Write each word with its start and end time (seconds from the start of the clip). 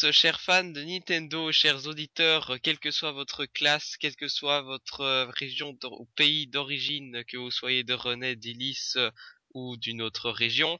tous, 0.00 0.10
chers 0.10 0.40
fans 0.40 0.64
de 0.64 0.82
Nintendo, 0.82 1.52
chers 1.52 1.86
auditeurs, 1.86 2.58
quelle 2.62 2.78
que 2.78 2.90
soit 2.90 3.12
votre 3.12 3.46
classe, 3.46 3.96
quelle 3.96 4.16
que 4.16 4.28
soit 4.28 4.62
votre 4.62 5.00
euh, 5.00 5.26
région 5.26 5.76
ou 5.84 6.06
pays 6.16 6.46
d'origine, 6.46 7.24
que 7.24 7.36
vous 7.36 7.50
soyez 7.50 7.84
de 7.84 7.94
René, 7.94 8.36
euh, 8.96 9.10
ou 9.54 9.76
d'une 9.76 10.02
autre 10.02 10.30
région, 10.30 10.78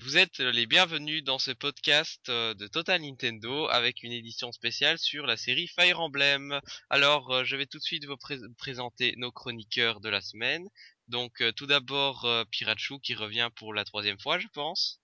vous 0.00 0.16
êtes 0.16 0.38
les 0.38 0.66
bienvenus 0.66 1.24
dans 1.24 1.38
ce 1.38 1.50
podcast 1.50 2.28
euh, 2.28 2.54
de 2.54 2.66
Total 2.66 3.00
Nintendo 3.02 3.66
avec 3.68 4.02
une 4.02 4.12
édition 4.12 4.52
spéciale 4.52 4.98
sur 4.98 5.26
la 5.26 5.36
série 5.36 5.68
Fire 5.68 6.00
Emblem. 6.00 6.60
Alors, 6.90 7.44
je 7.44 7.56
vais 7.56 7.66
tout 7.66 7.78
de 7.78 7.82
suite 7.82 8.06
vous 8.06 8.16
présenter 8.56 9.14
nos 9.18 9.32
chroniqueurs 9.32 10.00
de 10.00 10.08
la 10.08 10.20
semaine. 10.20 10.66
Donc, 11.08 11.42
tout 11.56 11.66
d'abord, 11.66 12.26
Pirachu 12.50 13.00
qui 13.00 13.14
revient 13.14 13.50
pour 13.56 13.74
la 13.74 13.84
troisième 13.84 14.20
fois, 14.20 14.38
je 14.38 14.48
pense. 14.48 15.00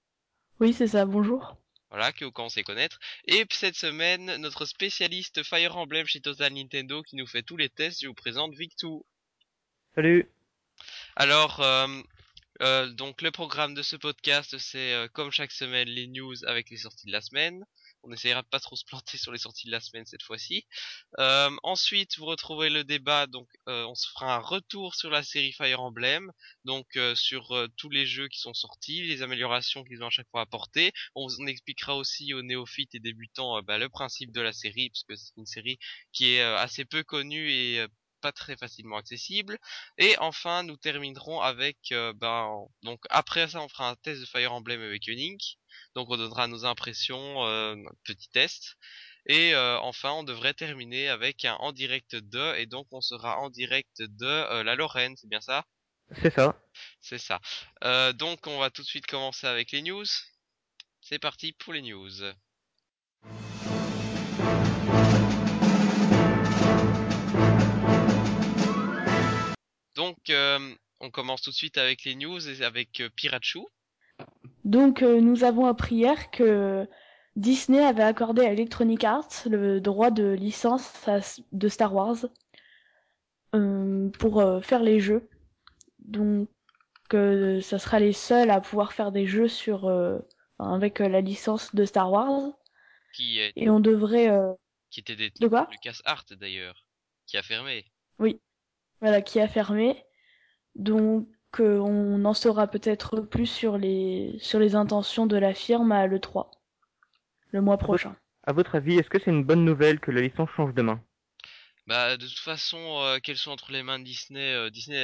Oui, 0.61 0.73
c'est 0.73 0.89
ça, 0.89 1.05
bonjour. 1.05 1.57
Voilà, 1.91 2.13
que 2.13 2.25
vous 2.25 2.33
commencez 2.33 2.61
à 2.61 2.65
connaître. 2.65 2.99
Et 3.27 3.45
cette 3.51 3.77
semaine, 3.77 4.37
notre 4.37 4.65
spécialiste 4.65 5.43
Fire 5.43 5.77
Emblem 5.77 6.07
chez 6.07 6.21
Total 6.21 6.53
Nintendo 6.53 7.03
qui 7.03 7.17
nous 7.17 7.27
fait 7.27 7.43
tous 7.43 7.57
les 7.57 7.69
tests, 7.69 8.03
je 8.03 8.09
vous 8.09 8.15
présente 8.15 8.55
Victou. 8.55 9.05
Salut. 9.95 10.29
Alors, 11.17 11.61
euh, 11.61 11.87
euh, 12.63 12.89
donc 12.91 13.23
le 13.23 13.31
programme 13.31 13.75
de 13.75 13.83
ce 13.83 13.97
podcast, 13.97 14.59
c'est 14.59 14.93
euh, 14.93 15.09
comme 15.09 15.31
chaque 15.31 15.53
semaine 15.53 15.89
les 15.89 16.07
news 16.09 16.45
avec 16.47 16.71
les 16.71 16.77
sorties 16.77 17.07
de 17.07 17.13
la 17.13 17.21
semaine. 17.21 17.65
On 18.05 18.13
essayera 18.13 18.43
de 18.43 18.49
pas 18.49 18.61
trop 18.61 18.77
se 18.77 18.85
planter 18.85 19.19
sur 19.19 19.33
les 19.33 19.39
sorties 19.39 19.67
de 19.67 19.73
la 19.73 19.81
semaine 19.81 20.07
cette 20.07 20.23
fois-ci. 20.23 20.67
Euh, 21.19 21.51
ensuite, 21.63 22.19
vous 22.19 22.27
retrouvez 22.27 22.71
le 22.71 22.85
débat. 22.85 23.27
Donc, 23.27 23.49
euh, 23.69 23.85
on 23.87 23.95
se 23.95 24.09
fera 24.09 24.37
un 24.37 24.39
retour 24.39 24.95
sur 24.95 25.11
la 25.11 25.23
série 25.23 25.53
Fire 25.53 25.81
Emblem, 25.81 26.31
donc 26.65 26.87
euh, 26.97 27.15
sur 27.15 27.55
tous 27.77 27.91
les 27.91 28.07
jeux 28.07 28.29
qui 28.29 28.41
sont 28.41 28.55
sortis, 28.55 29.03
les 29.03 29.23
améliorations 29.23 29.85
qu'ils 29.85 30.03
ont 30.03 30.09
à 30.09 30.11
chaque 30.11 30.29
fois 30.31 30.43
apportées. 30.43 30.93
On, 31.15 31.27
on 31.41 31.47
expliquera 31.47 31.97
aussi 31.97 32.35
aux 32.35 32.43
néophytes 32.43 32.95
et 32.95 33.01
débutants 33.01 33.63
bah, 33.63 33.79
le 33.79 33.89
principe 33.89 34.33
de 34.33 34.41
la 34.41 34.53
série, 34.53 34.91
puisque 34.91 35.17
c'est 35.17 35.37
une 35.37 35.47
série 35.47 35.79
qui 36.13 36.35
est 36.35 36.43
assez 36.43 36.85
peu 36.85 37.03
connue 37.03 37.51
et 37.51 37.87
pas 38.25 38.33
très 38.33 38.57
facilement 38.57 38.97
accessible. 38.97 39.59
Et 39.99 40.17
enfin, 40.19 40.63
nous 40.63 40.79
terminerons 40.79 41.43
avec, 41.43 41.77
ben, 41.91 42.67
donc 42.83 43.01
après 43.11 43.49
ça, 43.49 43.61
on 43.61 43.69
fera 43.69 43.91
un 43.91 43.97
test 43.97 44.23
de 44.23 44.27
Fire 44.27 44.53
Emblem 44.55 44.81
Awakening. 44.81 45.39
Donc 45.95 46.11
on 46.11 46.17
donnera 46.17 46.47
nos 46.47 46.65
impressions, 46.65 47.47
euh, 47.47 47.77
petit 48.05 48.29
test. 48.31 48.77
Et 49.27 49.55
euh, 49.55 49.79
enfin, 49.81 50.13
on 50.13 50.25
devrait 50.25 50.55
terminer 50.55 51.09
avec 51.09 51.45
un 51.45 51.55
en 51.55 51.73
direct 51.73 52.17
de, 52.17 52.57
et 52.57 52.67
donc 52.67 52.87
on 52.91 53.01
sera 53.01 53.39
en 53.39 53.51
direct 53.51 54.03
de 54.03 54.27
euh, 54.27 54.63
la 54.65 54.75
Lorraine, 54.75 55.17
c'est 55.17 55.29
bien 55.29 55.41
ça? 55.41 55.65
C'est 56.21 56.35
ça. 56.35 56.61
C'est 57.01 57.19
ça. 57.19 57.41
donc 58.13 58.47
on 58.47 58.59
va 58.59 58.71
tout 58.71 58.83
de 58.83 58.87
suite 58.87 59.07
commencer 59.07 59.47
avec 59.47 59.73
les 59.73 59.83
news. 59.83 60.05
C'est 61.01 61.19
parti 61.19 61.53
pour 61.53 61.73
les 61.73 61.83
news. 61.83 62.11
Donc 70.05 70.33
on 71.01 71.11
commence 71.11 71.43
tout 71.43 71.51
de 71.51 71.55
suite 71.55 71.79
avec 71.79 72.05
les 72.05 72.15
news 72.15 72.49
et 72.49 72.65
avec 72.65 73.03
Pirachu. 73.17 73.61
Donc 74.65 75.03
euh, 75.03 75.21
nous 75.21 75.45
avons 75.45 75.67
appris 75.67 75.97
hier 75.97 76.31
que 76.31 76.87
Disney 77.37 77.85
avait 77.85 78.03
accordé 78.03 78.43
à 78.43 78.53
Electronic 78.53 79.05
Arts 79.05 79.43
le 79.47 79.81
droit 79.81 80.11
de 80.11 80.33
licence 80.33 80.91
de 81.53 81.69
Star 81.69 81.95
Wars 81.95 82.27
euh, 83.55 84.09
pour 84.19 84.41
euh, 84.41 84.61
faire 84.61 84.83
les 84.83 85.01
jeux. 85.01 85.29
Donc 85.99 86.49
ça 87.11 87.79
sera 87.79 88.01
les 88.01 88.13
seuls 88.13 88.51
à 88.51 88.61
pouvoir 88.61 88.93
faire 88.93 89.13
des 89.13 89.27
jeux 89.27 89.47
sur 89.47 89.89
avec 90.59 90.99
la 90.99 91.21
licence 91.21 91.73
de 91.75 91.85
Star 91.85 92.11
Wars. 92.11 92.53
Qui 93.15 93.39
est... 93.39 93.53
Et 93.55 93.71
on 93.71 93.79
devrait 93.79 94.29
qui 94.91 95.01
était 95.01 95.15
des 95.15 95.31
de 95.31 95.47
quoi? 95.47 95.69
Lucas 95.71 96.01
Art 96.05 96.25
d'ailleurs, 96.33 96.85
qui 97.27 97.37
a 97.37 97.43
fermé. 97.43 97.85
Oui, 98.19 98.41
voilà, 99.05 99.21
qui 99.21 99.39
a 99.39 99.47
fermé. 99.49 100.03
Donc 100.77 101.29
on 101.61 102.25
en 102.25 102.33
saura 102.33 102.69
peut-être 102.69 103.21
plus 103.21 103.47
sur 103.47 103.77
les, 103.77 104.35
sur 104.41 104.59
les 104.59 104.75
intentions 104.77 105.27
de 105.27 105.37
la 105.37 105.53
firme 105.53 105.93
à 105.93 106.07
l'E3, 106.07 106.51
le 107.51 107.61
mois 107.61 107.77
prochain. 107.77 108.17
À 108.45 108.55
votre 108.55 108.77
avis, 108.77 108.97
est-ce 108.97 109.11
que 109.11 109.19
c'est 109.23 109.31
une 109.31 109.45
bonne 109.45 109.63
nouvelle 109.63 110.01
que 110.01 110.11
la 110.11 110.23
licence 110.23 110.49
change 110.57 110.73
de 110.73 110.81
main? 110.81 111.05
Bah 111.87 112.17
de 112.17 112.27
toute 112.27 112.39
façon, 112.39 112.79
euh, 113.03 113.19
qu'elles 113.19 113.37
sont 113.37 113.51
entre 113.51 113.73
les 113.73 113.83
mains 113.83 113.99
de 113.99 114.05
Disney, 114.05 114.55
euh, 114.55 114.71
Disney, 114.71 114.97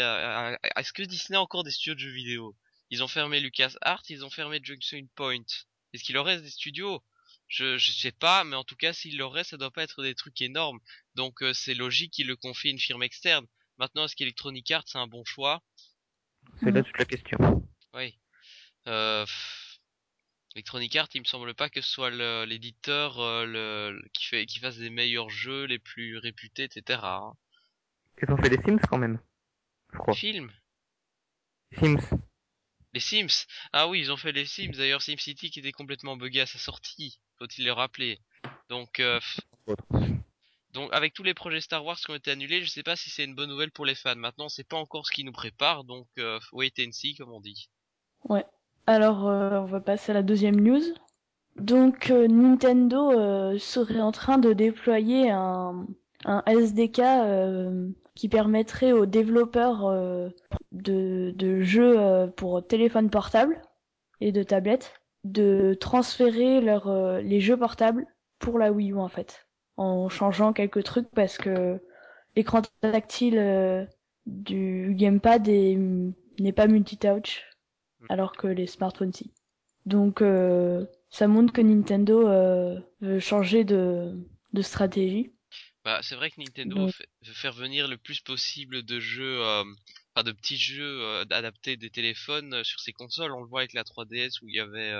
est-ce 0.76 0.94
que 0.94 1.02
Disney 1.02 1.36
a 1.36 1.42
encore 1.42 1.62
des 1.62 1.70
studios 1.70 1.94
de 1.94 2.00
jeux 2.00 2.10
vidéo? 2.10 2.56
Ils 2.88 3.04
ont 3.04 3.08
fermé 3.08 3.38
Lucas 3.38 3.74
Art, 3.82 4.02
ils 4.08 4.24
ont 4.24 4.30
fermé 4.30 4.60
Junction 4.62 5.06
Point. 5.14 5.44
Est-ce 5.92 6.02
qu'il 6.04 6.14
leur 6.14 6.24
reste 6.24 6.42
des 6.42 6.48
studios? 6.48 7.02
Je, 7.48 7.76
je 7.76 7.92
sais 7.92 8.12
pas, 8.12 8.44
mais 8.44 8.56
en 8.56 8.64
tout 8.64 8.76
cas, 8.76 8.94
s'il 8.94 9.18
leur 9.18 9.32
reste, 9.32 9.50
ça 9.50 9.58
doit 9.58 9.70
pas 9.70 9.82
être 9.82 10.02
des 10.02 10.14
trucs 10.14 10.40
énormes. 10.40 10.80
Donc 11.16 11.42
euh, 11.42 11.52
c'est 11.52 11.74
logique 11.74 12.14
qu'ils 12.14 12.28
le 12.28 12.36
confient 12.36 12.68
à 12.68 12.70
une 12.70 12.78
firme 12.78 13.02
externe. 13.02 13.44
Maintenant, 13.80 14.04
est-ce 14.04 14.14
qu'Electronic 14.14 14.70
Arts 14.72 14.84
c'est 14.86 14.98
un 14.98 15.06
bon 15.06 15.24
choix? 15.24 15.62
C'est 16.62 16.70
là 16.70 16.82
toute 16.82 16.98
la 16.98 17.06
question. 17.06 17.66
Oui. 17.94 18.14
Euh, 18.86 19.24
Electronic 20.54 20.94
Arts, 20.96 21.08
il 21.14 21.22
me 21.22 21.26
semble 21.26 21.54
pas 21.54 21.70
que 21.70 21.80
ce 21.80 21.90
soit 21.90 22.10
l'éditeur 22.44 23.18
euh, 23.20 23.46
le, 23.46 24.02
qui 24.12 24.26
fait 24.26 24.44
qui 24.44 24.58
fasse 24.58 24.76
des 24.76 24.90
meilleurs 24.90 25.30
jeux, 25.30 25.64
les 25.64 25.78
plus 25.78 26.18
réputés, 26.18 26.64
etc. 26.64 27.00
Hein. 27.02 27.32
Ils 28.22 28.30
ont 28.30 28.36
fait 28.36 28.50
des 28.50 28.62
Sims 28.62 28.80
quand 28.86 28.98
même. 28.98 29.18
Je 29.94 29.98
crois. 29.98 30.12
Films? 30.12 30.52
Sims. 31.78 32.20
Les 32.92 33.00
Sims? 33.00 33.46
Ah 33.72 33.88
oui, 33.88 34.00
ils 34.00 34.12
ont 34.12 34.18
fait 34.18 34.32
les 34.32 34.44
Sims. 34.44 34.72
D'ailleurs, 34.72 35.00
SimCity 35.00 35.50
qui 35.50 35.60
était 35.60 35.72
complètement 35.72 36.18
buggé 36.18 36.42
à 36.42 36.46
sa 36.46 36.58
sortie. 36.58 37.18
Faut-il 37.38 37.64
le 37.64 37.72
rappeler. 37.72 38.20
Donc, 38.68 39.00
euh, 39.00 39.20
donc 40.72 40.88
avec 40.92 41.14
tous 41.14 41.22
les 41.22 41.34
projets 41.34 41.60
Star 41.60 41.84
Wars 41.84 41.98
qui 41.98 42.10
ont 42.10 42.14
été 42.14 42.30
annulés, 42.30 42.62
je 42.62 42.70
sais 42.70 42.82
pas 42.82 42.96
si 42.96 43.10
c'est 43.10 43.24
une 43.24 43.34
bonne 43.34 43.50
nouvelle 43.50 43.72
pour 43.72 43.86
les 43.86 43.94
fans. 43.94 44.16
Maintenant, 44.16 44.48
c'est 44.48 44.66
pas 44.66 44.76
encore 44.76 45.06
ce 45.06 45.12
qui 45.12 45.24
nous 45.24 45.32
prépare, 45.32 45.84
donc 45.84 46.06
euh, 46.18 46.38
wait 46.52 46.72
and 46.80 46.92
see 46.92 47.14
comme 47.14 47.32
on 47.32 47.40
dit. 47.40 47.68
Ouais. 48.28 48.44
Alors 48.86 49.28
euh, 49.28 49.60
on 49.60 49.66
va 49.66 49.80
passer 49.80 50.10
à 50.10 50.14
la 50.14 50.22
deuxième 50.22 50.60
news. 50.60 50.82
Donc 51.56 52.10
euh, 52.10 52.26
Nintendo 52.26 53.12
euh, 53.12 53.58
serait 53.58 54.00
en 54.00 54.12
train 54.12 54.38
de 54.38 54.52
déployer 54.52 55.30
un, 55.30 55.86
SDK 56.46 57.00
qui 58.14 58.28
permettrait 58.28 58.92
aux 58.92 59.06
développeurs 59.06 59.88
de, 60.72 61.32
de 61.34 61.60
jeux 61.62 62.30
pour 62.36 62.66
téléphone 62.66 63.08
portable 63.08 63.62
et 64.20 64.30
de 64.30 64.42
tablette 64.42 64.92
de 65.24 65.74
transférer 65.80 66.60
leur, 66.60 66.92
les 67.22 67.40
jeux 67.40 67.56
portables 67.56 68.06
pour 68.38 68.58
la 68.58 68.70
Wii 68.70 68.90
U 68.90 68.98
en 68.98 69.08
fait 69.08 69.46
en 69.80 70.10
changeant 70.10 70.52
quelques 70.52 70.84
trucs 70.84 71.10
parce 71.10 71.38
que 71.38 71.80
l'écran 72.36 72.60
tactile 72.82 73.38
euh, 73.38 73.86
du 74.26 74.92
gamepad 74.94 75.48
n'est 75.48 76.52
pas 76.52 76.66
multitouch 76.66 77.42
mm. 78.00 78.06
alors 78.10 78.32
que 78.32 78.46
les 78.46 78.66
smartphones 78.66 79.14
si. 79.14 79.32
Donc 79.86 80.20
euh, 80.20 80.84
ça 81.08 81.28
montre 81.28 81.54
que 81.54 81.62
Nintendo 81.62 82.28
euh, 82.28 82.78
veut 83.00 83.20
changer 83.20 83.64
de, 83.64 84.12
de 84.52 84.60
stratégie. 84.60 85.32
Bah, 85.82 86.00
c'est 86.02 86.14
vrai 86.14 86.30
que 86.30 86.42
Nintendo 86.42 86.86
veut 86.86 87.32
faire 87.32 87.54
venir 87.54 87.88
le 87.88 87.96
plus 87.96 88.20
possible 88.20 88.82
de 88.82 89.00
jeux, 89.00 89.42
enfin 89.42 90.22
de 90.22 90.32
petits 90.32 90.58
jeux 90.58 91.22
adaptés 91.30 91.78
des 91.78 91.88
téléphones 91.88 92.62
sur 92.64 92.80
ses 92.80 92.92
consoles. 92.92 93.32
On 93.32 93.40
le 93.40 93.48
voit 93.48 93.60
avec 93.60 93.72
la 93.72 93.82
3DS 93.82 94.42
où 94.42 94.48
il 94.48 94.56
y 94.56 94.60
avait 94.60 94.92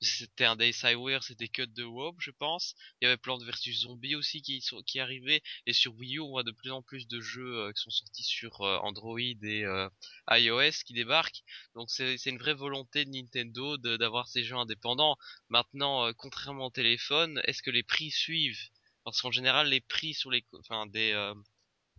c'était 0.00 0.44
un 0.44 0.56
Day 0.56 0.72
Cyware, 0.72 1.22
c'était 1.22 1.48
Cut 1.48 1.68
de 1.68 1.84
Wob, 1.84 2.16
je 2.18 2.30
pense. 2.30 2.74
Il 3.00 3.04
y 3.04 3.08
avait 3.08 3.16
Plants 3.16 3.38
vs 3.38 3.72
Zombie 3.72 4.14
aussi 4.14 4.42
qui 4.42 4.60
sont, 4.60 4.82
qui 4.82 5.00
arrivait. 5.00 5.42
Et 5.66 5.72
sur 5.72 5.94
Wii 5.96 6.16
U, 6.16 6.20
on 6.20 6.28
voit 6.28 6.42
de 6.42 6.50
plus 6.50 6.70
en 6.70 6.82
plus 6.82 7.06
de 7.08 7.20
jeux 7.20 7.56
euh, 7.58 7.72
qui 7.72 7.82
sont 7.82 7.90
sortis 7.90 8.22
sur 8.22 8.60
euh, 8.60 8.78
Android 8.78 9.18
et 9.18 9.64
euh, 9.64 9.88
iOS 10.30 10.82
qui 10.84 10.92
débarquent. 10.92 11.42
Donc 11.74 11.90
c'est 11.90 12.16
une 12.26 12.38
vraie 12.38 12.54
volonté 12.54 13.04
de 13.04 13.10
Nintendo 13.10 13.76
d'avoir 13.78 14.28
ces 14.28 14.44
jeux 14.44 14.56
indépendants. 14.56 15.16
Maintenant, 15.48 16.12
contrairement 16.14 16.66
au 16.66 16.70
téléphone, 16.70 17.40
est-ce 17.44 17.62
que 17.62 17.70
les 17.70 17.82
prix 17.82 18.10
suivent? 18.10 18.68
Parce 19.04 19.20
qu'en 19.22 19.30
général, 19.30 19.68
les 19.68 19.80
prix 19.80 20.14
sur 20.14 20.30
les, 20.30 20.44
enfin 20.58 20.86
des 20.86 21.32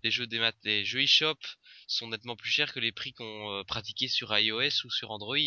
des 0.03 0.11
jeux 0.11 0.27
des, 0.27 0.51
des 0.63 0.85
jeux 0.85 1.01
eShop 1.01 1.39
sont 1.87 2.09
nettement 2.09 2.35
plus 2.35 2.49
chers 2.49 2.73
que 2.73 2.79
les 2.79 2.91
prix 2.91 3.13
qu'on 3.13 3.63
pratiquait 3.67 4.07
sur 4.07 4.37
iOS 4.37 4.85
ou 4.85 4.89
sur 4.91 5.11
Android. 5.11 5.37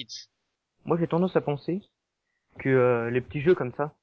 Moi, 0.84 0.98
j'ai 0.98 1.06
tendance 1.06 1.36
à 1.36 1.40
penser 1.40 1.82
que 2.58 2.68
euh, 2.68 3.10
les 3.10 3.20
petits 3.20 3.40
jeux 3.40 3.54
comme 3.54 3.72
ça 3.72 3.94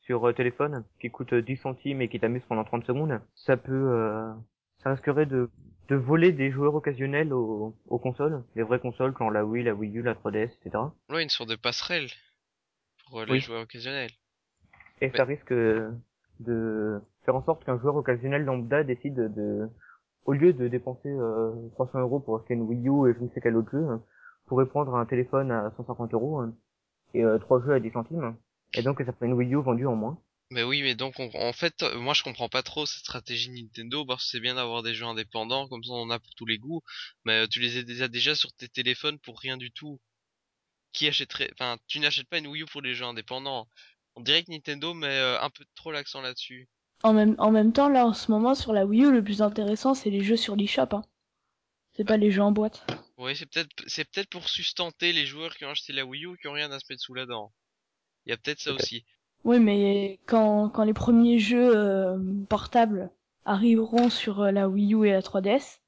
sur 0.00 0.28
euh, 0.28 0.32
téléphone 0.32 0.84
qui 1.00 1.10
coûtent 1.10 1.34
10 1.34 1.56
centimes 1.56 2.00
et 2.02 2.08
qui 2.08 2.20
t'amusent 2.20 2.44
pendant 2.48 2.64
30 2.64 2.84
secondes, 2.84 3.20
ça 3.34 3.56
peut 3.56 3.72
euh, 3.72 4.32
ça 4.78 4.90
risquerait 4.90 5.26
de 5.26 5.50
de 5.88 5.96
voler 5.96 6.32
des 6.32 6.50
joueurs 6.50 6.74
occasionnels 6.74 7.34
aux, 7.34 7.76
aux 7.88 7.98
consoles, 7.98 8.42
les 8.54 8.62
vraies 8.62 8.80
consoles 8.80 9.14
genre 9.18 9.30
la 9.30 9.44
Wii, 9.44 9.64
la 9.64 9.74
Wii 9.74 9.98
U, 9.98 10.02
la 10.02 10.14
3DS, 10.14 10.50
etc. 10.54 10.84
Oui, 11.10 11.22
une 11.22 11.28
sorte 11.28 11.50
de 11.50 11.56
passerelle 11.56 12.08
pour 13.10 13.22
les 13.24 13.40
joueurs 13.40 13.62
occasionnels. 13.62 14.10
Et 15.02 15.10
ça 15.10 15.24
risque 15.24 15.52
de 15.52 17.00
faire 17.24 17.36
en 17.36 17.44
sorte 17.44 17.64
qu'un 17.64 17.78
joueur 17.78 17.96
occasionnel 17.96 18.44
lambda 18.44 18.82
décide 18.82 19.14
de, 19.14 19.68
au 20.24 20.32
lieu 20.32 20.52
de 20.52 20.68
dépenser 20.68 21.10
euh, 21.10 21.52
300 21.72 22.00
euros 22.00 22.20
pour 22.20 22.38
acheter 22.38 22.54
une 22.54 22.62
Wii 22.62 22.88
U 22.88 23.10
et 23.10 23.14
je 23.14 23.22
ne 23.22 23.28
sais 23.30 23.40
quel 23.40 23.56
autre 23.56 23.70
jeu, 23.70 23.86
pourrait 24.46 24.66
prendre 24.66 24.94
un 24.94 25.06
téléphone 25.06 25.50
à 25.50 25.70
150 25.76 26.14
euros 26.14 26.42
et 27.14 27.24
euh, 27.24 27.38
trois 27.38 27.62
jeux 27.64 27.72
à 27.72 27.80
10 27.80 27.90
centimes. 27.90 28.36
Et 28.74 28.82
donc 28.82 28.98
ça 28.98 29.12
ferait 29.12 29.26
une 29.26 29.34
Wii 29.34 29.54
U 29.54 29.62
vendue 29.62 29.86
en 29.86 29.96
moins. 29.96 30.18
Mais 30.50 30.62
oui, 30.62 30.82
mais 30.82 30.94
donc 30.94 31.14
on- 31.18 31.30
en 31.34 31.52
fait, 31.52 31.82
euh, 31.82 31.98
moi 31.98 32.12
je 32.14 32.22
comprends 32.22 32.48
pas 32.48 32.62
trop 32.62 32.84
cette 32.86 33.00
stratégie 33.00 33.50
Nintendo 33.50 34.04
parce 34.04 34.24
que 34.24 34.30
c'est 34.30 34.40
bien 34.40 34.54
d'avoir 34.56 34.82
des 34.82 34.94
jeux 34.94 35.06
indépendants, 35.06 35.68
comme 35.68 35.82
ça 35.82 35.92
on 35.92 36.02
en 36.02 36.10
a 36.10 36.18
pour 36.18 36.34
tous 36.34 36.46
les 36.46 36.58
goûts, 36.58 36.82
mais 37.24 37.44
euh, 37.44 37.46
tu 37.48 37.60
les 37.60 37.78
as 37.78 37.82
déjà 37.82 38.08
déjà 38.08 38.34
sur 38.34 38.52
tes 38.52 38.68
téléphones 38.68 39.18
pour 39.18 39.38
rien 39.40 39.56
du 39.56 39.72
tout. 39.72 39.98
Qui 40.92 41.08
achèterait, 41.08 41.50
enfin, 41.54 41.76
tu 41.88 41.98
n'achètes 41.98 42.28
pas 42.28 42.38
une 42.38 42.46
Wii 42.46 42.62
U 42.62 42.66
pour 42.66 42.80
les 42.80 42.94
jeux 42.94 43.04
indépendants. 43.04 43.68
On 44.14 44.20
dirait 44.20 44.44
que 44.44 44.52
Nintendo 44.52 44.94
met 44.94 45.08
euh, 45.08 45.40
un 45.40 45.50
peu 45.50 45.64
trop 45.74 45.90
l'accent 45.90 46.20
là-dessus. 46.20 46.68
En 47.02 47.12
même, 47.12 47.34
en 47.38 47.50
même 47.50 47.72
temps, 47.72 47.88
là, 47.88 48.06
en 48.06 48.12
ce 48.14 48.30
moment, 48.30 48.54
sur 48.54 48.72
la 48.72 48.86
Wii 48.86 49.02
U, 49.06 49.12
le 49.12 49.24
plus 49.24 49.42
intéressant, 49.42 49.94
c'est 49.94 50.10
les 50.10 50.22
jeux 50.22 50.36
sur 50.36 50.54
l'eShop. 50.54 50.86
Hein. 50.92 51.02
C'est 51.94 52.04
pas 52.04 52.16
les 52.16 52.30
jeux 52.30 52.42
en 52.42 52.52
boîte. 52.52 52.84
Oui, 53.18 53.36
c'est 53.36 53.46
peut-être, 53.46 53.70
c'est 53.86 54.04
peut-être 54.04 54.28
pour 54.28 54.48
sustenter 54.48 55.12
les 55.12 55.26
joueurs 55.26 55.54
qui 55.56 55.64
ont 55.64 55.70
acheté 55.70 55.92
la 55.92 56.04
Wii 56.04 56.24
U 56.24 56.34
et 56.34 56.38
qui 56.38 56.48
ont 56.48 56.52
rien 56.52 56.70
à 56.72 56.80
se 56.80 56.86
mettre 56.90 57.02
sous 57.02 57.14
la 57.14 57.26
dent. 57.26 57.52
Il 58.26 58.30
y 58.30 58.32
a 58.32 58.36
peut-être 58.36 58.60
ça 58.60 58.72
aussi. 58.72 59.04
Oui, 59.44 59.60
mais 59.60 60.18
quand, 60.26 60.70
quand 60.70 60.84
les 60.84 60.94
premiers 60.94 61.38
jeux 61.38 61.76
euh, 61.76 62.18
portables 62.48 63.10
arriveront 63.44 64.08
sur 64.10 64.40
euh, 64.40 64.50
la 64.50 64.68
Wii 64.68 64.94
U 64.94 65.06
et 65.06 65.12
la 65.12 65.20
3DS, 65.20 65.78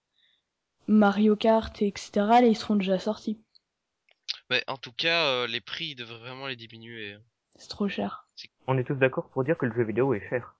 Mario 0.86 1.34
Kart, 1.34 1.82
etc., 1.82 2.10
là, 2.14 2.42
ils 2.42 2.56
seront 2.56 2.76
déjà 2.76 2.98
sortis. 2.98 3.40
Mais 4.50 4.62
en 4.68 4.76
tout 4.76 4.92
cas, 4.92 5.26
euh, 5.26 5.46
les 5.46 5.60
prix 5.60 5.86
ils 5.86 5.94
devraient 5.96 6.18
vraiment 6.18 6.46
les 6.46 6.56
diminuer. 6.56 7.16
C'est 7.56 7.68
trop 7.68 7.88
cher. 7.88 8.28
On 8.66 8.78
est 8.78 8.84
tous 8.84 8.94
d'accord 8.94 9.30
pour 9.30 9.42
dire 9.42 9.56
que 9.58 9.66
le 9.66 9.74
jeu 9.74 9.84
vidéo 9.84 10.14
est 10.14 10.28
cher. 10.28 10.55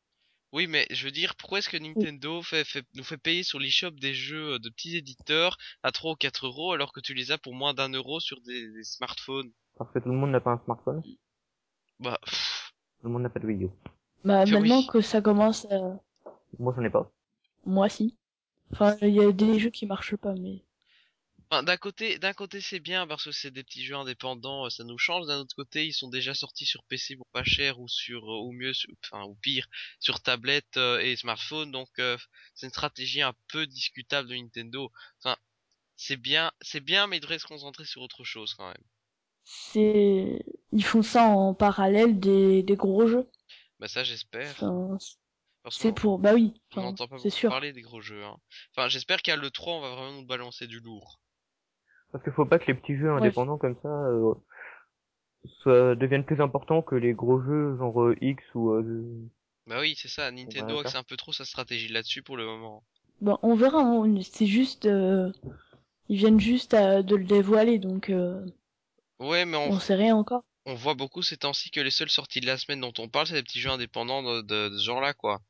Oui, 0.57 0.67
mais 0.67 0.89
je 0.91 1.05
veux 1.05 1.13
dire, 1.13 1.37
pourquoi 1.37 1.61
est-ce 1.61 1.69
que 1.69 1.77
Nintendo 1.77 2.43
fait, 2.43 2.65
fait- 2.65 2.85
nous 2.95 3.05
fait 3.05 3.17
payer 3.17 3.45
sur 3.45 3.61
l'eShop 3.61 3.93
des 3.93 4.13
jeux 4.13 4.55
euh, 4.55 4.59
de 4.59 4.71
petits 4.71 4.97
éditeurs 4.97 5.57
à 5.85 5.93
3 5.93 6.15
ou 6.15 6.17
4 6.17 6.47
euros 6.47 6.73
alors 6.73 6.93
que 6.93 6.99
tu 6.99 7.15
les 7.15 7.31
as 7.31 7.39
pour 7.39 7.55
moins 7.55 7.75
d'un 7.75 7.91
euro 7.91 8.19
sur 8.19 8.41
des, 8.41 8.69
des 8.73 8.83
smartphones? 8.83 9.53
Parce 9.79 9.91
que 9.91 10.01
tout 10.01 10.11
le 10.11 10.17
monde 10.17 10.33
n'a 10.33 10.41
pas 10.41 10.51
un 10.53 10.59
smartphone, 10.65 11.03
tout 11.03 11.17
Bah, 12.01 12.19
pff, 12.25 12.73
le 13.03 13.11
monde 13.11 13.23
n'a 13.23 13.29
pas 13.31 13.41
de 13.41 13.47
Wii 13.47 13.65
U. 13.65 13.71
Bah, 14.25 14.45
Que 14.45 14.51
maintenant 14.51 14.83
oui. 14.83 14.87
que 14.87 15.01
ça 15.01 15.23
commence, 15.23 15.67
euh, 15.73 15.95
Moi 16.59 16.75
j'en 16.77 16.85
ai 16.85 16.91
pas. 16.91 17.11
moi 17.67 17.91
si. 17.91 18.17
Enfin, 18.73 18.97
il 19.03 19.11
y 19.11 19.21
a 19.23 19.33
des 19.33 19.59
jeux 19.61 19.71
qui 19.71 19.87
marchent 19.87 20.17
pas, 20.17 20.35
mais... 20.35 20.66
enfin, 21.51 21.63
d'un 21.65 21.77
côté, 21.77 22.19
d'un 22.19 22.33
côté 22.35 22.61
c'est 22.61 22.79
bien 22.81 23.07
parce 23.07 23.25
que 23.25 23.33
c'est 23.33 23.51
des 23.51 23.65
petits 23.65 23.85
jeux 23.85 23.97
indépendants, 23.97 24.67
euh, 24.67 24.71
ça 24.71 24.85
nous 24.85 24.99
change. 24.99 25.27
D'un 25.27 25.41
autre 25.41 25.55
côté, 25.57 25.87
ils 25.87 25.93
sont 25.93 26.09
déjà 26.09 26.35
sortis 26.35 26.67
sur 26.67 26.85
PC 26.85 27.17
pour 27.17 27.27
pas 27.33 27.45
cher 27.45 27.81
ou 27.81 27.89
sur, 27.89 28.25
euh, 28.31 28.41
ou 28.43 28.53
mieux, 28.53 28.73
sur- 28.75 28.91
enfin, 29.05 29.25
ou 29.25 29.35
pire, 29.37 29.67
sur 30.01 30.21
tablette 30.23 30.77
euh, 30.77 31.01
et 31.01 31.17
smartphone. 31.17 31.71
Donc, 31.73 31.89
euh, 31.99 32.17
c'est 32.55 32.67
une 32.67 32.71
stratégie 32.73 33.23
un 33.23 33.35
peu 33.49 33.67
discutable 33.67 34.29
de 34.29 34.35
Nintendo. 34.37 34.91
Enfin, 35.21 35.37
c'est 35.97 36.17
bien, 36.19 36.53
c'est 36.63 36.81
bien, 36.81 37.07
mais 37.09 37.19
ils 37.19 37.21
devraient 37.21 37.39
se 37.41 37.47
concentrer 37.47 37.85
sur 37.87 38.03
autre 38.03 38.25
chose 38.25 38.55
quand 38.55 38.69
même. 38.69 38.85
c'est 39.45 40.45
ils 40.73 40.85
font 40.85 41.03
ça 41.03 41.25
en 41.29 41.55
parallèle 41.55 42.21
des, 42.21 42.63
des 42.63 42.77
gros 42.77 43.07
jeux. 43.07 43.31
Bah 43.79 43.89
ça, 43.89 44.05
j'espère. 44.05 44.55
Enfin, 45.65 45.71
c'est 45.71 45.93
pour 45.93 46.19
bah 46.19 46.35
oui, 46.35 46.55
On 46.73 46.81
n'entend 46.81 47.09
pas 47.09 47.17
beaucoup 47.19 47.31
sûr. 47.31 47.51
parler 47.51 47.73
des 47.73 47.83
gros 47.83 48.01
jeux. 48.01 48.25
Hein. 48.25 48.37
Enfin, 48.75 48.89
j'espère 48.89 49.21
qu'à 49.23 49.37
l'E3, 49.37 49.75
on 49.75 49.81
va 49.81 49.91
vraiment 49.95 50.13
nous 50.21 50.27
balancer 50.27 50.67
du 50.67 50.81
lourd. 50.81 51.21
Parce 52.13 52.23
qu'il 52.25 52.33
faut 52.33 52.47
pas 52.47 52.59
que 52.59 52.67
les 52.67 52.75
petits 52.75 52.97
jeux 52.97 53.11
indépendants 53.11 53.59
comme 53.59 53.77
ça 53.83 53.89
euh, 53.89 54.35
soient, 55.63 55.95
deviennent 55.95 56.25
plus 56.25 56.41
importants 56.41 56.83
que 56.83 56.95
les 56.95 57.13
gros 57.13 57.41
jeux 57.43 57.77
genre 57.79 58.03
euh, 58.03 58.17
X 58.21 58.43
ou 58.55 58.71
euh, 58.73 59.23
Bah 59.67 59.77
oui, 59.81 59.95
c'est 59.97 60.09
ça. 60.09 60.31
Nintendo 60.31 60.79
axe 60.81 60.95
un 60.95 61.03
peu 61.03 61.17
trop 61.17 61.33
sa 61.33 61.45
stratégie 61.45 61.89
là-dessus 61.89 62.23
pour 62.23 62.37
le 62.37 62.47
moment. 62.47 62.83
Bon, 63.21 63.39
on 63.43 63.55
verra. 63.55 63.81
hein, 63.81 64.21
C'est 64.23 64.47
juste, 64.47 64.87
euh, 64.87 65.33
ils 66.09 66.19
viennent 66.19 66.41
juste 66.41 66.75
à- 66.75 67.03
de 67.03 67.17
le 67.17 67.25
dévoiler, 67.25 67.79
donc 67.79 68.11
euh, 68.11 68.45
Ouais, 69.19 69.45
mais 69.47 69.57
on, 69.57 69.71
on 69.71 69.79
sait 69.81 69.95
rien 69.95 70.15
encore. 70.17 70.45
on 70.67 70.75
voit 70.75 70.95
beaucoup 70.95 71.23
ces 71.23 71.37
temps-ci 71.39 71.71
que 71.71 71.81
les 71.81 71.91
seules 71.91 72.11
sorties 72.11 72.41
de 72.41 72.47
la 72.47 72.57
semaine 72.59 72.81
dont 72.83 72.93
on 72.99 73.09
parle, 73.09 73.27
c'est 73.27 73.35
des 73.35 73.43
petits 73.43 73.61
jeux 73.61 73.71
indépendants 73.71 74.23
de, 74.23 74.43
de, 74.43 74.69
de 74.69 74.77
ce 74.79 74.85
genre-là, 74.85 75.15
quoi. 75.15 75.41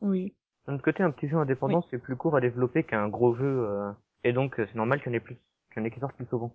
Oui. 0.00 0.34
D'un 0.66 0.74
autre 0.74 0.84
côté, 0.84 1.02
un 1.02 1.10
petit 1.10 1.28
jeu 1.28 1.36
indépendant, 1.36 1.84
c'est 1.90 1.98
plus 1.98 2.16
court 2.16 2.36
à 2.36 2.40
développer 2.40 2.84
qu'un 2.84 3.08
gros 3.08 3.34
jeu, 3.36 3.44
euh, 3.44 3.90
et 4.28 4.32
donc 4.32 4.58
euh, 4.60 4.66
c'est 4.66 4.74
normal 4.76 5.00
qu'il 5.02 5.12
y 5.12 5.14
en 5.14 5.18
ait 5.18 5.20
plus, 5.20 5.36
qu'il 5.72 5.78
y 5.78 5.80
en 5.80 5.84
ait 5.84 5.90
qui 5.90 6.00
sortent 6.00 6.16
plus 6.16 6.26
souvent. 6.26 6.54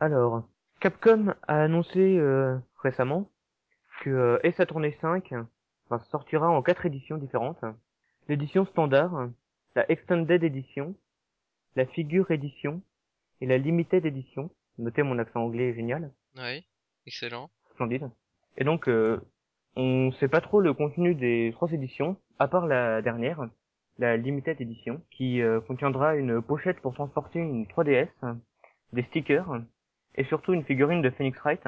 Alors, 0.00 0.42
Capcom 0.80 1.34
a 1.46 1.62
annoncé 1.62 2.18
euh, 2.18 2.56
récemment 2.82 3.28
que 4.00 4.10
euh, 4.10 4.38
Ace 4.44 4.60
Attorney 4.60 4.96
5 5.00 5.32
enfin, 5.90 6.04
sortira 6.10 6.48
en 6.48 6.62
quatre 6.62 6.86
éditions 6.86 7.16
différentes. 7.18 7.60
L'édition 8.28 8.64
standard, 8.66 9.28
la 9.74 9.90
Extended 9.90 10.42
Edition, 10.44 10.94
la 11.76 11.86
Figure 11.86 12.30
Edition 12.30 12.82
et 13.40 13.46
la 13.46 13.58
Limited 13.58 14.04
Edition. 14.06 14.50
Notez 14.78 15.02
mon 15.02 15.18
accent 15.18 15.42
anglais 15.42 15.70
est 15.70 15.74
génial, 15.74 16.12
Ouais, 16.36 16.64
excellent. 17.06 17.50
splendide. 17.72 18.08
Et 18.56 18.64
donc, 18.64 18.88
euh, 18.88 19.20
on 19.76 20.12
sait 20.12 20.28
pas 20.28 20.40
trop 20.40 20.60
le 20.60 20.72
contenu 20.74 21.14
des 21.14 21.50
trois 21.54 21.70
éditions, 21.72 22.16
à 22.38 22.46
part 22.48 22.66
la 22.66 23.02
dernière, 23.02 23.48
la 23.98 24.16
Limited 24.16 24.60
Edition, 24.60 25.02
qui 25.10 25.42
euh, 25.42 25.60
contiendra 25.60 26.16
une 26.16 26.40
pochette 26.40 26.80
pour 26.80 26.94
transporter 26.94 27.40
une 27.40 27.66
3DS, 27.66 28.08
des 28.92 29.02
stickers, 29.04 29.62
et 30.14 30.24
surtout 30.24 30.52
une 30.52 30.64
figurine 30.64 31.02
de 31.02 31.10
Phoenix 31.10 31.38
Wright, 31.40 31.62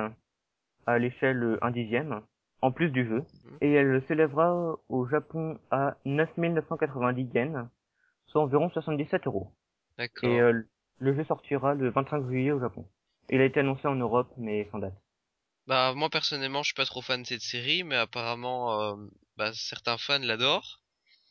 à 0.87 0.99
l'échelle 0.99 1.59
1 1.62 1.71
dixième, 1.71 2.23
en 2.62 2.73
plus 2.73 2.91
du 2.91 3.06
jeu. 3.06 3.25
Mhm. 3.44 3.59
Et 3.61 3.73
elle 3.73 4.03
s'élèvera 4.06 4.77
au 4.88 5.06
Japon 5.06 5.59
à 5.71 5.97
9990 6.05 7.31
yens, 7.35 7.69
soit 8.27 8.43
environ 8.43 8.71
77 8.71 9.27
euros. 9.27 9.53
D'accord. 9.99 10.29
Et 10.29 10.41
euh, 10.41 10.62
le 10.99 11.15
jeu 11.15 11.25
sortira 11.25 11.75
le 11.75 11.91
25 11.91 12.27
juillet 12.29 12.53
au 12.53 12.61
Japon. 12.61 12.87
Il 13.29 13.41
a 13.41 13.44
été 13.44 13.61
annoncé 13.61 13.87
en 13.87 13.97
Europe, 13.97 14.32
mais 14.37 14.69
sans 14.71 14.79
date. 14.79 14.94
Bah 15.67 15.93
moi 15.94 16.09
personnellement, 16.11 16.62
je 16.62 16.69
suis 16.69 16.75
pas 16.75 16.85
trop 16.85 17.03
fan 17.03 17.23
de 17.23 17.27
cette 17.27 17.43
série, 17.43 17.85
mais 17.85 17.97
apparemment, 17.97 18.81
euh, 18.81 18.97
bah 19.37 19.53
certains 19.53 19.99
fans 19.99 20.19
l'adorent. 20.19 20.81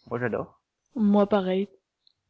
Moi 0.09 0.19
j'adore. 0.19 0.58
Moi 0.95 1.27
pareil. 1.27 1.67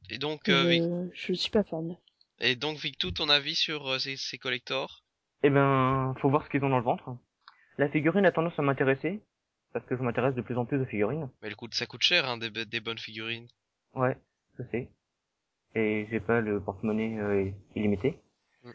Et 0.09 0.17
donc, 0.17 0.49
euh, 0.49 0.65
Vic- 0.65 0.81
Euh, 0.83 1.07
je 1.13 1.33
suis 1.33 1.51
pas 1.51 1.63
fan. 1.63 1.95
et 2.39 2.55
donc 2.55 2.77
Victou, 2.77 3.11
ton 3.11 3.29
avis 3.29 3.55
sur 3.55 3.87
euh, 3.87 3.99
ces, 3.99 4.17
ces 4.17 4.37
collectors? 4.37 5.03
Eh 5.43 5.49
ben, 5.49 6.15
faut 6.21 6.29
voir 6.29 6.43
ce 6.45 6.49
qu'ils 6.49 6.63
ont 6.63 6.69
dans 6.69 6.77
le 6.79 6.83
ventre. 6.83 7.15
La 7.77 7.89
figurine 7.89 8.25
a 8.25 8.31
tendance 8.31 8.57
à 8.57 8.61
m'intéresser, 8.61 9.21
parce 9.71 9.85
que 9.85 9.95
je 9.95 10.01
m'intéresse 10.01 10.35
de 10.35 10.41
plus 10.41 10.57
en 10.57 10.65
plus 10.65 10.81
aux 10.81 10.85
figurines. 10.85 11.29
Mais 11.41 11.49
le 11.49 11.55
coût, 11.55 11.67
ça 11.71 11.85
coûte 11.85 12.01
cher, 12.03 12.27
hein, 12.27 12.37
des, 12.37 12.49
des 12.65 12.79
bonnes 12.79 12.97
figurines. 12.97 13.47
Ouais, 13.93 14.17
je 14.57 14.63
sais. 14.71 14.89
Et 15.75 16.07
j'ai 16.09 16.19
pas 16.19 16.41
le 16.41 16.59
porte-monnaie 16.59 17.17
euh, 17.19 17.51
illimité. 17.75 18.19
Mm. 18.63 18.71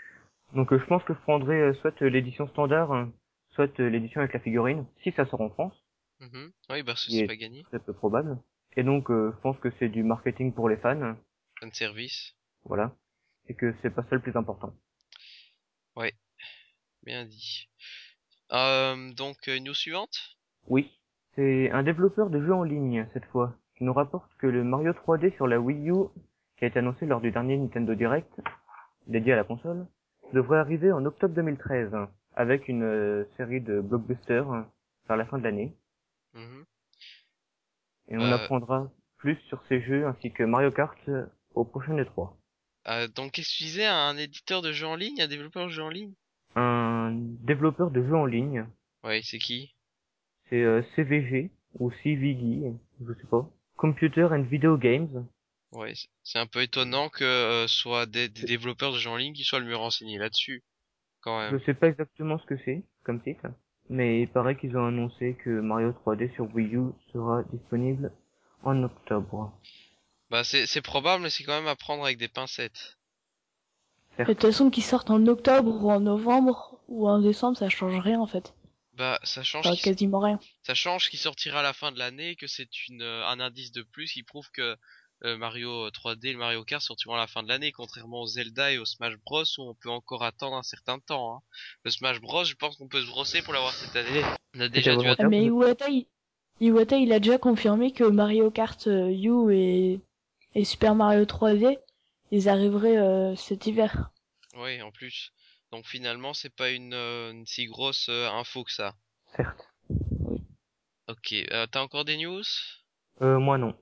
Donc 0.55 0.73
euh, 0.73 0.79
je 0.79 0.85
pense 0.87 1.03
que 1.05 1.13
je 1.13 1.19
prendrai 1.19 1.61
euh, 1.61 1.75
soit 1.75 2.01
euh, 2.03 2.09
l'édition 2.09 2.47
standard, 2.49 2.93
hein, 2.93 3.13
soit 3.51 3.79
euh, 3.81 3.89
l'édition 3.91 4.21
avec 4.21 4.33
la 4.33 4.41
figurine, 4.41 4.87
si 5.03 5.13
ça 5.13 5.27
sort 5.27 5.41
en 5.41 5.51
France, 5.51 5.75
Mhm. 6.21 6.53
Oui, 6.71 6.83
bah 6.85 6.95
c'est 6.97 7.13
Il 7.13 7.21
est- 7.25 7.27
pas 7.27 7.37
gagné. 7.37 7.67
c'est 7.73 7.83
peu 7.85 7.93
probable. 7.93 8.39
Et 8.77 8.83
donc 8.83 9.11
euh, 9.11 9.33
je 9.35 9.41
pense 9.41 9.59
que 9.59 9.71
c'est 9.79 9.89
du 9.89 10.03
marketing 10.03 10.53
pour 10.53 10.69
les 10.69 10.77
fans, 10.77 11.17
Fan 11.61 11.73
service. 11.73 12.35
voilà. 12.65 12.93
Et 13.49 13.55
que 13.55 13.75
c'est 13.83 13.91
pas 13.91 14.03
ça 14.05 14.17
le 14.17 14.21
plus 14.21 14.37
important. 14.37 14.75
Bien 17.03 17.27
dit. 17.27 17.69
Euh, 18.53 19.13
donc, 19.13 19.37
euh, 19.49 19.59
news 19.61 19.75
suivante? 19.75 20.17
Oui. 20.69 20.91
C'est 21.35 21.71
un 21.71 21.83
développeur 21.83 22.31
de 22.31 22.41
jeux 22.41 22.55
en 22.55 22.63
ligne, 22.63 23.07
cette 23.13 23.27
fois, 23.27 23.55
qui 23.77 23.85
nous 23.85 23.93
rapporte 23.93 24.31
que 24.39 24.47
le 24.47 24.65
Mario 24.65 24.93
3D 24.93 25.35
sur 25.37 25.47
la 25.47 25.61
Wii 25.61 25.91
U, 25.91 26.07
qui 26.57 26.65
a 26.65 26.69
été 26.69 26.79
annoncé 26.79 27.05
lors 27.05 27.21
du 27.21 27.31
dernier 27.31 27.59
Nintendo 27.59 27.95
Direct, 27.95 28.31
dédié 29.07 29.35
à 29.35 29.37
la 29.37 29.45
console, 29.45 29.87
devrait 30.33 30.59
arriver 30.59 30.93
en 30.93 31.05
octobre 31.05 31.35
2013, 31.35 31.91
avec 32.37 32.69
une 32.69 32.85
euh, 32.85 33.25
série 33.37 33.61
de 33.61 33.81
blockbusters 33.81 34.51
euh, 34.51 34.63
vers 35.09 35.17
la 35.19 35.27
fin 35.27 35.37
de 35.39 35.43
l'année. 35.45 35.75
Mhm. 36.33 36.65
Et 38.09 38.17
on 38.19 38.23
Euh. 38.25 38.35
apprendra 38.35 38.91
plus 39.19 39.37
sur 39.49 39.63
ces 39.69 39.81
jeux 39.83 40.07
ainsi 40.07 40.31
que 40.33 40.43
Mario 40.43 40.71
Kart 40.71 40.97
euh, 41.09 41.27
au 41.55 41.65
prochain 41.65 41.97
E3. 41.97 42.33
Euh, 42.89 43.09
Donc, 43.09 43.33
qu'est-ce 43.33 43.49
que 43.53 43.57
tu 43.59 43.65
disais 43.65 43.87
Un 43.87 44.17
éditeur 44.19 44.61
de 44.63 44.73
jeux 44.73 44.87
en 44.87 44.97
ligne 44.97 45.21
Un 45.23 45.29
développeur 45.29 45.67
de 45.67 45.71
jeux 45.73 45.83
en 45.83 45.89
ligne? 45.89 46.13
Un 46.57 47.13
développeur 47.15 47.91
de 47.91 48.03
jeux 48.03 48.15
en 48.17 48.27
ligne, 48.27 48.67
Ouais, 49.03 49.21
c'est 49.23 49.39
qui? 49.39 49.75
C'est 50.49 50.63
euh, 50.63 50.83
CVG, 50.95 51.51
ou 51.79 51.91
CVG, 52.03 52.73
je 53.01 53.13
sais 53.15 53.27
pas. 53.31 53.49
Computer 53.77 54.25
and 54.31 54.43
Video 54.43 54.77
Games. 54.77 55.27
Ouais, 55.73 55.93
c'est- 56.23 56.39
un 56.39 56.47
peu 56.47 56.63
étonnant 56.63 57.09
que 57.09 57.25
euh, 57.25 57.67
soit 57.67 58.07
des, 58.07 58.29
des 58.29 58.45
développeurs 58.45 58.93
de 58.93 58.99
jeux 58.99 59.11
en 59.11 59.17
ligne 59.17 59.33
qui 59.35 59.43
soient 59.45 59.59
le 59.59 59.67
mieux 59.67 59.77
renseignés 59.77 60.19
là-dessus. 60.19 60.63
Quand 61.23 61.41
Je 61.51 61.57
même. 61.57 61.65
sais 61.65 61.75
pas 61.75 61.89
exactement 61.89 62.39
ce 62.39 62.45
que 62.47 62.57
c'est 62.65 62.85
comme 63.03 63.21
titre, 63.23 63.47
mais 63.91 64.23
il 64.23 64.29
paraît 64.29 64.57
qu'ils 64.57 64.77
ont 64.77 64.87
annoncé 64.87 65.37
que 65.45 65.61
Mario 65.61 65.93
3D 66.05 66.33
sur 66.35 66.53
Wii 66.55 66.75
U 66.77 66.93
sera 67.13 67.43
disponible 67.53 68.13
en 68.63 68.83
octobre. 68.83 69.53
Bah, 70.31 70.43
c'est 70.45 70.67
c'est 70.67 70.81
probable, 70.83 71.23
mais 71.25 71.31
c'est 71.31 71.45
quand 71.45 71.53
même 71.59 71.67
à 71.69 71.77
prendre 71.77 72.05
avec 72.05 72.19
des 72.19 72.29
pincettes. 72.29 72.99
De 74.19 74.25
toute 74.25 74.41
façon, 74.43 74.71
qu'ils 74.71 74.85
sortent 74.85 75.11
en 75.11 75.27
octobre 75.27 75.83
ou 75.85 75.91
en 75.91 76.01
novembre 76.01 76.79
ou 76.89 77.09
en 77.09 77.19
décembre, 77.21 77.59
ça 77.59 77.69
change 77.69 77.99
rien 77.99 78.21
en 78.21 78.27
fait. 78.27 78.55
Bah, 78.95 79.19
ça 79.25 79.43
change, 79.43 79.67
Enfin, 79.67 79.75
qu'il- 79.75 79.83
quasiment 79.83 80.21
rien. 80.21 80.39
ça 80.63 80.75
change 80.75 81.11
qui 81.11 81.17
sortira 81.17 81.61
à 81.61 81.63
la 81.65 81.73
fin 81.73 81.91
de 81.91 81.99
l'année, 81.99 82.37
que 82.37 82.47
c'est 82.47 82.87
une 82.89 83.03
euh, 83.03 83.27
un 83.27 83.41
indice 83.41 83.73
de 83.73 83.83
plus 83.83 84.13
qui 84.13 84.23
prouve 84.23 84.49
que 84.53 84.77
euh, 85.25 85.37
Mario 85.37 85.89
3D 85.91 86.27
et 86.29 86.33
le 86.33 86.39
Mario 86.39 86.65
Kart 86.65 86.83
sortiront 86.83 87.15
à 87.15 87.19
la 87.19 87.27
fin 87.27 87.43
de 87.43 87.49
l'année, 87.49 87.73
contrairement 87.73 88.23
au 88.23 88.27
Zelda 88.27 88.73
et 88.73 88.79
au 88.79 88.85
Smash 88.85 89.17
Bros 89.25 89.45
où 89.59 89.63
on 89.63 89.75
peut 89.75 89.91
encore 89.91 90.23
attendre 90.23 90.57
un 90.57 90.63
certain 90.63 90.99
temps. 90.99 91.37
Hein. 91.37 91.41
Le 91.85 91.91
Smash 91.91 92.21
Bros, 92.21 92.45
je 92.45 92.55
pense 92.55 92.77
qu'on 92.77 92.89
peut 92.89 93.01
se 93.01 93.07
brosser 93.07 93.43
pour 93.43 93.53
l'avoir 93.55 93.73
cette 93.73 93.97
année. 93.97 94.23
On 94.55 94.61
a 94.61 94.69
déjà 94.69 94.93
dû 94.93 94.97
volontaire. 94.99 95.13
attendre. 95.13 95.27
Ah, 95.27 95.31
mais 95.31 95.45
Iwata, 95.45 95.89
il... 95.89 96.07
Iwata, 96.61 96.97
il 96.97 97.13
a 97.13 97.19
déjà 97.19 97.39
confirmé 97.39 97.93
que 97.93 98.05
Mario 98.05 98.51
Kart 98.51 98.87
euh, 98.87 99.11
U 99.11 99.53
et... 99.53 100.01
et 100.55 100.65
Super 100.65 100.95
Mario 100.95 101.25
3D, 101.25 101.79
ils 102.31 102.49
arriveraient 102.49 102.99
euh, 102.99 103.35
cet 103.37 103.67
hiver. 103.67 104.11
Oui, 104.57 104.81
en 104.83 104.91
plus. 104.91 105.33
Donc 105.73 105.87
finalement, 105.87 106.35
c'est 106.35 106.55
pas 106.55 106.71
une, 106.71 106.95
euh, 106.95 107.33
une 107.33 107.47
si 107.47 107.67
grosse 107.67 108.09
euh, 108.09 108.29
info 108.29 108.63
que 108.63 108.73
ça. 108.73 108.95
Certes. 109.37 109.69
Ok, 111.09 111.33
euh, 111.33 111.67
t'as 111.67 111.83
encore 111.83 112.05
des 112.05 112.17
news? 112.17 112.45
Euh, 113.21 113.39
moi 113.39 113.59
non. 113.59 113.75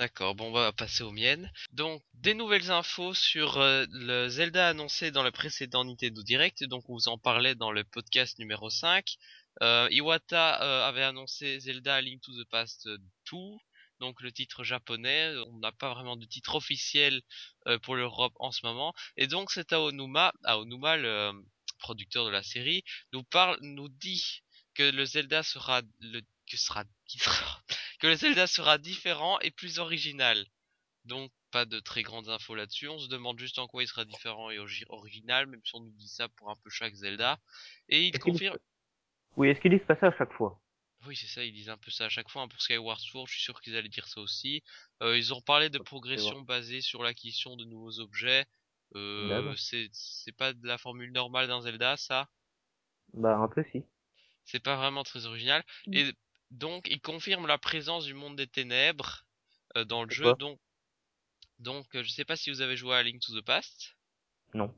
D'accord, 0.00 0.34
bon 0.34 0.46
on 0.46 0.52
va 0.52 0.72
passer 0.72 1.02
aux 1.02 1.10
miennes. 1.10 1.52
Donc 1.72 2.02
des 2.14 2.32
nouvelles 2.32 2.70
infos 2.70 3.12
sur 3.12 3.58
euh, 3.58 3.84
le 3.90 4.30
Zelda 4.30 4.68
annoncé 4.68 5.10
dans 5.10 5.22
le 5.22 5.30
précédent 5.30 5.84
Nintendo 5.84 6.22
Direct, 6.22 6.64
donc 6.64 6.88
on 6.88 6.94
vous 6.94 7.08
en 7.08 7.18
parlait 7.18 7.54
dans 7.54 7.70
le 7.70 7.84
podcast 7.84 8.38
numéro 8.38 8.70
5. 8.70 9.18
Euh, 9.60 9.88
Iwata 9.90 10.62
euh, 10.62 10.88
avait 10.88 11.02
annoncé 11.02 11.60
Zelda 11.60 12.00
Link 12.00 12.22
to 12.22 12.32
the 12.32 12.48
Past 12.48 12.88
2, 12.88 13.36
donc 14.00 14.22
le 14.22 14.32
titre 14.32 14.64
japonais, 14.64 15.34
on 15.48 15.58
n'a 15.58 15.70
pas 15.70 15.92
vraiment 15.92 16.16
de 16.16 16.24
titre 16.24 16.54
officiel 16.54 17.20
pour 17.82 17.94
l'Europe 17.94 18.32
en 18.36 18.52
ce 18.52 18.64
moment. 18.64 18.94
Et 19.18 19.26
donc 19.26 19.50
c'est 19.50 19.74
Aonuma, 19.74 20.32
Aonuma 20.44 20.96
le 20.96 21.30
producteur 21.78 22.24
de 22.24 22.30
la 22.30 22.42
série, 22.42 22.84
nous 23.12 23.22
parle, 23.22 23.58
nous 23.60 23.90
dit 23.90 24.40
que 24.72 24.82
le 24.82 25.04
Zelda 25.04 25.42
sera 25.42 25.82
le 25.98 26.22
que 26.50 26.56
sera, 26.56 26.84
qui 27.06 27.18
sera 27.18 27.59
que 28.00 28.06
le 28.06 28.14
Zelda 28.14 28.46
sera 28.46 28.78
différent 28.78 29.38
et 29.40 29.50
plus 29.50 29.78
original. 29.78 30.44
Donc 31.04 31.30
pas 31.50 31.64
de 31.64 31.80
très 31.80 32.02
grandes 32.02 32.28
infos 32.28 32.54
là-dessus. 32.54 32.88
On 32.88 32.98
se 32.98 33.08
demande 33.08 33.38
juste 33.38 33.58
en 33.58 33.66
quoi 33.66 33.82
il 33.82 33.86
sera 33.86 34.04
différent 34.04 34.50
et 34.50 34.58
original, 34.88 35.46
même 35.46 35.60
si 35.64 35.74
on 35.74 35.80
nous 35.80 35.92
dit 35.92 36.08
ça 36.08 36.28
pour 36.28 36.50
un 36.50 36.56
peu 36.56 36.70
chaque 36.70 36.94
Zelda. 36.94 37.38
Et 37.88 38.06
il 38.06 38.18
confirme. 38.18 38.56
Oui, 39.36 39.48
est-ce 39.48 39.60
qu'ils 39.60 39.70
disent 39.70 39.86
pas 39.86 39.96
ça 39.96 40.08
à 40.08 40.16
chaque 40.16 40.32
fois? 40.32 40.60
Oui, 41.06 41.16
c'est 41.16 41.26
ça, 41.26 41.42
ils 41.44 41.52
disent 41.52 41.70
un 41.70 41.78
peu 41.78 41.90
ça 41.90 42.06
à 42.06 42.08
chaque 42.08 42.28
fois. 42.28 42.42
hein, 42.42 42.48
Pour 42.48 42.60
Skyward 42.60 43.00
Sword, 43.00 43.26
je 43.26 43.32
suis 43.34 43.42
sûr 43.42 43.60
qu'ils 43.60 43.76
allaient 43.76 43.88
dire 43.88 44.06
ça 44.06 44.20
aussi. 44.20 44.62
Euh, 45.02 45.16
ils 45.16 45.32
ont 45.32 45.40
parlé 45.40 45.70
de 45.70 45.78
progression 45.78 46.42
basée 46.42 46.82
sur 46.82 47.02
l'acquisition 47.02 47.56
de 47.56 47.64
nouveaux 47.64 48.00
objets. 48.00 48.44
Euh, 48.96 49.54
c'est 49.56 50.36
pas 50.36 50.52
de 50.52 50.66
la 50.66 50.78
formule 50.78 51.12
normale 51.12 51.48
d'un 51.48 51.62
Zelda, 51.62 51.96
ça? 51.96 52.28
Bah 53.14 53.36
un 53.36 53.48
peu 53.48 53.64
si. 53.72 53.84
C'est 54.44 54.62
pas 54.62 54.76
vraiment 54.76 55.04
très 55.04 55.26
original. 55.26 55.64
Mm. 55.86 55.94
Et 55.94 56.12
donc, 56.50 56.88
il 56.88 57.00
confirme 57.00 57.46
la 57.46 57.58
présence 57.58 58.04
du 58.04 58.14
monde 58.14 58.36
des 58.36 58.46
ténèbres 58.46 59.24
euh, 59.76 59.84
dans 59.84 60.04
le 60.04 60.10
jeu. 60.10 60.34
Donc, 60.34 60.58
donc, 61.58 61.86
euh, 61.94 62.02
je 62.02 62.10
sais 62.10 62.24
pas 62.24 62.36
si 62.36 62.50
vous 62.50 62.60
avez 62.60 62.76
joué 62.76 62.96
à 62.96 63.02
Link 63.02 63.20
to 63.20 63.38
the 63.38 63.44
Past? 63.44 63.96
Non. 64.54 64.74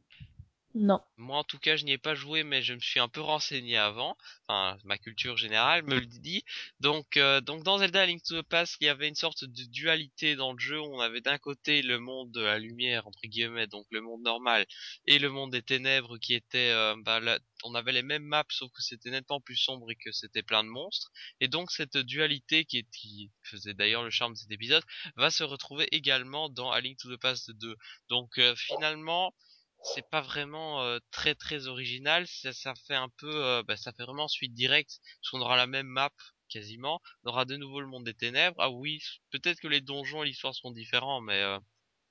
Non. 0.75 1.01
Moi, 1.19 1.37
en 1.37 1.45
tout 1.45 1.59
cas, 1.59 1.77
je 1.77 1.85
n'y 1.85 1.93
ai 1.93 1.99
pas 1.99 2.15
joué, 2.15 2.45
mais 2.45 2.63
je 2.63 2.73
me 2.73 2.81
suis 2.81 2.99
un 2.99 3.09
peu 3.09 3.21
renseigné 3.21 3.77
avant. 3.77 4.17
Enfin, 4.49 4.79
ma 4.85 4.97
culture 4.97 5.37
générale 5.37 5.83
me 5.83 5.99
le 5.99 6.07
dit. 6.07 6.45
Donc, 6.81 7.17
euh, 7.17 7.41
donc 7.41 7.63
dans 7.63 7.79
Zelda 7.79 8.07
Link 8.07 8.23
to 8.23 8.41
the 8.41 8.47
Past, 8.47 8.77
il 8.81 8.87
y 8.87 8.89
avait 8.89 9.09
une 9.09 9.15
sorte 9.15 9.45
de 9.45 9.65
dualité 9.65 10.35
dans 10.35 10.53
le 10.53 10.59
jeu. 10.59 10.81
On 10.81 11.01
avait 11.01 11.21
d'un 11.21 11.39
côté 11.39 11.83
le 11.83 11.99
monde 11.99 12.33
de 12.33 12.41
la 12.41 12.59
lumière 12.59 13.07
entre 13.07 13.21
guillemets, 13.25 13.67
donc 13.67 13.87
le 13.91 14.01
monde 14.01 14.23
normal, 14.23 14.67
et 15.07 15.19
le 15.19 15.31
monde 15.31 15.53
des 15.53 15.63
ténèbres 15.63 16.17
qui 16.19 16.35
était, 16.35 16.71
euh, 16.71 16.95
bah, 17.05 17.21
on 17.65 17.75
avait 17.75 17.93
les 17.93 18.03
mêmes 18.03 18.25
maps, 18.25 18.45
sauf 18.49 18.71
que 18.73 18.83
c'était 18.83 19.11
nettement 19.11 19.41
plus 19.41 19.57
sombre 19.57 19.91
et 19.91 19.97
que 19.97 20.11
c'était 20.11 20.43
plein 20.43 20.65
de 20.65 20.69
monstres. 20.69 21.11
Et 21.41 21.49
donc 21.49 21.71
cette 21.71 21.99
dualité 21.99 22.65
qui 22.65 23.31
faisait 23.43 23.75
d'ailleurs 23.75 24.03
le 24.03 24.11
charme 24.11 24.33
de 24.33 24.39
cet 24.39 24.51
épisode 24.51 24.85
va 25.17 25.31
se 25.31 25.45
retrouver 25.45 25.87
également 25.93 26.49
dans 26.49 26.71
A 26.71 26.81
Link 26.81 26.99
to 26.99 27.15
the 27.15 27.21
Past 27.21 27.51
2. 27.51 27.77
Donc 28.09 28.39
euh, 28.39 28.55
finalement, 28.57 29.35
c'est 29.83 30.09
pas 30.09 30.21
vraiment 30.21 30.83
euh, 30.83 30.99
très 31.11 31.35
très 31.35 31.67
original. 31.67 32.27
Ça, 32.27 32.53
ça 32.53 32.75
fait 32.87 32.95
un 32.95 33.09
peu, 33.19 33.45
euh, 33.45 33.63
bah, 33.67 33.77
ça 33.77 33.93
fait 33.93 34.05
vraiment 34.05 34.29
suite 34.29 34.55
directe, 34.55 35.01
parce 35.21 35.31
qu'on 35.31 35.41
aura 35.41 35.57
la 35.57 35.67
même 35.67 35.87
map 35.87 36.11
quasiment. 36.49 37.01
On 37.25 37.31
aura 37.31 37.45
de 37.45 37.57
nouveau 37.57 37.81
le 37.81 37.87
monde 37.87 38.05
des 38.05 38.15
ténèbres. 38.15 38.57
Ah 38.59 38.71
oui, 38.71 39.01
peut-être 39.31 39.61
que 39.61 39.69
les 39.69 39.81
donjons 39.81 40.23
et 40.23 40.27
l'histoire 40.27 40.55
seront 40.55 40.71
différents, 40.71 41.21
mais 41.21 41.43
euh, 41.43 41.59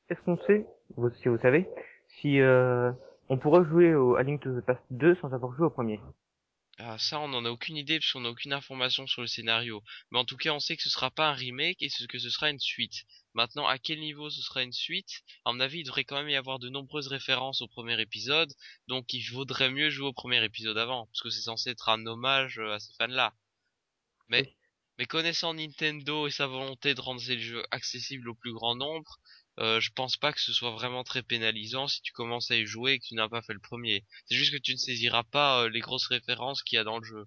Est-ce 0.09 0.21
qu'on 0.21 0.37
sait, 0.45 0.65
si 1.21 1.29
vous 1.29 1.37
savez, 1.39 1.67
si 2.19 2.39
euh, 2.39 2.91
on 3.29 3.37
pourra 3.37 3.63
jouer 3.63 3.93
au 3.93 4.15
A 4.15 4.23
Link 4.23 4.41
to 4.41 4.59
the 4.59 4.65
Past 4.65 4.81
2 4.89 5.15
sans 5.15 5.33
avoir 5.33 5.53
joué 5.53 5.65
au 5.65 5.69
premier 5.69 5.99
ah, 6.79 6.97
ça 6.99 7.19
on 7.19 7.27
n'en 7.29 7.45
a 7.45 7.49
aucune 7.49 7.77
idée 7.77 7.99
parce 7.99 8.11
qu'on 8.11 8.21
n'a 8.21 8.29
aucune 8.29 8.53
information 8.53 9.07
sur 9.07 9.21
le 9.21 9.27
scénario. 9.27 9.83
Mais 10.11 10.19
en 10.19 10.25
tout 10.25 10.37
cas, 10.37 10.51
on 10.51 10.59
sait 10.59 10.75
que 10.75 10.83
ce 10.83 10.89
sera 10.89 11.11
pas 11.11 11.29
un 11.29 11.33
remake 11.33 11.81
et 11.81 11.89
ce- 11.89 12.05
que 12.05 12.19
ce 12.19 12.29
sera 12.29 12.49
une 12.49 12.59
suite. 12.59 13.03
Maintenant, 13.33 13.67
à 13.67 13.77
quel 13.77 13.99
niveau 13.99 14.29
ce 14.29 14.41
sera 14.41 14.63
une 14.63 14.73
suite? 14.73 15.21
À 15.45 15.53
mon 15.53 15.59
avis, 15.59 15.79
il 15.79 15.83
devrait 15.85 16.03
quand 16.03 16.17
même 16.17 16.29
y 16.29 16.35
avoir 16.35 16.59
de 16.59 16.69
nombreuses 16.69 17.07
références 17.07 17.61
au 17.61 17.67
premier 17.67 17.99
épisode, 18.01 18.51
donc 18.87 19.13
il 19.13 19.21
vaudrait 19.31 19.69
mieux 19.69 19.89
jouer 19.89 20.07
au 20.07 20.13
premier 20.13 20.43
épisode 20.43 20.77
avant, 20.77 21.05
parce 21.07 21.21
que 21.21 21.29
c'est 21.29 21.41
censé 21.41 21.69
être 21.69 21.89
un 21.89 22.05
hommage 22.05 22.57
euh, 22.59 22.73
à 22.73 22.79
ces 22.79 22.93
fans-là. 22.97 23.33
Mais, 24.29 24.55
mais 24.97 25.05
connaissant 25.05 25.53
Nintendo 25.53 26.25
et 26.27 26.31
sa 26.31 26.47
volonté 26.47 26.95
de 26.95 27.01
rendre 27.01 27.21
ces 27.21 27.39
jeux 27.39 27.63
accessibles 27.71 28.29
au 28.29 28.35
plus 28.35 28.53
grand 28.53 28.75
nombre, 28.75 29.19
euh, 29.59 29.79
je 29.79 29.91
pense 29.91 30.17
pas 30.17 30.31
que 30.31 30.39
ce 30.39 30.53
soit 30.53 30.71
vraiment 30.71 31.03
très 31.03 31.23
pénalisant 31.23 31.87
si 31.87 32.01
tu 32.01 32.13
commences 32.13 32.51
à 32.51 32.55
y 32.55 32.65
jouer 32.65 32.93
et 32.93 32.99
que 32.99 33.05
tu 33.05 33.15
n'as 33.15 33.29
pas 33.29 33.41
fait 33.41 33.53
le 33.53 33.59
premier. 33.59 34.05
C'est 34.25 34.35
juste 34.35 34.53
que 34.53 34.61
tu 34.61 34.71
ne 34.71 34.77
saisiras 34.77 35.23
pas 35.23 35.63
euh, 35.63 35.69
les 35.69 35.81
grosses 35.81 36.07
références 36.07 36.63
qu'il 36.63 36.77
y 36.77 36.79
a 36.79 36.83
dans 36.83 36.99
le 36.99 37.05
jeu. 37.05 37.25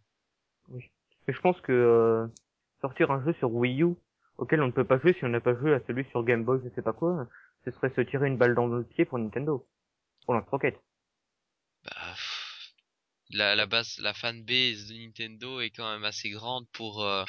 Oui. 0.68 0.90
Mais 1.26 1.34
je 1.34 1.40
pense 1.40 1.60
que 1.60 1.72
euh, 1.72 2.26
sortir 2.80 3.10
un 3.10 3.24
jeu 3.24 3.34
sur 3.34 3.52
Wii 3.52 3.82
U 3.82 3.94
auquel 4.38 4.62
on 4.62 4.66
ne 4.66 4.72
peut 4.72 4.84
pas 4.84 4.98
jouer 4.98 5.14
si 5.14 5.24
on 5.24 5.28
n'a 5.28 5.40
pas 5.40 5.54
joué 5.54 5.74
à 5.74 5.80
celui 5.86 6.04
sur 6.10 6.24
Game 6.24 6.44
Boy, 6.44 6.60
je 6.64 6.74
sais 6.74 6.82
pas 6.82 6.92
quoi, 6.92 7.28
ce 7.64 7.70
serait 7.70 7.92
se 7.94 8.00
tirer 8.00 8.26
une 8.26 8.36
balle 8.36 8.54
dans 8.54 8.66
le 8.66 8.84
pied 8.84 9.04
pour 9.04 9.18
Nintendo. 9.18 9.66
Pour 10.24 10.34
lance-roquette. 10.34 10.80
Bah, 11.84 11.92
pff, 12.14 12.74
la, 13.30 13.54
la 13.54 13.66
base, 13.66 13.98
la 13.98 14.14
fanbase 14.14 14.88
de 14.88 14.94
Nintendo 14.94 15.60
est 15.60 15.70
quand 15.70 15.90
même 15.92 16.04
assez 16.04 16.30
grande 16.30 16.66
pour 16.72 17.04
euh, 17.04 17.24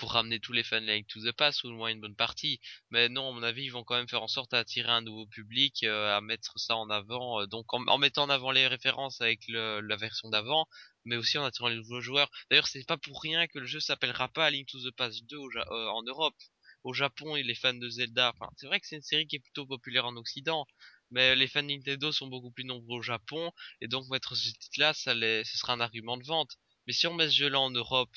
pour 0.00 0.12
ramener 0.14 0.40
tous 0.40 0.54
les 0.54 0.62
Link 0.80 1.06
to 1.08 1.20
the 1.20 1.32
Past 1.32 1.62
ou 1.62 1.68
au 1.68 1.72
moins 1.72 1.90
une 1.90 2.00
bonne 2.00 2.16
partie. 2.16 2.58
Mais 2.90 3.10
non, 3.10 3.28
à 3.28 3.32
mon 3.32 3.42
avis, 3.42 3.64
ils 3.64 3.68
vont 3.68 3.84
quand 3.84 3.96
même 3.96 4.08
faire 4.08 4.22
en 4.22 4.28
sorte 4.28 4.50
d'attirer 4.52 4.88
un 4.90 5.02
nouveau 5.02 5.26
public, 5.26 5.82
euh, 5.84 6.16
à 6.16 6.22
mettre 6.22 6.58
ça 6.58 6.74
en 6.76 6.88
avant. 6.88 7.42
euh, 7.42 7.46
donc 7.46 7.66
en, 7.74 7.98
mettant 7.98 8.22
en 8.24 8.30
avant 8.30 8.50
les 8.50 8.66
références 8.66 9.20
avec 9.20 9.40
la 9.48 9.96
version 9.96 10.30
d'avant, 10.30 10.66
mais 11.04 11.16
aussi 11.16 11.36
en 11.36 11.44
attirant 11.44 11.68
les 11.68 11.76
nouveaux 11.76 12.00
joueurs. 12.00 12.30
D'ailleurs, 12.50 12.66
c'est 12.66 12.82
pas 12.86 12.96
pour 12.96 13.20
rien 13.22 13.46
que 13.46 13.58
le 13.58 13.66
jeu 13.66 13.78
s'appellera 13.80 14.28
pas 14.28 14.48
Link 14.50 14.68
to 14.68 14.78
the 14.80 14.94
Past 14.96 15.22
2 15.28 15.36
au 15.36 15.50
Ja- 15.50 15.66
euh, 15.70 15.88
en 15.88 16.02
Europe. 16.04 16.34
Au 16.82 16.94
Japon 16.94 17.34
les 17.34 17.54
fans 17.54 17.74
de 17.74 17.88
Zelda. 17.90 18.32
C'est 18.56 18.66
vrai 18.66 18.80
que 18.80 18.86
c'est 18.86 18.96
une 18.96 19.02
série 19.02 19.26
qui 19.26 19.36
est 19.36 19.40
plutôt 19.40 19.66
populaire 19.66 20.06
en 20.06 20.16
Occident, 20.16 20.66
mais 21.10 21.36
les 21.36 21.46
fans 21.46 21.62
de 21.62 21.68
Nintendo 21.68 22.10
sont 22.10 22.26
beaucoup 22.28 22.50
plus 22.52 22.64
nombreux 22.64 22.98
au 23.00 23.02
Japon, 23.02 23.52
et 23.82 23.86
donc 23.88 24.08
mettre 24.08 24.34
ce 24.34 24.50
titre-là, 24.50 24.94
ça 24.94 25.12
ce 25.14 25.58
sera 25.58 25.74
un 25.74 25.80
argument 25.80 26.16
de 26.16 26.24
vente. 26.24 26.56
Mais 26.86 26.94
si 26.94 27.06
on 27.06 27.14
met 27.14 27.28
ce 27.28 27.34
jeu-là 27.36 27.60
en 27.60 27.70
Europe, 27.70 28.10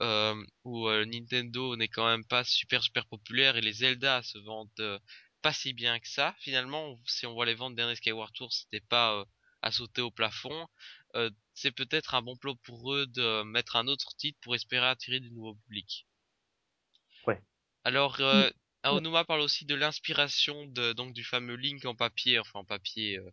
où 0.00 0.88
euh, 0.88 1.04
Nintendo 1.04 1.76
n'est 1.76 1.88
quand 1.88 2.06
même 2.06 2.24
pas 2.24 2.44
super 2.44 2.82
super 2.82 3.06
populaire 3.06 3.56
et 3.56 3.60
les 3.60 3.72
Zelda 3.72 4.22
se 4.22 4.38
vendent 4.38 4.68
euh, 4.80 4.98
pas 5.42 5.52
si 5.52 5.72
bien 5.72 5.98
que 5.98 6.08
ça. 6.08 6.34
Finalement, 6.40 6.98
si 7.06 7.26
on 7.26 7.32
voit 7.34 7.46
les 7.46 7.54
ventes 7.54 7.74
dernier 7.76 7.94
Skyward 7.96 8.32
Tour, 8.32 8.52
c'était 8.52 8.80
pas 8.80 9.14
euh, 9.20 9.24
à 9.62 9.70
sauter 9.70 10.02
au 10.02 10.10
plafond. 10.10 10.66
Euh, 11.14 11.30
c'est 11.54 11.72
peut-être 11.72 12.14
un 12.14 12.22
bon 12.22 12.36
plot 12.36 12.56
pour 12.56 12.94
eux 12.94 13.06
de 13.06 13.42
mettre 13.44 13.76
un 13.76 13.86
autre 13.86 14.14
titre 14.16 14.38
pour 14.42 14.54
espérer 14.54 14.86
attirer 14.86 15.20
du 15.20 15.30
nouveau 15.30 15.54
public. 15.54 16.06
Ouais. 17.26 17.40
Alors, 17.84 18.20
euh, 18.20 18.50
Aonuma 18.82 19.24
parle 19.24 19.40
aussi 19.40 19.64
de 19.64 19.74
l'inspiration 19.74 20.66
de 20.66 20.92
donc 20.92 21.12
du 21.14 21.24
fameux 21.24 21.56
Link 21.56 21.84
en 21.84 21.94
papier, 21.94 22.38
enfin 22.38 22.60
en 22.60 22.64
papier. 22.64 23.18
euh, 23.18 23.30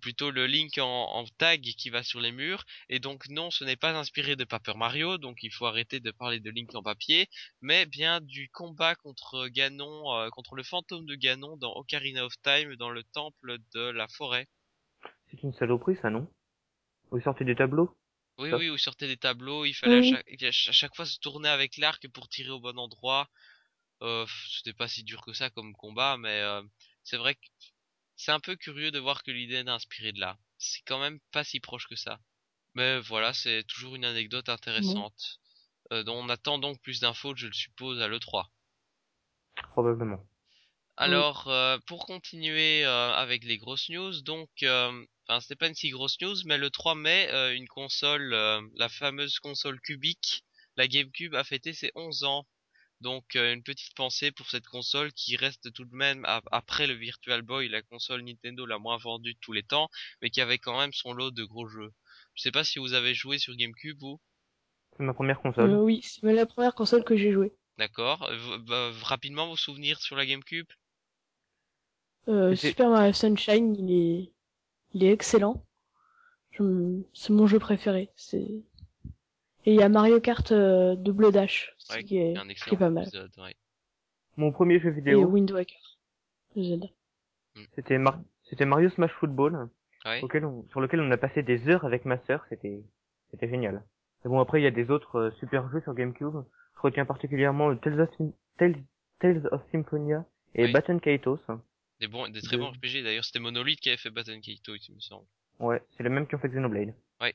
plutôt 0.00 0.30
le 0.30 0.46
Link 0.46 0.78
en, 0.78 0.86
en 0.86 1.24
tag 1.38 1.60
qui 1.60 1.90
va 1.90 2.02
sur 2.02 2.20
les 2.20 2.32
murs. 2.32 2.64
Et 2.88 2.98
donc 2.98 3.28
non, 3.28 3.50
ce 3.50 3.64
n'est 3.64 3.76
pas 3.76 3.96
inspiré 3.96 4.36
de 4.36 4.44
Paper 4.44 4.74
Mario, 4.76 5.18
donc 5.18 5.42
il 5.42 5.52
faut 5.52 5.66
arrêter 5.66 6.00
de 6.00 6.10
parler 6.10 6.40
de 6.40 6.50
Link 6.50 6.74
en 6.74 6.82
papier, 6.82 7.28
mais 7.60 7.86
bien 7.86 8.20
du 8.20 8.48
combat 8.50 8.94
contre 8.94 9.48
Ganon, 9.48 10.12
euh, 10.14 10.28
contre 10.30 10.54
le 10.54 10.62
fantôme 10.62 11.06
de 11.06 11.14
Ganon 11.14 11.56
dans 11.56 11.72
Ocarina 11.74 12.24
of 12.24 12.34
Time, 12.42 12.76
dans 12.76 12.90
le 12.90 13.02
temple 13.04 13.58
de 13.74 13.90
la 13.90 14.08
forêt. 14.08 14.46
C'est 15.30 15.42
une 15.42 15.52
saloperie 15.52 15.96
ça, 16.00 16.10
non? 16.10 16.28
Vous 17.10 17.20
sortez 17.20 17.44
des 17.44 17.56
tableaux? 17.56 17.96
Oui, 18.38 18.50
Ça. 18.50 18.56
oui, 18.56 18.70
où 18.70 18.78
sortait 18.78 19.06
des 19.06 19.16
tableaux, 19.16 19.64
il 19.64 19.74
fallait 19.74 19.98
à 19.98 20.02
chaque, 20.02 20.42
à 20.42 20.72
chaque 20.72 20.96
fois 20.96 21.04
se 21.04 21.18
tourner 21.18 21.48
avec 21.48 21.76
l'arc 21.76 22.08
pour 22.08 22.28
tirer 22.28 22.50
au 22.50 22.60
bon 22.60 22.78
endroit. 22.78 23.28
Euh, 24.02 24.24
c'était 24.48 24.72
pas 24.72 24.88
si 24.88 25.04
dur 25.04 25.22
que 25.22 25.34
ça 25.34 25.50
comme 25.50 25.74
combat, 25.74 26.16
mais 26.16 26.40
euh, 26.40 26.62
c'est 27.02 27.18
vrai 27.18 27.34
que 27.34 27.40
c'est 28.20 28.32
un 28.32 28.40
peu 28.40 28.54
curieux 28.54 28.90
de 28.90 28.98
voir 28.98 29.22
que 29.22 29.30
l'idée 29.30 29.54
est 29.54 29.68
inspirée 29.68 30.12
de 30.12 30.20
là. 30.20 30.36
C'est 30.58 30.82
quand 30.84 31.00
même 31.00 31.20
pas 31.32 31.42
si 31.42 31.58
proche 31.58 31.88
que 31.88 31.96
ça. 31.96 32.20
Mais 32.74 33.00
voilà, 33.00 33.32
c'est 33.32 33.64
toujours 33.64 33.96
une 33.96 34.04
anecdote 34.04 34.50
intéressante. 34.50 35.40
Euh, 35.92 36.02
dont 36.02 36.16
on 36.16 36.28
attend 36.28 36.58
donc 36.58 36.78
plus 36.82 37.00
d'infos, 37.00 37.34
je 37.34 37.46
le 37.46 37.52
suppose, 37.54 37.98
à 38.00 38.08
l'E3. 38.08 38.44
Probablement. 39.70 40.22
Alors, 40.98 41.48
euh, 41.48 41.78
pour 41.86 42.04
continuer 42.04 42.84
euh, 42.84 43.14
avec 43.14 43.42
les 43.44 43.56
grosses 43.56 43.88
news, 43.88 44.20
donc, 44.20 44.50
euh, 44.64 45.04
enfin, 45.26 45.40
c'était 45.40 45.56
pas 45.56 45.68
une 45.68 45.74
si 45.74 45.88
grosse 45.88 46.20
news, 46.20 46.36
mais 46.44 46.58
le 46.58 46.68
3 46.68 46.94
mai, 46.94 47.30
euh, 47.32 47.54
une 47.54 47.68
console, 47.68 48.34
euh, 48.34 48.60
la 48.74 48.90
fameuse 48.90 49.38
console 49.38 49.80
cubique, 49.80 50.44
la 50.76 50.86
GameCube, 50.86 51.34
a 51.34 51.42
fêté 51.42 51.72
ses 51.72 51.90
11 51.94 52.24
ans. 52.24 52.46
Donc 53.00 53.36
euh, 53.36 53.54
une 53.54 53.62
petite 53.62 53.94
pensée 53.94 54.30
pour 54.30 54.50
cette 54.50 54.66
console 54.66 55.12
qui 55.12 55.36
reste 55.36 55.72
tout 55.72 55.84
de 55.84 55.94
même 55.94 56.24
ap- 56.26 56.46
après 56.52 56.86
le 56.86 56.94
Virtual 56.94 57.40
Boy 57.42 57.68
la 57.68 57.82
console 57.82 58.22
Nintendo 58.22 58.66
la 58.66 58.78
moins 58.78 58.98
vendue 58.98 59.32
de 59.34 59.38
tous 59.40 59.52
les 59.52 59.62
temps, 59.62 59.88
mais 60.20 60.30
qui 60.30 60.40
avait 60.40 60.58
quand 60.58 60.78
même 60.78 60.92
son 60.92 61.12
lot 61.12 61.30
de 61.30 61.44
gros 61.44 61.66
jeux. 61.66 61.92
Je 62.34 62.42
sais 62.42 62.50
pas 62.50 62.64
si 62.64 62.78
vous 62.78 62.92
avez 62.92 63.14
joué 63.14 63.38
sur 63.38 63.56
GameCube 63.56 63.98
vous. 64.00 64.20
C'est 64.96 65.02
ma 65.02 65.14
première 65.14 65.40
console. 65.40 65.70
Euh, 65.70 65.80
oui, 65.82 66.00
c'est 66.02 66.30
la 66.32 66.46
première 66.46 66.74
console 66.74 67.04
que 67.04 67.16
j'ai 67.16 67.32
jouée. 67.32 67.52
D'accord. 67.78 68.22
Euh, 68.28 68.36
v- 68.36 68.58
bah, 68.66 68.90
rapidement 69.02 69.46
vos 69.48 69.56
souvenirs 69.56 70.00
sur 70.00 70.16
la 70.16 70.26
GameCube? 70.26 70.66
Euh, 72.28 72.54
Super 72.54 72.90
Mario 72.90 73.12
Sunshine, 73.14 73.74
il 73.76 73.90
est, 73.92 74.32
il 74.92 75.04
est 75.04 75.12
excellent. 75.12 75.64
Je- 76.52 77.00
C'est 77.14 77.32
mon 77.32 77.46
jeu 77.46 77.58
préféré. 77.58 78.10
C'est 78.14 78.62
et 79.66 79.74
il 79.74 79.78
y 79.78 79.82
a 79.82 79.88
Mario 79.90 80.20
Kart 80.20 80.52
euh, 80.52 80.96
Double 80.96 81.32
Dash, 81.32 81.74
Ouais, 81.96 82.04
qui 82.04 82.18
est, 82.18 82.36
Un 82.36 82.46
qui 82.48 82.74
est 82.74 82.78
pas 82.78 82.90
mal. 82.90 83.04
épisode. 83.04 83.30
Ouais. 83.38 83.54
Mon 84.36 84.52
premier 84.52 84.78
jeu 84.80 84.88
Et 84.90 84.92
vidéo, 84.92 85.26
Wind 85.26 85.50
Waker. 85.50 85.98
Zelda. 86.56 86.86
c'était 87.74 87.98
Mar- 87.98 88.20
c'était 88.44 88.64
Mario 88.64 88.90
Smash 88.90 89.12
Football, 89.12 89.68
Ouais. 90.04 90.22
auquel 90.22 90.44
on- 90.44 90.66
sur 90.68 90.80
lequel 90.80 91.00
on 91.00 91.10
a 91.10 91.16
passé 91.16 91.42
des 91.42 91.68
heures 91.68 91.84
avec 91.84 92.04
ma 92.04 92.18
sœur. 92.26 92.44
C'était 92.48 92.82
c'était 93.30 93.48
génial. 93.48 93.82
Mais 94.24 94.30
bon, 94.30 94.40
après 94.40 94.60
il 94.60 94.64
y 94.64 94.66
a 94.66 94.70
des 94.70 94.90
autres 94.90 95.16
euh, 95.16 95.30
super 95.38 95.68
jeux 95.70 95.80
sur 95.82 95.94
GameCube. 95.94 96.42
Je 96.76 96.80
retiens 96.80 97.04
particulièrement 97.04 97.74
Tales 97.76 98.00
of, 98.00 98.10
Sym- 98.16 98.32
Tales, 98.58 98.76
Tales 99.18 99.46
of 99.52 99.60
Symphonia 99.70 100.24
et 100.54 100.64
Oui. 100.64 100.72
Baton 100.72 100.98
Kaitos. 100.98 101.38
Des 102.00 102.06
bons, 102.08 102.28
des 102.28 102.40
très 102.40 102.56
De- 102.56 102.62
bons 102.62 102.70
RPG. 102.70 103.02
D'ailleurs, 103.02 103.24
c'était 103.24 103.38
Monolith 103.40 103.78
qui 103.80 103.90
avait 103.90 103.98
fait 103.98 104.10
Baton 104.10 104.40
Kaito, 104.40 104.74
il 104.74 104.94
me 104.94 105.00
semble. 105.00 105.26
Ouais, 105.58 105.82
c'est 105.96 106.02
les 106.02 106.08
mêmes 106.08 106.26
qui 106.26 106.34
ont 106.34 106.38
fait 106.38 106.48
Xenoblade. 106.48 106.94
Ouais. 107.20 107.34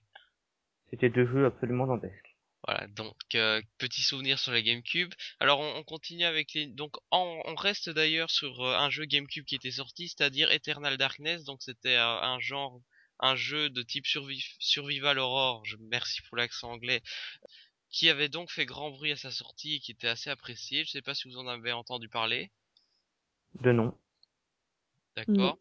C'était 0.90 1.10
deux 1.10 1.28
jeux 1.28 1.46
absolument 1.46 1.86
dantesques. 1.86 2.35
Voilà, 2.68 2.88
donc 2.88 3.16
euh, 3.36 3.62
petit 3.78 4.02
souvenir 4.02 4.40
sur 4.40 4.52
la 4.52 4.62
GameCube. 4.62 5.14
Alors 5.40 5.60
on, 5.60 5.76
on 5.76 5.84
continue 5.84 6.26
avec 6.26 6.54
les 6.54 6.66
donc 6.66 6.98
on, 7.12 7.42
on 7.46 7.56
reste 7.56 7.90
d'ailleurs 7.90 8.32
sur 8.32 8.62
euh, 8.62 8.76
un 8.76 8.90
jeu 8.90 9.06
GameCube 9.06 9.46
qui 9.46 9.56
était 9.56 9.72
sorti, 9.72 10.08
c'est-à-dire 10.08 10.52
Eternal 10.52 10.98
Darkness. 10.98 11.44
Donc 11.44 11.62
c'était 11.62 11.96
euh, 11.96 12.22
un 12.22 12.40
genre 12.40 12.82
un 13.20 13.36
jeu 13.36 13.70
de 13.70 13.84
type 13.84 14.06
survi- 14.06 14.56
survival 14.60 15.20
horror. 15.20 15.64
Je 15.66 15.78
merci 15.80 16.22
pour 16.24 16.38
l'accent 16.38 16.72
anglais. 16.72 17.04
Qui 17.92 18.10
avait 18.10 18.30
donc 18.30 18.52
fait 18.52 18.66
grand 18.66 18.90
bruit 18.90 19.12
à 19.12 19.16
sa 19.16 19.32
sortie 19.32 19.76
et 19.76 19.80
qui 19.80 19.92
était 19.92 20.08
assez 20.08 20.30
apprécié. 20.30 20.84
Je 20.84 20.90
sais 20.90 21.02
pas 21.02 21.14
si 21.14 21.30
vous 21.30 21.38
en 21.38 21.48
avez 21.48 21.72
entendu 21.72 22.10
parler. 22.10 22.52
De 23.62 23.72
nom. 23.72 23.98
D'accord. 25.16 25.58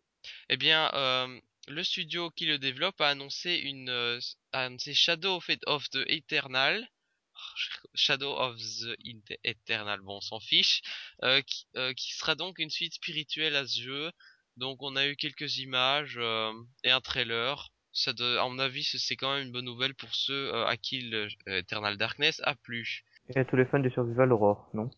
Eh 0.48 0.56
bien, 0.56 0.90
euh, 0.94 1.40
le 1.68 1.84
studio 1.84 2.30
qui 2.30 2.46
le 2.46 2.58
développe 2.58 3.00
a 3.00 3.10
annoncé 3.10 3.54
une, 3.54 3.88
euh, 3.88 4.18
a 4.52 4.64
annoncé 4.64 4.94
Shadow 4.94 5.36
of, 5.36 5.48
of 5.66 5.88
the 5.90 6.02
Eternal, 6.08 6.84
Shadow 7.94 8.32
of 8.36 8.56
the 8.58 8.96
Eternal, 9.44 10.00
bon, 10.00 10.16
on 10.16 10.20
s'en 10.20 10.40
fiche, 10.40 10.82
euh, 11.22 11.40
qui, 11.42 11.66
euh, 11.76 11.92
qui 11.94 12.12
sera 12.14 12.34
donc 12.34 12.58
une 12.58 12.70
suite 12.70 12.94
spirituelle 12.94 13.56
à 13.56 13.66
ce 13.66 13.80
jeu. 13.80 14.12
Donc, 14.56 14.82
on 14.82 14.96
a 14.96 15.06
eu 15.06 15.16
quelques 15.16 15.58
images 15.58 16.16
euh, 16.18 16.52
et 16.84 16.90
un 16.90 17.00
trailer. 17.00 17.68
Ça, 17.92 18.12
de, 18.12 18.36
à 18.38 18.48
mon 18.48 18.58
avis, 18.58 18.82
c'est- 18.82 19.16
quand 19.16 19.34
même 19.34 19.46
une 19.46 19.52
bonne 19.52 19.64
nouvelle 19.64 19.94
pour 19.94 20.14
ceux 20.14 20.52
à 20.66 20.76
qui 20.76 21.02
le 21.02 21.28
Eternal 21.46 21.96
Darkness 21.96 22.40
a 22.44 22.54
plu. 22.54 23.04
Et 23.28 23.38
à 23.38 23.44
tous 23.44 23.56
les 23.56 23.64
fans 23.64 23.78
de 23.78 23.88
Survival 23.88 24.32
Horror, 24.32 24.68
non? 24.74 24.90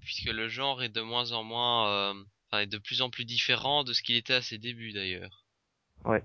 Puisque 0.00 0.30
le 0.30 0.48
genre 0.48 0.82
est 0.82 0.88
de 0.88 1.02
moins 1.02 1.32
en 1.32 1.42
moins, 1.44 2.10
enfin, 2.46 2.60
est 2.62 2.66
de 2.66 2.78
plus 2.78 3.02
en 3.02 3.10
plus 3.10 3.24
différent 3.24 3.84
de 3.84 3.92
ce 3.92 4.02
qu'il 4.02 4.16
était 4.16 4.34
à 4.34 4.42
ses 4.42 4.58
débuts 4.58 4.92
d'ailleurs. 4.92 5.44
Ouais. 6.04 6.24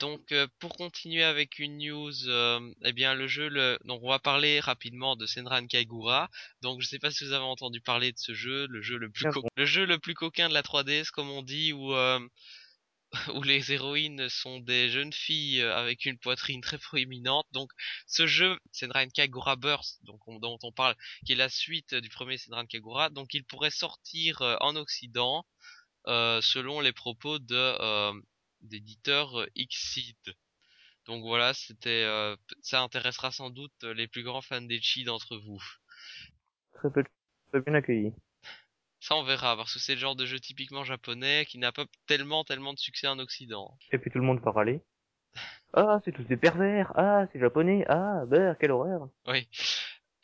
Donc 0.00 0.32
euh, 0.32 0.48
pour 0.58 0.72
continuer 0.76 1.22
avec 1.22 1.58
une 1.58 1.78
news, 1.78 2.28
euh, 2.28 2.72
eh 2.84 2.92
bien 2.92 3.14
le 3.14 3.28
jeu, 3.28 3.48
le... 3.48 3.78
donc 3.84 4.02
on 4.02 4.08
va 4.08 4.18
parler 4.18 4.58
rapidement 4.60 5.14
de 5.14 5.26
Senran 5.26 5.66
Kaigura. 5.66 6.30
Donc 6.62 6.80
je 6.80 6.88
sais 6.88 6.98
pas 6.98 7.10
si 7.10 7.24
vous 7.24 7.32
avez 7.32 7.44
entendu 7.44 7.80
parler 7.82 8.10
de 8.12 8.18
ce 8.18 8.32
jeu, 8.34 8.66
le 8.68 8.80
jeu 8.82 8.96
le 8.96 9.10
plus 9.10 9.24
co- 9.32 9.46
le 9.56 9.66
jeu 9.66 9.84
le 9.84 9.98
plus 9.98 10.14
coquin 10.14 10.48
de 10.48 10.54
la 10.54 10.62
3DS 10.62 11.10
comme 11.12 11.30
on 11.30 11.42
dit, 11.42 11.72
où 11.74 11.94
euh, 11.94 12.18
où 13.34 13.42
les 13.42 13.72
héroïnes 13.72 14.28
sont 14.30 14.60
des 14.60 14.88
jeunes 14.88 15.12
filles 15.12 15.62
avec 15.62 16.06
une 16.06 16.18
poitrine 16.18 16.60
très 16.62 16.78
proéminente. 16.78 17.46
Donc 17.52 17.70
ce 18.06 18.26
jeu, 18.26 18.58
Senran 18.72 19.08
Kagura 19.08 19.56
Burst, 19.56 19.98
donc 20.04 20.26
on- 20.28 20.38
dont 20.38 20.58
on 20.62 20.72
parle, 20.72 20.96
qui 21.26 21.32
est 21.32 21.36
la 21.36 21.48
suite 21.50 21.94
du 21.94 22.08
premier 22.08 22.38
Senran 22.38 22.66
Kagura, 22.66 23.10
donc 23.10 23.34
il 23.34 23.44
pourrait 23.44 23.70
sortir 23.70 24.40
en 24.60 24.76
Occident 24.76 25.44
selon 26.06 26.80
les 26.80 26.92
propos 26.92 27.38
de 27.38 28.12
d'éditeur 28.62 29.40
euh, 29.40 29.46
Xseed. 29.56 30.34
Donc 31.06 31.22
voilà, 31.22 31.54
c'était 31.54 32.04
euh, 32.04 32.36
ça 32.62 32.82
intéressera 32.82 33.30
sans 33.30 33.50
doute 33.50 33.72
euh, 33.84 33.94
les 33.94 34.06
plus 34.06 34.22
grands 34.22 34.42
fans 34.42 34.60
d'Echi 34.60 35.04
d'entre 35.04 35.36
vous. 35.36 35.62
Très 36.74 36.90
peu, 36.90 37.04
très 37.50 37.60
bien 37.60 37.74
accueilli. 37.74 38.12
Ça 39.00 39.16
on 39.16 39.22
verra 39.22 39.56
parce 39.56 39.72
que 39.72 39.78
c'est 39.78 39.94
le 39.94 40.00
genre 40.00 40.16
de 40.16 40.26
jeu 40.26 40.38
typiquement 40.38 40.84
japonais 40.84 41.46
qui 41.46 41.58
n'a 41.58 41.72
pas 41.72 41.86
tellement 42.06 42.44
tellement 42.44 42.74
de 42.74 42.78
succès 42.78 43.06
en 43.08 43.18
Occident. 43.18 43.76
Et 43.92 43.98
puis 43.98 44.10
tout 44.10 44.18
le 44.18 44.24
monde 44.24 44.40
va 44.40 44.50
râler. 44.50 44.82
Ah, 45.72 46.00
c'est 46.04 46.12
tous 46.12 46.24
des 46.24 46.36
pervers. 46.36 46.92
Ah, 46.96 47.26
c'est 47.32 47.38
japonais. 47.38 47.84
Ah, 47.88 48.24
bah, 48.26 48.54
quelle 48.56 48.72
horreur. 48.72 49.08
Oui. 49.26 49.48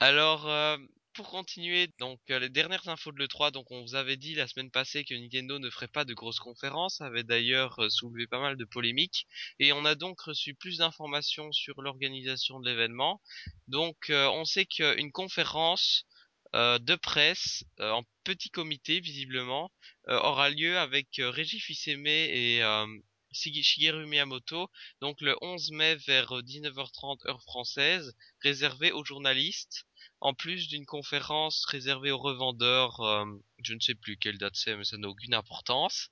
Alors, 0.00 0.48
euh, 0.48 0.76
pour 1.16 1.28
continuer, 1.30 1.88
donc 1.98 2.20
euh, 2.30 2.38
les 2.38 2.50
dernières 2.50 2.88
infos 2.88 3.10
de 3.10 3.18
l'E3, 3.18 3.50
donc 3.50 3.70
on 3.70 3.80
vous 3.82 3.94
avait 3.94 4.16
dit 4.18 4.34
la 4.34 4.46
semaine 4.46 4.70
passée 4.70 5.04
que 5.04 5.14
Nintendo 5.14 5.58
ne 5.58 5.70
ferait 5.70 5.88
pas 5.88 6.04
de 6.04 6.12
grosses 6.14 6.38
conférences, 6.38 7.00
avait 7.00 7.24
d'ailleurs 7.24 7.78
euh, 7.82 7.88
soulevé 7.88 8.26
pas 8.26 8.38
mal 8.40 8.56
de 8.56 8.64
polémiques, 8.66 9.26
et 9.58 9.72
on 9.72 9.84
a 9.86 9.94
donc 9.94 10.20
reçu 10.20 10.54
plus 10.54 10.78
d'informations 10.78 11.50
sur 11.52 11.80
l'organisation 11.80 12.60
de 12.60 12.68
l'événement. 12.68 13.22
Donc 13.66 14.10
euh, 14.10 14.28
on 14.28 14.44
sait 14.44 14.66
qu'une 14.66 15.10
conférence 15.12 16.04
de 16.54 16.94
presse 16.94 17.64
en 17.80 18.02
petit 18.24 18.48
comité 18.48 19.00
visiblement 19.00 19.70
aura 20.06 20.48
lieu 20.48 20.78
avec 20.78 21.08
Reggie 21.18 21.60
Fils-Aimé 21.60 22.30
et 22.32 22.62
Shige- 23.36 23.62
Shigeru 23.62 24.06
Miyamoto, 24.06 24.70
donc 25.00 25.20
le 25.20 25.36
11 25.42 25.70
mai 25.72 25.96
vers 25.96 26.36
euh, 26.38 26.42
19h30 26.42 27.26
heure 27.28 27.42
française, 27.42 28.14
réservée 28.40 28.92
aux 28.92 29.04
journalistes, 29.04 29.84
en 30.26 30.34
plus 30.34 30.66
d'une 30.66 30.84
conférence 30.84 31.64
réservée 31.66 32.10
aux 32.10 32.18
revendeurs, 32.18 32.98
euh, 33.00 33.24
je 33.62 33.74
ne 33.74 33.78
sais 33.78 33.94
plus 33.94 34.16
quelle 34.16 34.38
date 34.38 34.56
c'est, 34.56 34.76
mais 34.76 34.82
ça 34.82 34.96
n'a 34.96 35.08
aucune 35.08 35.34
importance. 35.34 36.10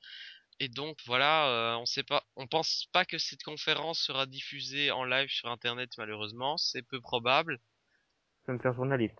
Et 0.60 0.68
donc 0.68 0.98
voilà, 1.04 1.48
euh, 1.48 1.76
on 1.78 1.84
sait 1.84 2.04
pas, 2.04 2.22
on 2.36 2.46
pense 2.46 2.86
pas 2.92 3.04
que 3.04 3.18
cette 3.18 3.42
conférence 3.42 3.98
sera 3.98 4.26
diffusée 4.26 4.92
en 4.92 5.02
live 5.02 5.30
sur 5.30 5.50
internet 5.50 5.90
malheureusement, 5.98 6.56
c'est 6.58 6.82
peu 6.82 7.00
probable. 7.00 7.58
Vais 8.46 8.54
me 8.54 8.60
faire 8.60 8.72
journaliste. 8.72 9.18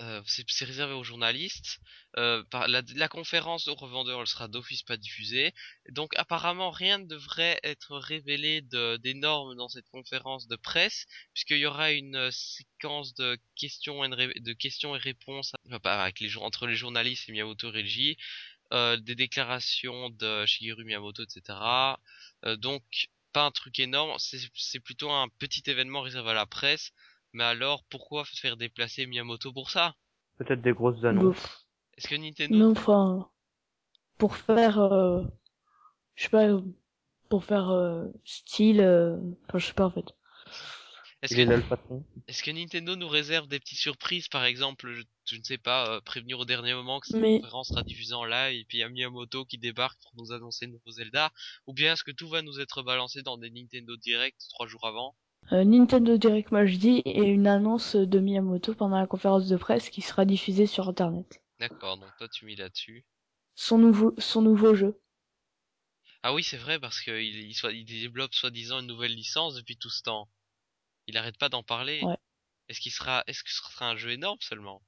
Euh, 0.00 0.22
c'est 0.26 0.64
réservé 0.64 0.94
aux 0.94 1.04
journalistes. 1.04 1.78
Euh, 2.16 2.42
la, 2.68 3.08
conférence 3.08 3.68
aux 3.68 3.74
revendeurs, 3.74 4.20
elle 4.20 4.26
sera 4.26 4.48
d'office 4.48 4.82
pas 4.82 4.96
diffusée. 4.96 5.52
Donc 5.90 6.12
apparemment 6.16 6.70
rien 6.70 6.98
ne 6.98 7.04
devrait 7.04 7.60
être 7.64 7.98
révélé 7.98 8.62
d'énorme 9.02 9.56
dans 9.56 9.68
cette 9.68 9.88
conférence 9.90 10.48
de 10.48 10.56
presse, 10.56 11.06
puisqu'il 11.34 11.58
y 11.58 11.66
aura 11.66 11.92
une 11.92 12.16
euh, 12.16 12.30
séquence 12.30 13.14
de 13.14 13.38
questions 13.56 14.02
et, 14.04 14.08
de 14.40 14.52
questions 14.54 14.96
et 14.96 14.98
réponses 14.98 15.52
avec 15.84 16.20
les, 16.20 16.34
entre 16.38 16.66
les 16.66 16.76
journalistes 16.76 17.28
et 17.28 17.32
Miyamoto 17.32 17.70
euh, 18.72 18.96
des 18.96 19.14
déclarations 19.14 20.08
de 20.10 20.46
Shigeru 20.46 20.84
Miyamoto, 20.84 21.24
etc. 21.24 21.58
Donc 22.56 22.82
pas 23.32 23.44
un 23.44 23.50
truc 23.50 23.78
énorme, 23.78 24.16
c'est 24.18 24.80
plutôt 24.80 25.10
un 25.10 25.28
petit 25.38 25.62
événement 25.66 26.00
réservé 26.00 26.30
à 26.30 26.34
la 26.34 26.46
presse. 26.46 26.92
Mais 27.32 27.44
alors, 27.44 27.84
pourquoi 27.84 28.24
faire 28.24 28.56
déplacer 28.56 29.06
Miyamoto 29.06 29.52
pour 29.52 29.70
ça? 29.70 29.94
Peut-être 30.38 30.62
des 30.62 30.72
grosses 30.72 31.04
annonces. 31.04 31.66
Est-ce 31.96 32.08
que 32.08 32.14
Nintendo 32.16 32.56
Non, 32.56 32.70
enfin, 32.72 33.30
pour 34.18 34.36
faire, 34.36 34.78
euh, 34.78 35.22
je 36.16 36.24
sais 36.24 36.28
pas, 36.30 36.48
pour 37.28 37.44
faire 37.44 37.68
euh, 37.70 38.06
style, 38.24 38.80
euh, 38.80 39.16
enfin, 39.48 39.58
je 39.58 39.66
sais 39.66 39.74
pas 39.74 39.86
en 39.86 39.90
fait. 39.90 40.14
est-ce 41.22 41.34
Il 41.34 41.40
est 41.40 41.44
que, 41.44 41.50
là 41.50 41.56
le 41.58 41.62
patron. 41.62 42.04
est-ce 42.26 42.42
que 42.42 42.50
Nintendo 42.50 42.96
nous 42.96 43.08
réserve 43.08 43.46
des 43.48 43.60
petites 43.60 43.78
surprises, 43.78 44.28
par 44.28 44.44
exemple, 44.44 44.90
je, 44.92 45.02
je 45.26 45.36
ne 45.36 45.42
sais 45.42 45.58
pas, 45.58 45.88
euh, 45.96 46.00
prévenir 46.00 46.38
au 46.38 46.44
dernier 46.44 46.74
moment 46.74 46.98
que 47.00 47.06
cette 47.06 47.20
Mais- 47.20 47.40
conférence 47.40 47.68
sera 47.68 47.82
diffusée 47.82 48.14
en 48.14 48.24
live, 48.24 48.58
et 48.60 48.64
puis 48.64 48.78
il 48.78 48.80
y 48.80 48.84
a 48.84 48.88
Miyamoto 48.88 49.44
qui 49.44 49.58
débarque 49.58 50.00
pour 50.02 50.12
nous 50.16 50.32
annoncer 50.32 50.66
le 50.66 50.72
nouveau 50.72 50.90
Zelda, 50.90 51.30
ou 51.66 51.74
bien 51.74 51.92
est-ce 51.92 52.02
que 52.04 52.10
tout 52.12 52.28
va 52.28 52.42
nous 52.42 52.58
être 52.60 52.82
balancé 52.82 53.22
dans 53.22 53.36
des 53.38 53.50
Nintendo 53.50 53.96
Direct 53.98 54.40
trois 54.50 54.66
jours 54.66 54.86
avant? 54.86 55.14
Nintendo 55.52 56.16
Direct, 56.16 56.52
dis, 56.78 57.02
et 57.04 57.22
une 57.22 57.46
annonce 57.46 57.96
de 57.96 58.18
Miyamoto 58.20 58.74
pendant 58.74 58.98
la 58.98 59.06
conférence 59.06 59.48
de 59.48 59.56
presse 59.56 59.90
qui 59.90 60.00
sera 60.00 60.24
diffusée 60.24 60.66
sur 60.66 60.88
Internet. 60.88 61.42
D'accord, 61.58 61.98
donc 61.98 62.08
toi 62.18 62.28
tu 62.28 62.44
mis 62.44 62.56
là-dessus. 62.56 63.04
Son 63.54 63.78
nouveau, 63.78 64.14
son 64.18 64.42
nouveau 64.42 64.74
jeu. 64.74 65.00
Ah 66.22 66.34
oui, 66.34 66.42
c'est 66.42 66.56
vrai, 66.56 66.78
parce 66.78 67.00
qu'il 67.00 67.14
il, 67.14 67.54
soit, 67.54 67.72
il 67.72 67.84
développe 67.84 68.34
soi-disant 68.34 68.80
une 68.80 68.86
nouvelle 68.86 69.14
licence 69.14 69.54
depuis 69.54 69.76
tout 69.76 69.90
ce 69.90 70.02
temps. 70.02 70.28
Il 71.06 71.16
arrête 71.16 71.38
pas 71.38 71.48
d'en 71.48 71.62
parler. 71.62 72.02
Ouais. 72.04 72.16
Est-ce 72.68 72.80
qu'il 72.80 72.92
sera, 72.92 73.24
est-ce 73.26 73.42
que 73.42 73.50
ce 73.50 73.56
sera 73.56 73.90
un 73.90 73.96
jeu 73.96 74.10
énorme 74.10 74.38
seulement? 74.40 74.82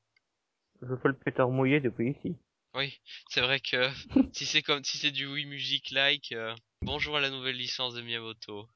Je 0.82 0.86
veux 0.86 0.98
pas 0.98 1.08
le 1.08 1.16
pétard 1.16 1.50
mouillé 1.50 1.80
depuis 1.80 2.10
ici. 2.10 2.36
Oui, 2.74 3.00
c'est 3.28 3.40
vrai 3.40 3.60
que 3.60 3.90
si 4.32 4.46
c'est 4.46 4.62
comme 4.62 4.84
si 4.84 4.98
c'est 4.98 5.10
du 5.10 5.26
Wii 5.26 5.46
Music 5.46 5.90
like, 5.90 6.32
euh, 6.32 6.54
bonjour 6.82 7.16
à 7.16 7.20
la 7.20 7.30
nouvelle 7.30 7.56
licence 7.56 7.94
de 7.94 8.02
Miyamoto. 8.02 8.68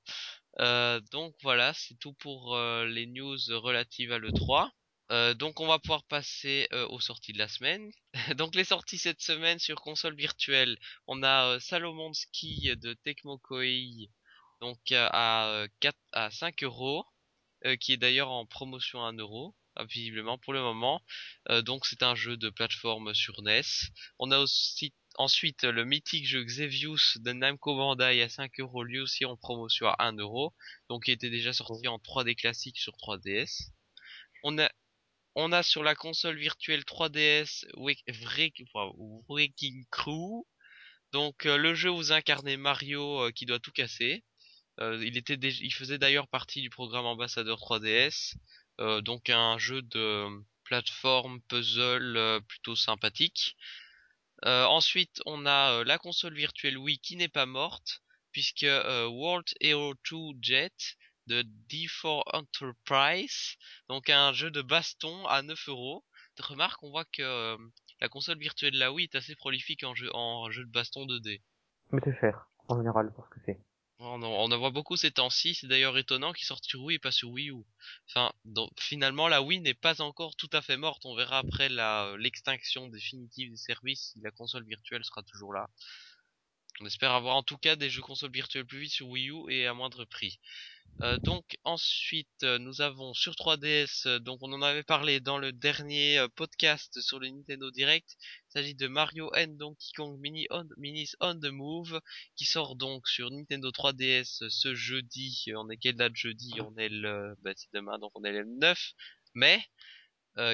Euh, 0.60 1.00
donc 1.12 1.34
voilà, 1.42 1.72
c'est 1.74 1.98
tout 1.98 2.14
pour 2.14 2.54
euh, 2.56 2.86
les 2.86 3.06
news 3.06 3.38
relatives 3.48 4.12
à 4.12 4.18
l'E3. 4.18 4.70
Euh, 5.12 5.34
donc 5.34 5.60
on 5.60 5.68
va 5.68 5.78
pouvoir 5.78 6.02
passer 6.04 6.66
euh, 6.72 6.86
aux 6.88 7.00
sorties 7.00 7.32
de 7.32 7.38
la 7.38 7.48
semaine. 7.48 7.90
donc 8.36 8.54
les 8.54 8.64
sorties 8.64 8.98
cette 8.98 9.22
semaine 9.22 9.58
sur 9.58 9.80
console 9.80 10.16
virtuelle, 10.16 10.78
on 11.06 11.22
a 11.22 11.46
euh, 11.46 11.60
Salomon 11.60 12.12
Ski 12.12 12.70
de 12.76 12.94
Tecmo 12.94 13.38
Koei, 13.38 14.10
donc 14.60 14.78
à, 14.92 15.66
4, 15.80 15.96
à 16.12 16.30
5 16.30 16.64
euros, 16.64 17.04
qui 17.80 17.92
est 17.92 17.96
d'ailleurs 17.96 18.30
en 18.30 18.46
promotion 18.46 19.04
à 19.04 19.08
1 19.08 19.18
euro, 19.18 19.54
euh, 19.78 19.84
visiblement 19.84 20.38
pour 20.38 20.52
le 20.52 20.62
moment. 20.62 21.02
Donc 21.64 21.86
c'est 21.86 22.02
un 22.02 22.14
jeu 22.14 22.36
de 22.36 22.50
plateforme 22.50 23.14
sur 23.14 23.42
NES. 23.42 23.62
On 24.18 24.30
a 24.30 24.38
aussi 24.38 24.94
ensuite 25.18 25.64
le 25.64 25.84
mythique 25.84 26.26
jeu 26.26 26.42
Xevious 26.44 26.98
de 27.16 27.32
Namco 27.32 27.76
Bandai 27.76 28.22
à 28.22 28.28
5 28.28 28.60
euros, 28.60 28.82
lui 28.84 29.00
aussi 29.00 29.24
en 29.24 29.36
promotion 29.36 29.88
à 29.88 29.96
1 30.06 30.12
euro, 30.18 30.54
donc 30.88 31.04
qui 31.04 31.12
était 31.12 31.30
déjà 31.30 31.52
sorti 31.52 31.88
en 31.88 31.98
3D 31.98 32.34
classique 32.34 32.78
sur 32.78 32.94
3DS. 32.96 33.70
On 34.42 34.58
a 34.58 34.70
on 35.34 35.52
a 35.52 35.62
sur 35.62 35.82
la 35.82 35.94
console 35.94 36.38
virtuelle 36.38 36.84
3DS 36.84 37.66
Wake- 37.76 38.04
Wreck- 38.08 38.64
enfin, 38.74 38.92
Wrecking 39.28 39.84
Crew. 39.90 40.46
Donc 41.12 41.46
euh, 41.46 41.56
le 41.56 41.74
jeu 41.74 41.90
où 41.90 41.96
vous 41.96 42.12
incarnez 42.12 42.56
Mario 42.56 43.26
euh, 43.26 43.30
qui 43.32 43.46
doit 43.46 43.58
tout 43.60 43.72
casser. 43.72 44.24
Euh, 44.80 45.02
il 45.04 45.16
était 45.16 45.34
il 45.36 45.72
faisait 45.72 45.98
d'ailleurs 45.98 46.28
partie 46.28 46.60
du 46.62 46.70
programme 46.70 47.06
ambassadeur 47.06 47.58
3DS. 47.60 48.34
Euh, 48.80 49.00
donc 49.02 49.30
un 49.30 49.58
jeu 49.58 49.82
de 49.82 50.26
plateforme 50.64 51.40
puzzle 51.48 52.40
plutôt 52.48 52.76
sympathique. 52.76 53.56
Euh, 54.44 54.64
ensuite, 54.66 55.22
on 55.26 55.46
a 55.46 55.72
euh, 55.72 55.84
la 55.84 55.98
console 55.98 56.34
virtuelle 56.34 56.78
Wii 56.78 56.98
qui 56.98 57.16
n'est 57.16 57.28
pas 57.28 57.46
morte, 57.46 58.02
puisque 58.32 58.64
euh, 58.64 59.06
World 59.06 59.46
Hero 59.60 59.94
2 60.10 60.38
Jet 60.42 60.96
de 61.26 61.42
D4 61.68 62.22
Enterprise, 62.32 63.56
donc 63.88 64.10
un 64.10 64.32
jeu 64.32 64.50
de 64.50 64.62
baston 64.62 65.26
à 65.26 65.42
9 65.42 65.68
euros. 65.68 66.04
Remarque, 66.38 66.82
on 66.82 66.90
voit 66.90 67.06
que 67.06 67.56
la 68.00 68.08
console 68.08 68.38
virtuelle 68.38 68.74
de 68.74 68.78
la 68.78 68.92
Wii 68.92 69.04
est 69.04 69.16
assez 69.16 69.34
prolifique 69.34 69.82
en 69.84 69.94
jeu, 69.94 70.10
en 70.12 70.50
jeu 70.50 70.64
de 70.64 70.70
baston 70.70 71.06
2D. 71.06 71.40
Mais 71.90 72.00
c'est 72.04 72.16
cher, 72.20 72.48
en 72.68 72.76
général, 72.76 73.10
pour 73.12 73.24
ce 73.24 73.30
que 73.30 73.40
c'est. 73.46 73.58
On 73.98 74.22
en, 74.22 74.26
on 74.26 74.52
en 74.52 74.58
voit 74.58 74.70
beaucoup 74.70 74.96
ces 74.96 75.10
temps-ci, 75.10 75.54
c'est 75.54 75.66
d'ailleurs 75.66 75.96
étonnant 75.96 76.32
qu'il 76.32 76.46
sorte 76.46 76.64
sur 76.64 76.82
Wii 76.82 76.96
et 76.96 76.98
pas 76.98 77.12
sur 77.12 77.30
Wii 77.30 77.50
U. 77.50 77.64
Enfin, 78.08 78.32
finalement, 78.78 79.26
la 79.28 79.42
Wii 79.42 79.60
n'est 79.60 79.74
pas 79.74 80.02
encore 80.02 80.36
tout 80.36 80.50
à 80.52 80.60
fait 80.60 80.76
morte. 80.76 81.06
On 81.06 81.14
verra 81.14 81.38
après 81.38 81.68
la 81.70 82.14
l'extinction 82.18 82.88
définitive 82.88 83.50
des 83.50 83.56
services 83.56 84.12
si 84.12 84.20
la 84.20 84.30
console 84.30 84.66
virtuelle 84.66 85.04
sera 85.04 85.22
toujours 85.22 85.54
là. 85.54 85.68
On 86.80 86.86
espère 86.86 87.12
avoir 87.12 87.36
en 87.36 87.42
tout 87.42 87.56
cas 87.56 87.74
des 87.74 87.88
jeux 87.88 88.02
consoles 88.02 88.32
virtuelles 88.32 88.66
plus 88.66 88.80
vite 88.80 88.92
sur 88.92 89.08
Wii 89.08 89.30
U 89.30 89.50
et 89.50 89.66
à 89.66 89.72
moindre 89.72 90.04
prix. 90.04 90.40
Euh, 91.02 91.18
donc 91.18 91.58
ensuite 91.64 92.42
euh, 92.42 92.58
nous 92.58 92.80
avons 92.80 93.12
sur 93.12 93.34
3DS, 93.34 94.06
euh, 94.08 94.18
donc 94.18 94.38
on 94.42 94.50
en 94.54 94.62
avait 94.62 94.82
parlé 94.82 95.20
dans 95.20 95.36
le 95.36 95.52
dernier 95.52 96.18
euh, 96.18 96.28
podcast 96.28 96.98
sur 97.02 97.18
le 97.20 97.28
Nintendo 97.28 97.70
Direct. 97.70 98.16
Il 98.48 98.52
s'agit 98.52 98.74
de 98.74 98.86
Mario 98.88 99.30
and 99.36 99.56
Donkey 99.58 99.88
Kong 99.94 100.18
Mini 100.18 100.46
on, 100.50 100.64
Minis 100.78 101.10
on 101.20 101.38
the 101.38 101.50
Move 101.50 102.00
qui 102.34 102.46
sort 102.46 102.76
donc 102.76 103.08
sur 103.08 103.30
Nintendo 103.30 103.70
3DS 103.70 104.42
euh, 104.44 104.48
ce 104.48 104.74
jeudi. 104.74 105.44
On 105.54 105.68
est 105.68 105.76
quelle 105.76 105.96
date 105.96 106.16
jeudi? 106.16 106.54
On 106.60 106.74
est 106.78 106.88
le, 106.88 107.36
bah, 107.42 107.52
c'est 107.56 107.72
demain 107.74 107.98
donc 107.98 108.12
on 108.14 108.24
est 108.24 108.32
le 108.32 108.44
9 108.46 108.92
mai. 109.34 109.62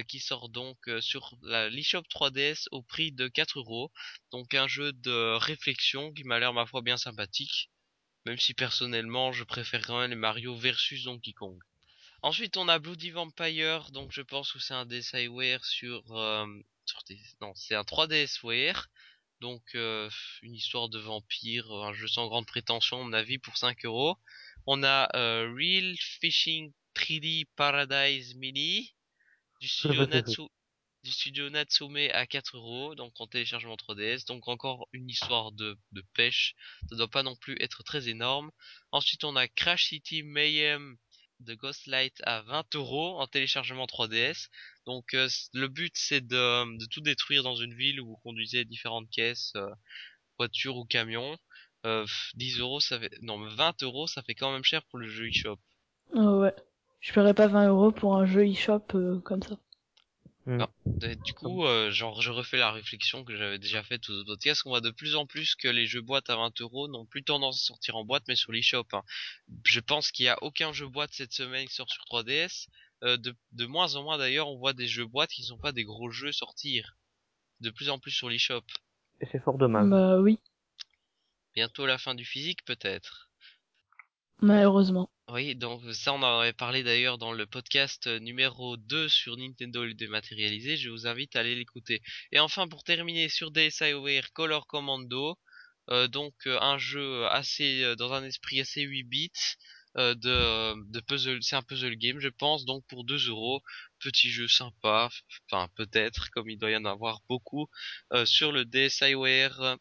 qui 0.08 0.20
sort 0.20 0.48
donc 0.48 0.78
sur 1.00 1.36
la 1.42 1.68
l'eShop 1.68 2.02
3DS 2.10 2.66
au 2.72 2.82
prix 2.82 3.12
de 3.12 3.28
4 3.28 3.58
euros. 3.58 3.92
Donc 4.32 4.54
un 4.54 4.66
jeu 4.68 4.92
de 4.92 5.36
réflexion 5.36 6.12
qui 6.12 6.24
m'a 6.24 6.38
l'air 6.40 6.52
ma 6.52 6.66
foi 6.66 6.82
bien 6.82 6.96
sympathique. 6.96 7.70
Même 8.26 8.38
si 8.38 8.54
personnellement 8.54 9.32
je 9.32 9.44
préfère 9.44 9.86
quand 9.86 10.00
même 10.00 10.10
les 10.10 10.16
Mario 10.16 10.54
versus 10.54 11.04
Donkey 11.04 11.32
Kong. 11.32 11.58
Ensuite 12.22 12.56
on 12.56 12.68
a 12.68 12.78
Bloody 12.78 13.10
Vampire, 13.10 13.90
donc 13.90 14.12
je 14.12 14.22
pense 14.22 14.52
que 14.52 14.60
c'est 14.60 14.74
un 14.74 14.86
DSiWare 14.86 15.64
sur, 15.64 16.04
euh, 16.16 16.46
sur 16.84 17.02
des... 17.08 17.18
non 17.40 17.52
c'est 17.54 17.74
un 17.74 17.82
3DSware. 17.82 18.86
Donc 19.40 19.62
euh, 19.74 20.08
une 20.42 20.54
histoire 20.54 20.88
de 20.88 21.00
vampire, 21.00 21.72
un 21.72 21.92
jeu 21.92 22.06
sans 22.06 22.28
grande 22.28 22.46
prétention 22.46 23.00
à 23.00 23.04
mon 23.04 23.12
avis 23.12 23.38
pour 23.38 23.56
5 23.56 23.84
euros. 23.84 24.16
On 24.66 24.84
a 24.84 25.08
euh, 25.16 25.52
Real 25.56 25.96
Fishing 25.98 26.72
3D 26.94 27.46
Paradise 27.56 28.36
Mini 28.36 28.94
du 29.60 29.66
studio 29.68 30.06
Natsu 30.06 30.42
du 31.02 31.10
studio 31.10 31.50
Natsume 31.50 32.08
à 32.12 32.26
4 32.26 32.56
euros, 32.56 32.94
donc 32.94 33.12
en 33.20 33.26
téléchargement 33.26 33.76
3DS, 33.76 34.26
donc 34.26 34.48
encore 34.48 34.88
une 34.92 35.08
histoire 35.08 35.52
de, 35.52 35.76
de 35.92 36.04
pêche, 36.14 36.54
ça 36.88 36.96
doit 36.96 37.08
pas 37.08 37.22
non 37.22 37.34
plus 37.34 37.56
être 37.60 37.82
très 37.82 38.08
énorme. 38.08 38.50
Ensuite 38.92 39.24
on 39.24 39.34
a 39.36 39.48
Crash 39.48 39.86
City 39.86 40.22
Mayhem 40.22 40.96
de 41.40 41.54
Ghostlight 41.54 42.20
à 42.24 42.42
20 42.42 42.74
euros 42.76 43.20
en 43.20 43.26
téléchargement 43.26 43.86
3DS. 43.86 44.48
Donc 44.86 45.14
euh, 45.14 45.28
le 45.54 45.68
but 45.68 45.92
c'est 45.96 46.24
de, 46.24 46.78
de 46.78 46.86
tout 46.86 47.00
détruire 47.00 47.42
dans 47.42 47.56
une 47.56 47.74
ville 47.74 48.00
où 48.00 48.06
vous 48.06 48.16
conduisez 48.22 48.64
différentes 48.64 49.10
caisses, 49.10 49.52
euh, 49.56 49.68
voitures 50.38 50.76
ou 50.76 50.84
camions. 50.84 51.36
Euh, 51.84 52.02
pff, 52.04 52.30
10 52.34 52.60
euros 52.60 52.80
ça 52.80 53.00
fait, 53.00 53.10
non 53.22 53.38
mais 53.38 53.52
20 53.54 53.82
euros 53.82 54.06
ça 54.06 54.22
fait 54.22 54.36
quand 54.36 54.52
même 54.52 54.62
cher 54.62 54.84
pour 54.84 55.00
le 55.00 55.08
jeu 55.08 55.28
eShop. 55.28 55.58
Ah 56.14 56.36
ouais. 56.36 56.54
Je 57.00 57.12
paierais 57.12 57.34
pas 57.34 57.48
20 57.48 57.68
euros 57.68 57.90
pour 57.90 58.16
un 58.16 58.24
jeu 58.24 58.46
eShop 58.46 58.84
euh, 58.94 59.18
comme 59.20 59.42
ça. 59.42 59.58
Non. 60.46 60.68
Et 61.02 61.14
du 61.16 61.34
coup, 61.34 61.64
euh, 61.64 61.90
genre, 61.92 62.20
je 62.20 62.30
refais 62.30 62.56
la 62.58 62.72
réflexion 62.72 63.24
que 63.24 63.36
j'avais 63.36 63.58
déjà 63.58 63.82
faite 63.84 64.08
aux 64.08 64.12
autres 64.12 64.26
podcasts. 64.26 64.62
On 64.66 64.70
voit 64.70 64.80
de 64.80 64.90
plus 64.90 65.14
en 65.14 65.24
plus 65.26 65.54
que 65.54 65.68
les 65.68 65.86
jeux 65.86 66.00
boîtes 66.00 66.30
à 66.30 66.36
20 66.36 66.60
euros 66.60 66.88
n'ont 66.88 67.06
plus 67.06 67.22
tendance 67.22 67.62
à 67.62 67.66
sortir 67.66 67.96
en 67.96 68.04
boîte, 68.04 68.24
mais 68.26 68.34
sur 68.34 68.50
l'eShop. 68.50 68.86
Hein. 68.92 69.02
Je 69.64 69.78
pense 69.80 70.10
qu'il 70.10 70.24
y 70.26 70.28
a 70.28 70.42
aucun 70.42 70.72
jeu 70.72 70.88
boîte 70.88 71.10
cette 71.12 71.32
semaine 71.32 71.66
qui 71.68 71.74
sort 71.74 71.88
sur 71.88 72.02
3DS. 72.04 72.66
Euh, 73.04 73.16
de, 73.16 73.34
de 73.52 73.66
moins 73.66 73.94
en 73.94 74.02
moins 74.02 74.18
d'ailleurs, 74.18 74.48
on 74.48 74.58
voit 74.58 74.72
des 74.72 74.86
jeux 74.88 75.06
boîtes 75.06 75.30
qui 75.30 75.42
ne 75.42 75.46
sont 75.46 75.58
pas 75.58 75.72
des 75.72 75.84
gros 75.84 76.10
jeux 76.10 76.32
sortir. 76.32 76.96
De 77.60 77.70
plus 77.70 77.90
en 77.90 77.98
plus 78.00 78.10
sur 78.10 78.28
l'eShop. 78.28 78.62
Et 79.20 79.26
c'est 79.30 79.38
fort 79.42 79.58
dommage. 79.58 79.88
Bah 79.88 80.18
oui, 80.20 80.40
Bientôt 81.54 81.86
la 81.86 81.98
fin 81.98 82.14
du 82.14 82.24
physique 82.24 82.64
peut-être. 82.64 83.28
malheureusement. 84.40 85.10
Oui, 85.32 85.54
donc 85.56 85.80
ça 85.94 86.12
on 86.12 86.22
en 86.22 86.40
avait 86.40 86.52
parlé 86.52 86.82
d'ailleurs 86.82 87.16
dans 87.16 87.32
le 87.32 87.46
podcast 87.46 88.06
euh, 88.06 88.18
numéro 88.18 88.76
2 88.76 89.08
sur 89.08 89.38
Nintendo 89.38 89.82
le 89.82 89.94
dématérialisé, 89.94 90.76
je 90.76 90.90
vous 90.90 91.06
invite 91.06 91.36
à 91.36 91.40
aller 91.40 91.54
l'écouter. 91.54 92.02
Et 92.32 92.38
enfin 92.38 92.68
pour 92.68 92.84
terminer 92.84 93.30
sur 93.30 93.50
DSiWare 93.50 94.30
Color 94.34 94.66
Commando, 94.66 95.38
euh, 95.88 96.06
donc 96.06 96.34
euh, 96.46 96.60
un 96.60 96.76
jeu 96.76 97.24
assez 97.28 97.96
dans 97.96 98.12
un 98.12 98.24
esprit 98.24 98.60
assez 98.60 98.82
8 98.82 99.04
bits 99.04 99.30
de, 99.96 101.00
puzzle, 101.00 101.42
c'est 101.42 101.56
un 101.56 101.62
puzzle 101.62 101.96
game 101.96 102.20
je 102.20 102.28
pense, 102.28 102.66
donc 102.66 102.84
pour 102.86 103.04
2 103.04 103.28
euros, 103.30 103.62
petit 104.00 104.30
jeu 104.30 104.48
sympa, 104.48 105.08
enfin 105.50 105.68
peut-être 105.76 106.28
comme 106.32 106.50
il 106.50 106.58
doit 106.58 106.72
y 106.72 106.76
en 106.76 106.84
avoir 106.84 107.20
beaucoup 107.30 107.68
sur 108.26 108.52
le 108.52 108.66
DSiWare. 108.66 109.78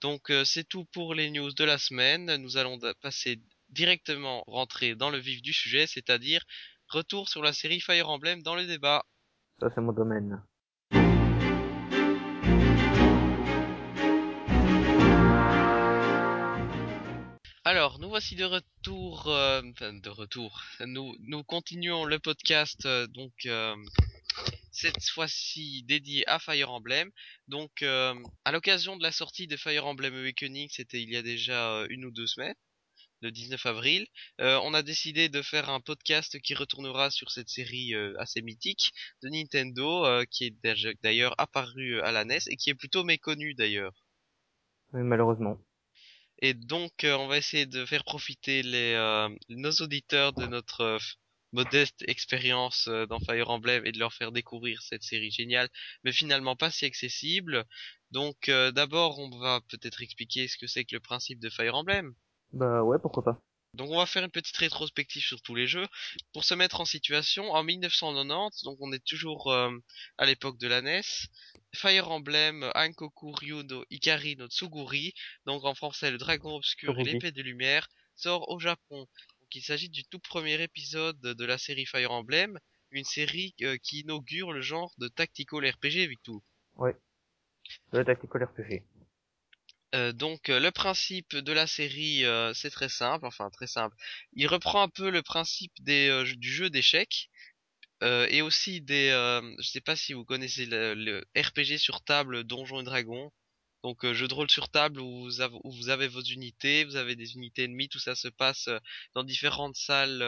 Donc 0.00 0.32
c'est 0.44 0.66
tout 0.66 0.86
pour 0.86 1.14
les 1.14 1.30
news 1.30 1.52
de 1.52 1.64
la 1.64 1.76
semaine, 1.76 2.36
nous 2.36 2.56
allons 2.56 2.78
passer 3.02 3.38
directement 3.70 4.44
rentrer 4.46 4.94
dans 4.94 5.10
le 5.10 5.18
vif 5.18 5.42
du 5.42 5.52
sujet, 5.52 5.86
c'est-à-dire 5.86 6.44
retour 6.88 7.28
sur 7.28 7.42
la 7.42 7.52
série 7.52 7.80
Fire 7.80 8.08
Emblem 8.08 8.42
dans 8.42 8.54
le 8.54 8.66
débat. 8.66 9.04
Ça, 9.60 9.68
c'est 9.74 9.80
mon 9.80 9.92
domaine. 9.92 10.42
Alors, 17.64 17.98
nous 17.98 18.08
voici 18.08 18.34
de 18.34 18.44
retour, 18.44 19.28
euh, 19.28 19.60
de 19.62 20.08
retour. 20.08 20.62
Nous 20.86 21.14
nous 21.20 21.44
continuons 21.44 22.06
le 22.06 22.18
podcast 22.18 22.86
euh, 22.86 23.06
donc 23.08 23.32
euh, 23.44 23.76
cette 24.78 25.08
fois-ci 25.10 25.82
dédié 25.84 26.26
à 26.28 26.38
Fire 26.38 26.70
Emblem. 26.70 27.10
Donc 27.48 27.82
euh, 27.82 28.14
à 28.44 28.52
l'occasion 28.52 28.96
de 28.96 29.02
la 29.02 29.12
sortie 29.12 29.46
de 29.46 29.56
Fire 29.56 29.86
Emblem 29.86 30.14
Awakening, 30.14 30.68
c'était 30.70 31.02
il 31.02 31.10
y 31.10 31.16
a 31.16 31.22
déjà 31.22 31.72
euh, 31.72 31.86
une 31.90 32.04
ou 32.04 32.10
deux 32.10 32.26
semaines, 32.26 32.54
le 33.20 33.30
19 33.30 33.64
avril, 33.66 34.06
euh, 34.40 34.60
on 34.64 34.74
a 34.74 34.82
décidé 34.82 35.28
de 35.28 35.42
faire 35.42 35.70
un 35.70 35.80
podcast 35.80 36.40
qui 36.40 36.54
retournera 36.54 37.10
sur 37.10 37.30
cette 37.30 37.48
série 37.48 37.94
euh, 37.94 38.14
assez 38.18 38.42
mythique 38.42 38.92
de 39.22 39.28
Nintendo 39.28 40.04
euh, 40.06 40.24
qui 40.30 40.46
est 40.46 40.56
d'ailleurs 41.02 41.34
apparue 41.38 42.00
à 42.00 42.12
la 42.12 42.24
NES 42.24 42.38
et 42.48 42.56
qui 42.56 42.70
est 42.70 42.74
plutôt 42.74 43.04
méconnue 43.04 43.54
d'ailleurs. 43.54 43.94
Oui, 44.92 45.02
malheureusement. 45.02 45.58
Et 46.40 46.54
donc, 46.54 47.04
euh, 47.04 47.16
on 47.16 47.26
va 47.28 47.38
essayer 47.38 47.66
de 47.66 47.84
faire 47.84 48.04
profiter 48.04 48.62
les, 48.62 48.94
euh, 48.94 49.28
nos 49.48 49.72
auditeurs 49.72 50.32
de 50.32 50.46
notre 50.46 50.80
euh, 50.82 50.98
modeste 51.52 52.04
expérience 52.06 52.86
euh, 52.88 53.06
dans 53.06 53.18
Fire 53.20 53.50
Emblem 53.50 53.84
et 53.86 53.92
de 53.92 53.98
leur 53.98 54.12
faire 54.14 54.32
découvrir 54.32 54.82
cette 54.82 55.02
série 55.02 55.30
géniale, 55.30 55.68
mais 56.04 56.12
finalement 56.12 56.56
pas 56.56 56.70
si 56.70 56.84
accessible. 56.84 57.64
Donc, 58.10 58.48
euh, 58.48 58.70
d'abord, 58.70 59.18
on 59.18 59.30
va 59.38 59.60
peut-être 59.68 60.02
expliquer 60.02 60.48
ce 60.48 60.56
que 60.58 60.66
c'est 60.66 60.84
que 60.84 60.94
le 60.96 61.00
principe 61.00 61.40
de 61.40 61.50
Fire 61.50 61.74
Emblem. 61.74 62.14
Bah 62.52 62.82
ouais, 62.82 62.98
pourquoi 62.98 63.24
pas. 63.24 63.40
Donc, 63.74 63.90
on 63.90 63.98
va 63.98 64.06
faire 64.06 64.24
une 64.24 64.30
petite 64.30 64.56
rétrospective 64.56 65.22
sur 65.22 65.42
tous 65.42 65.54
les 65.54 65.66
jeux 65.66 65.86
pour 66.32 66.44
se 66.44 66.54
mettre 66.54 66.80
en 66.80 66.84
situation. 66.84 67.52
En 67.52 67.62
1990, 67.62 68.64
donc 68.64 68.78
on 68.80 68.92
est 68.92 69.04
toujours 69.04 69.52
euh, 69.52 69.70
à 70.16 70.24
l'époque 70.24 70.58
de 70.58 70.66
la 70.66 70.80
NES. 70.80 71.02
Fire 71.74 72.10
Emblem 72.10 72.70
Ankoku 72.74 73.30
Ryu 73.30 73.62
no 73.64 73.84
Ikari 73.90 74.36
no 74.36 74.48
Tsuguri, 74.48 75.12
donc 75.44 75.64
en 75.64 75.74
français 75.74 76.10
le 76.10 76.16
dragon 76.16 76.54
obscur 76.56 76.98
et 76.98 77.04
l'épée 77.04 77.30
de 77.30 77.42
lumière, 77.42 77.88
sort 78.16 78.48
au 78.48 78.58
Japon. 78.58 79.06
Donc 79.40 79.54
il 79.54 79.62
s'agit 79.62 79.90
du 79.90 80.04
tout 80.04 80.18
premier 80.18 80.60
épisode 80.62 81.20
de 81.20 81.44
la 81.44 81.58
série 81.58 81.84
Fire 81.84 82.10
Emblem, 82.10 82.58
une 82.90 83.04
série 83.04 83.54
euh, 83.62 83.76
qui 83.82 84.00
inaugure 84.00 84.52
le 84.52 84.62
genre 84.62 84.94
de 84.98 85.08
tactical 85.08 85.68
RPG, 85.68 86.08
Victor. 86.08 86.40
Le 87.92 88.04
Tactical 88.04 88.44
RPG. 88.44 88.82
Euh, 89.94 90.12
donc 90.12 90.50
euh, 90.50 90.60
le 90.60 90.70
principe 90.70 91.34
de 91.34 91.52
la 91.52 91.66
série 91.66 92.24
euh, 92.24 92.52
c'est 92.52 92.70
très 92.70 92.88
simple, 92.90 93.26
enfin 93.26 93.48
très 93.50 93.66
simple. 93.66 93.96
Il 94.34 94.46
reprend 94.46 94.82
un 94.82 94.88
peu 94.88 95.10
le 95.10 95.22
principe 95.22 95.72
des, 95.80 96.24
du 96.36 96.52
jeu 96.52 96.70
d'échecs 96.70 97.30
et 98.02 98.42
aussi 98.42 98.80
des, 98.80 99.10
je 99.58 99.68
sais 99.68 99.80
pas 99.80 99.96
si 99.96 100.12
vous 100.12 100.24
connaissez 100.24 100.66
le, 100.66 100.94
le 100.94 101.24
RPG 101.36 101.78
sur 101.78 102.02
table 102.04 102.44
Donjons 102.44 102.80
et 102.80 102.84
Dragons. 102.84 103.32
Donc 103.82 104.06
jeu 104.12 104.28
de 104.28 104.34
rôle 104.34 104.50
sur 104.50 104.68
table 104.68 105.00
où 105.00 105.24
vous, 105.24 105.40
avez, 105.40 105.56
où 105.64 105.72
vous 105.72 105.88
avez 105.88 106.06
vos 106.08 106.22
unités, 106.22 106.84
vous 106.84 106.96
avez 106.96 107.16
des 107.16 107.34
unités 107.34 107.64
ennemies, 107.64 107.88
tout 107.88 107.98
ça 107.98 108.14
se 108.14 108.28
passe 108.28 108.68
dans 109.14 109.24
différentes 109.24 109.76
salles 109.76 110.22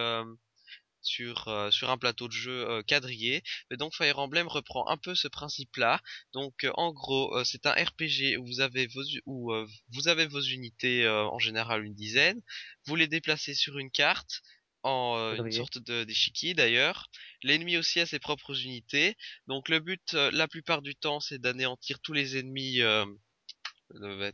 sur 1.03 1.49
euh, 1.49 1.71
sur 1.71 1.91
un 1.91 1.99
plateau 1.99 2.29
de 2.29 2.33
jeu 2.33 2.69
euh, 2.69 2.83
quadrillé. 2.83 3.43
Et 3.71 3.77
donc 3.77 3.95
Fire 3.95 4.19
Emblem 4.19 4.49
reprend 4.49 4.87
un 4.89 4.97
peu 4.97 5.15
ce 5.15 5.29
principe-là. 5.29 6.01
Donc 6.33 6.65
euh, 6.65 6.71
en 6.75 6.93
gros, 6.93 7.43
c'est 7.45 7.67
un 7.67 7.73
RPG 7.73 8.37
où 8.39 8.47
vous 8.47 8.61
avez 8.61 8.87
vos 8.89 9.03
u- 9.05 9.23
où 9.27 9.53
vous 9.93 10.09
avez 10.09 10.27
vos 10.27 10.41
unités 10.41 11.09
en 11.09 11.39
général 11.39 11.85
une 11.85 11.95
dizaine. 11.95 12.41
Vous 12.87 12.97
les 12.97 13.07
déplacez 13.09 13.55
sur 13.55 13.79
une 13.79 13.91
carte 13.91 14.43
en 14.83 15.15
euh, 15.19 15.33
une 15.47 15.53
sorte 15.53 15.79
de 15.79 16.05
d'échiquier 16.05 16.55
d'ailleurs. 16.55 17.09
L'ennemi 17.43 17.77
aussi 17.77 18.01
a 18.01 18.07
ses 18.07 18.19
propres 18.19 18.59
unités. 18.65 19.17
Donc 19.47 19.69
le 19.69 19.79
but 19.81 20.15
euh, 20.15 20.31
la 20.33 20.49
plupart 20.49 20.81
du 20.83 20.95
temps 20.95 21.21
c'est 21.21 21.39
d'anéantir 21.39 21.99
tous 22.01 22.13
les 22.15 22.39
ennemis 22.39 22.81
euh, 22.81 23.05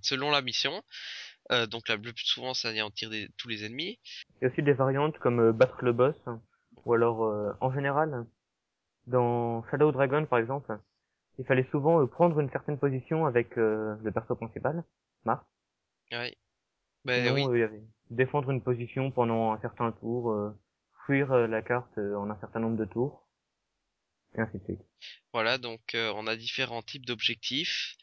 selon 0.03 0.31
la 0.31 0.43
mission. 0.43 0.83
Donc 1.71 1.89
la- 1.89 1.97
le 1.97 2.13
plus 2.13 2.25
souvent 2.27 2.55
c'est 2.55 2.69
anéantir 2.69 3.09
des- 3.11 3.29
tous 3.37 3.49
les 3.49 3.65
ennemis. 3.65 3.99
Il 4.41 4.45
y 4.45 4.49
a 4.49 4.53
aussi 4.53 4.63
des 4.63 4.73
variantes 4.73 5.17
comme 5.19 5.53
battre 5.53 5.79
le 5.83 5.93
boss, 5.93 6.17
ou 6.85 6.95
alors 6.95 7.25
euh, 7.25 7.53
en 7.61 7.73
général, 7.73 8.27
dans 9.07 9.65
Shadow 9.71 9.93
Dragon 9.93 10.27
par 10.27 10.39
exemple, 10.39 10.79
il 11.39 11.45
fallait 11.45 11.69
souvent 11.71 12.03
euh, 12.03 12.07
prendre 12.07 12.39
une 12.41 12.51
certaine 12.51 12.79
position 12.79 13.27
avec 13.27 13.57
euh, 13.59 13.97
le 14.03 14.13
perso 14.13 14.35
principal, 14.37 14.85
Mars. 15.25 15.45
Ouais. 16.13 16.37
Ben 17.05 17.25
Sinon, 17.25 17.35
oui. 17.35 17.45
euh, 17.47 17.57
il 17.57 17.61
y 17.61 17.65
avait 17.65 17.83
défendre 18.11 18.51
une 18.51 18.63
position 18.63 19.11
pendant 19.11 19.53
un 19.53 19.61
certain 19.61 19.93
tour, 19.93 20.31
euh, 20.31 20.51
fuir 21.07 21.33
euh, 21.33 21.47
la 21.47 21.63
carte 21.63 21.99
euh, 21.99 22.17
en 22.17 22.31
un 22.31 22.39
certain 22.41 22.61
nombre 22.61 22.77
de 22.77 22.85
tours, 22.85 23.27
et 24.37 24.41
ainsi 24.41 24.59
de 24.59 24.65
suite. 24.65 24.81
Voilà, 25.33 25.59
donc 25.59 25.95
euh, 25.95 26.13
on 26.15 26.27
a 26.27 26.37
différents 26.37 26.83
types 26.83 27.07
d'objectifs. 27.07 27.97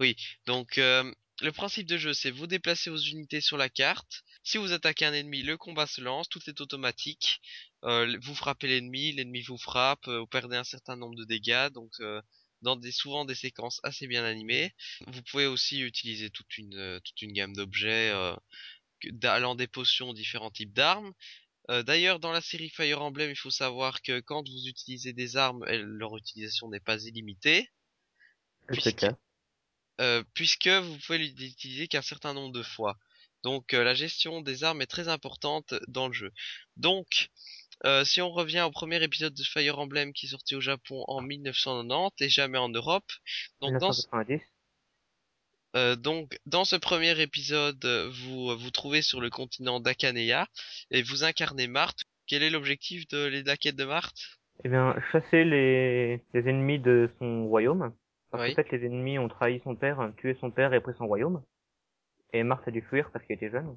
Oui, 0.00 0.16
donc 0.46 0.78
euh, 0.78 1.10
le 1.42 1.52
principe 1.52 1.86
de 1.86 1.96
jeu, 1.96 2.14
c'est 2.14 2.30
vous 2.30 2.46
déplacez 2.46 2.90
vos 2.90 2.96
unités 2.96 3.40
sur 3.40 3.56
la 3.56 3.68
carte. 3.68 4.22
Si 4.42 4.58
vous 4.58 4.72
attaquez 4.72 5.04
un 5.04 5.12
ennemi, 5.12 5.42
le 5.42 5.56
combat 5.56 5.86
se 5.86 6.00
lance, 6.00 6.28
tout 6.28 6.40
est 6.48 6.60
automatique. 6.60 7.40
Euh, 7.84 8.16
vous 8.22 8.34
frappez 8.34 8.66
l'ennemi, 8.68 9.12
l'ennemi 9.12 9.42
vous 9.42 9.58
frappe, 9.58 10.08
euh, 10.08 10.20
vous 10.20 10.26
perdez 10.26 10.56
un 10.56 10.64
certain 10.64 10.96
nombre 10.96 11.14
de 11.16 11.24
dégâts, 11.24 11.68
donc 11.70 11.92
euh, 12.00 12.20
dans 12.62 12.76
des 12.76 12.90
souvent 12.92 13.24
des 13.24 13.34
séquences 13.34 13.80
assez 13.84 14.06
bien 14.06 14.24
animées. 14.24 14.72
Vous 15.08 15.22
pouvez 15.22 15.46
aussi 15.46 15.80
utiliser 15.80 16.30
toute 16.30 16.56
une 16.58 16.74
euh, 16.76 17.00
toute 17.00 17.20
une 17.22 17.32
gamme 17.32 17.54
d'objets, 17.54 18.10
euh, 18.10 18.34
allant 19.22 19.54
des 19.54 19.66
potions 19.68 20.10
aux 20.10 20.14
différents 20.14 20.50
types 20.50 20.72
d'armes. 20.72 21.12
Euh, 21.70 21.82
D'ailleurs, 21.82 22.20
dans 22.20 22.32
la 22.32 22.40
série 22.40 22.70
Fire 22.70 23.02
Emblem, 23.02 23.30
il 23.30 23.36
faut 23.36 23.50
savoir 23.50 24.02
que 24.02 24.20
quand 24.20 24.42
vous 24.48 24.66
utilisez 24.68 25.12
des 25.12 25.36
armes, 25.36 25.64
leur 25.66 26.16
utilisation 26.16 26.68
n'est 26.70 26.80
pas 26.80 27.02
illimitée, 27.04 27.68
Puisque- 28.68 28.88
euh, 30.00 30.22
puisque 30.34 30.68
vous 30.68 30.98
pouvez 30.98 31.18
l'utiliser 31.18 31.88
qu'un 31.88 32.02
certain 32.02 32.34
nombre 32.34 32.52
de 32.52 32.62
fois. 32.62 32.96
Donc 33.42 33.74
euh, 33.74 33.84
la 33.84 33.94
gestion 33.94 34.40
des 34.42 34.64
armes 34.64 34.82
est 34.82 34.86
très 34.86 35.08
importante 35.08 35.74
dans 35.88 36.08
le 36.08 36.14
jeu. 36.14 36.32
Donc, 36.76 37.28
euh, 37.84 38.04
si 38.04 38.22
on 38.22 38.30
revient 38.30 38.62
au 38.62 38.70
premier 38.70 39.02
épisode 39.02 39.34
de 39.34 39.42
Fire 39.42 39.78
Emblem 39.78 40.12
qui 40.12 40.26
est 40.26 40.30
sorti 40.30 40.56
au 40.56 40.60
Japon 40.60 41.04
en 41.08 41.20
1990 41.20 42.24
et 42.24 42.28
jamais 42.28 42.58
en 42.58 42.68
Europe, 42.70 43.04
donc 43.60 43.76
dans, 43.78 43.92
ce- 43.92 44.06
1990. 44.08 44.42
euh, 45.76 45.94
donc 45.96 46.38
dans 46.46 46.64
ce 46.64 46.76
premier 46.76 47.20
épisode, 47.20 47.84
vous 48.12 48.56
vous 48.56 48.70
trouvez 48.70 49.02
sur 49.02 49.20
le 49.20 49.28
continent 49.30 49.78
d'Akaneya 49.80 50.46
et 50.90 51.02
vous 51.02 51.24
incarnez 51.24 51.66
Marthe. 51.66 52.04
Quel 52.26 52.42
est 52.42 52.50
l'objectif 52.50 53.06
de 53.08 53.26
les- 53.26 53.42
de 53.42 53.48
la 53.48 53.56
quête 53.56 53.76
de 53.76 53.84
Marthe? 53.84 54.18
Eh 54.64 54.68
bien, 54.70 54.96
chasser 55.12 55.44
les, 55.44 56.24
les 56.32 56.48
ennemis 56.48 56.78
de 56.78 57.10
son 57.18 57.46
royaume. 57.46 57.92
Parce 58.30 58.42
Oui. 58.42 58.54
qu'en 58.54 58.62
fait, 58.62 58.76
les 58.76 58.86
ennemis 58.86 59.18
ont 59.18 59.28
trahi 59.28 59.60
son 59.64 59.76
père, 59.76 60.10
tué 60.16 60.34
son 60.40 60.50
père 60.50 60.72
et 60.74 60.80
pris 60.80 60.94
son 60.98 61.06
royaume. 61.06 61.42
Et 62.32 62.42
Mars 62.42 62.62
a 62.66 62.70
dû 62.70 62.82
fuir 62.82 63.10
parce 63.12 63.24
qu'il 63.26 63.36
était 63.36 63.50
jeune. 63.50 63.76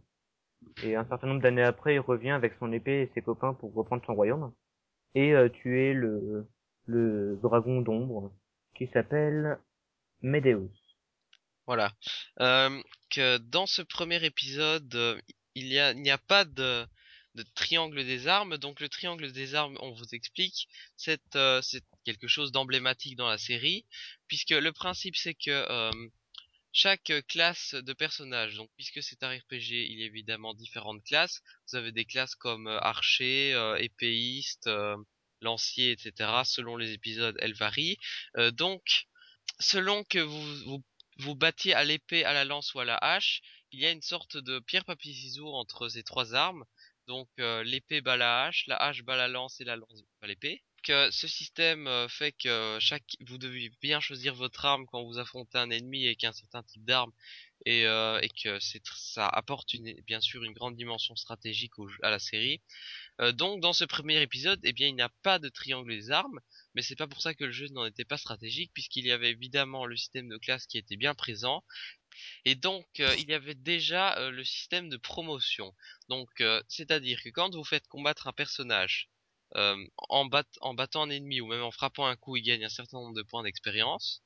Et 0.84 0.96
un 0.96 1.06
certain 1.08 1.28
nombre 1.28 1.42
d'années 1.42 1.64
après, 1.64 1.96
il 1.96 2.00
revient 2.00 2.32
avec 2.32 2.54
son 2.60 2.72
épée 2.72 3.02
et 3.02 3.12
ses 3.14 3.22
copains 3.22 3.54
pour 3.54 3.74
reprendre 3.74 4.04
son 4.06 4.16
royaume. 4.16 4.54
Et 5.16 5.34
euh, 5.34 5.50
tuer 5.50 5.94
le, 5.94 6.48
le 6.86 7.38
dragon 7.42 7.82
d'ombre 7.82 8.32
qui 8.76 8.88
s'appelle 8.88 9.60
Medeus. 10.22 10.70
Voilà. 11.66 11.92
Euh, 12.40 12.82
que 13.10 13.38
dans 13.38 13.66
ce 13.66 13.82
premier 13.82 14.24
épisode, 14.24 14.94
euh, 14.96 15.20
il 15.56 15.68
y 15.68 15.80
a, 15.80 15.94
n'y 15.94 16.12
a 16.12 16.18
pas 16.18 16.46
de, 16.46 16.86
de 17.36 17.44
triangle 17.56 18.04
des 18.06 18.28
armes. 18.28 18.58
Donc 18.58 18.80
le 18.80 18.90
triangle 18.90 19.32
des 19.32 19.56
armes, 19.56 19.78
on 19.82 19.92
vous 19.92 20.14
explique, 20.14 20.68
c'est 20.96 21.36
euh, 21.36 21.62
quelque 22.06 22.28
chose 22.28 22.52
d'emblématique 22.52 23.16
dans 23.18 23.28
la 23.28 23.38
série, 23.38 23.86
puisque 24.28 24.52
le 24.52 24.72
principe 24.72 25.16
c'est 25.16 25.34
que 25.34 25.50
euh, 25.50 25.92
chaque 26.72 27.12
classe 27.28 27.74
de 27.74 27.94
personnage, 27.94 28.56
donc 28.56 28.70
puisque 28.76 29.02
c'est 29.04 29.24
un 29.24 29.36
RPG, 29.36 29.88
il 29.90 30.00
y 30.00 30.04
a 30.04 30.06
évidemment 30.06 30.54
différentes 30.54 31.04
classes. 31.04 31.42
Vous 31.68 31.78
avez 31.78 31.92
des 31.92 32.06
classes 32.06 32.36
comme 32.36 32.68
euh, 32.68 32.80
archer, 32.80 33.54
euh, 33.54 33.76
épéiste, 33.78 34.68
euh, 34.68 34.96
lancier, 35.42 35.92
etc. 35.92 36.44
Selon 36.46 36.78
les 36.78 36.94
épisodes, 36.94 37.38
elles 37.40 37.56
varient. 37.56 37.98
Euh, 38.38 38.52
donc, 38.52 39.08
selon 39.60 40.04
que 40.04 40.20
vous, 40.20 40.56
vous 40.66 40.84
vous 41.20 41.36
battiez 41.36 41.74
à 41.74 41.84
l'épée, 41.84 42.24
à 42.24 42.34
la 42.34 42.46
lance 42.46 42.74
ou 42.74 42.80
à 42.80 42.86
la 42.86 42.98
hache, 42.98 43.42
il 43.72 43.80
y 43.80 43.86
a 43.86 43.92
une 43.92 44.02
sorte 44.02 44.38
de 44.38 44.60
pierre 44.60 44.86
papier 44.86 45.14
ciseaux 45.14 45.54
entre 45.54 45.90
ces 45.90 46.04
trois 46.04 46.34
armes. 46.34 46.66
Donc 47.08 47.28
euh, 47.40 47.64
l'épée 47.64 48.02
bat 48.02 48.18
la 48.18 48.46
hache, 48.46 48.66
la 48.68 48.78
hache 48.78 49.04
bat 49.04 49.18
la 49.18 49.28
lance 49.28 49.60
et 49.62 49.66
la 49.66 49.76
lance 49.76 50.04
bat 50.22 50.28
l'épée. 50.28 50.64
Que 50.84 51.12
ce 51.12 51.28
système 51.28 51.88
euh, 51.88 52.08
fait 52.08 52.32
que 52.32 52.78
chaque 52.80 53.18
vous 53.28 53.38
devez 53.38 53.70
bien 53.82 54.00
choisir 54.00 54.34
votre 54.34 54.64
arme 54.64 54.86
quand 54.88 55.04
vous 55.04 55.18
affrontez 55.18 55.58
un 55.58 55.70
ennemi 55.72 56.06
avec 56.06 56.24
un 56.24 56.32
certain 56.32 56.64
type 56.64 56.86
d'arme 56.86 57.12
et, 57.66 57.86
euh, 57.86 58.22
que 58.42 58.60
ça 58.60 59.28
apporte 59.28 59.76
bien 60.06 60.22
sûr 60.22 60.44
une 60.44 60.54
grande 60.54 60.78
dimension 60.78 61.16
stratégique 61.18 61.74
à 62.02 62.10
la 62.10 62.20
série. 62.20 62.62
Euh, 63.20 63.34
donc 63.34 63.60
dans 63.60 63.74
ce 63.74 63.84
premier 63.84 64.22
épisode, 64.22 64.60
eh 64.64 64.74
il 64.78 64.96
n'y 64.96 65.02
a 65.02 65.10
pas 65.22 65.40
de 65.40 65.50
triangle 65.50 65.92
des 65.92 66.12
armes, 66.12 66.40
mais 66.76 66.82
c'est 66.82 66.96
pas 66.96 67.08
pour 67.08 67.22
ça 67.22 67.34
que 67.34 67.44
le 67.44 67.52
jeu 67.52 67.68
n'en 67.70 67.86
était 67.86 68.06
pas 68.06 68.18
stratégique 68.18 68.72
puisqu'il 68.74 69.06
y 69.06 69.12
avait 69.12 69.32
évidemment 69.32 69.86
le 69.86 69.98
système 69.98 70.30
de 70.30 70.38
classe 70.38 70.66
qui 70.66 70.78
était 70.78 70.98
bien 70.98 71.14
présent 71.14 71.64
et 72.46 72.56
donc 72.56 72.88
il 73.00 73.30
y 73.30 73.34
avait 73.34 73.56
déjà 73.56 74.30
le 74.30 74.44
système 74.46 74.90
de 74.90 74.98
promotion. 74.98 75.76
Donc 76.08 76.30
c'est-à-dire 76.70 77.22
que 77.22 77.30
quand 77.30 77.54
vous 77.54 77.64
faites 77.66 77.88
combattre 77.88 78.28
un 78.28 78.34
personnage 78.34 79.10
euh, 79.56 79.76
en, 80.10 80.26
bat- 80.26 80.44
en 80.62 80.74
battant 80.74 81.04
un 81.04 81.10
ennemi 81.10 81.42
ou 81.42 81.48
même 81.48 81.64
en 81.64 81.72
frappant 81.72 82.06
un 82.08 82.16
coup, 82.16 82.36
il 82.38 82.44
gagne 82.44 82.66
un 82.66 82.70
certain 82.70 82.98
nombre 82.98 83.16
de 83.16 83.24
points 83.24 83.44
d'expérience. 83.44 84.22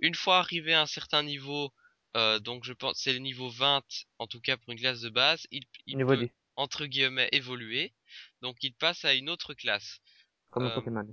Une 0.00 0.14
fois 0.14 0.38
arrivé 0.38 0.74
à 0.74 0.82
un 0.82 0.86
certain 0.86 1.22
niveau, 1.22 1.72
euh, 2.16 2.38
donc 2.40 2.64
je 2.64 2.72
pense 2.72 2.98
c'est 2.98 3.12
le 3.12 3.18
niveau 3.20 3.48
20 3.50 3.82
en 4.18 4.26
tout 4.26 4.40
cas 4.40 4.56
pour 4.56 4.72
une 4.72 4.78
classe 4.78 5.00
de 5.00 5.10
base, 5.10 5.46
il, 5.50 5.64
il 5.86 5.96
Niveau 5.96 6.10
peut 6.10 6.24
10, 6.26 6.30
entre 6.56 6.86
guillemets 6.86 7.28
évoluer. 7.32 7.92
Donc 8.42 8.56
il 8.62 8.74
passe 8.74 9.04
à 9.04 9.14
une 9.14 9.30
autre 9.30 9.54
classe. 9.54 10.00
comme 10.50 10.64
euh, 10.66 10.74
Pokémon. 10.74 11.06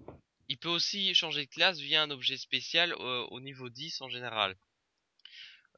Il 0.49 0.57
peut 0.57 0.69
aussi 0.69 1.13
changer 1.15 1.45
de 1.45 1.49
classe 1.49 1.79
via 1.79 2.01
un 2.01 2.11
objet 2.11 2.37
spécial 2.37 2.93
euh, 2.93 3.25
au 3.31 3.39
niveau 3.39 3.69
10 3.69 4.01
en 4.01 4.09
général. 4.09 4.57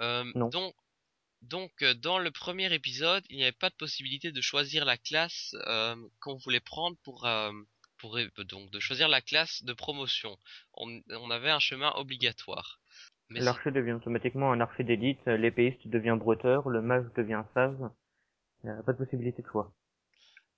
Euh, 0.01 0.23
Non. 0.35 0.49
donc, 0.49 0.75
donc 1.43 1.71
euh, 1.83 1.93
dans 1.93 2.17
le 2.19 2.31
premier 2.31 2.73
épisode, 2.73 3.23
il 3.29 3.37
n'y 3.37 3.43
avait 3.43 3.51
pas 3.51 3.69
de 3.69 3.75
possibilité 3.75 4.31
de 4.31 4.41
choisir 4.41 4.85
la 4.85 4.97
classe 4.97 5.55
euh, 5.67 5.95
qu'on 6.19 6.35
voulait 6.37 6.59
prendre 6.61 6.97
pour 7.03 7.25
euh, 8.05 8.43
donc 8.43 8.69
de 8.71 8.79
choisir 8.79 9.07
la 9.07 9.21
classe 9.21 9.63
de 9.63 9.73
promotion. 9.73 10.37
On, 10.75 11.01
on 11.09 11.31
avait 11.31 11.51
un 11.51 11.59
chemin 11.59 11.91
obligatoire. 11.95 12.79
L'archer 13.29 13.71
devient 13.71 13.93
automatiquement 13.93 14.51
un 14.51 14.59
archer 14.59 14.83
d'élite, 14.83 15.25
l'épéiste 15.25 15.87
devient 15.87 16.17
bretteur, 16.19 16.69
le 16.69 16.81
mage 16.81 17.05
devient 17.15 17.43
sage. 17.53 17.75
Il 18.63 18.69
n'y 18.69 18.77
a 18.77 18.83
pas 18.83 18.93
de 18.93 18.97
possibilité 18.97 19.41
de 19.41 19.47
choix. 19.47 19.73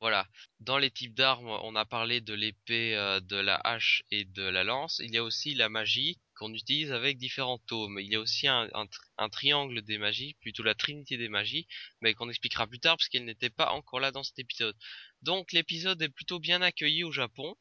Voilà. 0.02 0.28
Dans 0.60 0.78
les 0.78 0.92
types 0.92 1.16
d'armes, 1.16 1.48
on 1.48 1.76
a 1.76 1.86
parlé 1.86 2.20
de 2.22 2.34
l'épée, 2.34 2.96
euh, 2.96 3.22
de 3.22 3.38
la 3.38 3.56
hache 3.56 4.04
et 4.12 4.26
de 4.26 4.44
la 4.44 4.64
lance. 4.64 5.00
Il 5.04 5.12
y 5.12 5.18
a 5.18 5.24
aussi 5.24 5.56
la 5.56 5.70
magie 5.70 6.20
qu'on 6.36 6.54
utilise 6.54 6.92
avec 6.92 7.18
différents 7.18 7.60
tomes. 7.60 7.98
Il 8.00 8.12
y 8.12 8.16
a 8.16 8.20
aussi 8.20 8.48
un, 8.48 8.68
un 9.18 9.30
triangle 9.30 9.82
des 9.82 9.98
magies, 9.98 10.36
plutôt 10.42 10.64
la 10.64 10.76
trinité 10.76 11.18
des 11.18 11.30
magies, 11.30 11.66
mais 12.02 12.14
qu'on 12.14 12.30
expliquera 12.30 12.68
plus 12.68 12.80
tard 12.80 12.98
parce 12.98 13.08
qu'elle 13.08 13.26
n'était 13.26 13.50
pas 13.50 13.72
encore 13.72 14.02
là 14.02 14.12
dans 14.12 14.24
cet 14.24 14.38
épisode. 14.40 14.76
Donc 15.26 15.52
l'épisode 15.52 16.02
est 16.02 16.10
plutôt 16.10 16.40
bien 16.40 16.62
accueilli 16.62 17.04
au 17.04 17.12
Japon. 17.12 17.56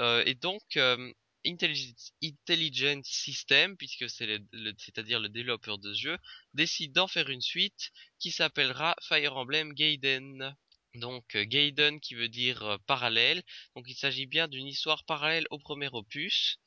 Euh, 0.00 0.22
et 0.26 0.34
donc 0.34 0.62
euh, 0.76 1.12
Intelligent 1.46 3.02
System, 3.04 3.76
puisque 3.76 4.08
c'est 4.10 4.26
le, 4.26 4.38
le- 4.52 4.74
c'est-à-dire 4.78 5.20
le 5.20 5.28
développeur 5.28 5.78
de 5.78 5.92
ce 5.94 6.00
jeu, 6.00 6.18
décide 6.54 6.92
d'en 6.92 7.08
faire 7.08 7.30
une 7.30 7.40
suite 7.40 7.90
qui 8.18 8.30
s'appellera 8.30 8.96
Fire 9.02 9.36
Emblem 9.36 9.72
Gaiden. 9.74 10.54
Donc 10.94 11.36
euh, 11.36 11.44
Gaiden 11.44 12.00
qui 12.00 12.14
veut 12.14 12.28
dire 12.28 12.78
parallèle. 12.86 13.42
Donc 13.76 13.86
il 13.88 13.96
s'agit 13.96 14.26
bien 14.26 14.48
d'une 14.48 14.66
histoire 14.66 15.04
parallèle 15.04 15.46
au 15.50 15.58
premier 15.58 15.88
opus, 15.92 16.58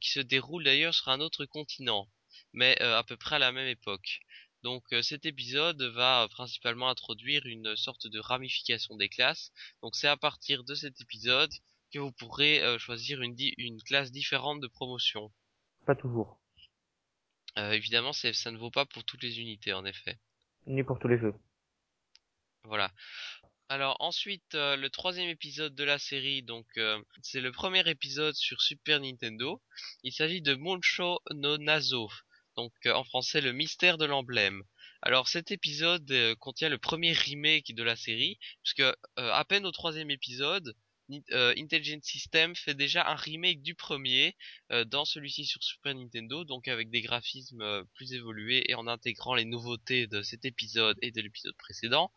qui 0.00 0.10
se 0.10 0.20
déroule 0.20 0.64
d'ailleurs 0.64 0.94
sur 0.94 1.08
un 1.08 1.20
autre 1.20 1.44
continent, 1.46 2.08
mais 2.52 2.80
à 2.80 3.04
peu 3.04 3.16
près 3.16 3.36
à 3.36 3.38
la 3.38 3.52
même 3.52 3.68
époque. 3.68 4.20
Donc 4.66 4.82
cet 5.02 5.26
épisode 5.26 5.80
va 5.94 6.26
principalement 6.28 6.88
introduire 6.88 7.46
une 7.46 7.76
sorte 7.76 8.08
de 8.08 8.18
ramification 8.18 8.96
des 8.96 9.08
classes. 9.08 9.52
Donc 9.80 9.94
c'est 9.94 10.08
à 10.08 10.16
partir 10.16 10.64
de 10.64 10.74
cet 10.74 11.00
épisode 11.00 11.52
que 11.92 12.00
vous 12.00 12.10
pourrez 12.10 12.60
choisir 12.80 13.22
une, 13.22 13.36
une 13.58 13.80
classe 13.84 14.10
différente 14.10 14.60
de 14.60 14.66
promotion. 14.66 15.32
Pas 15.86 15.94
toujours. 15.94 16.40
évidemment, 17.56 18.12
ça 18.12 18.50
ne 18.50 18.58
vaut 18.58 18.72
pas 18.72 18.86
pour 18.86 19.04
toutes 19.04 19.22
les 19.22 19.38
unités, 19.38 19.72
en 19.72 19.84
effet. 19.84 20.18
Ni 20.66 20.82
pour 20.82 20.98
tous 20.98 21.06
les 21.06 21.18
jeux. 21.18 21.34
Voilà. 22.64 22.90
Alors 23.68 23.96
ensuite, 23.98 24.54
euh, 24.54 24.76
le 24.76 24.90
troisième 24.90 25.28
épisode 25.28 25.74
de 25.74 25.82
la 25.82 25.98
série, 25.98 26.44
donc 26.44 26.66
euh, 26.76 27.02
c'est 27.22 27.40
le 27.40 27.50
premier 27.50 27.88
épisode 27.90 28.36
sur 28.36 28.60
Super 28.60 29.00
Nintendo. 29.00 29.60
Il 30.04 30.12
s'agit 30.12 30.40
de 30.40 30.54
Moncho 30.54 31.18
no 31.32 31.58
Nazo, 31.58 32.08
donc 32.56 32.72
euh, 32.86 32.92
en 32.92 33.04
français 33.04 33.40
le 33.40 33.52
mystère 33.52 33.98
de 33.98 34.04
l'emblème. 34.04 34.62
Alors 35.02 35.28
cet 35.28 35.50
épisode 35.50 36.12
contient 36.40 36.68
le 36.68 36.78
premier 36.78 37.12
remake 37.12 37.74
de 37.74 37.82
la 37.82 37.96
série, 37.96 38.38
puisque 38.62 38.82
à 39.16 39.44
peine 39.44 39.66
au 39.66 39.70
troisième 39.70 40.10
épisode, 40.10 40.74
euh, 41.30 41.54
Intelligent 41.56 42.00
System 42.02 42.56
fait 42.56 42.74
déjà 42.74 43.08
un 43.08 43.14
remake 43.14 43.62
du 43.62 43.76
premier 43.76 44.34
euh, 44.72 44.84
dans 44.84 45.04
celui-ci 45.04 45.44
sur 45.44 45.62
Super 45.62 45.94
Nintendo, 45.94 46.44
donc 46.44 46.66
avec 46.66 46.90
des 46.90 47.00
graphismes 47.00 47.62
euh, 47.62 47.84
plus 47.94 48.12
évolués 48.12 48.68
et 48.68 48.74
en 48.74 48.88
intégrant 48.88 49.34
les 49.34 49.44
nouveautés 49.44 50.08
de 50.08 50.22
cet 50.22 50.44
épisode 50.44 50.98
et 51.02 51.12
de 51.12 51.20
l'épisode 51.20 51.56
précédent. 51.56 52.12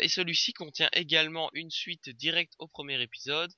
et 0.00 0.08
celui-ci 0.08 0.52
contient 0.52 0.88
également 0.92 1.50
une 1.52 1.70
suite 1.70 2.08
directe 2.10 2.54
au 2.58 2.66
premier 2.66 3.00
épisode, 3.02 3.52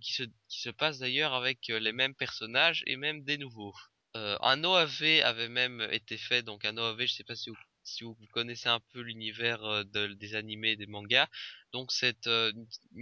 qui, 0.00 0.12
se, 0.12 0.24
qui 0.48 0.60
se 0.60 0.70
passe 0.70 0.98
d'ailleurs 0.98 1.34
avec 1.34 1.68
les 1.68 1.92
mêmes 1.92 2.14
personnages 2.14 2.82
et 2.86 2.96
même 2.96 3.24
des 3.24 3.38
nouveaux. 3.38 3.74
Un 4.14 4.64
OAV 4.64 5.20
avait 5.24 5.48
même 5.48 5.86
été 5.92 6.18
fait, 6.18 6.42
donc 6.42 6.64
un 6.64 6.76
OAV, 6.76 7.06
je 7.06 7.14
sais 7.14 7.24
pas 7.24 7.36
si 7.36 7.50
vous 8.04 8.16
connaissez 8.32 8.68
un 8.68 8.80
peu 8.92 9.00
l'univers 9.00 9.64
euh, 9.64 9.84
des 10.14 10.34
animés 10.34 10.70
et 10.70 10.76
des 10.76 10.86
mangas. 10.86 11.28
Donc 11.72 11.92
c'est 11.92 12.26
euh, 12.26 12.52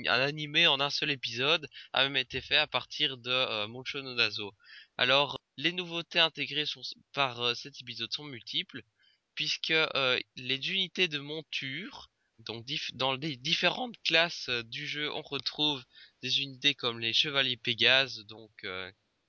un 0.06 0.20
animé 0.20 0.66
en 0.66 0.80
un 0.80 0.90
seul 0.90 1.10
épisode 1.10 1.68
a 1.92 2.04
même 2.04 2.16
été 2.16 2.40
fait 2.40 2.56
à 2.56 2.66
partir 2.66 3.16
de 3.18 3.30
euh, 3.30 3.68
Moncho 3.68 4.02
no 4.02 4.14
Nazo. 4.14 4.54
Alors 4.96 5.40
les 5.56 5.72
nouveautés 5.72 6.20
intégrées 6.20 6.64
par 7.12 7.56
cet 7.56 7.80
épisode 7.80 8.12
sont 8.12 8.24
multiples 8.24 8.82
puisque 9.34 9.74
les 10.36 10.70
unités 10.70 11.08
de 11.08 11.18
monture 11.18 12.10
donc 12.40 12.64
dans 12.94 13.14
les 13.14 13.36
différentes 13.36 14.00
classes 14.02 14.50
du 14.66 14.86
jeu 14.86 15.12
on 15.12 15.22
retrouve 15.22 15.84
des 16.22 16.42
unités 16.42 16.74
comme 16.74 17.00
les 17.00 17.12
chevaliers 17.12 17.56
Pégase 17.56 18.24
donc 18.26 18.50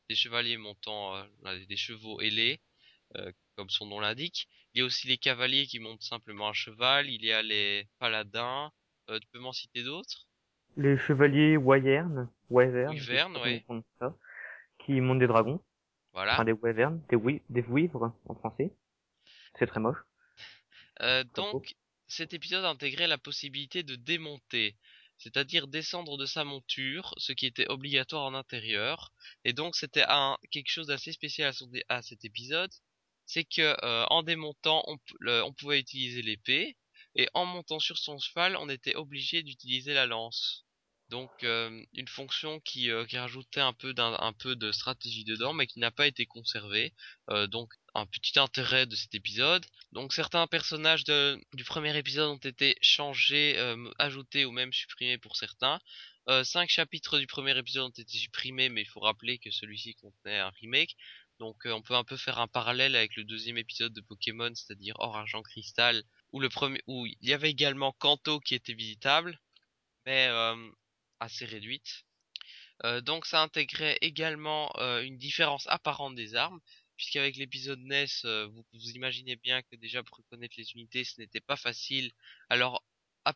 des 0.10 0.16
chevaliers 0.16 0.58
montant 0.58 1.24
des 1.68 1.78
chevaux 1.78 2.20
ailés 2.20 2.60
comme 3.60 3.70
son 3.70 3.86
nom 3.86 4.00
l'indique. 4.00 4.48
Il 4.74 4.80
y 4.80 4.82
a 4.82 4.86
aussi 4.86 5.10
les 5.10 5.18
cavaliers 5.18 5.66
qui 5.66 5.80
montent 5.80 6.02
simplement 6.02 6.48
à 6.48 6.54
cheval. 6.54 7.10
Il 7.10 7.26
y 7.26 7.34
a 7.34 7.42
les 7.42 7.90
paladins. 8.00 8.72
Euh, 9.10 9.20
tu 9.20 9.28
peux 9.34 9.40
m'en 9.40 9.52
citer 9.52 9.84
d'autres? 9.84 10.28
Les 10.78 10.98
chevaliers 10.98 11.58
wyvern, 11.58 12.30
wyvern, 12.50 13.38
oui. 13.44 13.66
qui 14.78 15.02
montent 15.02 15.20
des 15.20 15.28
dragons. 15.28 15.62
Voilà. 16.14 16.34
Enfin 16.34 16.46
des 16.46 16.54
wyverns, 16.54 17.02
des, 17.10 17.18
wi 17.18 17.42
des 17.50 17.62
vouivres 17.62 18.14
en 18.30 18.36
français. 18.36 18.72
C'est 19.58 19.68
très 19.68 19.82
moche. 19.82 19.98
Euh, 21.02 21.26
donc, 21.36 21.76
cet 22.08 22.34
épisode 22.34 22.64
intégrait 22.64 23.08
la 23.08 23.18
possibilité 23.18 23.84
de 23.84 23.96
démonter, 23.96 24.78
c'est-à-dire 25.20 25.68
descendre 25.68 26.18
de 26.18 26.26
sa 26.26 26.44
monture, 26.46 27.14
ce 27.18 27.34
qui 27.34 27.46
était 27.46 27.70
obligatoire 27.70 28.24
en 28.24 28.34
intérieur. 28.34 29.14
Et 29.44 29.54
donc, 29.54 29.76
c'était 29.76 30.06
un 30.08 30.38
quelque 30.52 30.72
chose 30.72 30.88
d'assez 30.88 31.12
spécial 31.12 31.54
à, 31.90 32.02
cet 32.02 32.26
épisode, 32.26 32.72
c'est 33.26 33.44
que 33.44 33.76
euh, 33.84 34.06
en 34.10 34.24
démontant, 34.24 34.84
on, 34.88 35.54
pouvait 35.54 35.80
utiliser 35.80 36.22
l'épée, 36.22 36.78
et 37.16 37.28
en 37.34 37.46
montant 37.46 37.80
sur 37.80 37.98
son 37.98 38.18
cheval, 38.18 38.56
on 38.58 38.70
était 38.70 38.96
obligé 38.96 39.44
d'utiliser 39.44 39.94
la 39.94 40.06
lance. 40.06 40.66
Donc 41.10 41.44
euh, 41.44 41.84
une 41.94 42.08
fonction 42.08 42.60
qui, 42.60 42.92
euh, 42.92 43.06
qui 43.06 43.18
rajoutait 43.18 43.62
un 43.62 43.74
peu 43.74 43.94
d'un 43.94 44.34
peu 44.34 44.56
de 44.56 44.72
stratégie 44.72 45.24
dedans, 45.24 45.54
mais 45.54 45.68
qui 45.68 45.80
n'a 45.80 45.92
pas 45.92 46.08
été 46.08 46.26
conservée. 46.26 46.94
donc 47.48 47.74
un 47.96 48.06
petit 48.06 48.38
intérêt 48.40 48.86
de 48.86 48.96
cet 48.96 49.16
épisode. 49.16 49.66
Donc 49.92 50.14
certains 50.14 50.46
personnages 50.48 51.04
du 51.06 51.64
premier 51.66 51.98
épisode 51.98 52.30
ont 52.30 52.38
été 52.38 52.76
changés, 52.82 53.58
ajoutés 53.98 54.46
ou 54.46 54.52
même 54.52 54.72
supprimés 54.74 55.18
pour 55.18 55.36
certains. 55.36 55.80
cinq 56.44 56.70
chapitres 56.70 57.20
du 57.20 57.28
premier 57.28 57.58
épisode 57.58 57.86
ont 57.86 58.02
été 58.02 58.18
supprimés, 58.18 58.70
mais 58.70 58.82
il 58.82 58.88
faut 58.88 59.00
rappeler 59.00 59.40
que 59.40 59.52
celui-ci 59.52 59.96
contenait 59.96 60.40
un 60.40 60.52
remake. 60.62 60.96
Donc 61.40 61.66
euh, 61.66 61.72
on 61.72 61.82
peut 61.82 61.96
un 61.96 62.04
peu 62.04 62.18
faire 62.18 62.40
un 62.40 62.48
parallèle 62.48 62.96
avec 62.96 63.16
le 63.16 63.24
deuxième 63.24 63.58
épisode 63.58 63.94
de 63.94 64.02
Pokémon, 64.02 64.54
c'est-à-dire 64.54 64.96
Or 65.00 65.16
Argent 65.18 65.42
Cristal, 65.42 66.04
où 66.34 66.40
le 66.40 66.50
premier, 66.50 66.82
où 66.86 67.06
il 67.06 67.18
y 67.22 67.34
avait 67.34 67.50
également 67.50 67.94
Kanto 67.94 68.40
qui 68.42 68.56
était 68.56 68.74
visitable, 68.74 69.40
mais 70.06 70.28
euh, 70.28 70.56
assez 71.20 71.46
réduite. 71.46 72.06
Euh, 72.86 73.02
donc 73.02 73.26
ça 73.26 73.42
intégrait 73.42 73.98
également 74.02 74.72
une 75.02 75.18
différence 75.18 75.68
apparente 75.68 76.16
des 76.16 76.36
armes, 76.36 76.60
puisqu'avec 76.96 77.36
l'épisode 77.36 77.80
NES, 77.80 78.08
vous, 78.24 78.66
vous 78.74 78.90
imaginez 78.92 79.36
bien 79.36 79.62
que 79.62 79.76
déjà 79.76 80.04
pour 80.04 80.18
reconnaître 80.18 80.56
les 80.58 80.72
unités, 80.74 81.04
ce 81.04 81.20
n'était 81.20 81.42
pas 81.42 81.58
facile. 81.58 82.12
Alors 82.50 82.84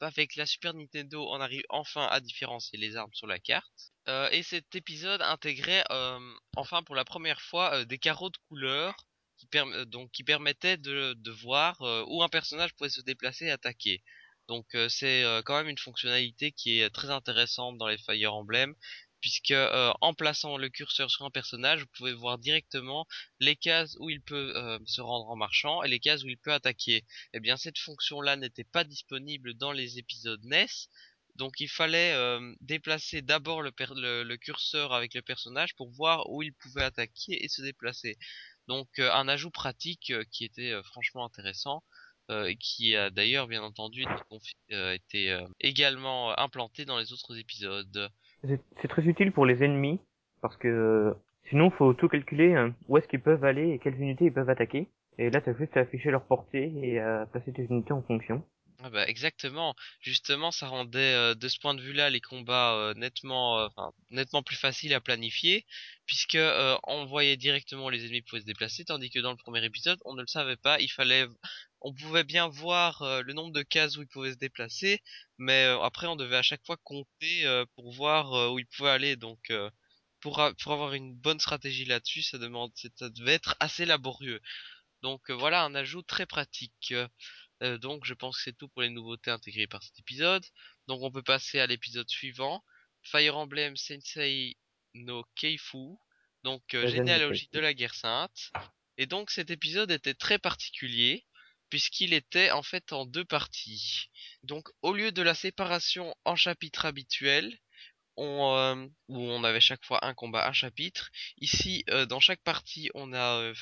avec 0.02 0.36
la 0.36 0.46
Super 0.46 0.74
Nintendo, 0.74 1.28
on 1.30 1.40
arrive 1.42 1.64
enfin 1.70 2.08
à 2.08 2.20
différencier 2.20 2.80
les 2.80 2.96
armes 2.96 3.14
sur 3.14 3.28
la 3.28 3.40
carte. 3.40 3.92
Euh, 4.08 4.30
et 4.32 4.44
cet 4.44 4.76
épisode 4.76 5.22
intégrait 5.22 5.84
euh, 5.92 6.20
enfin 6.56 6.84
pour 6.84 6.96
la 6.96 7.06
première 7.06 7.42
fois 7.42 7.74
euh, 7.74 7.86
des 7.86 7.98
carreaux 7.98 8.30
de 8.30 8.38
couleur 8.50 8.96
qui, 9.38 10.24
permettaient 10.24 10.78
de 10.78 11.32
voir 11.32 11.82
où 12.08 12.24
un 12.24 12.30
personnage 12.30 12.74
pouvait 12.76 12.90
se 12.90 13.02
déplacer 13.02 13.48
et 13.48 13.52
attaquer. 13.52 14.02
Donc 14.54 14.68
c'est 14.88 15.24
quand 15.46 15.58
même 15.58 15.70
une 15.70 15.80
fonctionnalité 15.80 16.52
qui 16.52 16.80
est 16.80 16.90
très 16.92 17.10
intéressante 17.10 17.80
dans 17.80 17.88
les 17.88 17.98
Fire 17.98 18.36
Emblem 18.36 18.76
puisque 19.24 19.52
euh, 19.52 19.94
en 20.02 20.14
plaçant 20.14 20.58
le 20.58 20.68
curseur 20.68 21.10
sur 21.10 21.24
un 21.24 21.30
personnage, 21.30 21.80
vous 21.80 21.92
pouvez 21.96 22.12
voir 22.12 22.38
directement 22.38 23.08
les 23.40 23.56
cases 23.56 23.96
où 24.02 24.10
il 24.10 24.22
peut 24.22 24.52
euh, 24.58 24.78
se 24.86 25.00
rendre 25.00 25.30
en 25.30 25.38
marchant 25.38 25.82
et 25.82 25.88
les 25.88 26.02
cases 26.02 26.26
où 26.26 26.28
il 26.28 26.38
peut 26.38 26.52
attaquer. 26.52 27.06
Eh 27.32 27.40
bien 27.40 27.56
cette 27.56 27.78
fonction-là 27.78 28.36
n'était 28.36 28.66
pas 28.66 28.84
disponible 28.84 29.54
dans 29.54 29.72
les 29.72 29.98
épisodes 29.98 30.44
NES, 30.44 30.68
donc 31.36 31.62
il 31.62 31.70
fallait 31.70 32.12
euh, 32.12 32.54
déplacer 32.60 33.22
d'abord 33.22 33.62
le, 33.62 34.36
curseur 34.36 34.92
avec 34.92 35.14
le 35.14 35.22
personnage 35.22 35.74
pour 35.76 35.90
voir 35.90 36.30
où 36.30 36.44
il 36.44 36.54
pouvait 36.54 36.84
attaquer 36.84 37.46
et 37.46 37.48
se 37.48 37.62
déplacer. 37.62 38.18
Donc 38.68 39.00
un 39.00 39.30
ajout 39.30 39.52
pratique 39.52 40.12
qui 40.32 40.44
était 40.44 40.74
franchement 40.84 41.24
intéressant. 41.24 41.82
Et 42.30 42.56
qui 42.56 42.96
a 42.96 43.10
d'ailleurs 43.10 43.48
bien 43.48 43.64
entendu 43.64 44.06
été 44.70 45.38
également 45.60 46.38
implanté 46.40 46.86
dans 46.86 46.98
les 46.98 47.14
autres 47.14 47.38
épisodes. 47.38 48.10
C'est 48.82 48.88
très 48.88 49.04
utile 49.04 49.32
pour 49.32 49.46
les 49.46 49.64
ennemis, 49.64 50.00
parce 50.42 50.58
que 50.58 51.14
sinon 51.50 51.70
faut 51.72 51.94
tout 51.94 52.08
calculer 52.08 52.56
hein, 52.56 52.74
où 52.88 52.98
est-ce 52.98 53.08
qu'ils 53.08 53.22
peuvent 53.22 53.44
aller 53.44 53.70
et 53.70 53.80
quelles 53.80 54.00
unités 54.00 54.26
ils 54.26 54.34
peuvent 54.34 54.50
attaquer. 54.50 54.88
Et 55.18 55.30
là 55.30 55.42
t'as 55.42 55.54
juste 55.54 55.78
à 55.78 55.82
afficher 55.82 56.12
leur 56.12 56.26
portée 56.26 56.74
et 56.82 57.00
à 57.00 57.26
passer 57.32 57.54
tes 57.54 57.64
unités 57.64 57.94
en 57.94 58.02
fonction. 58.02 58.44
Ah 58.86 58.90
bah 58.90 59.08
exactement. 59.08 59.76
Justement, 60.02 60.52
ça 60.52 60.68
rendait 60.68 61.14
euh, 61.14 61.36
de 61.36 61.48
ce 61.48 61.58
point 61.58 61.74
de 61.74 61.82
vue-là 61.82 62.10
les 62.10 62.20
combats 62.20 62.74
euh, 62.74 62.94
nettement, 62.96 63.60
euh, 63.60 63.68
nettement 64.10 64.44
plus 64.44 64.58
faciles 64.58 64.94
à 64.94 65.00
planifier, 65.00 65.66
puisque 66.06 66.38
on 66.84 67.06
voyait 67.06 67.38
directement 67.38 67.90
les 67.90 68.04
ennemis 68.04 68.24
pouvaient 68.24 68.42
se 68.42 68.46
déplacer, 68.46 68.84
tandis 68.84 69.10
que 69.10 69.20
dans 69.20 69.32
le 69.32 69.38
premier 69.38 69.64
épisode, 69.64 70.00
on 70.04 70.16
ne 70.16 70.22
le 70.22 70.28
savait 70.28 70.58
pas. 70.58 70.80
Il 70.82 70.90
fallait, 70.90 71.28
on 71.84 71.94
pouvait 71.94 72.24
bien 72.24 72.48
voir 72.48 73.04
le 73.24 73.34
nombre 73.34 73.52
de 73.52 73.62
cases 73.62 73.98
où 73.98 74.02
ils 74.02 74.08
pouvaient 74.08 74.34
se 74.34 74.38
déplacer, 74.38 75.02
mais 75.38 75.66
après 75.82 76.08
on 76.08 76.16
devait 76.16 76.38
à 76.38 76.42
chaque 76.42 76.66
fois 76.66 76.78
compter 76.84 77.64
pour 77.76 77.92
voir 77.94 78.52
où 78.54 78.60
ils 78.60 78.66
pouvaient 78.68 78.90
aller. 78.90 79.16
Donc 79.16 79.52
pour, 80.22 80.42
pour 80.62 80.72
avoir 80.72 80.94
une 80.94 81.14
bonne 81.14 81.40
stratégie 81.40 81.86
là-dessus, 81.86 82.24
ça 82.24 82.38
demande, 82.38 82.72
ça 82.96 83.10
devait 83.10 83.34
être 83.34 83.56
assez 83.60 83.86
laborieux. 83.86 84.40
Donc 85.02 85.30
voilà 85.30 85.64
un 85.64 85.76
ajout 85.76 86.02
très 86.02 86.26
pratique. 86.26 86.94
Euh, 87.62 87.78
donc 87.78 88.06
je 88.06 88.14
pense 88.14 88.38
que 88.38 88.44
c'est 88.44 88.58
tout 88.58 88.70
pour 88.70 88.82
les 88.82 88.90
nouveautés 88.90 89.32
intégrées 89.32 89.68
par 89.68 89.84
cet 89.84 90.00
épisode. 90.00 90.46
Donc 90.88 91.02
on 91.02 91.12
peut 91.12 91.24
passer 91.24 91.60
à 91.60 91.68
l'épisode 91.68 92.10
suivant. 92.10 92.64
Fire 93.04 93.38
Emblem 93.38 93.76
Sensei 93.76 94.58
no 94.94 95.26
Keifu. 95.36 95.98
Donc 96.44 96.74
euh, 96.74 96.88
généalogie 96.88 97.50
de 97.52 97.60
la 97.60 97.74
guerre 97.74 97.96
sainte. 97.96 98.52
Et 98.98 99.06
donc 99.06 99.30
cet 99.30 99.50
épisode 99.50 99.92
était 99.92 100.14
très 100.14 100.40
particulier 100.40 101.26
puisqu'il 101.70 102.14
était 102.14 102.52
en 102.52 102.64
fait 102.64 102.94
en 102.94 103.06
deux 103.06 103.26
parties. 103.26 104.10
Donc 104.44 104.70
au 104.82 104.94
lieu 104.94 105.12
de 105.12 105.22
la 105.22 105.34
séparation 105.36 106.16
en 106.26 106.36
chapitres 106.36 106.86
habituels, 106.86 107.58
on, 108.18 108.56
euh, 108.58 108.88
où 109.10 109.20
on 109.20 109.44
avait 109.44 109.62
chaque 109.62 109.84
fois 109.86 110.06
un 110.06 110.14
combat, 110.14 110.48
un 110.48 110.54
chapitre. 110.54 111.10
Ici, 111.40 111.84
euh, 111.90 112.06
dans 112.06 112.20
chaque 112.20 112.42
partie, 112.44 112.90
on 112.94 113.14
a, 113.14 113.40
euh, 113.42 113.54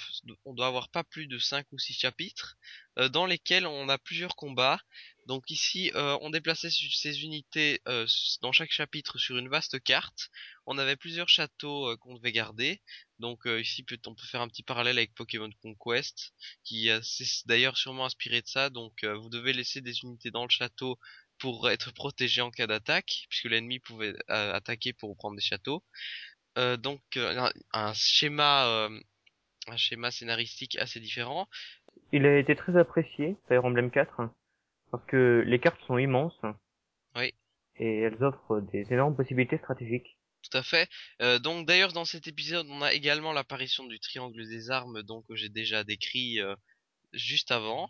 on 0.45 0.54
doit 0.54 0.68
avoir 0.68 0.89
pas 0.89 1.04
plus 1.04 1.28
de 1.28 1.38
5 1.39 1.66
ou 1.72 1.80
6 1.80 1.93
chapitres, 1.93 2.58
euh, 2.99 3.10
dans 3.10 3.26
lesquels 3.26 3.66
on 3.66 3.89
a 3.89 3.97
plusieurs 3.97 4.36
combats. 4.36 4.80
Donc 5.28 5.49
ici, 5.52 5.91
euh, 5.95 6.18
on 6.22 6.30
déplaçait 6.32 6.70
ces 6.72 7.22
unités 7.24 7.82
euh, 7.88 8.06
dans 8.41 8.52
chaque 8.52 8.72
chapitre 8.72 9.18
sur 9.20 9.38
une 9.38 9.49
vaste 9.49 9.82
carte. 9.84 10.30
On 10.66 10.78
avait 10.78 10.95
plusieurs 10.95 11.30
châteaux 11.30 11.95
qu'on 11.97 12.16
devait 12.16 12.32
garder. 12.32 12.82
Donc 13.20 13.41
ici, 13.45 13.84
peut- 13.84 13.99
on 14.08 14.16
peut 14.16 14.26
faire 14.26 14.41
un 14.41 14.47
petit 14.47 14.64
parallèle 14.64 14.97
avec 14.97 15.14
Pokémon 15.14 15.49
Conquest, 15.62 16.34
qui 16.64 16.89
s'est 17.04 17.43
d'ailleurs 17.45 17.78
sûrement 17.78 18.06
inspiré 18.06 18.41
de 18.41 18.47
ça. 18.47 18.70
Donc 18.70 19.04
vous 19.06 19.30
devez 19.30 19.54
laisser 19.54 19.82
des 19.82 19.99
unités 20.04 20.32
dans 20.32 20.43
le 20.43 20.49
château 20.49 20.97
pour 21.41 21.69
être 21.69 21.93
protégé 21.93 22.41
en 22.41 22.51
cas 22.51 22.67
d'attaque, 22.67 23.25
puisque 23.29 23.45
l'ennemi 23.45 23.79
pouvait 23.79 24.13
euh, 24.29 24.53
attaquer 24.53 24.93
pour 24.93 25.15
prendre 25.17 25.35
des 25.35 25.41
châteaux. 25.41 25.83
Euh, 26.57 26.77
donc 26.77 27.01
euh, 27.17 27.37
un, 27.37 27.51
un 27.73 27.93
schéma, 27.93 28.89
un 29.67 29.77
schéma 29.77 30.11
scénaristique 30.11 30.77
assez 30.77 30.99
différent. 30.99 31.47
Il 32.11 32.25
a 32.25 32.37
été 32.37 32.55
très 32.55 32.77
apprécié, 32.77 33.35
Fire 33.47 33.65
Emblem 33.65 33.89
4, 33.89 34.29
parce 34.91 35.05
que 35.05 35.43
les 35.45 35.59
cartes 35.59 35.81
sont 35.87 35.97
immenses. 35.97 36.39
Oui. 37.15 37.33
Et 37.77 38.01
elles 38.01 38.23
offrent 38.23 38.61
des 38.71 38.85
énormes 38.91 39.15
possibilités 39.15 39.57
stratégiques. 39.57 40.17
Tout 40.41 40.57
à 40.57 40.63
fait. 40.63 40.89
Euh, 41.21 41.39
donc 41.39 41.67
d'ailleurs 41.67 41.93
dans 41.93 42.05
cet 42.05 42.27
épisode, 42.27 42.67
on 42.69 42.81
a 42.81 42.93
également 42.93 43.31
l'apparition 43.33 43.85
du 43.85 43.99
triangle 43.99 44.47
des 44.47 44.71
armes, 44.71 45.03
donc 45.03 45.27
que 45.27 45.35
j'ai 45.35 45.49
déjà 45.49 45.83
décrit 45.83 46.39
euh, 46.39 46.55
juste 47.13 47.51
avant. 47.51 47.89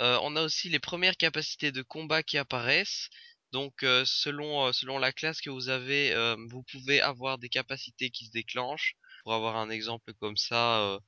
Euh, 0.00 0.18
on 0.22 0.36
a 0.36 0.42
aussi 0.42 0.68
les 0.68 0.78
premières 0.78 1.16
capacités 1.16 1.72
de 1.72 1.82
combat 1.82 2.22
qui 2.22 2.38
apparaissent. 2.38 3.10
Donc 3.52 3.82
euh, 3.82 4.04
selon 4.06 4.66
euh, 4.66 4.72
selon 4.72 4.98
la 4.98 5.12
classe 5.12 5.40
que 5.40 5.50
vous 5.50 5.68
avez, 5.68 6.14
vous 6.50 6.62
pouvez 6.64 7.00
avoir 7.00 7.38
des 7.38 7.48
capacités 7.48 8.10
qui 8.10 8.26
se 8.26 8.30
déclenchent. 8.32 8.96
Pour 9.24 9.34
avoir 9.34 9.56
un 9.56 9.70
exemple 9.70 10.12
comme 10.14 10.36
ça, 10.36 10.98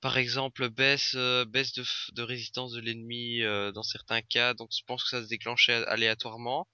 par 0.00 0.18
exemple 0.18 0.68
baisse 0.70 1.16
baisse 1.48 1.72
de, 1.74 1.84
de 2.12 2.22
résistance 2.22 2.72
de 2.72 2.80
l'ennemi 2.80 3.40
dans 3.74 3.82
certains 3.82 4.22
cas. 4.22 4.54
Donc 4.54 4.70
je 4.72 4.82
pense 4.86 5.04
que 5.04 5.10
ça 5.10 5.22
se 5.22 5.28
déclenchait 5.28 5.84
aléatoirement. 5.86 6.68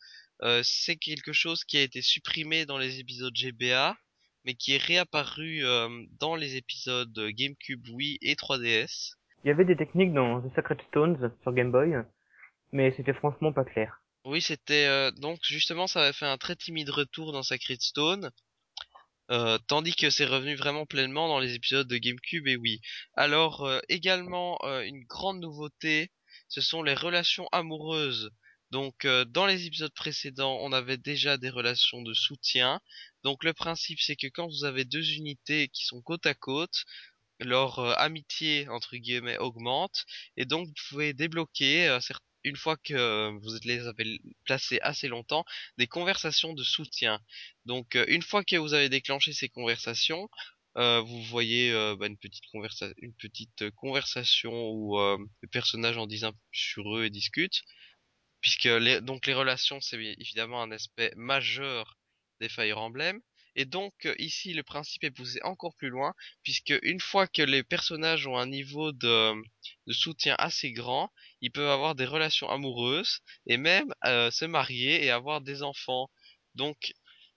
C'est 0.62 0.96
quelque 0.96 1.32
chose 1.32 1.64
qui 1.64 1.78
a 1.78 1.82
été 1.82 2.02
supprimé 2.02 2.66
dans 2.66 2.78
les 2.78 3.00
épisodes 3.00 3.34
GBA, 3.36 3.96
mais 4.44 4.54
qui 4.54 4.72
est 4.74 4.82
réapparu 4.82 5.62
dans 6.20 6.36
les 6.36 6.56
épisodes 6.56 7.12
GameCube, 7.18 7.86
Wii 7.88 8.18
et 8.22 8.34
3DS. 8.34 9.14
Il 9.44 9.48
y 9.48 9.50
avait 9.50 9.64
des 9.64 9.76
techniques 9.76 10.12
dans 10.12 10.40
The 10.40 10.54
Sacred 10.54 10.80
Stones 10.88 11.32
sur 11.42 11.52
Game 11.52 11.72
Boy, 11.72 11.96
mais 12.70 12.92
c'était 12.96 13.12
franchement 13.12 13.52
pas 13.52 13.64
clair. 13.64 14.00
Oui, 14.24 14.40
c'était 14.40 14.86
euh, 14.86 15.10
donc 15.10 15.40
justement 15.42 15.88
ça 15.88 16.02
avait 16.02 16.12
fait 16.12 16.26
un 16.26 16.38
très 16.38 16.54
timide 16.54 16.90
retour 16.90 17.32
dans 17.32 17.42
Sacred 17.42 17.80
Stone, 17.80 18.30
euh, 19.32 19.58
tandis 19.66 19.96
que 19.96 20.10
c'est 20.10 20.26
revenu 20.26 20.54
vraiment 20.54 20.86
pleinement 20.86 21.26
dans 21.26 21.40
les 21.40 21.54
épisodes 21.54 21.88
de 21.88 21.96
GameCube 21.96 22.46
et 22.46 22.56
Wii. 22.56 22.80
Alors 23.16 23.64
euh, 23.64 23.80
également 23.88 24.58
euh, 24.62 24.82
une 24.82 25.04
grande 25.04 25.40
nouveauté, 25.40 26.12
ce 26.48 26.60
sont 26.60 26.84
les 26.84 26.94
relations 26.94 27.48
amoureuses. 27.50 28.30
Donc 28.70 29.04
euh, 29.04 29.24
dans 29.24 29.46
les 29.46 29.66
épisodes 29.66 29.92
précédents, 29.92 30.56
on 30.60 30.72
avait 30.72 30.96
déjà 30.98 31.36
des 31.36 31.50
relations 31.50 32.02
de 32.02 32.14
soutien. 32.14 32.80
Donc 33.24 33.42
le 33.42 33.52
principe 33.52 34.00
c'est 34.00 34.16
que 34.16 34.28
quand 34.28 34.46
vous 34.46 34.64
avez 34.64 34.84
deux 34.84 35.12
unités 35.14 35.68
qui 35.68 35.84
sont 35.84 36.00
côte 36.00 36.26
à 36.26 36.34
côte, 36.34 36.84
leur 37.44 37.78
euh, 37.78 37.94
amitié 37.96 38.68
entre 38.68 38.96
guillemets 38.96 39.38
augmente. 39.38 40.04
Et 40.36 40.44
donc 40.44 40.66
vous 40.66 40.74
pouvez 40.88 41.12
débloquer 41.12 41.88
euh, 41.88 42.00
une 42.44 42.56
fois 42.56 42.76
que 42.76 42.94
euh, 42.94 43.30
vous 43.40 43.50
les 43.64 43.86
avez 43.86 44.18
placés 44.44 44.80
assez 44.82 45.08
longtemps 45.08 45.44
des 45.78 45.86
conversations 45.86 46.54
de 46.54 46.62
soutien. 46.64 47.20
Donc 47.66 47.96
une 48.08 48.22
fois 48.22 48.44
que 48.44 48.56
vous 48.56 48.74
avez 48.74 48.88
déclenché 48.88 49.32
ces 49.32 49.48
conversations, 49.48 50.28
vous 50.74 51.22
voyez 51.24 51.72
bah, 51.98 52.06
une 52.06 52.16
petite 52.18 52.44
conversation 53.76 54.70
où 54.70 54.98
les 55.42 55.48
personnages 55.48 55.98
en 55.98 56.06
disent 56.06 56.24
un 56.24 56.32
peu 56.32 56.38
sur 56.52 56.96
eux 56.96 57.04
et 57.04 57.10
discutent. 57.10 57.62
Puisque 58.40 58.64
les, 58.64 59.00
donc 59.00 59.26
les 59.26 59.34
relations 59.34 59.80
c'est 59.80 59.96
évidemment 59.96 60.62
un 60.62 60.72
aspect 60.72 61.12
majeur 61.16 61.96
des 62.40 62.48
Fire 62.48 62.78
Emblem 62.78 63.20
et 63.56 63.64
donc 63.64 63.92
euh, 64.06 64.14
ici 64.18 64.52
le 64.54 64.62
principe 64.62 65.04
est 65.04 65.10
poussé 65.10 65.40
encore 65.42 65.74
plus 65.76 65.88
loin 65.88 66.14
puisque 66.42 66.74
une 66.82 67.00
fois 67.00 67.26
que 67.26 67.42
les 67.42 67.62
personnages 67.62 68.26
ont 68.26 68.36
un 68.38 68.46
niveau 68.46 68.92
de, 68.92 69.32
de 69.86 69.92
soutien 69.92 70.34
assez 70.38 70.72
grand 70.72 71.12
ils 71.40 71.50
peuvent 71.52 71.70
avoir 71.70 71.94
des 71.94 72.06
relations 72.06 72.48
amoureuses 72.48 73.20
et 73.46 73.56
même 73.56 73.92
euh, 74.04 74.30
se 74.30 74.44
marier 74.44 75.04
et 75.04 75.10
avoir 75.10 75.40
des 75.40 75.62
enfants 75.62 76.10
donc 76.54 76.92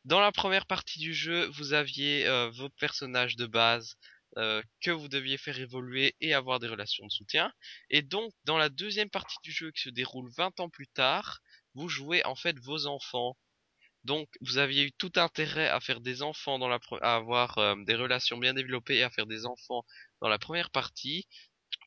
dans 0.05 0.19
la 0.19 0.31
première 0.31 0.65
partie 0.67 0.99
du 0.99 1.13
jeu 1.13 1.45
vous 1.47 1.73
aviez 1.73 2.27
euh, 2.27 2.49
vos 2.51 2.69
personnages 2.69 3.35
de 3.35 3.45
base 3.45 3.95
euh, 4.37 4.61
que 4.81 4.91
vous 4.91 5.07
deviez 5.07 5.37
faire 5.37 5.57
évoluer 5.59 6.13
et 6.19 6.33
avoir 6.33 6.59
des 6.59 6.67
relations 6.67 7.05
de 7.05 7.11
soutien 7.11 7.53
et 7.89 8.01
donc, 8.01 8.33
dans 8.43 8.57
la 8.57 8.69
deuxième 8.69 9.09
partie 9.09 9.37
du 9.43 9.51
jeu 9.51 9.71
qui 9.71 9.83
se 9.83 9.89
déroule 9.89 10.29
20 10.35 10.59
ans 10.59 10.69
plus 10.69 10.87
tard, 10.87 11.39
vous 11.73 11.87
jouez 11.87 12.25
en 12.25 12.35
fait 12.35 12.59
vos 12.59 12.87
enfants. 12.87 13.37
Donc, 14.05 14.29
vous 14.41 14.59
aviez 14.59 14.83
eu 14.83 14.91
tout 14.91 15.11
intérêt 15.15 15.67
à 15.67 15.79
faire 15.79 15.99
des 15.99 16.21
enfants 16.21 16.59
dans 16.59 16.69
la 16.69 16.79
à 17.01 17.15
avoir 17.15 17.57
euh, 17.57 17.75
des 17.85 17.95
relations 17.95 18.37
bien 18.37 18.53
développées 18.53 18.97
et 18.97 19.03
à 19.03 19.09
faire 19.09 19.25
des 19.25 19.47
enfants 19.47 19.83
dans 20.21 20.27
la 20.29 20.37
première 20.37 20.69
partie 20.69 21.27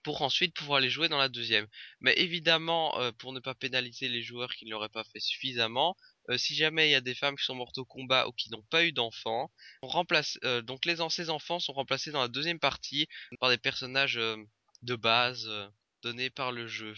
pour 0.02 0.22
ensuite 0.22 0.52
pouvoir 0.54 0.80
les 0.80 0.90
jouer 0.90 1.08
dans 1.08 1.18
la 1.18 1.28
deuxième. 1.28 1.68
Mais 2.00 2.14
évidemment, 2.18 2.98
euh, 3.00 3.12
pour 3.12 3.32
ne 3.32 3.38
pas 3.38 3.54
pénaliser 3.54 4.08
les 4.08 4.22
joueurs 4.22 4.52
qui 4.52 4.64
ne 4.66 4.70
l'auraient 4.72 4.88
pas 4.88 5.04
fait 5.04 5.20
suffisamment, 5.20 5.96
euh, 6.28 6.36
si 6.38 6.56
jamais 6.56 6.88
il 6.88 6.92
y 6.92 6.96
a 6.96 7.00
des 7.00 7.14
femmes 7.14 7.36
qui 7.36 7.44
sont 7.44 7.54
mortes 7.54 7.78
au 7.78 7.84
combat 7.84 8.26
ou 8.26 8.32
qui 8.32 8.50
n'ont 8.50 8.64
pas 8.70 8.84
eu 8.84 8.92
d'enfants, 8.92 9.52
donc 10.64 10.84
les 10.86 10.96
ces 11.10 11.30
enfants 11.30 11.60
sont 11.60 11.72
remplacés 11.72 12.10
dans 12.10 12.20
la 12.20 12.28
deuxième 12.28 12.58
partie 12.58 13.06
par 13.38 13.48
des 13.48 13.58
personnages 13.58 14.20
de 14.82 14.96
base 14.96 15.48
donnés 16.02 16.30
par 16.30 16.50
le 16.52 16.66
jeu. 16.66 16.94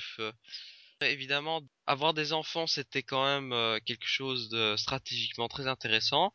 Évidemment, 1.03 1.63
avoir 1.87 2.13
des 2.15 2.33
enfants, 2.33 2.67
c'était 2.67 3.03
quand 3.03 3.25
même 3.25 3.53
euh, 3.53 3.79
quelque 3.87 4.07
chose 4.07 4.51
de 4.51 4.77
stratégiquement 4.77 5.49
très 5.49 5.67
intéressant 5.67 6.35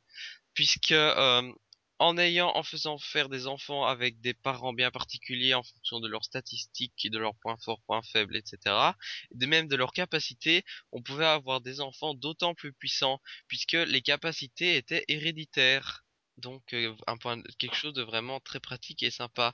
puisque 0.55 0.91
euh, 0.91 1.53
en 1.99 2.17
ayant, 2.17 2.51
en 2.55 2.63
faisant 2.63 2.97
faire 2.97 3.29
des 3.29 3.47
enfants 3.47 3.85
avec 3.85 4.19
des 4.21 4.33
parents 4.33 4.73
bien 4.73 4.91
particuliers 4.91 5.53
en 5.53 5.63
fonction 5.63 5.99
de 5.99 6.07
leurs 6.09 6.25
statistiques, 6.25 7.09
de 7.11 7.17
leurs 7.19 7.35
points 7.37 7.57
forts, 7.63 7.81
points 7.87 8.01
faibles, 8.03 8.35
etc., 8.37 8.95
et 9.31 9.37
de 9.37 9.45
même 9.45 9.67
de 9.67 9.75
leurs 9.75 9.93
capacités, 9.93 10.63
on 10.91 11.01
pouvait 11.01 11.25
avoir 11.25 11.61
des 11.61 11.79
enfants 11.81 12.13
d'autant 12.15 12.55
plus 12.55 12.73
puissants 12.73 13.21
puisque 13.47 13.73
les 13.73 14.01
capacités 14.01 14.77
étaient 14.77 15.05
héréditaires. 15.07 16.03
Donc 16.37 16.73
euh, 16.73 16.95
un 17.07 17.17
point, 17.17 17.41
quelque 17.59 17.75
chose 17.75 17.93
de 17.93 18.03
vraiment 18.03 18.39
très 18.41 18.59
pratique 18.59 19.03
et 19.03 19.11
sympa. 19.11 19.53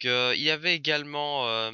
Que, 0.00 0.34
il 0.36 0.42
y 0.42 0.50
avait 0.50 0.74
également 0.76 1.48
euh, 1.48 1.72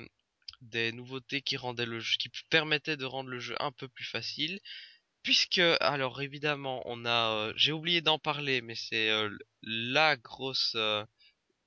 des 0.65 0.93
nouveautés 0.93 1.43
qui 1.43 1.57
rendaient 1.57 1.87
le 1.87 2.01
jeu, 2.01 2.17
qui 2.19 2.31
permettaient 2.51 2.97
de 2.97 3.05
rendre 3.05 3.31
le 3.31 3.39
jeu 3.39 3.57
un 3.61 3.73
peu 3.73 3.89
plus 3.89 4.05
facile 4.05 4.61
puisque 5.23 5.63
alors 5.81 6.23
évidemment 6.23 6.83
on 6.85 7.05
a 7.05 7.31
euh, 7.31 7.53
j'ai 7.57 7.73
oublié 7.73 8.01
d'en 8.01 8.19
parler 8.19 8.61
mais 8.61 8.75
c'est 8.77 9.11
euh, 9.11 9.31
la 9.63 10.17
grosse 10.17 10.75
euh, 10.77 11.05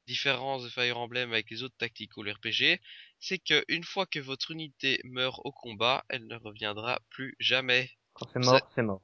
différence 0.06 0.64
de 0.64 0.70
Fire 0.70 0.98
Emblem 0.98 1.32
avec 1.32 1.50
les 1.50 1.64
autres 1.64 1.76
tactical 1.78 2.30
RPG 2.30 2.80
c'est 3.20 3.40
que 3.40 3.66
une 3.68 3.84
fois 3.84 4.06
que 4.06 4.20
votre 4.20 4.52
unité 4.52 5.02
meurt 5.04 5.42
au 5.44 5.52
combat 5.52 6.06
elle 6.08 6.28
ne 6.28 6.36
reviendra 6.36 7.00
plus 7.10 7.36
jamais 7.40 7.90
Quand 8.14 8.28
c'est 8.32 8.40
mort, 8.40 8.72
c'est 8.76 8.84
mort. 8.84 9.02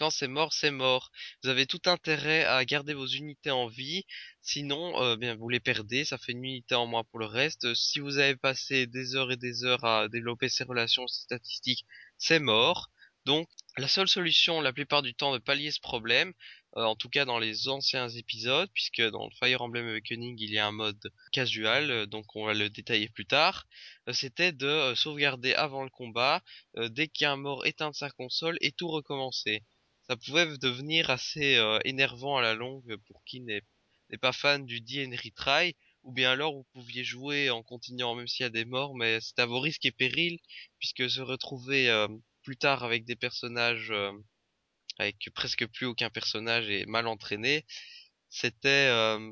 Quand 0.00 0.08
c'est 0.08 0.28
mort, 0.28 0.54
c'est 0.54 0.70
mort. 0.70 1.12
Vous 1.44 1.50
avez 1.50 1.66
tout 1.66 1.82
intérêt 1.84 2.44
à 2.44 2.64
garder 2.64 2.94
vos 2.94 3.06
unités 3.06 3.50
en 3.50 3.66
vie, 3.66 4.06
sinon, 4.40 4.98
euh, 5.02 5.16
bien, 5.16 5.36
vous 5.36 5.50
les 5.50 5.60
perdez. 5.60 6.06
Ça 6.06 6.16
fait 6.16 6.32
une 6.32 6.42
unité 6.42 6.74
en 6.74 6.86
moins 6.86 7.04
pour 7.04 7.18
le 7.18 7.26
reste. 7.26 7.74
Si 7.74 8.00
vous 8.00 8.16
avez 8.16 8.34
passé 8.34 8.86
des 8.86 9.14
heures 9.14 9.30
et 9.30 9.36
des 9.36 9.64
heures 9.64 9.84
à 9.84 10.08
développer 10.08 10.48
ces 10.48 10.64
relations, 10.64 11.06
statistiques, 11.06 11.84
c'est 12.16 12.38
mort. 12.38 12.88
Donc, 13.26 13.46
la 13.76 13.88
seule 13.88 14.08
solution, 14.08 14.62
la 14.62 14.72
plupart 14.72 15.02
du 15.02 15.14
temps, 15.14 15.34
de 15.34 15.38
pallier 15.38 15.70
ce 15.70 15.80
problème, 15.80 16.32
euh, 16.78 16.82
en 16.84 16.96
tout 16.96 17.10
cas 17.10 17.26
dans 17.26 17.38
les 17.38 17.68
anciens 17.68 18.08
épisodes, 18.08 18.70
puisque 18.72 19.02
dans 19.02 19.28
Fire 19.38 19.60
Emblem 19.60 19.86
Awakening, 19.86 20.36
il 20.40 20.50
y 20.50 20.58
a 20.58 20.66
un 20.66 20.72
mode 20.72 21.12
casual, 21.30 21.90
euh, 21.90 22.06
donc 22.06 22.24
on 22.34 22.46
va 22.46 22.54
le 22.54 22.70
détailler 22.70 23.10
plus 23.10 23.26
tard, 23.26 23.66
c'était 24.12 24.52
de 24.52 24.94
sauvegarder 24.96 25.52
avant 25.52 25.84
le 25.84 25.90
combat, 25.90 26.42
dès 26.74 27.08
qu'il 27.08 27.24
y 27.24 27.26
a 27.26 27.32
un 27.32 27.36
mort, 27.36 27.66
éteindre 27.66 27.94
sa 27.94 28.10
console 28.10 28.56
et 28.62 28.72
tout 28.72 28.88
recommencer 28.88 29.62
ça 30.10 30.16
pouvait 30.16 30.58
devenir 30.58 31.08
assez 31.08 31.56
euh, 31.56 31.78
énervant 31.84 32.36
à 32.36 32.42
la 32.42 32.54
longue 32.54 32.96
pour 33.06 33.22
qui 33.24 33.42
n'est 33.42 33.62
pas 34.20 34.32
fan 34.32 34.66
du 34.66 34.80
die 34.80 35.06
and 35.06 35.14
retry, 35.24 35.76
ou 36.02 36.10
bien 36.12 36.32
alors 36.32 36.52
vous 36.52 36.66
pouviez 36.74 37.04
jouer 37.04 37.48
en 37.48 37.62
continuant 37.62 38.16
même 38.16 38.26
s'il 38.26 38.42
y 38.42 38.46
a 38.48 38.50
des 38.50 38.64
morts, 38.64 38.96
mais 38.96 39.20
c'est 39.20 39.38
à 39.38 39.46
vos 39.46 39.60
risques 39.60 39.86
et 39.86 39.92
périls, 39.92 40.40
puisque 40.80 41.08
se 41.08 41.20
retrouver 41.20 41.88
euh, 41.88 42.08
plus 42.42 42.56
tard 42.56 42.82
avec 42.82 43.04
des 43.04 43.14
personnages 43.14 43.92
euh, 43.92 44.10
avec 44.98 45.30
presque 45.32 45.64
plus 45.68 45.86
aucun 45.86 46.10
personnage 46.10 46.68
et 46.68 46.86
mal 46.86 47.06
entraîné, 47.06 47.64
c'était 48.30 48.88
euh, 48.90 49.30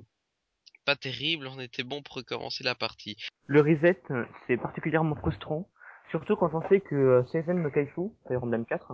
pas 0.85 0.95
terrible, 0.95 1.49
on 1.49 1.59
était 1.59 1.83
bon 1.83 2.03
pour 2.03 2.15
recommencer 2.15 2.63
la 2.63 2.77
partie. 2.77 3.17
Le 3.47 3.63
reset, 3.63 4.01
c'est 4.47 4.57
particulièrement 4.59 5.17
frustrant, 5.17 5.69
surtout 6.13 6.37
quand 6.37 6.55
on 6.55 6.67
sait 6.69 6.81
que 6.81 6.95
euh, 6.95 7.27
Seisen 7.33 7.65
no 7.65 7.71
Kaifu, 7.71 8.13
Fire 8.29 8.45
Emblem 8.45 8.65
4, 8.65 8.93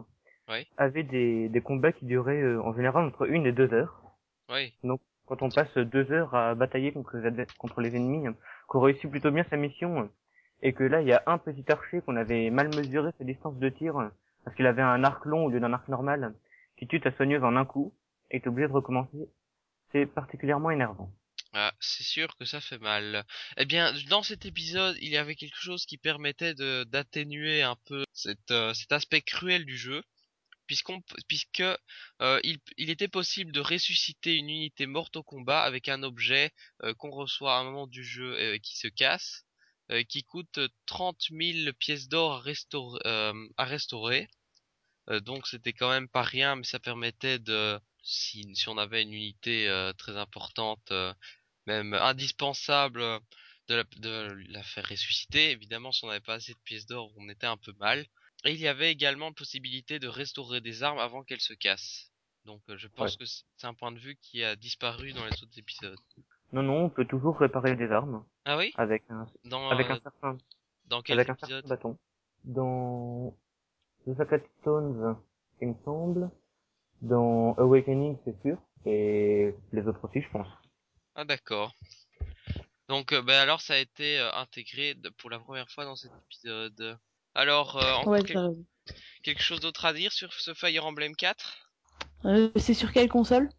Oui. 0.49 0.67
avait 0.77 1.03
des, 1.03 1.49
des 1.49 1.61
combats 1.61 1.93
qui 1.93 2.05
duraient 2.05 2.43
euh, 2.43 2.63
en 2.63 2.75
général 2.75 3.07
entre 3.07 3.29
une 3.29 3.47
et 3.47 3.53
deux 3.53 3.73
heures. 3.73 4.03
Oui. 4.51 4.75
Quand 5.27 5.41
on 5.41 5.49
passe 5.49 5.75
deux 5.77 6.13
heures 6.13 6.35
à 6.35 6.55
batailler 6.55 6.93
contre 6.93 7.17
les, 7.17 7.47
contre 7.57 7.81
les 7.81 7.97
ennemis, 7.97 8.27
hein, 8.27 8.37
qu'on 8.67 8.81
réussit 8.81 9.11
plutôt 9.11 9.31
bien 9.31 9.45
sa 9.49 9.57
mission, 9.57 10.01
hein, 10.01 10.11
et 10.63 10.75
que 10.75 10.85
là 10.85 11.01
il 11.01 11.09
y 11.09 11.13
a 11.13 11.23
un 11.27 11.39
petit 11.39 11.65
archer 11.73 12.03
qu'on 12.03 12.17
avait 12.17 12.51
mal 12.51 12.69
mesuré 12.69 13.11
sa 13.17 13.25
distance 13.25 13.59
de 13.59 13.69
tir, 13.71 13.97
hein, 13.97 14.13
parce 14.45 14.55
qu'il 14.55 14.67
avait 14.67 14.83
un 14.83 15.03
arc 15.03 15.25
long 15.25 15.47
au 15.47 15.51
lieu 15.51 15.61
d'un 15.61 15.73
arc 15.73 15.89
normal, 15.89 16.35
qui 16.77 16.87
tue 16.87 17.01
ta 17.01 17.11
soigneuse 17.13 17.43
en 17.43 17.57
un 17.57 17.65
coup, 17.65 17.95
et 18.31 18.41
t'es 18.41 18.49
obligé 18.49 18.69
de 18.69 18.73
recommencer, 18.73 19.29
c'est 19.93 20.05
particulièrement 20.05 20.71
énervant. 20.71 21.11
Ah, 21.55 21.73
c'est 21.79 22.03
sûr 22.03 22.37
que 22.37 22.45
ça 22.45 22.61
fait 22.61 22.79
mal. 22.79 23.25
Eh 23.57 23.65
bien, 23.65 23.93
dans 24.11 24.25
cet 24.25 24.45
épisode, 24.45 24.97
il 25.01 25.09
y 25.09 25.17
avait 25.17 25.37
quelque 25.37 25.57
chose 25.57 25.87
qui 25.87 25.99
permettait 25.99 26.55
d'atténuer 26.85 27.63
un 27.63 27.77
peu 27.87 28.05
cet, 28.13 28.51
euh, 28.51 28.75
cet 28.75 28.91
aspect 28.91 29.21
cruel 29.23 29.65
du 29.65 29.77
jeu, 29.77 30.03
puisqu'on 30.67 31.03
puisque 31.29 31.63
euh, 32.21 32.41
il, 32.43 32.91
était 32.91 33.09
possible 33.09 33.53
de 33.53 33.61
ressusciter 33.61 34.35
une 34.35 34.49
unité 34.49 34.87
morte 34.87 35.17
au 35.17 35.23
combat 35.23 35.63
avec 35.63 35.89
un 35.89 36.03
objet 36.03 36.53
euh, 36.83 36.95
qu'on 36.95 37.11
reçoit 37.11 37.57
à 37.57 37.61
un 37.61 37.65
moment 37.65 37.87
du 37.87 38.05
jeu 38.05 38.35
euh, 38.39 38.59
qui 38.59 38.77
se 38.77 38.89
casse, 38.89 39.45
qui 40.09 40.25
coûte 40.25 40.59
30 40.87 41.27
000 41.31 41.73
pièces 41.79 42.09
d'or 42.09 42.43
à, 43.05 43.65
restaurer 43.65 44.29
donc 45.21 45.47
c'était 45.47 45.75
quand 45.75 45.91
même 45.91 46.09
pas 46.09 46.23
rien, 46.23 46.57
mais 46.57 46.65
ça 46.65 46.79
permettait 46.79 47.39
de 47.39 47.79
si, 48.03 48.51
on 48.67 48.79
avait 48.79 49.03
une 49.03 49.13
unité 49.13 49.93
très 49.99 50.17
importante, 50.17 50.91
même 51.67 51.93
indispensable, 51.93 53.03
de 53.69 53.75
la, 53.75 53.85
de 53.99 54.45
la 54.49 54.63
faire 54.63 54.89
ressusciter. 54.89 55.51
Évidemment, 55.51 55.93
si 55.93 56.05
on 56.05 56.09
n'avait 56.09 56.21
pas 56.21 56.35
assez 56.35 56.55
de 56.55 56.59
pièces 56.65 56.87
d'or, 56.87 57.13
on 57.17 57.29
était 57.29 57.47
un 57.47 57.59
peu 57.59 57.75
mal. 57.79 58.07
Il 58.45 58.61
y 58.61 58.69
avait 58.69 58.93
également 58.93 59.33
possibilité 59.33 59.99
de 59.99 60.09
restaurer 60.09 60.61
des 60.61 60.83
armes 60.83 60.99
avant 60.99 61.23
qu'elles 61.25 61.41
se 61.41 61.55
cassent. 61.55 62.11
Donc 62.45 62.61
euh, 62.69 62.77
je 62.77 62.89
pense 62.89 63.13
Ouais. 63.13 63.25
que 63.25 63.25
c'est 63.57 63.67
un 63.67 63.73
point 63.75 63.91
de 63.91 63.99
vue 63.99 64.17
qui 64.21 64.45
a 64.45 64.55
disparu 64.55 65.13
dans 65.13 65.25
les 65.25 65.43
autres 65.43 65.59
épisodes. 65.59 65.99
Non, 66.53 66.63
non, 66.63 66.85
on 66.85 66.91
peut 66.91 67.07
toujours 67.07 67.39
réparer 67.39 67.75
des 67.75 67.91
armes, 67.91 68.23
Ah 68.45 68.57
oui? 68.59 68.73
avec 68.77 69.03
un, 69.09 69.27
Dans, 69.45 69.71
avec 69.71 69.89
euh, 69.89 69.95
un 69.95 70.01
certain, 70.01 70.39
dans 70.87 71.03
quel 71.03 71.19
avec 71.19 71.31
un 71.31 71.37
certain 71.47 71.67
bâton. 71.69 71.99
Dans 72.45 73.35
The 74.07 74.15
Sacred 74.19 74.45
Stones, 74.61 75.17
il 75.63 75.69
me 75.69 75.75
semble, 75.85 76.31
dans 77.01 77.55
Awakening, 77.55 78.19
c'est 78.27 78.39
sûr, 78.43 78.59
et 78.85 79.55
les 79.73 79.87
autres 79.89 80.05
aussi, 80.07 80.21
je 80.21 80.29
pense. 80.31 80.47
Ah 81.15 81.25
d'accord. 81.25 81.75
Donc 82.89 83.13
euh, 83.13 83.23
ben 83.23 83.41
alors 83.41 83.63
ça 83.63 83.75
a 83.75 83.79
été 83.79 84.19
euh, 84.19 84.31
intégré 84.35 84.95
pour 85.17 85.31
la 85.31 85.39
première 85.39 85.71
fois 85.71 85.85
dans 85.87 85.97
cet 85.97 86.13
épisode. 86.27 86.99
Alors 87.35 87.77
euh, 87.77 88.05
Ouais, 88.11 88.23
quel- 88.23 88.55
quelque 89.23 89.43
chose 89.43 89.61
d'autre 89.61 89.85
à 89.85 89.93
dire 89.93 90.13
sur 90.13 90.33
ce 90.33 90.55
Fire 90.55 90.87
Emblem 90.87 91.15
4 91.17 91.61
euh, 92.27 92.51
c'est 92.57 92.75
sur 92.75 92.91
quelle 92.93 93.09
console? 93.09 93.51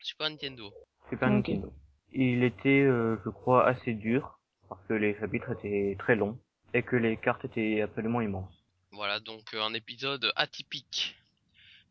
Super 0.00 0.30
Nintendo. 0.30 0.72
Super. 1.10 1.28
Nintendo. 1.28 1.72
Il 2.12 2.42
était, 2.42 2.80
euh, 2.80 3.16
je 3.24 3.28
crois, 3.30 3.66
assez 3.66 3.92
dur, 3.92 4.38
parce 4.68 4.80
que 4.88 4.94
les 4.94 5.14
chapitres 5.18 5.52
étaient 5.52 5.96
très 5.98 6.16
longs, 6.16 6.38
et 6.72 6.82
que 6.82 6.96
les 6.96 7.18
cartes 7.18 7.44
étaient 7.44 7.82
absolument 7.82 8.22
immenses. 8.22 8.52
Voilà 8.92 9.20
donc 9.20 9.52
euh, 9.54 9.62
un 9.62 9.74
épisode 9.74 10.32
atypique. 10.36 11.16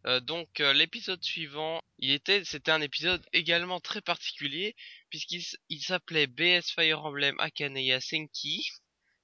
Euh, 0.08 0.20
donc 0.20 0.60
euh, 0.60 0.74
l'épisode 0.74 1.24
suivant, 1.24 1.80
il 2.00 2.10
était, 2.12 2.44
c'était 2.44 2.72
un 2.72 2.82
épisode 2.82 3.24
également 3.34 3.80
très 3.80 4.02
particulier 4.02 4.76
puisqu'il 5.12 5.82
s'appelait 5.82 6.26
BS 6.26 6.72
Fire 6.74 7.06
Emblem 7.06 7.40
Akaneya 7.40 8.00
Senki 8.02 8.68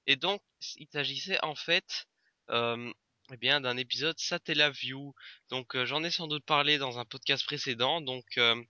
et 0.08 0.16
donc 0.16 0.42
il 0.76 0.88
s'agissait 0.90 1.38
en 1.44 1.54
fait, 1.54 2.06
euh, 2.50 2.92
eh 3.30 3.36
d'un 3.36 3.76
épisode 3.76 4.18
Satellaview. 4.18 5.14
Donc 5.50 5.76
euh, 5.76 5.84
j'en 5.84 6.02
ai 6.02 6.10
sans 6.10 6.26
doute 6.26 6.46
parlé 6.46 6.78
dans 6.78 6.98
un 6.98 7.04
podcast 7.04 7.44
précédent. 7.44 8.00
Donc 8.00 8.24
euh, 8.38 8.60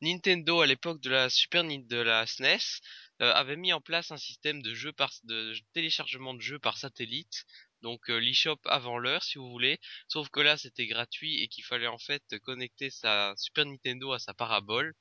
Nintendo 0.00 0.60
à 0.60 0.66
l'époque 0.66 1.00
de 1.00 1.10
la 1.10 1.28
Super 1.28 1.64
de 1.64 1.96
la 1.96 2.24
SNES 2.26 2.80
euh, 3.20 3.32
avait 3.32 3.56
mis 3.56 3.72
en 3.72 3.80
place 3.80 4.12
un 4.12 4.16
système 4.16 4.62
de 4.62 4.74
jeu 4.74 4.92
par 4.92 5.10
de 5.24 5.54
téléchargement 5.72 6.34
de 6.34 6.40
jeux 6.40 6.60
par 6.60 6.78
satellite. 6.78 7.46
Donc 7.82 8.08
l'eShop 8.08 8.60
avant 8.66 8.98
l'heure 8.98 9.24
si 9.24 9.38
vous 9.38 9.50
voulez. 9.50 9.80
Sauf 10.06 10.28
que 10.28 10.40
là 10.40 10.56
c'était 10.56 10.86
gratuit 10.86 11.42
et 11.42 11.48
qu'il 11.48 11.64
fallait 11.64 11.88
en 11.88 11.98
fait 11.98 12.22
connecter 12.44 12.90
sa 12.90 13.34
Super 13.36 13.66
Nintendo 13.66 14.12
à 14.12 14.20
sa 14.20 14.34
parabole. 14.34 14.94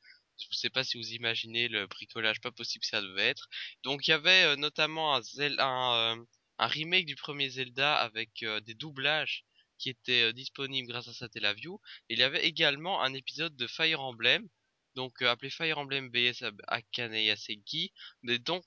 Je 0.49 0.55
ne 0.55 0.59
sais 0.59 0.69
pas 0.69 0.83
si 0.83 0.97
vous 0.97 1.11
imaginez 1.13 1.67
le 1.67 1.87
bricolage 1.87 2.41
pas 2.41 2.51
possible 2.51 2.81
que 2.81 2.89
ça 2.89 3.01
devait 3.01 3.27
être. 3.27 3.47
Donc 3.83 4.07
il 4.07 4.11
y 4.11 4.13
avait 4.13 4.43
euh, 4.43 4.55
notamment 4.55 5.15
euh, 5.15 6.15
un 6.59 6.67
remake 6.67 7.05
du 7.05 7.15
premier 7.15 7.49
Zelda 7.49 7.95
avec 7.95 8.43
euh, 8.43 8.59
des 8.61 8.73
doublages 8.73 9.45
qui 9.79 9.89
étaient 9.89 10.33
disponibles 10.33 10.87
grâce 10.87 11.07
à 11.07 11.13
Satellaview. 11.13 11.79
Il 12.09 12.19
y 12.19 12.23
avait 12.23 12.45
également 12.45 13.01
un 13.01 13.13
épisode 13.13 13.55
de 13.55 13.67
Fire 13.67 14.01
Emblem, 14.01 14.47
donc 14.95 15.21
appelé 15.21 15.49
Fire 15.49 15.77
Emblem 15.77 16.09
BS 16.09 16.43
Akane 16.67 17.15
Yaseki. 17.15 17.91
Mais 18.21 18.39
donc 18.39 18.65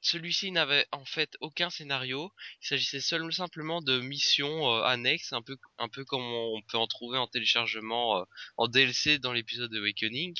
celui-ci 0.00 0.52
n'avait 0.52 0.86
en 0.92 1.04
fait 1.04 1.36
aucun 1.40 1.68
scénario. 1.70 2.32
Il 2.62 2.66
s'agissait 2.68 3.00
simplement 3.00 3.82
de 3.82 4.00
missions 4.00 4.72
annexes, 4.84 5.32
un 5.32 5.42
peu 5.42 5.58
un 5.76 5.88
peu 5.88 6.04
comme 6.04 6.22
on 6.22 6.62
peut 6.62 6.78
en 6.78 6.86
trouver 6.86 7.18
en 7.18 7.26
téléchargement 7.26 8.24
en 8.56 8.68
DLC 8.68 9.18
dans 9.18 9.32
l'épisode 9.32 9.74
Awakening. 9.74 10.34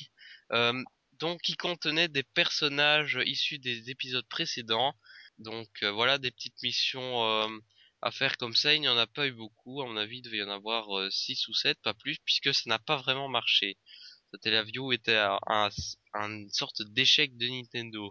Euh, 0.52 0.82
donc 1.14 1.40
qui 1.42 1.56
contenait 1.56 2.08
des 2.08 2.22
personnages 2.22 3.18
issus 3.26 3.58
des 3.58 3.90
épisodes 3.90 4.26
précédents. 4.28 4.94
Donc 5.38 5.68
euh, 5.82 5.90
voilà 5.90 6.18
des 6.18 6.30
petites 6.30 6.62
missions 6.62 7.24
euh, 7.24 7.48
à 8.02 8.10
faire 8.10 8.36
comme 8.36 8.54
ça. 8.54 8.74
Il 8.74 8.80
n'y 8.80 8.88
en 8.88 8.96
a 8.96 9.06
pas 9.06 9.26
eu 9.26 9.32
beaucoup. 9.32 9.82
À 9.82 9.86
mon 9.86 9.96
avis, 9.96 10.18
il 10.18 10.22
devait 10.22 10.38
y 10.38 10.42
en 10.42 10.50
avoir 10.50 10.86
6 11.12 11.48
ou 11.48 11.54
7, 11.54 11.78
pas 11.82 11.94
plus, 11.94 12.18
puisque 12.24 12.54
ça 12.54 12.62
n'a 12.66 12.78
pas 12.78 12.96
vraiment 12.96 13.28
marché. 13.28 13.78
Satellaview 14.32 14.92
était 14.92 15.16
un, 15.16 15.38
un, 15.46 15.70
une 16.14 16.50
sorte 16.50 16.82
d'échec 16.82 17.36
de 17.36 17.48
Nintendo. 17.48 18.10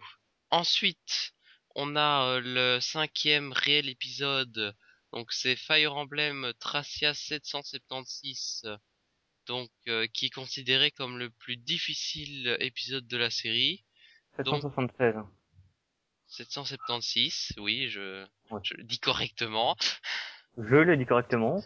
Ensuite, 0.49 1.33
on 1.75 1.95
a 1.95 2.39
le 2.39 2.79
cinquième 2.81 3.53
réel 3.53 3.87
épisode. 3.89 4.75
Donc 5.13 5.31
c'est 5.31 5.55
Fire 5.55 5.95
Emblem 5.95 6.53
Tracia 6.59 7.13
776. 7.13 8.65
Euh, 9.49 9.53
Donc 9.53 9.69
euh, 9.87 10.07
qui 10.07 10.27
est 10.27 10.29
considéré 10.33 10.91
comme 10.91 11.17
le 11.17 11.29
plus 11.29 11.57
difficile 11.57 12.55
épisode 12.59 13.07
de 13.07 13.17
la 13.17 13.29
série. 13.29 13.83
Donc- 14.39 14.61
776. 14.61 15.15
776, 16.27 17.53
oui, 17.57 17.87
je, 17.89 18.25
Ouais. 18.51 18.59
je 18.63 18.73
le 18.75 18.83
dis 18.83 18.99
correctement. 18.99 19.75
Je 20.57 20.75
l'ai 20.75 20.97
dit 20.97 21.05
correctement. 21.05 21.63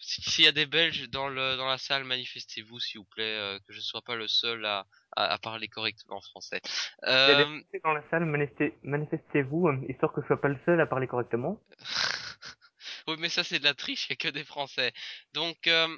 Si- 0.00 0.22
S'il 0.22 0.44
y 0.44 0.48
a 0.48 0.52
des 0.52 0.66
Belges 0.66 1.08
dans 1.10 1.28
le 1.28 1.56
dans 1.56 1.66
la 1.66 1.78
salle, 1.78 2.04
manifestez-vous 2.04 2.78
s'il 2.80 2.98
vous 3.00 3.06
plaît, 3.06 3.36
euh, 3.38 3.58
que 3.66 3.72
je 3.72 3.78
ne 3.78 3.82
sois 3.82 4.02
pas 4.02 4.14
le 4.16 4.28
seul 4.28 4.64
à, 4.66 4.86
à, 5.16 5.24
à 5.32 5.38
parler 5.38 5.68
correctement 5.68 6.20
français. 6.20 6.60
Il 7.02 7.08
y 7.10 7.12
a 7.12 7.34
des 7.36 7.42
Euh, 7.42 7.44
Français 7.60 7.80
dans 7.84 7.92
la 7.94 8.02
salle, 8.10 8.24
manifestez- 8.26 8.74
manifestez-vous, 8.82 9.68
euh, 9.68 9.86
histoire 9.88 10.12
que 10.12 10.20
je 10.22 10.26
sois 10.26 10.40
pas 10.40 10.48
le 10.48 10.58
seul 10.66 10.80
à 10.80 10.86
parler 10.86 11.06
correctement. 11.06 11.60
oui, 13.08 13.16
mais 13.18 13.28
ça 13.30 13.44
c'est 13.44 13.58
de 13.58 13.64
la 13.64 13.74
triche, 13.74 14.06
il 14.08 14.10
y 14.10 14.12
a 14.14 14.16
que 14.16 14.28
des 14.28 14.44
Français. 14.44 14.92
Donc, 15.32 15.66
euh, 15.66 15.88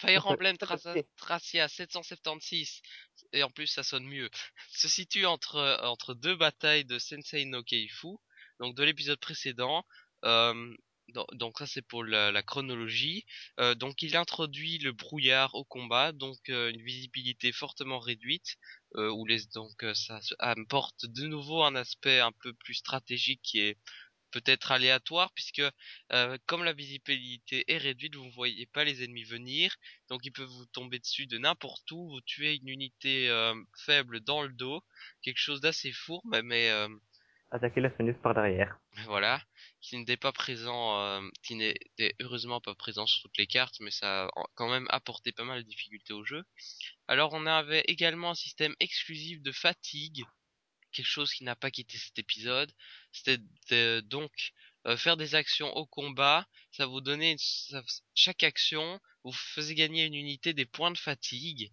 Fire 0.00 0.26
Emblem 0.26 0.56
Tracia 1.16 1.68
776, 1.68 2.80
et 3.32 3.42
en 3.42 3.50
plus 3.50 3.66
ça 3.66 3.82
sonne 3.82 4.04
mieux, 4.06 4.30
se 4.70 4.88
situe 4.88 5.26
entre, 5.26 5.78
entre 5.82 6.14
deux 6.14 6.36
batailles 6.36 6.84
de 6.84 6.98
Sensei 6.98 7.44
no 7.44 7.62
Keifu, 7.62 8.16
donc 8.60 8.74
de 8.76 8.84
l'épisode 8.84 9.20
précédent. 9.20 9.84
Euh, 10.24 10.74
do- 11.08 11.26
donc 11.32 11.58
ça 11.58 11.66
c'est 11.66 11.82
pour 11.82 12.04
la, 12.04 12.30
la 12.32 12.42
chronologie. 12.42 13.24
Euh, 13.60 13.74
donc 13.74 14.02
il 14.02 14.16
introduit 14.16 14.78
le 14.78 14.92
brouillard 14.92 15.54
au 15.54 15.64
combat, 15.64 16.12
donc 16.12 16.38
euh, 16.48 16.70
une 16.70 16.82
visibilité 16.82 17.52
fortement 17.52 17.98
réduite, 17.98 18.56
euh, 18.96 19.10
où 19.10 19.26
les, 19.26 19.46
donc 19.54 19.82
euh, 19.84 19.94
ça 19.94 20.20
apporte 20.38 21.06
de 21.06 21.26
nouveau 21.26 21.62
un 21.64 21.74
aspect 21.74 22.20
un 22.20 22.32
peu 22.32 22.52
plus 22.54 22.74
stratégique 22.74 23.40
qui 23.42 23.60
est 23.60 23.78
peut-être 24.30 24.72
aléatoire 24.72 25.32
puisque 25.34 25.62
euh, 26.12 26.38
comme 26.46 26.64
la 26.64 26.72
visibilité 26.72 27.64
est 27.72 27.78
réduite, 27.78 28.16
vous 28.16 28.24
ne 28.24 28.30
voyez 28.30 28.66
pas 28.66 28.84
les 28.84 29.04
ennemis 29.04 29.24
venir, 29.24 29.74
donc 30.08 30.24
ils 30.24 30.32
peuvent 30.32 30.48
vous 30.48 30.66
tomber 30.66 30.98
dessus 30.98 31.26
de 31.26 31.38
n'importe 31.38 31.90
où, 31.92 32.08
vous 32.08 32.20
tuez 32.22 32.56
une 32.56 32.68
unité 32.68 33.28
euh, 33.28 33.54
faible 33.84 34.20
dans 34.20 34.42
le 34.42 34.52
dos, 34.52 34.82
quelque 35.22 35.38
chose 35.38 35.60
d'assez 35.60 35.92
fourbe, 35.92 36.40
mais, 36.44 36.70
euh, 36.70 36.88
Attaquer 37.50 37.80
la 37.80 37.94
soigneuse 37.96 38.18
par 38.22 38.34
derrière. 38.34 38.78
voilà, 39.06 39.40
qui 39.80 39.96
n'était 39.96 40.18
pas 40.18 40.32
présent, 40.32 41.00
euh, 41.00 41.22
qui 41.42 41.54
n'était 41.54 42.14
heureusement 42.20 42.60
pas 42.60 42.74
présent 42.74 43.06
sur 43.06 43.22
toutes 43.22 43.38
les 43.38 43.46
cartes, 43.46 43.80
mais 43.80 43.90
ça 43.90 44.24
a 44.24 44.30
quand 44.54 44.68
même 44.68 44.86
apporté 44.90 45.32
pas 45.32 45.44
mal 45.44 45.62
de 45.62 45.68
difficultés 45.68 46.12
au 46.12 46.24
jeu. 46.24 46.44
Alors 47.06 47.32
on 47.32 47.46
avait 47.46 47.84
également 47.86 48.30
un 48.30 48.34
système 48.34 48.74
exclusif 48.80 49.40
de 49.40 49.50
fatigue, 49.50 50.24
quelque 50.92 51.06
chose 51.06 51.32
qui 51.32 51.44
n'a 51.44 51.56
pas 51.56 51.70
quitté 51.70 51.98
cet 51.98 52.18
épisode. 52.18 52.72
C'était 53.12 54.02
donc 54.02 54.52
euh, 54.86 54.96
faire 54.96 55.16
des 55.16 55.34
actions 55.34 55.74
au 55.76 55.86
combat, 55.86 56.46
ça 56.70 56.86
vous 56.86 57.00
donnait 57.00 57.36
chaque 58.14 58.42
action 58.42 59.00
vous 59.24 59.32
faisait 59.32 59.74
gagner 59.74 60.04
une 60.04 60.14
unité 60.14 60.52
des 60.54 60.66
points 60.66 60.90
de 60.90 60.98
fatigue. 60.98 61.72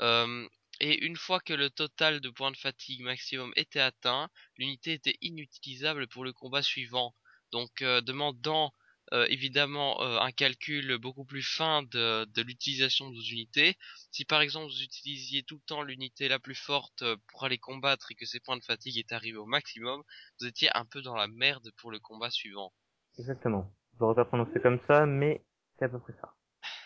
Euh, 0.00 0.46
et 0.80 1.04
une 1.04 1.16
fois 1.16 1.40
que 1.40 1.52
le 1.52 1.70
total 1.70 2.20
de 2.20 2.30
points 2.30 2.50
de 2.50 2.56
fatigue 2.56 3.02
maximum 3.02 3.52
était 3.56 3.80
atteint, 3.80 4.28
l'unité 4.56 4.92
était 4.92 5.16
inutilisable 5.20 6.08
pour 6.08 6.24
le 6.24 6.32
combat 6.32 6.62
suivant. 6.62 7.14
Donc 7.52 7.82
euh, 7.82 8.00
demandant 8.00 8.74
euh, 9.12 9.26
évidemment 9.28 10.02
euh, 10.02 10.18
un 10.18 10.32
calcul 10.32 10.98
beaucoup 10.98 11.24
plus 11.24 11.42
fin 11.42 11.82
de, 11.82 12.24
de 12.24 12.42
l'utilisation 12.42 13.10
de 13.10 13.14
vos 13.14 13.22
unités. 13.22 13.76
Si 14.10 14.24
par 14.24 14.40
exemple 14.40 14.72
vous 14.72 14.82
utilisiez 14.82 15.42
tout 15.42 15.56
le 15.56 15.66
temps 15.66 15.82
l'unité 15.82 16.28
la 16.28 16.38
plus 16.38 16.54
forte 16.54 17.02
euh, 17.02 17.16
pour 17.28 17.44
aller 17.44 17.58
combattre 17.58 18.10
et 18.10 18.14
que 18.14 18.26
ses 18.26 18.40
points 18.40 18.56
de 18.56 18.64
fatigue 18.64 18.98
étaient 18.98 19.14
arrivés 19.14 19.38
au 19.38 19.46
maximum, 19.46 20.02
vous 20.40 20.46
étiez 20.46 20.70
un 20.76 20.84
peu 20.84 21.02
dans 21.02 21.16
la 21.16 21.28
merde 21.28 21.70
pour 21.76 21.90
le 21.90 21.98
combat 22.00 22.30
suivant. 22.30 22.72
Exactement. 23.18 23.72
Je 23.94 24.00
l'aurais 24.00 24.14
pas 24.14 24.24
prononcé 24.24 24.58
comme 24.60 24.80
ça, 24.86 25.06
mais 25.06 25.44
c'est 25.78 25.84
à 25.84 25.88
peu 25.88 26.00
près 26.00 26.14
ça. 26.20 26.34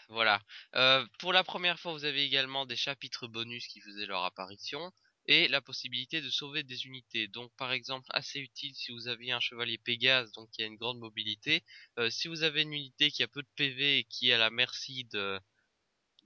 Voilà. 0.08 0.40
Euh, 0.74 1.04
pour 1.18 1.32
la 1.32 1.44
première 1.44 1.78
fois, 1.78 1.92
vous 1.92 2.04
avez 2.04 2.22
également 2.24 2.66
des 2.66 2.76
chapitres 2.76 3.26
bonus 3.26 3.66
qui 3.66 3.80
faisaient 3.80 4.06
leur 4.06 4.24
apparition 4.24 4.92
et 5.28 5.48
la 5.48 5.60
possibilité 5.60 6.20
de 6.20 6.30
sauver 6.30 6.62
des 6.62 6.86
unités. 6.86 7.28
Donc 7.28 7.52
par 7.56 7.72
exemple, 7.72 8.06
assez 8.10 8.38
utile 8.40 8.74
si 8.74 8.92
vous 8.92 9.08
aviez 9.08 9.32
un 9.32 9.40
chevalier 9.40 9.78
Pégase, 9.78 10.32
donc 10.32 10.50
qui 10.50 10.62
a 10.62 10.66
une 10.66 10.76
grande 10.76 10.98
mobilité. 10.98 11.62
Euh, 11.98 12.10
si 12.10 12.28
vous 12.28 12.42
avez 12.42 12.62
une 12.62 12.72
unité 12.72 13.10
qui 13.10 13.22
a 13.22 13.28
peu 13.28 13.42
de 13.42 13.48
PV 13.56 13.98
et 13.98 14.04
qui 14.04 14.30
est 14.30 14.34
à 14.34 14.38
la 14.38 14.50
merci 14.50 15.04
de 15.04 15.40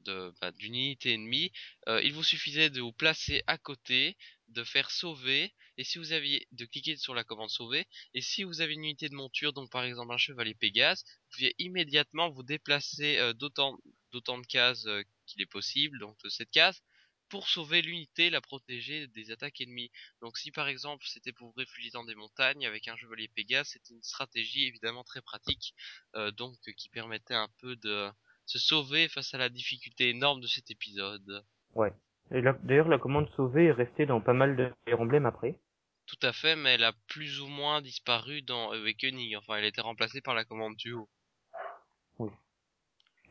bah, 0.06 0.50
d'une 0.52 0.74
unité 0.74 1.12
ennemie, 1.12 1.52
euh, 1.88 2.00
il 2.02 2.12
vous 2.14 2.24
suffisait 2.24 2.70
de 2.70 2.80
vous 2.80 2.92
placer 2.92 3.42
à 3.46 3.58
côté, 3.58 4.16
de 4.48 4.64
faire 4.64 4.90
sauver, 4.90 5.54
et 5.76 5.84
si 5.84 5.98
vous 5.98 6.12
aviez 6.12 6.46
de 6.52 6.64
cliquer 6.64 6.96
sur 6.96 7.14
la 7.14 7.22
commande 7.22 7.50
sauver, 7.50 7.86
et 8.14 8.22
si 8.22 8.42
vous 8.42 8.60
avez 8.62 8.74
une 8.74 8.84
unité 8.84 9.08
de 9.08 9.14
monture, 9.14 9.52
donc 9.52 9.70
par 9.70 9.84
exemple 9.84 10.12
un 10.12 10.18
chevalier 10.18 10.54
Pégase, 10.54 11.04
vous 11.04 11.32
pouviez 11.32 11.54
immédiatement 11.58 12.30
vous 12.30 12.42
déplacer 12.42 13.18
euh, 13.18 13.32
d'autant 13.34 13.78
d'autant 14.12 14.38
de 14.38 14.46
cases 14.46 14.86
qu'il 15.26 15.40
est 15.42 15.46
possible, 15.46 15.98
donc 16.00 16.16
de 16.24 16.30
cette 16.30 16.50
case, 16.50 16.82
pour 17.30 17.48
sauver 17.48 17.80
l'unité, 17.80 18.28
la 18.28 18.40
protéger 18.40 19.06
des 19.08 19.30
attaques 19.30 19.60
ennemies. 19.60 19.90
Donc 20.20 20.36
si 20.36 20.50
par 20.50 20.68
exemple 20.68 21.04
c'était 21.06 21.32
pour 21.32 21.48
vous 21.48 21.54
réfugier 21.56 21.90
dans 21.92 22.04
des 22.04 22.14
montagnes 22.14 22.66
avec 22.66 22.88
un 22.88 22.96
chevalier 22.96 23.28
Pégase, 23.28 23.68
c'était 23.68 23.94
une 23.94 24.02
stratégie 24.02 24.66
évidemment 24.66 25.04
très 25.04 25.22
pratique, 25.22 25.74
euh, 26.16 26.30
donc 26.32 26.56
euh, 26.68 26.72
qui 26.72 26.88
permettait 26.90 27.34
un 27.34 27.48
peu 27.60 27.76
de 27.76 28.10
se 28.46 28.58
sauver 28.58 29.08
face 29.08 29.32
à 29.32 29.38
la 29.38 29.48
difficulté 29.48 30.10
énorme 30.10 30.40
de 30.40 30.46
cet 30.46 30.70
épisode. 30.70 31.44
Ouais. 31.74 31.92
Et 32.32 32.42
d'ailleurs, 32.42 32.88
la 32.88 32.98
commande 32.98 33.28
sauver 33.36 33.66
est 33.66 33.72
restée 33.72 34.06
dans 34.06 34.20
pas 34.20 34.32
mal 34.32 34.56
de 34.56 34.72
Emblem 34.92 35.26
après. 35.26 35.58
Tout 36.06 36.26
à 36.26 36.32
fait, 36.32 36.56
mais 36.56 36.74
elle 36.74 36.84
a 36.84 36.92
plus 37.08 37.40
ou 37.40 37.46
moins 37.46 37.80
disparu 37.80 38.42
dans 38.42 38.72
Awakening. 38.72 39.36
Enfin, 39.36 39.56
elle 39.56 39.64
a 39.64 39.68
été 39.68 39.80
remplacée 39.80 40.20
par 40.20 40.34
la 40.34 40.44
commande 40.44 40.76
duo. 40.76 41.08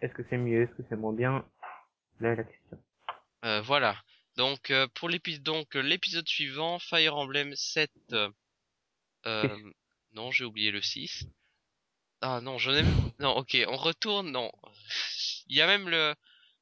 Est-ce 0.02 0.14
que 0.14 0.24
c'est 0.30 0.38
mieux, 0.38 0.64
est-ce 0.64 0.74
que 0.76 0.84
c'est 0.88 0.95
moins 0.95 1.14
bien? 1.14 1.45
Là 2.22 2.32
est 2.32 2.36
la 2.38 2.43
question. 2.43 2.82
Euh, 3.46 3.62
voilà. 3.62 4.02
Donc 4.40 4.72
euh, 4.72 4.88
pour 4.94 5.10
l'épisode 5.10 5.44
donc 5.44 5.76
euh, 5.76 5.82
l'épisode 5.82 6.28
suivant, 6.28 6.80
Fire 6.80 7.18
Emblem 7.18 7.54
7 7.56 7.92
euh, 9.26 9.72
non, 10.14 10.32
j'ai 10.32 10.46
oublié 10.46 10.72
le 10.72 10.82
6. 10.82 11.26
Ah 12.22 12.40
non, 12.42 12.58
je 12.58 12.72
n'ai 12.72 12.84
même 12.84 13.12
non, 13.20 13.36
OK, 13.36 13.58
on 13.68 13.76
retourne 13.76 14.32
non. 14.32 14.52
Il 15.48 15.58
y 15.58 15.62
a 15.62 15.68
même 15.68 15.90
le 15.90 16.16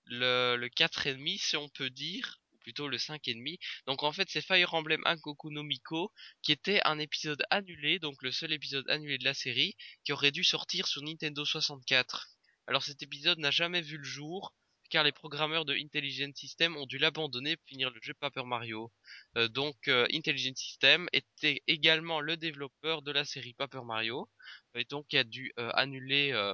le 0.06 0.56
le 0.56 0.70
4 0.70 1.08
et 1.08 1.14
demi 1.14 1.38
si 1.38 1.56
on 1.56 1.70
peut 1.70 1.92
dire, 1.92 2.40
ou 2.54 2.58
plutôt 2.58 2.88
le 2.88 2.98
5 2.98 3.28
et 3.28 3.36
demi. 3.36 3.60
Donc 3.86 4.04
en 4.04 4.12
fait, 4.12 4.28
c'est 4.30 4.42
Fire 4.42 4.74
Emblem 4.74 5.04
Ankoku 5.06 5.52
no 5.52 5.64
Miko 5.64 6.12
qui 6.42 6.52
était 6.52 6.82
un 6.84 7.00
épisode 7.00 7.44
annulé, 7.52 8.00
donc 8.00 8.24
le 8.24 8.32
seul 8.32 8.54
épisode 8.54 8.90
annulé 8.90 9.20
de 9.20 9.24
la 9.24 9.36
série 9.36 9.76
qui 10.04 10.14
aurait 10.14 10.32
dû 10.32 10.44
sortir 10.44 10.88
sur 10.88 11.04
Nintendo 11.04 11.46
64. 11.46 12.28
Alors 12.66 12.84
cet 12.84 13.04
épisode 13.04 13.38
n'a 13.40 13.52
jamais 13.52 13.82
vu 13.82 13.98
le 13.98 14.04
jour 14.04 14.54
car 14.90 15.04
les 15.04 15.12
programmeurs 15.12 15.66
de 15.66 15.74
Intelligent 15.76 16.32
System 16.36 16.78
ont 16.78 16.86
dû 16.86 16.98
l'abandonner 16.98 17.58
pour 17.58 17.68
finir 17.68 17.90
le 17.90 18.00
jeu 18.02 18.14
Paper 18.14 18.44
Mario. 18.46 18.92
Euh, 19.38 19.48
donc 19.48 19.88
euh, 19.88 20.08
Intelligent 20.14 20.56
System 20.56 21.08
était 21.14 21.62
également 21.68 22.22
le 22.22 22.38
développeur 22.38 23.02
de 23.02 23.12
la 23.12 23.26
série 23.26 23.54
Paper 23.54 23.82
Mario 23.86 24.30
et 24.76 24.86
donc 24.86 25.14
a 25.14 25.24
dû 25.24 25.54
euh, 25.60 25.70
annuler 25.74 26.32
euh, 26.34 26.54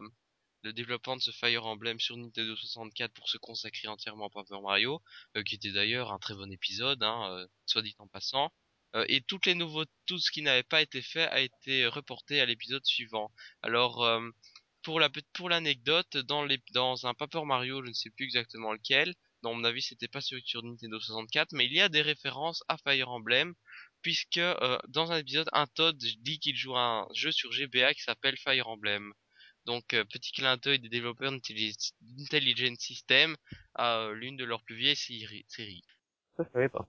le 0.63 0.73
développement 0.73 1.15
de 1.15 1.21
ce 1.21 1.31
Fire 1.31 1.65
Emblem 1.65 1.99
sur 1.99 2.17
Nintendo 2.17 2.55
64 2.55 3.13
pour 3.13 3.29
se 3.29 3.37
consacrer 3.37 3.87
entièrement 3.87 4.27
à 4.27 4.29
Paper 4.29 4.61
Mario, 4.61 5.01
euh, 5.37 5.43
qui 5.43 5.55
était 5.55 5.71
d'ailleurs 5.71 6.11
un 6.11 6.19
très 6.19 6.33
bon 6.35 6.51
épisode, 6.51 7.03
hein, 7.03 7.29
euh, 7.31 7.47
soit 7.65 7.81
dit 7.81 7.95
en 7.99 8.07
passant. 8.07 8.51
Euh, 8.95 9.05
et 9.09 9.21
toutes 9.21 9.45
les 9.45 9.55
nouveaux, 9.55 9.85
tout 10.05 10.19
ce 10.19 10.31
qui 10.31 10.41
n'avait 10.41 10.63
pas 10.63 10.81
été 10.81 11.01
fait 11.01 11.27
a 11.27 11.41
été 11.41 11.85
reporté 11.87 12.39
à 12.39 12.45
l'épisode 12.45 12.85
suivant. 12.85 13.31
Alors 13.61 14.03
euh, 14.03 14.21
pour 14.83 14.99
la 14.99 15.09
pour 15.33 15.49
l'anecdote, 15.49 16.17
dans 16.17 16.43
les 16.45 16.59
dans 16.73 17.05
un 17.07 17.13
Paper 17.13 17.43
Mario, 17.45 17.83
je 17.83 17.89
ne 17.89 17.93
sais 17.93 18.09
plus 18.11 18.25
exactement 18.25 18.71
lequel. 18.73 19.13
Dans 19.41 19.53
mon 19.53 19.63
avis, 19.65 19.81
c'était 19.81 20.07
pas 20.07 20.21
celui 20.21 20.43
sur 20.45 20.63
Nintendo 20.63 20.99
64, 20.99 21.51
mais 21.53 21.65
il 21.65 21.73
y 21.73 21.81
a 21.81 21.89
des 21.89 22.01
références 22.01 22.63
à 22.69 22.77
Fire 22.77 23.09
Emblem, 23.09 23.53
puisque 24.01 24.37
euh, 24.37 24.77
dans 24.87 25.11
un 25.11 25.17
épisode, 25.17 25.49
un 25.51 25.67
Todd 25.67 25.97
dit 25.97 26.39
qu'il 26.39 26.55
joue 26.55 26.75
à 26.75 26.81
un 27.01 27.07
jeu 27.13 27.31
sur 27.31 27.51
GBA 27.51 27.93
qui 27.93 28.03
s'appelle 28.03 28.37
Fire 28.37 28.67
Emblem. 28.67 29.11
Donc 29.65 29.93
euh, 29.93 30.03
petit 30.05 30.31
clin 30.31 30.57
d'œil 30.57 30.79
des 30.79 30.89
développeurs 30.89 31.31
d'Intelli- 31.31 31.93
d'Intelligent 32.01 32.75
System 32.77 33.35
à 33.75 33.97
euh, 33.99 34.13
l'une 34.13 34.37
de 34.37 34.43
leurs 34.45 34.63
plus 34.63 34.75
vieilles 34.75 34.95
séri- 34.95 35.45
séries. 35.47 35.83
Ça, 36.37 36.43
je 36.45 36.51
savais 36.51 36.69
pas. 36.69 36.87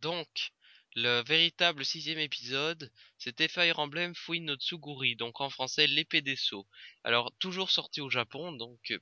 Donc, 0.00 0.50
le 0.96 1.22
véritable 1.22 1.84
sixième 1.84 2.18
épisode, 2.18 2.90
c'était 3.18 3.48
Fire 3.48 3.78
Emblem 3.78 4.14
Fui 4.14 4.40
no 4.40 4.56
Tsuguri, 4.56 5.16
donc 5.16 5.40
en 5.40 5.50
français 5.50 5.86
l'épée 5.86 6.20
des 6.22 6.36
sceaux. 6.36 6.66
Alors, 7.04 7.32
toujours 7.38 7.70
sorti 7.70 8.00
au 8.00 8.10
Japon, 8.10 8.52
donc 8.52 8.90
euh, 8.90 8.98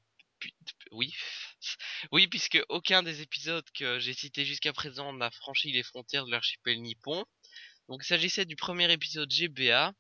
oui, 0.93 1.13
oui, 2.13 2.29
puisque 2.29 2.63
aucun 2.69 3.03
des 3.03 3.23
épisodes 3.23 3.65
que 3.75 3.99
j'ai 3.99 4.15
cités 4.15 4.45
jusqu'à 4.45 4.73
présent 4.73 5.13
n'a 5.13 5.31
franchi 5.31 5.73
les 5.73 5.83
frontières 5.83 6.27
de 6.27 6.31
l'archipel 6.31 6.81
nippon. 6.81 7.25
Donc, 7.89 8.03
il 8.05 8.07
s'agissait 8.07 8.45
du 8.45 8.57
premier 8.57 8.93
épisode 8.93 9.31
GBA 9.31 9.95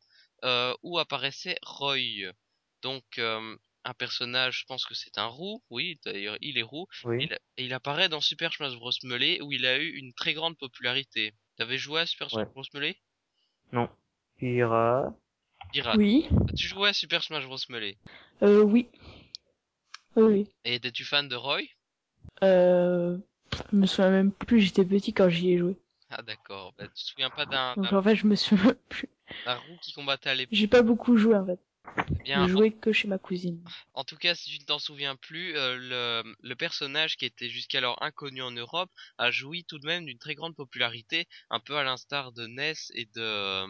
euh, 0.44 0.74
où 0.82 0.98
apparaissait 0.98 1.58
Roy. 1.62 2.32
Donc, 2.82 3.04
euh, 3.18 3.56
un 3.84 3.94
personnage, 3.94 4.60
je 4.60 4.64
pense 4.66 4.84
que 4.84 4.94
c'est 4.94 5.16
un 5.16 5.26
roux, 5.26 5.64
oui, 5.70 5.98
d'ailleurs, 6.04 6.36
il 6.42 6.58
est 6.58 6.62
roux, 6.62 6.86
Oui. 7.04 7.28
il 7.56 7.72
apparaît 7.72 8.10
dans 8.10 8.20
Super 8.20 8.52
Smash 8.52 8.74
Bros. 8.74 8.92
Melee 9.04 9.40
où 9.40 9.52
il 9.52 9.64
a 9.64 9.78
eu 9.78 9.88
une 9.88 10.12
très 10.12 10.34
grande 10.34 10.58
popularité. 10.58 11.32
T'avais 11.58 11.78
joué 11.78 12.00
à 12.00 12.06
Super 12.06 12.30
Smash 12.30 12.46
Ouais. 12.46 12.52
Bros. 12.54 12.62
Melee? 12.74 12.96
Non. 13.72 13.88
Pira. 14.36 15.12
Pirate. 15.72 15.96
Oui. 15.96 16.28
Tu 16.56 16.68
jouais 16.68 16.90
à 16.90 16.92
Super 16.92 17.22
Smash 17.22 17.46
Bros. 17.46 17.56
Melee? 17.68 17.98
Euh, 18.42 18.62
oui. 18.62 18.88
Oui, 20.16 20.22
oui. 20.24 20.48
Et 20.64 20.76
étais-tu 20.76 21.04
fan 21.04 21.28
de 21.28 21.34
Roy? 21.36 21.62
Euh, 22.44 23.18
je 23.72 23.76
me 23.76 23.86
souviens 23.86 24.10
même 24.10 24.32
plus, 24.32 24.60
j'étais 24.60 24.84
petit 24.84 25.12
quand 25.12 25.28
j'y 25.28 25.52
ai 25.52 25.58
joué. 25.58 25.76
Ah 26.10 26.22
d'accord. 26.22 26.72
Bah, 26.78 26.84
tu 26.86 26.94
te 27.04 27.08
souviens 27.10 27.30
pas 27.30 27.44
d'un 27.44 27.74
Donc 27.74 27.90
d'un- 27.90 27.98
en 27.98 28.02
fait, 28.02 28.14
je 28.16 28.26
me 28.26 28.36
souviens 28.36 28.74
plus. 28.88 29.08
d'un 29.44 29.56
roux 29.56 29.76
qui 29.82 29.92
combattait 29.92 30.30
à 30.30 30.34
l'époque 30.34 30.54
J'ai 30.54 30.68
pas 30.68 30.82
beaucoup 30.82 31.16
joué 31.16 31.34
en 31.34 31.44
fait. 31.44 31.58
Bien 32.24 32.44
J'ai 32.46 32.50
joué 32.50 32.72
que 32.72 32.92
chez 32.92 33.08
ma 33.08 33.18
cousine. 33.18 33.62
En 33.94 34.04
tout 34.04 34.16
cas, 34.16 34.34
si 34.34 34.50
tu 34.50 34.58
ne 34.58 34.64
t'en 34.64 34.78
souviens 34.78 35.16
plus, 35.16 35.56
euh, 35.56 35.76
le, 35.76 36.34
le 36.42 36.56
personnage 36.56 37.16
qui 37.16 37.24
était 37.24 37.48
jusqu'alors 37.48 38.02
inconnu 38.02 38.42
en 38.42 38.50
Europe 38.50 38.90
a 39.18 39.30
joui 39.30 39.64
tout 39.64 39.78
de 39.78 39.86
même 39.86 40.04
d'une 40.06 40.18
très 40.18 40.34
grande 40.34 40.54
popularité, 40.56 41.26
un 41.50 41.60
peu 41.60 41.76
à 41.76 41.84
l'instar 41.84 42.32
de 42.32 42.46
Ness 42.46 42.90
et 42.94 43.06
de 43.06 43.20
euh, 43.20 43.66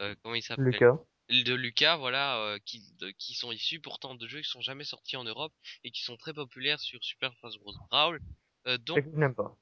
euh, 0.00 0.14
comment 0.22 0.34
il 0.34 0.42
s'appelle? 0.42 0.64
Lucas. 0.66 0.98
de 1.28 1.54
Lucas, 1.54 1.96
voilà, 1.96 2.38
euh, 2.38 2.58
qui, 2.64 2.82
de- 2.98 3.10
qui 3.10 3.34
sont 3.34 3.52
issus 3.52 3.80
pourtant 3.80 4.14
de 4.14 4.26
jeux 4.26 4.40
qui 4.40 4.48
sont 4.48 4.60
jamais 4.62 4.84
sortis 4.84 5.16
en 5.16 5.24
Europe 5.24 5.52
et 5.84 5.90
qui 5.90 6.02
sont 6.02 6.16
très 6.16 6.32
populaires 6.34 6.80
sur 6.80 7.02
Super 7.04 7.32
Smash 7.38 7.58
Bros. 7.60 7.74
Brawl. 7.90 8.20
Euh, 8.66 8.78
donc, 8.78 9.06
n'aime 9.12 9.34
pas. 9.34 9.56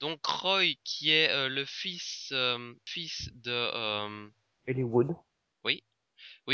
donc 0.00 0.24
Roy, 0.26 0.74
qui 0.84 1.10
est 1.10 1.30
euh, 1.30 1.48
le 1.48 1.64
fils 1.64 2.30
euh, 2.32 2.74
fils 2.84 3.30
de 3.34 3.50
euh, 3.52 4.28
Ellie 4.66 4.82
Wood. 4.82 5.14
Oui, 5.64 5.82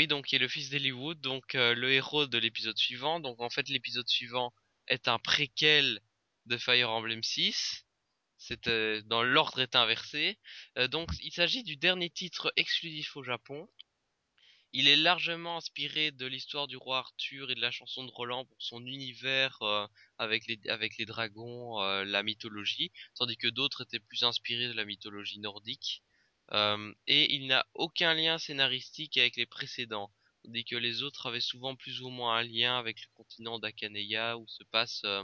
donc 0.05 0.25
qui 0.25 0.35
est 0.35 0.39
le 0.39 0.49
fils 0.49 0.69
d'Hollywood, 0.69 1.21
donc 1.21 1.55
euh, 1.55 1.73
le 1.73 1.93
héros 1.93 2.27
de 2.27 2.37
l'épisode 2.37 2.77
suivant. 2.77 3.21
Donc 3.21 3.41
en 3.41 3.49
fait, 3.49 3.69
l'épisode 3.69 4.07
suivant 4.09 4.53
est 4.87 5.07
un 5.07 5.19
préquel 5.19 6.01
de 6.45 6.57
Fire 6.57 6.89
Emblem 6.89 7.23
6. 7.23 7.85
C'est 8.37 8.67
euh, 8.67 9.01
dans 9.05 9.23
l'ordre 9.23 9.61
est 9.61 9.75
inversé. 9.75 10.37
Euh, 10.77 10.89
donc 10.89 11.09
il 11.23 11.31
s'agit 11.31 11.63
du 11.63 11.77
dernier 11.77 12.09
titre 12.09 12.51
exclusif 12.57 13.15
au 13.15 13.23
Japon. 13.23 13.69
Il 14.73 14.89
est 14.89 14.97
largement 14.97 15.55
inspiré 15.55 16.11
de 16.11 16.25
l'histoire 16.25 16.67
du 16.67 16.75
roi 16.75 16.97
Arthur 16.97 17.49
et 17.49 17.55
de 17.55 17.61
la 17.61 17.71
chanson 17.71 18.03
de 18.03 18.11
Roland 18.11 18.43
pour 18.43 18.61
son 18.61 18.85
univers 18.85 19.57
avec 20.17 20.47
les 20.47 21.05
dragons, 21.05 21.79
la 21.79 22.23
mythologie, 22.23 22.91
tandis 23.17 23.37
que 23.37 23.47
d'autres 23.47 23.83
étaient 23.83 24.01
plus 24.01 24.23
inspirés 24.23 24.67
de 24.67 24.73
la 24.73 24.83
mythologie 24.83 25.39
nordique. 25.39 26.03
Euh, 26.51 26.93
et 27.07 27.33
il 27.33 27.47
n'a 27.47 27.65
aucun 27.73 28.13
lien 28.13 28.37
scénaristique 28.37 29.17
avec 29.17 29.35
les 29.35 29.45
précédents, 29.45 30.11
tandis 30.43 30.63
que 30.63 30.75
les 30.75 31.01
autres 31.01 31.27
avaient 31.27 31.41
souvent 31.41 31.75
plus 31.75 32.01
ou 32.01 32.09
moins 32.09 32.37
un 32.37 32.43
lien 32.43 32.77
avec 32.77 33.01
le 33.01 33.07
continent 33.15 33.59
d'Akaneya 33.59 34.37
où 34.37 34.47
se 34.47 34.63
passe 34.65 35.01
euh, 35.05 35.23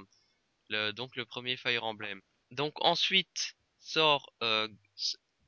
le, 0.69 0.91
donc 0.91 1.15
le 1.15 1.25
premier 1.25 1.57
Fire 1.57 1.83
Emblem. 1.83 2.21
Donc 2.49 2.73
ensuite 2.83 3.55
sort, 3.79 4.33
euh, 4.41 4.67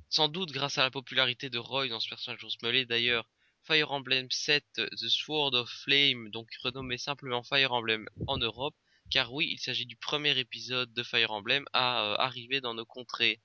sans 0.09 0.28
doute 0.28 0.51
grâce 0.51 0.78
à 0.78 0.84
la 0.84 0.91
popularité 0.91 1.49
de 1.49 1.57
Roy 1.57 1.88
dans 1.88 1.99
ce 1.99 2.09
personnage. 2.09 2.45
Melee 2.61 2.86
d'ailleurs, 2.86 3.28
Fire 3.63 3.91
Emblem 3.91 4.30
7 4.30 4.63
euh, 4.78 4.88
The 4.89 5.09
Sword 5.09 5.55
of 5.55 5.69
Flame, 5.69 6.30
donc 6.30 6.49
renommé 6.61 6.97
simplement 6.97 7.43
Fire 7.43 7.71
Emblem 7.71 8.07
en 8.28 8.38
Europe, 8.38 8.76
car 9.09 9.34
oui, 9.34 9.49
il 9.51 9.59
s'agit 9.59 9.86
du 9.86 9.95
premier 9.95 10.38
épisode 10.38 10.93
de 10.93 11.03
Fire 11.03 11.32
Emblem 11.32 11.65
à 11.74 12.15
arriver 12.15 12.61
dans 12.61 12.74
nos 12.74 12.86
contrées. 12.86 13.39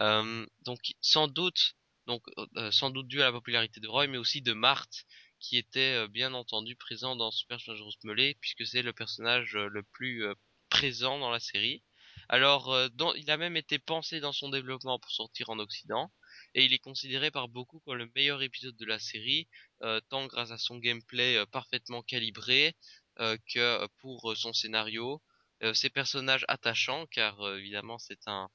Euh, 0.00 0.46
donc 0.62 0.78
sans 1.00 1.28
doute, 1.28 1.74
donc 2.06 2.22
euh, 2.56 2.70
sans 2.70 2.90
doute 2.90 3.08
dû 3.08 3.20
à 3.22 3.26
la 3.26 3.32
popularité 3.32 3.80
de 3.80 3.88
Roy, 3.88 4.06
mais 4.06 4.18
aussi 4.18 4.42
de 4.42 4.52
Marthe, 4.52 5.04
qui 5.40 5.58
était 5.58 6.04
euh, 6.04 6.08
bien 6.08 6.34
entendu 6.34 6.76
présent 6.76 7.16
dans 7.16 7.30
Super 7.30 7.60
Smash 7.60 7.78
Bros 7.80 7.90
Melee 8.04 8.34
puisque 8.40 8.66
c'est 8.66 8.82
le 8.82 8.92
personnage 8.92 9.54
euh, 9.56 9.68
le 9.68 9.82
plus 9.82 10.24
euh, 10.24 10.34
présent 10.70 11.18
dans 11.18 11.30
la 11.30 11.40
série. 11.40 11.82
Alors, 12.28 12.72
euh, 12.72 12.88
il 13.16 13.30
a 13.30 13.36
même 13.36 13.56
été 13.56 13.78
pensé 13.78 14.20
dans 14.20 14.32
son 14.32 14.48
développement 14.48 14.98
pour 14.98 15.10
sortir 15.10 15.50
en 15.50 15.58
Occident, 15.58 16.12
et 16.54 16.64
il 16.64 16.72
est 16.72 16.78
considéré 16.78 17.30
par 17.30 17.48
beaucoup 17.48 17.80
comme 17.80 17.96
le 17.96 18.10
meilleur 18.14 18.42
épisode 18.42 18.76
de 18.76 18.86
la 18.86 18.98
série, 18.98 19.48
euh, 19.82 20.00
tant 20.08 20.26
grâce 20.26 20.50
à 20.50 20.58
son 20.58 20.78
gameplay 20.78 21.36
euh, 21.36 21.46
parfaitement 21.46 22.02
calibré 22.02 22.76
euh, 23.20 23.36
que 23.52 23.58
euh, 23.58 23.88
pour 24.00 24.32
euh, 24.32 24.34
son 24.34 24.52
scénario, 24.52 25.22
euh, 25.62 25.74
ses 25.74 25.90
personnages 25.90 26.44
attachants, 26.48 27.06
car 27.06 27.40
euh, 27.42 27.58
évidemment 27.58 27.98
c'est 27.98 28.26
un 28.26 28.48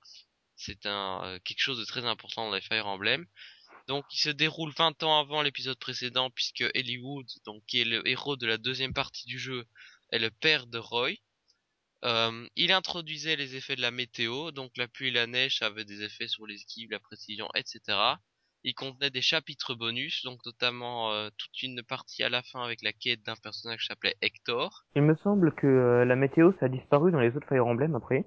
c'est 0.58 0.86
un 0.86 1.22
euh, 1.24 1.40
quelque 1.44 1.62
chose 1.62 1.80
de 1.80 1.86
très 1.86 2.06
important 2.06 2.48
dans 2.48 2.56
les 2.56 2.62
Fire 2.62 2.88
Emblem. 2.88 3.26
Donc, 3.88 4.04
il 4.12 4.20
se 4.20 4.30
déroule 4.30 4.74
20 4.78 5.04
ans 5.04 5.20
avant 5.20 5.42
l'épisode 5.42 5.80
précédent, 5.80 6.30
puisque 6.30 6.66
Ellie 6.74 6.98
Wood, 6.98 7.28
donc 7.46 7.64
qui 7.68 7.80
est 7.80 7.86
le 7.86 8.06
héros 8.06 8.36
de 8.36 8.46
la 8.46 8.58
deuxième 8.58 8.94
partie 8.94 9.26
du 9.28 9.40
jeu, 9.40 9.66
est 10.12 10.20
le 10.20 10.30
père 10.30 10.68
de 10.68 10.78
Roy. 10.78 11.12
Euh, 12.06 12.48
il 12.56 12.72
introduisait 12.72 13.36
les 13.36 13.56
effets 13.56 13.76
de 13.76 13.82
la 13.82 13.92
météo, 13.92 14.52
donc 14.52 14.72
la 14.78 14.88
pluie 14.88 15.08
et 15.08 15.12
la 15.12 15.26
neige 15.26 15.62
avaient 15.62 15.86
des 15.86 16.04
effets 16.04 16.28
sur 16.28 16.46
l'esquive, 16.46 16.92
la 16.92 17.00
précision, 17.00 17.48
etc. 17.56 17.98
Il 18.64 18.76
contenait 18.76 19.10
des 19.10 19.22
chapitres 19.22 19.74
bonus, 19.74 20.24
donc 20.24 20.40
notamment 20.46 21.12
euh, 21.14 21.30
toute 21.38 21.64
une 21.64 21.82
partie 21.84 22.24
à 22.24 22.30
la 22.30 22.44
fin 22.44 22.62
avec 22.62 22.82
la 22.82 22.92
quête 22.92 23.24
d'un 23.24 23.36
personnage 23.36 23.82
qui 23.82 23.86
s'appelait 23.88 24.16
Hector. 24.22 24.84
Il 24.96 25.04
me 25.04 25.16
semble 25.16 25.56
que 25.56 25.66
euh, 25.66 26.06
la 26.06 26.16
météo, 26.16 26.52
ça 26.60 26.66
a 26.66 26.70
disparu 26.70 27.12
dans 27.12 27.20
les 27.20 27.36
autres 27.36 27.48
Fire 27.48 27.66
Emblem 27.66 27.96
après. 27.96 28.26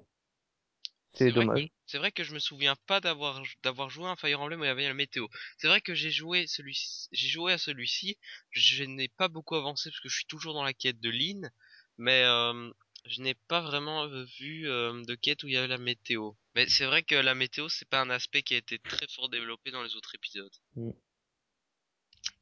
C'est 1.13 1.31
vrai 1.31 1.47
dommage. 1.47 1.67
que- 1.67 1.71
C'est 1.85 1.97
vrai 1.99 2.11
que 2.11 2.23
je 2.23 2.33
me 2.33 2.39
souviens 2.39 2.75
pas 2.87 2.99
d'avoir 3.01 3.41
d'avoir 3.63 3.89
joué 3.89 4.05
à 4.05 4.09
un 4.11 4.15
Fire 4.17 4.39
Emblem 4.41 4.59
où 4.61 4.63
il 4.63 4.67
y 4.67 4.69
avait 4.69 4.87
la 4.87 4.93
météo. 4.93 5.27
C'est 5.57 5.67
vrai 5.67 5.81
que 5.81 5.93
j'ai 5.95 6.11
joué 6.11 6.47
celui 6.47 6.77
j'ai 7.11 7.27
joué 7.29 7.53
à 7.53 7.57
celui-ci. 7.57 8.17
Je 8.51 8.83
n'ai 8.83 9.07
pas 9.09 9.27
beaucoup 9.29 9.55
avancé 9.55 9.89
parce 9.89 9.99
que 10.01 10.09
je 10.09 10.15
suis 10.15 10.25
toujours 10.25 10.53
dans 10.53 10.63
la 10.63 10.73
quête 10.73 10.99
de 10.99 11.09
Lynn, 11.09 11.49
mais 11.97 12.23
euh, 12.23 12.71
je 13.05 13.21
n'ai 13.21 13.35
pas 13.35 13.61
vraiment 13.61 14.03
euh, 14.03 14.25
vu 14.39 14.69
euh, 14.69 15.01
de 15.05 15.15
quête 15.15 15.43
où 15.43 15.47
il 15.47 15.53
y 15.53 15.57
avait 15.57 15.67
la 15.67 15.77
météo. 15.77 16.31
Mais 16.55 16.67
c'est 16.69 16.85
vrai 16.85 17.03
que 17.03 17.15
la 17.15 17.35
météo 17.35 17.67
c'est 17.69 17.87
pas 17.89 18.01
un 18.01 18.09
aspect 18.09 18.43
qui 18.43 18.53
a 18.55 18.57
été 18.57 18.79
très 18.79 19.07
fort 19.07 19.29
développé 19.29 19.71
dans 19.71 19.83
les 19.83 19.95
autres 19.95 20.15
épisodes. 20.15 20.55
Mm. 20.75 20.91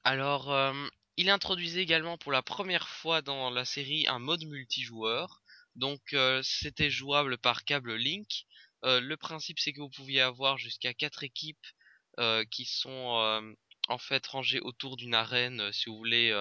Alors, 0.03 0.51
euh, 0.51 0.73
il 1.15 1.29
introduisait 1.29 1.81
également 1.81 2.17
pour 2.17 2.31
la 2.33 2.41
première 2.41 2.89
fois 2.89 3.21
dans 3.21 3.49
la 3.49 3.63
série 3.63 4.05
un 4.07 4.19
mode 4.19 4.43
multijoueur. 4.45 5.41
Donc, 5.79 6.13
euh, 6.13 6.41
c'était 6.43 6.89
jouable 6.89 7.37
par 7.37 7.63
câble 7.63 7.95
Link. 7.95 8.45
Euh, 8.83 8.99
le 8.99 9.15
principe, 9.15 9.59
c'est 9.59 9.71
que 9.71 9.79
vous 9.79 9.89
pouviez 9.89 10.19
avoir 10.19 10.57
jusqu'à 10.57 10.93
quatre 10.93 11.23
équipes 11.23 11.65
euh, 12.19 12.43
qui 12.51 12.65
sont 12.65 13.55
en 13.87 13.97
fait 13.97 14.27
rangées 14.27 14.59
autour 14.59 14.97
d'une 14.97 15.15
arène, 15.15 15.71
si 15.71 15.89
vous 15.89 15.95
voulez, 15.95 16.33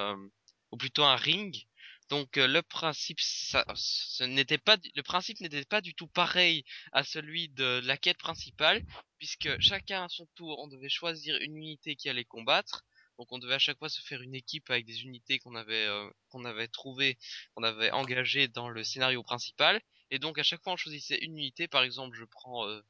ou 0.72 0.76
plutôt 0.76 1.04
un 1.04 1.16
ring. 1.16 1.66
Donc, 2.10 2.36
le 2.36 2.62
principe, 2.62 3.20
ça, 3.20 3.64
ce 3.76 4.24
n'était 4.24 4.58
pas, 4.58 4.76
le 4.96 5.02
principe 5.02 5.40
n'était 5.40 5.64
pas 5.64 5.80
du 5.80 5.94
tout 5.94 6.08
pareil 6.08 6.64
à 6.92 7.04
celui 7.04 7.48
de 7.50 7.80
la 7.84 7.96
quête 7.96 8.18
principale, 8.18 8.84
puisque 9.18 9.60
chacun 9.60 10.04
à 10.04 10.08
son 10.08 10.26
tour, 10.34 10.58
on 10.58 10.66
devait 10.66 10.88
choisir 10.88 11.36
une 11.40 11.56
unité 11.56 11.94
qui 11.94 12.08
allait 12.08 12.24
combattre. 12.24 12.84
Donc 13.18 13.32
on 13.32 13.38
devait 13.38 13.54
à 13.54 13.58
chaque 13.58 13.78
fois 13.78 13.88
se 13.88 14.00
faire 14.00 14.22
une 14.22 14.34
équipe 14.34 14.70
avec 14.70 14.86
des 14.86 15.02
unités 15.02 15.38
qu'on 15.40 15.54
avait 15.56 15.86
euh, 15.86 16.08
qu'on 16.30 16.44
avait 16.44 16.68
trouvées, 16.68 17.18
qu'on 17.54 17.64
avait 17.64 17.90
engagées 17.90 18.48
dans 18.48 18.68
le 18.68 18.84
scénario 18.84 19.22
principal. 19.22 19.80
Et 20.10 20.18
donc 20.18 20.38
à 20.38 20.42
chaque 20.42 20.62
fois 20.62 20.74
on 20.74 20.76
choisissait 20.76 21.18
une 21.18 21.36
unité. 21.36 21.68
Par 21.68 21.82
exemple, 21.82 22.16
je 22.16 22.24
prends 22.24 22.66
euh, 22.68 22.80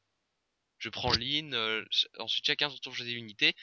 je 0.79 0.89
prends 0.91 1.13
Lynn. 1.13 1.55
euh, 1.55 1.85
ensuite 2.19 2.47
chacun 2.47 2.71
son 2.71 2.79
tour 2.79 2.95
choisit 2.95 3.15
une 3.15 3.25
unité. 3.25 3.55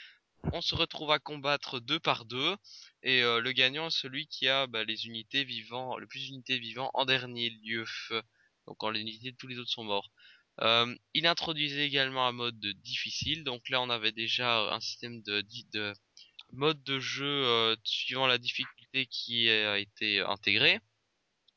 On 0.54 0.62
se 0.62 0.76
retrouve 0.76 1.12
à 1.12 1.20
combattre 1.20 1.80
deux 1.80 2.00
par 2.00 2.26
deux. 2.26 2.56
Et 3.04 3.24
euh, 3.24 3.40
le 3.40 3.52
gagnant 3.52 3.88
est 3.88 3.92
celui 3.92 4.28
qui 4.28 4.48
a 4.48 4.68
bah, 4.68 4.84
les 4.84 5.06
unités 5.08 5.44
vivant, 5.44 5.98
le 5.98 6.08
plus 6.08 6.26
d'unités 6.26 6.60
vivant 6.60 6.92
en 6.94 7.06
dernier 7.06 7.50
lieu. 7.50 7.86
Donc 8.68 8.78
quand 8.80 8.90
les 8.90 9.02
unités 9.02 9.32
de 9.32 9.38
tous 9.38 9.48
les 9.48 9.60
autres 9.60 9.72
sont 9.72 9.84
morts. 9.84 10.10
Euh, 10.62 10.96
il 11.14 11.28
introduisait 11.28 11.86
également 11.86 12.28
un 12.28 12.32
mode 12.32 12.60
de 12.60 12.72
difficile. 12.74 13.44
Donc 13.44 13.70
là 13.70 13.82
on 13.82 13.90
avait 13.90 14.12
déjà 14.12 14.74
un 14.74 14.80
système 14.80 15.22
de, 15.24 15.44
de 15.74 15.94
mode 16.56 16.84
de 16.84 17.00
jeu 17.00 17.26
euh, 17.26 17.76
suivant 17.84 18.28
la 18.28 18.38
difficulté 18.38 19.06
qui 19.08 19.50
a 19.50 19.78
été 19.78 20.22
intégré 20.22 20.80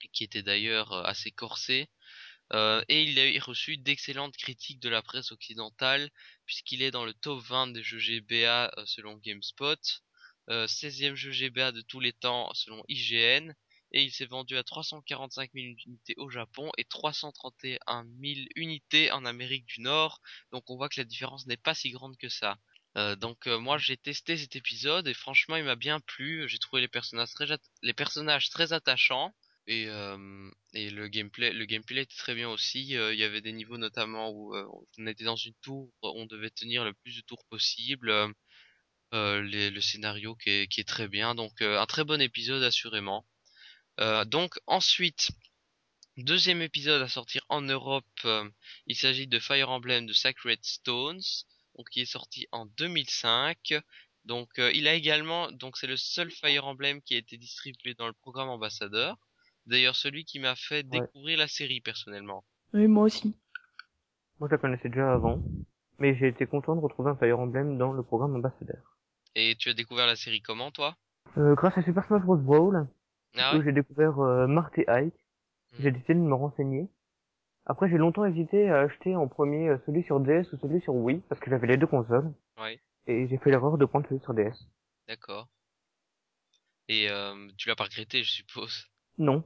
et 0.02 0.08
qui 0.12 0.24
était 0.24 0.42
d'ailleurs 0.42 0.92
euh, 0.92 1.02
assez 1.04 1.30
corsé. 1.30 1.88
Euh, 2.54 2.82
et 2.88 3.02
il 3.02 3.18
a 3.18 3.44
reçu 3.44 3.76
d'excellentes 3.76 4.36
critiques 4.36 4.80
de 4.80 4.88
la 4.88 5.02
presse 5.02 5.32
occidentale 5.32 6.10
puisqu'il 6.46 6.82
est 6.82 6.90
dans 6.90 7.04
le 7.04 7.12
top 7.12 7.42
20 7.42 7.68
des 7.68 7.82
jeux 7.82 7.98
GBA 7.98 8.72
euh, 8.78 8.86
selon 8.86 9.16
GameSpot, 9.16 9.78
euh, 10.48 10.66
16e 10.66 11.14
jeu 11.14 11.30
GBA 11.30 11.72
de 11.72 11.82
tous 11.82 12.00
les 12.00 12.14
temps 12.14 12.50
selon 12.54 12.82
IGN 12.88 13.52
et 13.92 14.02
il 14.02 14.12
s'est 14.12 14.26
vendu 14.26 14.56
à 14.56 14.62
345 14.62 15.50
000 15.54 15.66
unités 15.86 16.14
au 16.16 16.30
Japon 16.30 16.70
et 16.78 16.84
331 16.84 18.04
000 18.04 18.46
unités 18.56 19.10
en 19.12 19.24
Amérique 19.26 19.66
du 19.66 19.80
Nord. 19.82 20.20
Donc 20.52 20.70
on 20.70 20.76
voit 20.76 20.88
que 20.88 21.00
la 21.00 21.04
différence 21.04 21.46
n'est 21.46 21.56
pas 21.58 21.74
si 21.74 21.90
grande 21.90 22.16
que 22.16 22.28
ça. 22.30 22.58
Euh, 22.98 23.14
donc 23.16 23.46
euh, 23.46 23.58
moi 23.60 23.78
j'ai 23.78 23.96
testé 23.96 24.36
cet 24.36 24.56
épisode 24.56 25.06
et 25.06 25.14
franchement 25.14 25.56
il 25.56 25.64
m'a 25.64 25.76
bien 25.76 26.00
plu. 26.00 26.48
J'ai 26.48 26.58
trouvé 26.58 26.82
les 26.82 26.88
personnages 27.94 28.50
très 28.50 28.72
attachants 28.72 29.32
et 29.68 29.86
euh, 29.88 30.50
et 30.74 30.90
le 30.90 31.06
gameplay 31.08 31.52
le 31.52 31.64
gameplay 31.64 32.02
était 32.02 32.16
très 32.16 32.34
bien 32.34 32.48
aussi. 32.48 32.80
Il 32.88 33.18
y 33.18 33.24
avait 33.24 33.40
des 33.40 33.52
niveaux 33.52 33.78
notamment 33.78 34.30
où 34.30 34.54
on 34.98 35.06
était 35.06 35.24
dans 35.24 35.36
une 35.36 35.54
tour, 35.62 35.92
on 36.02 36.26
devait 36.26 36.50
tenir 36.50 36.84
le 36.84 36.92
plus 36.94 37.16
de 37.16 37.22
tours 37.22 37.44
possible. 37.50 38.12
Le 39.12 39.80
scénario 39.80 40.34
qui 40.36 40.50
est, 40.50 40.88
très 40.88 41.08
bien 41.08 41.34
donc 41.34 41.62
un 41.62 41.86
très 41.86 42.04
bon 42.04 42.20
épisode 42.20 42.62
assurément. 42.62 43.26
Donc 44.26 44.58
ensuite 44.66 45.30
Deuxième 46.16 46.62
épisode 46.62 47.00
à 47.00 47.08
sortir 47.08 47.44
en 47.48 47.62
Europe, 47.62 48.26
il 48.88 48.96
s'agit 48.96 49.28
de 49.28 49.38
Fire 49.38 49.70
Emblem 49.70 50.04
de 50.04 50.12
Sacred 50.12 50.58
Stones, 50.64 51.22
donc 51.78 51.88
qui 51.90 52.00
est 52.00 52.04
sorti 52.12 52.46
en 52.52 52.66
2005. 52.66 53.74
Donc 54.24 54.58
euh, 54.58 54.70
il 54.74 54.86
a 54.88 54.94
également, 54.94 55.50
donc 55.52 55.76
c'est 55.78 55.86
le 55.86 55.96
seul 55.96 56.30
Fire 56.30 56.66
Emblem 56.66 57.00
qui 57.00 57.14
a 57.14 57.18
été 57.18 57.38
distribué 57.38 57.94
dans 57.94 58.08
le 58.08 58.12
programme 58.12 58.48
ambassadeur. 58.50 59.16
D'ailleurs 59.66 59.96
celui 59.96 60.24
qui 60.24 60.40
m'a 60.40 60.56
fait 60.56 60.82
Ouais. 60.90 61.00
découvrir 61.00 61.38
la 61.38 61.48
série 61.48 61.80
personnellement. 61.80 62.44
Oui, 62.74 62.86
moi 62.88 63.04
aussi. 63.04 63.34
Moi, 64.38 64.48
je 64.48 64.54
la 64.54 64.58
connaissais 64.58 64.88
déjà 64.88 65.12
avant, 65.12 65.42
mais 65.98 66.14
j'ai 66.16 66.28
été 66.28 66.46
content 66.46 66.76
de 66.76 66.80
retrouver 66.80 67.10
un 67.10 67.16
Fire 67.16 67.40
Emblem 67.40 67.78
dans 67.78 67.92
le 67.92 68.02
programme 68.02 68.36
ambassadeur. 68.36 68.96
Et 69.34 69.56
tu 69.56 69.68
as 69.68 69.74
découvert 69.74 70.06
la 70.06 70.16
série 70.16 70.42
comment 70.42 70.70
toi? 70.70 70.96
Euh, 71.38 71.54
grâce 71.54 71.76
à 71.78 71.82
Super 71.82 72.04
Smash 72.04 72.22
Bros. 72.22 72.36
Brawl, 72.36 72.86
Ah 73.36 73.56
où 73.56 73.62
j'ai 73.62 73.72
découvert 73.72 74.18
euh, 74.20 74.46
Marth 74.46 74.76
et 74.78 74.88
Ike, 74.88 75.14
Mhm. 75.72 75.82
j'ai 75.84 75.90
décidé 75.90 76.14
de 76.14 76.20
me 76.20 76.34
renseigner. 76.34 76.88
Après, 77.68 77.88
j'ai 77.88 77.98
longtemps 77.98 78.24
hésité 78.24 78.68
à 78.70 78.80
acheter 78.80 79.14
en 79.14 79.28
premier 79.28 79.68
euh, 79.68 79.78
celui 79.86 80.02
sur 80.02 80.18
DS 80.20 80.52
ou 80.52 80.58
celui 80.58 80.80
sur 80.80 80.94
Wii, 80.94 81.20
parce 81.28 81.40
que 81.40 81.50
j'avais 81.50 81.66
les 81.66 81.76
deux 81.76 81.86
consoles, 81.86 82.32
Ouais, 82.58 82.80
et 83.06 83.28
j'ai 83.28 83.38
fait 83.38 83.50
l'erreur 83.50 83.78
de 83.78 83.84
prendre 83.84 84.08
celui 84.08 84.20
sur 84.20 84.34
DS. 84.34 84.66
d'accord. 85.06 85.48
Et 86.88 87.08
euh, 87.10 87.48
tu 87.58 87.68
l'as 87.68 87.76
pas 87.76 87.84
regretté 87.84 88.22
je 88.24 88.32
suppose? 88.32 88.86
Non. 89.18 89.44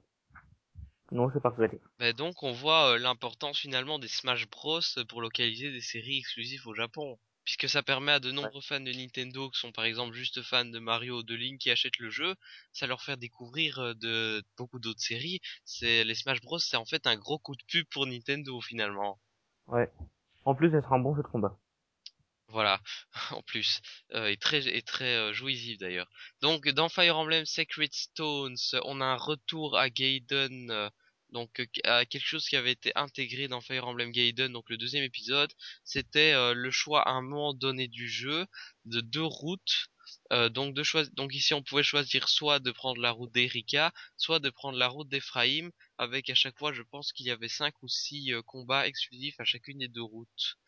Non, 1.10 1.26
vais 1.26 1.40
pas 1.40 1.50
regretter. 1.50 1.80
Bah 1.98 2.12
donc 2.12 2.42
on 2.42 2.52
voit 2.52 2.92
euh, 2.94 2.98
l'importance 2.98 3.58
finalement 3.58 3.98
des 3.98 4.08
Smash 4.08 4.48
Bros 4.48 4.80
pour 5.08 5.20
localiser 5.20 5.70
des 5.70 5.80
séries 5.80 6.18
exclusives 6.18 6.66
au 6.66 6.74
Japon. 6.74 7.18
Puisque 7.44 7.68
ça 7.68 7.82
permet 7.82 8.12
à 8.12 8.20
de 8.20 8.30
nombreux 8.30 8.60
fans 8.60 8.80
de 8.80 8.92
Nintendo 8.92 9.50
qui 9.50 9.58
sont 9.58 9.72
par 9.72 9.84
exemple 9.84 10.14
juste 10.14 10.42
fans 10.42 10.64
de 10.64 10.78
Mario 10.78 11.18
ou 11.18 11.22
de 11.22 11.34
Link 11.34 11.60
qui 11.60 11.70
achètent 11.70 11.98
le 11.98 12.10
jeu, 12.10 12.36
ça 12.72 12.86
leur 12.86 13.02
fait 13.02 13.16
découvrir 13.16 13.78
euh, 13.78 13.94
de 13.94 14.44
beaucoup 14.56 14.78
d'autres 14.78 15.00
séries. 15.00 15.40
C'est 15.64 16.04
les 16.04 16.14
Smash 16.14 16.40
Bros 16.40 16.58
c'est 16.58 16.76
en 16.76 16.84
fait 16.84 17.06
un 17.06 17.16
gros 17.16 17.38
coup 17.38 17.56
de 17.56 17.64
pub 17.64 17.86
pour 17.90 18.06
Nintendo 18.06 18.60
finalement. 18.60 19.18
Ouais. 19.66 19.90
En 20.44 20.54
plus 20.54 20.70
d'être 20.70 20.92
un 20.92 20.98
bon 20.98 21.14
jeu 21.14 21.22
de 21.22 21.28
combat. 21.28 21.58
Voilà, 22.52 22.80
en 23.30 23.40
plus, 23.42 23.80
euh, 24.12 24.26
et 24.26 24.36
très 24.36 24.66
et 24.68 24.82
très 24.82 25.16
euh, 25.16 25.32
jouissif 25.32 25.78
d'ailleurs. 25.78 26.08
Donc 26.42 26.68
dans 26.68 26.90
Fire 26.90 27.16
Emblem 27.16 27.46
Sacred 27.46 27.92
Stones, 27.94 28.56
on 28.84 29.00
a 29.00 29.06
un 29.06 29.16
retour 29.16 29.78
à 29.78 29.88
Gaiden, 29.88 30.70
euh, 30.70 30.90
donc 31.32 31.60
euh, 31.60 31.66
à 31.84 32.04
quelque 32.06 32.26
chose 32.26 32.46
qui 32.46 32.56
avait 32.56 32.72
été 32.72 32.92
intégré 32.94 33.48
dans 33.48 33.60
Fire 33.60 33.86
Emblem 33.86 34.12
Gaiden, 34.12 34.52
donc 34.52 34.68
le 34.70 34.76
deuxième 34.76 35.04
épisode, 35.04 35.52
c'était 35.84 36.32
euh, 36.32 36.54
le 36.54 36.70
choix 36.70 37.02
à 37.08 37.12
un 37.12 37.22
moment 37.22 37.54
donné 37.54 37.88
du 37.88 38.08
jeu 38.08 38.46
de 38.84 39.00
deux 39.00 39.24
routes. 39.24 39.86
Euh, 40.32 40.48
donc 40.48 40.74
de 40.74 40.82
donc 41.14 41.34
ici 41.34 41.54
on 41.54 41.62
pouvait 41.62 41.82
choisir 41.82 42.28
soit 42.28 42.58
de 42.58 42.70
prendre 42.70 43.00
la 43.00 43.10
route 43.10 43.32
d'Erika, 43.32 43.92
soit 44.16 44.40
de 44.40 44.50
prendre 44.50 44.78
la 44.78 44.88
route 44.88 45.08
d'Ephraim, 45.08 45.70
avec 45.98 46.30
à 46.30 46.34
chaque 46.34 46.58
fois 46.58 46.72
je 46.72 46.82
pense 46.82 47.12
qu'il 47.12 47.26
y 47.26 47.30
avait 47.30 47.48
cinq 47.48 47.74
ou 47.82 47.88
six 47.88 48.32
combats 48.46 48.86
exclusifs 48.86 49.38
à 49.40 49.44
chacune 49.44 49.78
des 49.78 49.88
deux 49.88 50.02
routes. 50.02 50.58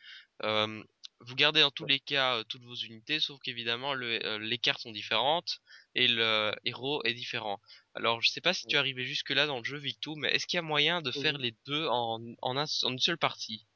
Vous 1.26 1.34
gardez 1.34 1.60
dans 1.60 1.70
tous 1.70 1.84
les 1.86 2.00
cas 2.00 2.36
euh, 2.38 2.44
toutes 2.44 2.64
vos 2.64 2.74
unités, 2.74 3.20
sauf 3.20 3.40
qu'évidemment 3.40 3.94
le- 3.94 4.24
euh, 4.26 4.38
les 4.38 4.58
cartes 4.58 4.80
sont 4.82 4.92
différentes 4.92 5.60
et 5.94 6.08
le 6.08 6.52
héros 6.64 7.02
est 7.04 7.14
différent. 7.14 7.60
Alors 7.94 8.20
je 8.22 8.30
sais 8.30 8.40
pas 8.40 8.54
si 8.54 8.66
tu 8.66 8.76
es 8.76 8.78
arrivé 8.78 9.04
jusque 9.04 9.30
là 9.30 9.46
dans 9.46 9.58
le 9.58 9.64
jeu 9.64 9.78
Victo, 9.78 10.14
mais 10.16 10.28
est-ce 10.34 10.46
qu'il 10.46 10.56
y 10.56 10.60
a 10.60 10.62
moyen 10.62 11.02
de 11.02 11.10
faire 11.10 11.36
Oui. 11.36 11.38
les 11.38 11.56
deux 11.66 11.86
en, 11.88 12.20
en, 12.42 12.56
un- 12.56 12.64
en 12.84 12.92
une 12.92 12.98
seule 12.98 13.18
partie? 13.18 13.66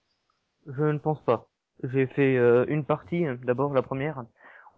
Je 0.68 0.84
ne 0.84 0.99
pense 0.99 1.20
pas. 1.24 1.49
J'ai 1.82 2.07
fait 2.07 2.36
euh, 2.36 2.64
une 2.68 2.84
partie, 2.84 3.24
d'abord 3.42 3.74
la 3.74 3.82
première, 3.82 4.24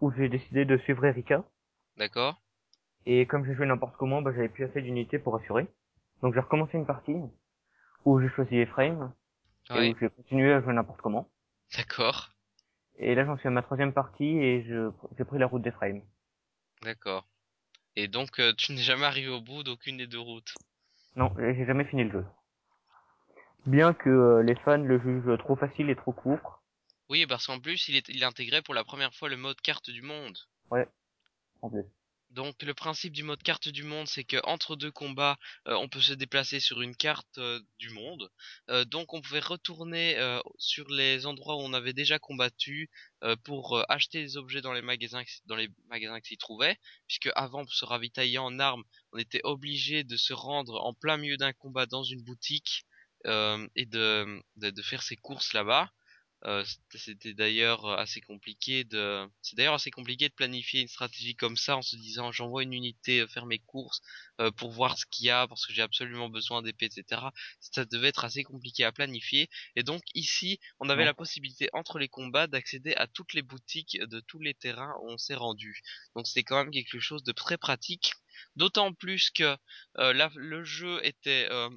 où 0.00 0.10
j'ai 0.10 0.30
décidé 0.30 0.64
de 0.64 0.78
suivre 0.78 1.04
Erika. 1.04 1.44
D'accord 1.96 2.42
Et 3.04 3.26
comme 3.26 3.44
j'ai 3.44 3.54
joué 3.54 3.66
n'importe 3.66 3.94
comment, 3.98 4.22
bah, 4.22 4.32
j'avais 4.34 4.48
plus 4.48 4.64
assez 4.64 4.80
d'unités 4.80 5.18
pour 5.18 5.36
assurer. 5.36 5.68
Donc 6.22 6.32
j'ai 6.32 6.40
recommencé 6.40 6.78
une 6.78 6.86
partie 6.86 7.14
où 8.04 8.20
j'ai 8.20 8.28
choisi 8.28 8.56
Ephraim 8.58 9.14
et 9.74 9.80
Ouais, 9.80 9.82
où 9.82 9.96
j'ai 9.98 10.10
continué 10.10 10.52
à 10.52 10.60
jouer 10.62 10.74
n'importe 10.74 11.00
comment. 11.02 11.28
d'accord, 11.76 12.30
Et 13.02 13.14
là 13.14 13.24
j'en 13.24 13.36
suis 13.38 13.48
à 13.48 13.50
ma 13.50 13.62
troisième 13.62 13.94
partie 13.94 14.38
et 14.38 14.62
je 14.62 14.90
j'ai 15.16 15.24
pris 15.24 15.38
la 15.38 15.46
route 15.46 15.62
d'Ephraim. 15.62 16.00
d'accord. 16.82 17.26
Et 17.96 18.08
donc 18.08 18.38
euh, 18.38 18.52
tu 18.56 18.72
n'es 18.72 18.82
jamais 18.82 19.06
arrivé 19.06 19.28
au 19.28 19.40
bout 19.40 19.62
d'aucune 19.62 19.96
des 19.96 20.06
deux 20.06 20.20
routes? 20.20 20.54
Non, 21.16 21.34
j'ai 21.38 21.64
jamais 21.64 21.84
fini 21.86 22.04
le 22.04 22.10
jeu. 22.12 22.26
Bien 23.66 23.94
que 23.94 24.10
euh, 24.10 24.42
les 24.42 24.54
fans 24.56 24.76
le 24.76 25.00
jugent 25.00 25.38
trop 25.38 25.56
facile 25.56 25.88
et 25.90 25.96
trop 25.96 26.12
court. 26.12 26.62
Oui, 27.08 27.26
parce 27.26 27.46
qu'en 27.46 27.58
plus 27.58 27.88
il 27.88 27.96
est 27.96 28.08
il 28.10 28.22
intégrait 28.22 28.62
pour 28.62 28.74
la 28.74 28.84
première 28.84 29.14
fois 29.14 29.28
le 29.30 29.36
mode 29.36 29.60
carte 29.62 29.90
du 29.90 30.02
monde. 30.02 30.38
En 31.62 31.70
plus. 31.70 31.84
Donc 32.30 32.62
le 32.62 32.74
principe 32.74 33.12
du 33.12 33.24
mode 33.24 33.42
carte 33.42 33.68
du 33.68 33.82
monde, 33.82 34.06
c'est 34.06 34.22
que 34.22 34.36
entre 34.44 34.76
deux 34.76 34.92
combats, 34.92 35.36
euh, 35.66 35.74
on 35.74 35.88
peut 35.88 36.00
se 36.00 36.12
déplacer 36.12 36.60
sur 36.60 36.80
une 36.80 36.94
carte 36.94 37.38
euh, 37.38 37.60
du 37.80 37.90
monde. 37.90 38.30
Euh, 38.68 38.84
donc 38.84 39.12
on 39.14 39.20
pouvait 39.20 39.40
retourner 39.40 40.16
sur 40.58 40.88
les 40.88 41.26
endroits 41.26 41.56
où 41.56 41.60
on 41.60 41.72
avait 41.72 41.92
déjà 41.92 42.18
combattu 42.18 42.88
pour 43.44 43.84
acheter 43.90 44.22
des 44.22 44.36
objets 44.36 44.60
dans 44.60 44.72
les 44.72 44.82
magasins 44.82 45.22
dans 45.46 45.56
qui 45.56 46.28
s'y 46.28 46.36
trouvaient, 46.38 46.76
puisque 47.06 47.30
avant 47.34 47.64
pour 47.64 47.74
se 47.74 47.84
ravitailler 47.84 48.38
en 48.38 48.58
armes, 48.58 48.84
on 49.12 49.18
était 49.18 49.40
obligé 49.44 50.04
de 50.04 50.16
se 50.16 50.32
rendre 50.32 50.80
en 50.84 50.94
plein 50.94 51.16
milieu 51.16 51.36
d'un 51.36 51.52
combat 51.52 51.86
dans 51.86 52.02
une 52.02 52.22
boutique 52.22 52.84
et 53.24 53.86
de 53.86 54.42
faire 54.82 55.02
ses 55.02 55.16
courses 55.16 55.52
là-bas. 55.52 55.90
Euh, 56.46 56.64
c'était 56.64 56.98
c'était 56.98 57.34
d'ailleurs 57.34 57.84
euh, 57.86 57.96
assez 57.96 58.20
compliqué 58.20 58.84
de 58.84 59.26
c'est 59.42 59.56
d'ailleurs 59.56 59.74
assez 59.74 59.90
compliqué 59.90 60.28
de 60.28 60.34
planifier 60.34 60.80
une 60.80 60.88
stratégie 60.88 61.36
comme 61.36 61.56
ça 61.56 61.76
en 61.76 61.82
se 61.82 61.96
disant 61.96 62.32
j'envoie 62.32 62.62
une 62.62 62.72
unité 62.72 63.20
euh, 63.20 63.26
faire 63.26 63.46
mes 63.46 63.58
courses 63.58 64.00
euh, 64.40 64.50
pour 64.50 64.70
voir 64.72 64.96
ce 64.98 65.04
qu'il 65.06 65.26
y 65.26 65.30
a 65.30 65.46
parce 65.48 65.66
que 65.66 65.72
j'ai 65.74 65.82
absolument 65.82 66.30
besoin 66.30 66.62
d'épée 66.62 66.86
etc 66.86 67.22
ça 67.60 67.84
devait 67.84 68.08
être 68.08 68.24
assez 68.24 68.42
compliqué 68.44 68.84
à 68.84 68.92
planifier. 68.92 69.48
Et 69.76 69.82
donc 69.82 70.02
ici 70.14 70.58
on 70.80 70.88
avait 70.88 71.04
Ouais. 71.04 71.04
la 71.04 71.14
possibilité 71.14 71.68
entre 71.72 71.98
les 71.98 72.08
combats 72.08 72.46
d'accéder 72.46 72.94
à 72.94 73.06
toutes 73.06 73.34
les 73.34 73.42
boutiques 73.42 73.98
de 74.00 74.20
tous 74.20 74.40
les 74.40 74.54
terrains 74.54 74.94
où 75.02 75.10
on 75.10 75.18
s'est 75.18 75.34
rendu. 75.34 75.80
Donc 76.16 76.26
c'est 76.26 76.42
quand 76.44 76.56
même 76.56 76.70
quelque 76.72 77.00
chose 77.00 77.22
de 77.24 77.32
très 77.32 77.58
pratique. 77.58 78.14
D'autant 78.56 78.92
plus 78.94 79.30
que 79.30 79.56
euh, 79.98 80.12
là, 80.12 80.30
le 80.36 80.64
jeu 80.64 81.00
était 81.04 81.48
euh, 81.50 81.68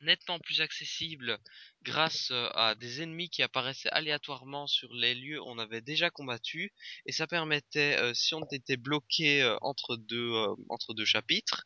nettement 0.00 0.38
plus 0.40 0.60
accessible 0.60 1.38
grâce 1.82 2.30
euh, 2.30 2.48
à 2.54 2.74
des 2.74 3.02
ennemis 3.02 3.30
qui 3.30 3.42
apparaissaient 3.42 3.90
aléatoirement 3.90 4.66
sur 4.66 4.92
les 4.94 5.14
lieux 5.14 5.40
où 5.40 5.44
on 5.46 5.58
avait 5.58 5.80
déjà 5.82 6.10
combattu. 6.10 6.72
Et 7.06 7.12
ça 7.12 7.26
permettait 7.26 7.98
euh, 7.98 8.14
si 8.14 8.34
on 8.34 8.44
était 8.52 8.76
bloqué 8.76 9.42
euh, 9.42 9.56
entre 9.62 9.96
deux 9.96 10.32
euh, 10.32 10.54
entre 10.68 10.94
deux 10.94 11.04
chapitres 11.04 11.64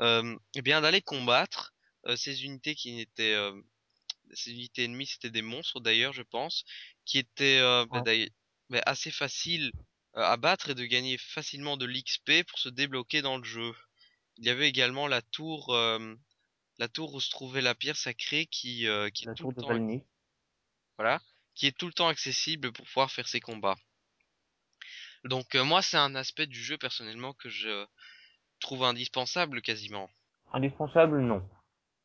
euh, 0.00 0.36
eh 0.54 0.62
bien 0.62 0.80
d'aller 0.80 1.02
combattre 1.02 1.74
euh, 2.06 2.16
ces 2.16 2.44
unités 2.44 2.74
qui 2.74 2.92
n'étaient 2.94 3.34
euh, 3.34 3.52
ces 4.34 4.52
unités 4.52 4.84
ennemies 4.84 5.06
c'était 5.06 5.30
des 5.30 5.42
monstres 5.42 5.80
d'ailleurs 5.80 6.12
je 6.12 6.22
pense 6.22 6.64
qui 7.04 7.18
étaient 7.18 7.58
euh, 7.60 7.86
bah, 7.86 8.02
bah, 8.70 8.82
assez 8.86 9.10
faciles 9.10 9.72
à 10.14 10.36
battre 10.36 10.70
et 10.70 10.74
de 10.74 10.84
gagner 10.84 11.18
facilement 11.18 11.76
de 11.76 11.86
l'XP 11.86 12.44
pour 12.48 12.58
se 12.58 12.68
débloquer 12.68 13.22
dans 13.22 13.36
le 13.38 13.44
jeu. 13.44 13.72
Il 14.38 14.46
y 14.46 14.50
avait 14.50 14.68
également 14.68 15.08
la 15.08 15.22
tour 15.22 15.74
euh, 15.74 16.14
la 16.78 16.88
tour 16.88 17.14
où 17.14 17.20
se 17.20 17.30
trouvait 17.30 17.60
la 17.62 17.74
pierre 17.74 17.96
sacrée 17.96 18.46
qui, 18.46 18.86
euh, 18.86 19.08
qui 19.10 19.24
est 19.24 19.34
tout 19.34 19.48
le 19.50 19.54
temps, 19.54 19.78
voilà, 20.98 21.20
qui 21.54 21.66
est 21.66 21.76
tout 21.76 21.86
le 21.86 21.92
temps 21.92 22.08
accessible 22.08 22.72
pour 22.72 22.84
pouvoir 22.86 23.10
faire 23.10 23.28
ses 23.28 23.40
combats. 23.40 23.76
Donc 25.24 25.54
euh, 25.54 25.64
moi 25.64 25.82
c'est 25.82 25.96
un 25.96 26.14
aspect 26.14 26.46
du 26.46 26.62
jeu 26.62 26.78
personnellement 26.78 27.32
que 27.34 27.48
je 27.48 27.86
trouve 28.60 28.84
indispensable 28.84 29.60
quasiment. 29.62 30.08
Indispensable, 30.52 31.20
non. 31.20 31.46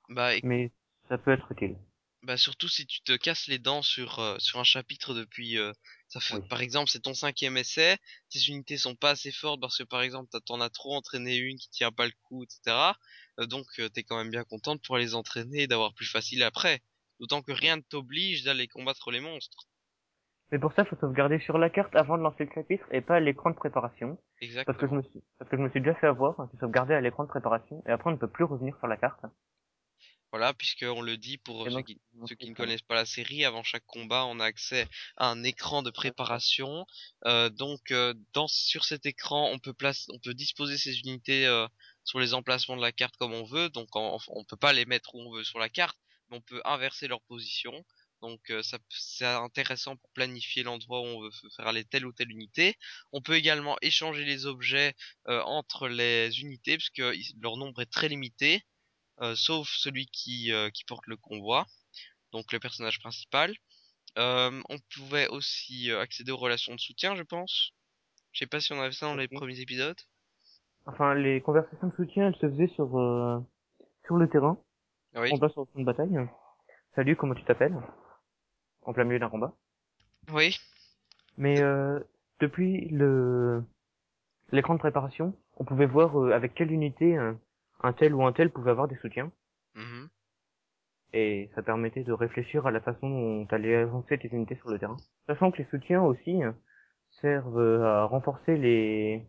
Bah, 0.10 0.36
et- 0.36 0.42
Mais 0.44 0.72
ça 1.08 1.18
peut 1.18 1.32
être 1.32 1.52
utile. 1.52 1.78
bah 2.24 2.38
surtout 2.38 2.68
si 2.68 2.86
tu 2.86 3.02
te 3.02 3.16
casses 3.16 3.48
les 3.48 3.60
dents 3.60 3.82
sur 3.82 4.20
euh, 4.20 4.38
sur 4.40 4.60
un 4.60 4.64
chapitre 4.64 5.14
depuis 5.14 5.58
euh, 5.58 5.72
ça 6.12 6.20
fait 6.20 6.38
Oui. 6.38 6.44
par 6.48 6.62
exemple 6.62 6.90
c'est 6.92 7.00
ton 7.02 7.14
cinquième 7.16 7.58
essai, 7.58 7.98
tes 8.30 8.40
unités 8.48 8.78
sont 8.78 8.96
pas 8.96 9.12
assez 9.12 9.32
fortes 9.32 9.60
parce 9.62 9.78
que 9.78 9.84
par 9.84 10.02
exemple 10.04 10.30
t'en 10.46 10.62
as 10.62 10.70
trop 10.70 10.94
entraîné 10.96 11.38
une 11.38 11.58
qui 11.58 11.70
tient 11.70 11.92
pas 11.92 12.06
le 12.06 12.14
coup 12.24 12.44
etc. 12.44 13.00
Euh, 13.40 13.46
donc 13.48 13.66
euh, 13.80 13.90
t'es 13.90 14.04
quand 14.04 14.18
même 14.18 14.30
bien 14.32 14.44
content 14.44 14.76
de 14.76 14.82
pouvoir 14.82 15.00
les 15.00 15.16
entraîner 15.16 15.64
et 15.64 15.68
d'avoir 15.68 15.94
plus 15.96 16.06
facile 16.06 16.44
après. 16.44 16.82
D'autant 17.20 17.42
que 17.42 17.52
rien 17.52 17.78
ne 17.78 17.82
t'oblige 17.82 18.44
d'aller 18.44 18.68
combattre 18.68 19.12
les 19.12 19.20
monstres. 19.22 19.68
Mais 20.52 20.60
pour 20.60 20.72
ça, 20.74 20.86
faut 20.86 20.96
sauvegarder 20.98 21.40
sur 21.40 21.58
la 21.58 21.72
carte 21.72 21.96
avant 21.96 22.16
de 22.18 22.22
lancer 22.24 22.46
le 22.46 22.52
chapitre 22.54 22.86
et 22.92 23.02
pas 23.02 23.16
à 23.16 23.20
l'écran 23.20 23.50
de 23.50 23.56
préparation. 23.56 24.20
Parce 24.66 24.78
que 24.78 24.88
je 24.88 24.94
Exactement. 24.94 24.96
me 24.96 25.02
suis, 25.02 25.24
parce 25.40 25.50
que 25.50 25.58
je 25.58 25.62
me 25.64 25.70
suis 25.70 25.82
déjà 25.82 25.96
fait 25.96 26.08
avoir, 26.08 26.36
j'ai 26.52 26.60
sauvegardé 26.60 26.94
à 26.94 27.02
l'écran 27.02 27.24
de 27.24 27.30
préparation 27.30 27.84
et 27.88 27.92
après 27.92 28.10
on 28.10 28.14
ne 28.14 28.18
peut 28.20 28.28
plus 28.30 28.46
revenir 28.46 28.78
sur 28.78 28.88
la 28.88 28.98
carte. 28.98 29.22
Voilà, 30.32 30.54
puisque 30.54 30.84
on 30.84 31.02
le 31.02 31.18
dit 31.18 31.38
pour 31.38 31.70
ceux 31.70 31.82
qui, 31.82 32.00
donc, 32.14 32.30
ceux 32.30 32.36
qui 32.36 32.50
ne 32.50 32.56
connaissent 32.56 32.82
pas 32.84 32.96
la 32.96 33.06
série, 33.06 33.44
avant 33.44 33.64
chaque 33.64 33.86
combat, 33.86 34.26
on 34.26 34.40
a 34.40 34.46
accès 34.46 34.88
à 35.18 35.28
un 35.28 35.44
écran 35.44 35.84
de 35.84 35.90
préparation. 35.90 36.86
Euh, 37.26 37.50
donc, 37.50 37.92
euh, 37.92 38.14
dans 38.34 38.48
sur 38.48 38.86
cet 38.86 39.06
écran, 39.06 39.50
on 39.52 39.60
peut 39.60 39.74
placer, 39.74 40.06
on 40.14 40.20
peut 40.20 40.34
disposer 40.34 40.78
ces 40.78 41.00
unités 41.00 41.46
euh, 41.48 41.68
sur 42.06 42.20
les 42.20 42.34
emplacements 42.34 42.78
de 42.78 42.82
la 42.82 42.94
carte 42.94 43.18
comme 43.18 43.34
on 43.34 43.44
veut. 43.44 43.70
Donc, 43.70 43.90
on, 43.96 44.18
on 44.30 44.46
peut 44.46 44.56
pas 44.56 44.72
les 44.72 44.86
mettre 44.86 45.16
où 45.16 45.20
on 45.22 45.32
veut 45.34 45.44
sur 45.44 45.60
la 45.60 45.68
carte, 45.70 45.98
mais 46.30 46.38
on 46.38 46.42
peut 46.42 46.62
inverser 46.64 47.08
leur 47.10 47.22
position. 47.24 47.74
Donc, 48.22 48.52
euh, 48.52 48.62
ça, 48.62 48.78
c'est 48.90 49.26
intéressant 49.26 49.98
pour 49.98 50.12
planifier 50.12 50.64
l'endroit 50.64 51.02
où 51.02 51.06
on 51.06 51.22
veut 51.24 51.32
faire 51.56 51.68
aller 51.68 51.84
telle 51.84 52.06
ou 52.06 52.14
telle 52.14 52.32
unité. 52.32 52.76
On 53.12 53.22
peut 53.22 53.36
également 53.36 53.78
échanger 53.82 54.24
les 54.26 54.46
objets 54.46 54.94
euh, 55.28 55.42
entre 55.42 55.88
les 55.88 56.40
unités, 56.40 56.78
puisque 56.78 57.02
leur 57.42 57.58
nombre 57.58 57.82
est 57.82 57.92
très 57.92 58.10
limité 58.10 58.64
sauf 59.36 59.68
celui 59.70 60.08
qui, 60.08 60.52
euh, 60.52 60.70
qui 60.70 60.84
porte 60.86 61.06
le 61.08 61.18
convoi, 61.18 61.66
donc 62.32 62.52
le 62.52 62.60
personnage 62.60 63.00
principal. 63.00 63.54
Euh, 64.18 64.62
on 64.70 64.78
pouvait 64.94 65.28
aussi 65.28 65.90
euh, 65.90 66.02
accéder 66.02 66.32
aux 66.32 66.38
relations 66.38 66.76
de 66.76 66.80
soutien, 66.80 67.16
je 67.16 67.24
pense. 67.24 67.74
Je 68.34 68.40
sais 68.40 68.48
pas 68.48 68.60
si 68.60 68.74
on 68.74 68.82
avait 68.82 68.92
ça 68.92 69.06
dans 69.06 69.16
les 69.16 69.28
premiers 69.28 69.60
épisodes. 69.60 70.00
Enfin, 70.86 71.14
les 71.14 71.42
conversations 71.42 71.88
de 71.88 71.96
soutien, 71.96 72.28
elles 72.28 72.36
se 72.36 72.50
faisaient 72.50 72.74
sur, 72.76 72.98
euh, 73.00 73.40
sur 74.06 74.18
le 74.18 74.28
terrain. 74.30 74.58
Oui. 75.16 75.30
On 75.34 75.38
passe 75.38 75.54
sur 75.54 75.68
le 75.76 75.82
de 75.82 75.86
bataille. 75.86 76.18
Salut, 76.96 77.16
comment 77.16 77.36
tu 77.36 77.44
t'appelles? 77.44 77.76
En 78.84 78.94
plein 78.94 79.04
milieu 79.04 79.20
d'un 79.20 79.30
combat. 79.30 79.54
Oui. 80.32 80.58
Mais, 81.38 81.62
euh, 81.62 82.00
depuis 82.40 82.88
le, 82.90 83.64
l'écran 84.52 84.74
de 84.74 84.80
préparation, 84.80 85.38
on 85.58 85.64
pouvait 85.64 85.86
voir 85.86 86.20
euh, 86.20 86.32
avec 86.32 86.54
quelle 86.54 86.72
unité 86.72 87.16
un, 87.16 87.40
un 87.84 87.94
tel 87.94 88.14
ou 88.14 88.26
un 88.26 88.34
tel 88.34 88.50
pouvait 88.52 88.72
avoir 88.72 88.88
des 88.88 88.98
soutiens. 88.98 89.32
Mhm. 89.76 90.10
et 91.14 91.50
ça 91.56 91.62
permettait 91.62 92.04
de 92.04 92.12
réfléchir 92.14 92.66
à 92.68 92.72
la 92.72 92.82
façon 92.82 93.10
dont 93.10 93.48
allait 93.52 93.76
avancer 93.76 94.18
tes 94.18 94.28
unités 94.30 94.56
sur 94.56 94.70
le 94.70 94.80
terrain. 94.80 94.98
Sachant 95.28 95.52
que 95.52 95.58
les 95.58 95.70
soutiens 95.70 96.02
aussi 96.02 96.44
euh, 96.44 96.52
servent 97.22 97.60
euh, 97.60 97.84
à 97.86 98.04
renforcer 98.06 98.58
les, 98.58 99.26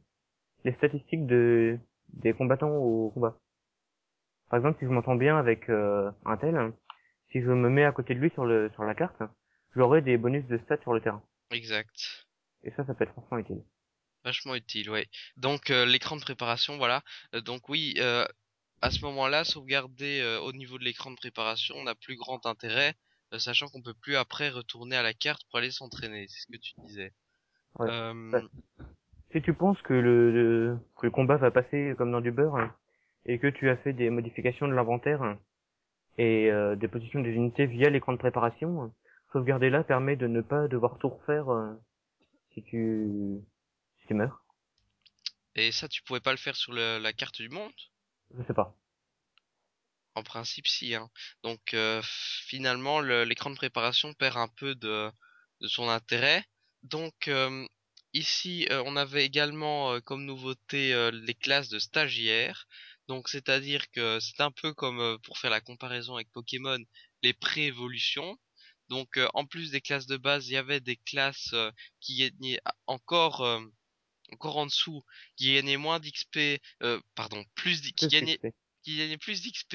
les 0.64 0.72
statistiques 0.74 1.26
de, 1.26 1.78
des 2.09 2.32
combattants 2.32 2.70
au 2.76 3.11
combat. 3.11 3.36
Par 4.48 4.59
exemple, 4.59 4.78
si 4.78 4.84
je 4.84 4.90
m'entends 4.90 5.16
bien 5.16 5.36
avec 5.38 5.68
euh, 5.70 6.11
un 6.24 6.36
tel, 6.36 6.72
si 7.30 7.40
je 7.40 7.50
me 7.50 7.68
mets 7.68 7.84
à 7.84 7.92
côté 7.92 8.14
de 8.14 8.20
lui 8.20 8.30
sur, 8.30 8.44
le, 8.44 8.70
sur 8.74 8.84
la 8.84 8.94
carte, 8.94 9.22
j'aurai 9.74 10.03
des 10.03 10.16
bonus 10.18 10.46
de 10.46 10.59
stats 10.59 10.80
sur 10.82 10.92
le 10.92 11.00
terrain. 11.00 11.22
Exact. 11.50 12.26
Et 12.62 12.70
ça, 12.72 12.84
ça 12.84 12.94
peut 12.94 13.05
être 13.05 13.12
franchement 13.12 13.38
utile. 13.38 13.62
Vachement 14.24 14.55
utile, 14.55 14.88
ouais. 14.90 15.09
Donc 15.36 15.70
euh, 15.70 15.84
l'écran 15.84 16.14
de 16.16 16.20
préparation, 16.20 16.76
voilà. 16.76 17.03
Euh, 17.34 17.40
donc 17.40 17.68
oui, 17.68 17.94
euh, 17.98 18.24
à 18.83 18.91
ce 18.91 19.01
moment-là, 19.07 19.45
sauvegarder 19.45 20.20
euh, 20.20 20.41
au 20.41 20.53
niveau 20.53 20.78
de 20.78 20.85
l'écran 20.85 21.11
de 21.11 21.16
préparation 21.16 21.83
n'a 21.85 21.95
plus 21.95 22.16
grand 22.16 22.45
intérêt, 22.47 22.95
euh, 23.33 23.39
sachant 23.39 23.68
qu'on 23.68 23.80
peut 23.80 23.95
plus 23.95 24.16
après 24.16 24.51
retourner 24.51 24.97
à 24.97 25.03
la 25.03 25.14
carte 25.14 25.43
pour 25.49 25.59
aller 25.59 25.70
s'entraîner. 25.70 26.26
C'est 26.28 26.41
ce 26.41 26.47
que 26.53 26.59
tu 26.59 26.72
disais. 26.85 27.12
Ouais. 27.78 27.89
Euh, 27.89 28.12
Ouais. 28.33 28.43
Si 29.33 29.41
tu 29.41 29.55
penses 29.55 29.80
que 29.83 29.95
le, 29.95 30.30
le- 30.30 30.78
que 30.99 31.07
le 31.07 31.11
combat 31.11 31.37
va 31.37 31.51
passer 31.51 31.95
comme 31.97 32.12
dans 32.12 32.20
du 32.20 32.33
beurre, 32.33 32.57
hein, 32.57 32.76
et 33.24 33.39
que 33.39 33.47
tu 33.47 33.70
as 33.70 33.76
fait 33.78 33.95
des 33.95 34.11
modifications 34.11 34.68
de 34.68 34.74
l'inventaire, 34.74 35.22
hein, 35.22 35.39
et 36.18 36.51
euh, 36.51 36.76
des 36.76 36.89
positions 36.89 37.20
des 37.20 37.30
unités 37.30 37.64
via 37.66 37.89
l'écran 37.89 38.12
de 38.12 38.18
préparation, 38.18 38.83
hein, 38.83 38.93
sauvegarder 39.33 39.70
là 39.70 39.85
permet 39.85 40.16
de 40.16 40.26
ne 40.26 40.43
pas 40.43 40.68
devoir 40.68 40.99
tout 40.99 41.09
refaire 41.09 41.49
euh, 41.51 41.72
si 42.53 42.62
tu 42.62 43.09
si 44.01 44.07
tu 44.07 44.14
meurs. 44.14 44.45
Et 45.55 45.72
ça, 45.72 45.89
tu 45.89 46.03
pouvais 46.03 46.20
pas 46.20 46.33
le 46.33 46.37
faire 46.39 46.57
sur 46.57 46.72
le- 46.72 46.99
la 46.99 47.12
carte 47.14 47.41
du 47.41 47.49
monde? 47.49 47.72
Je 48.37 48.43
sais 48.45 48.55
pas. 48.55 48.74
En 50.14 50.22
principe, 50.22 50.66
si. 50.68 50.95
Hein. 50.95 51.11
Donc 51.43 51.74
euh, 51.74 52.03
finalement, 52.05 53.01
le- 53.01 53.24
l'écran 53.24 53.51
de 53.51 53.57
préparation 53.57 54.12
perd 54.14 54.37
un 54.37 54.49
peu 54.49 54.74
de, 54.74 55.11
son 55.62 55.89
intérêt. 55.89 56.45
Donc 56.83 57.28
euh, 57.28 57.66
ici, 58.12 58.66
euh, 58.70 58.83
on 58.87 58.97
avait 58.97 59.24
également 59.24 60.01
comme 60.03 60.24
nouveauté 60.24 61.11
les 61.12 61.35
classes 61.35 61.68
de 61.68 61.78
stagiaires. 61.78 62.66
Donc 63.09 63.28
c'est-à-dire 63.28 63.91
que 63.91 64.20
c'est 64.20 64.41
un 64.41 64.51
peu 64.51 64.74
comme 64.74 65.18
pour 65.24 65.39
faire 65.39 65.51
la 65.51 65.61
comparaison 65.61 66.14
avec 66.14 66.30
Pokémon, 66.33 66.78
les 67.22 67.33
pré-évolutions. 67.33 68.37
Donc 68.89 69.18
en 69.35 69.47
plus 69.47 69.70
des 69.70 69.80
classes 69.80 70.07
de 70.07 70.16
base, 70.16 70.49
il 70.49 70.53
y 70.53 70.57
avait 70.57 70.80
des 70.80 70.97
classes 70.97 71.55
qui 72.01 72.18
gagnaient 72.18 72.61
encore 72.87 73.62
encore 74.33 74.57
en 74.57 74.66
dessous, 74.66 75.05
qui 75.37 75.55
gagnait 75.55 75.76
moins 75.76 76.01
d'XP, 76.01 76.61
euh, 76.83 77.01
pardon, 77.14 77.45
plus, 77.55 77.80
qui 77.93 78.09
gagnait, 78.09 78.41
qui 78.83 78.97
gagnait 78.97 79.18
plus 79.18 79.43
d'XP 79.43 79.74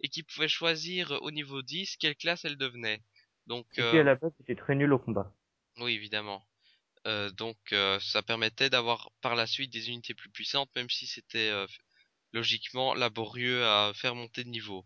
et 0.00 0.08
qui 0.10 0.22
pouvait 0.22 0.48
choisir 0.48 1.12
euh, 1.12 1.18
au 1.20 1.30
niveau 1.30 1.62
10 1.62 1.96
quelle 1.96 2.16
classe 2.16 2.44
elle 2.44 2.56
devenait. 2.56 3.02
Donc, 3.46 3.66
Et 3.76 3.80
euh, 3.80 4.00
à 4.00 4.02
la 4.02 4.14
base 4.16 4.32
était 4.40 4.56
très 4.56 4.74
nul 4.74 4.92
au 4.92 4.98
combat. 4.98 5.32
oui, 5.78 5.94
évidemment. 5.94 6.46
Euh, 7.06 7.30
donc, 7.30 7.56
euh, 7.72 8.00
ça 8.00 8.22
permettait 8.22 8.70
d'avoir 8.70 9.10
par 9.20 9.36
la 9.36 9.46
suite 9.46 9.72
des 9.72 9.88
unités 9.88 10.14
plus 10.14 10.30
puissantes, 10.30 10.70
même 10.74 10.90
si 10.90 11.06
c'était 11.06 11.50
euh, 11.50 11.66
logiquement 12.32 12.94
laborieux 12.94 13.64
à 13.64 13.92
faire 13.94 14.14
monter 14.14 14.44
de 14.44 14.48
niveau. 14.50 14.84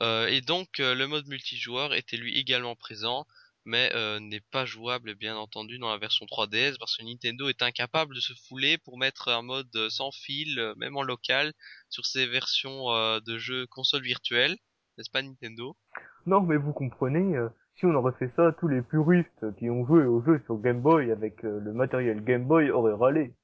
Euh, 0.00 0.28
et 0.28 0.40
donc, 0.40 0.80
euh, 0.80 0.94
le 0.94 1.06
mode 1.08 1.26
multijoueur 1.26 1.94
était 1.94 2.16
lui 2.16 2.38
également 2.38 2.76
présent, 2.76 3.26
mais 3.68 3.90
euh, 3.94 4.18
n'est 4.18 4.40
pas 4.50 4.64
jouable 4.64 5.14
bien 5.14 5.36
entendu 5.36 5.78
dans 5.78 5.90
la 5.90 5.98
version 5.98 6.24
3DS 6.26 6.78
parce 6.78 6.96
que 6.96 7.02
Nintendo 7.04 7.48
est 7.48 7.62
incapable 7.62 8.14
de 8.14 8.20
se 8.20 8.32
fouler 8.48 8.78
pour 8.78 8.98
mettre 8.98 9.28
un 9.28 9.42
mode 9.42 9.68
euh, 9.76 9.90
sans 9.90 10.10
fil, 10.10 10.58
euh, 10.58 10.74
même 10.76 10.96
en 10.96 11.02
local, 11.02 11.52
sur 11.90 12.06
ses 12.06 12.26
versions 12.26 12.90
euh, 12.92 13.20
de 13.20 13.36
jeux 13.36 13.66
console 13.66 14.02
virtuelle. 14.02 14.56
N'est-ce 14.96 15.10
pas 15.10 15.22
Nintendo? 15.22 15.76
Non, 16.24 16.40
mais 16.40 16.56
vous 16.56 16.72
comprenez, 16.72 17.36
euh, 17.36 17.48
si 17.76 17.84
on 17.84 17.94
aurait 17.94 18.16
fait 18.18 18.32
ça, 18.36 18.52
tous 18.58 18.68
les 18.68 18.80
puristes 18.80 19.54
qui 19.58 19.68
ont 19.68 19.86
joué 19.86 20.04
au 20.04 20.24
jeu 20.24 20.40
sur 20.46 20.56
Game 20.58 20.80
Boy 20.80 21.10
avec 21.10 21.44
euh, 21.44 21.60
le 21.60 21.72
matériel 21.74 22.24
Game 22.24 22.44
Boy 22.46 22.70
auraient 22.70 22.94
râlé. 22.94 23.34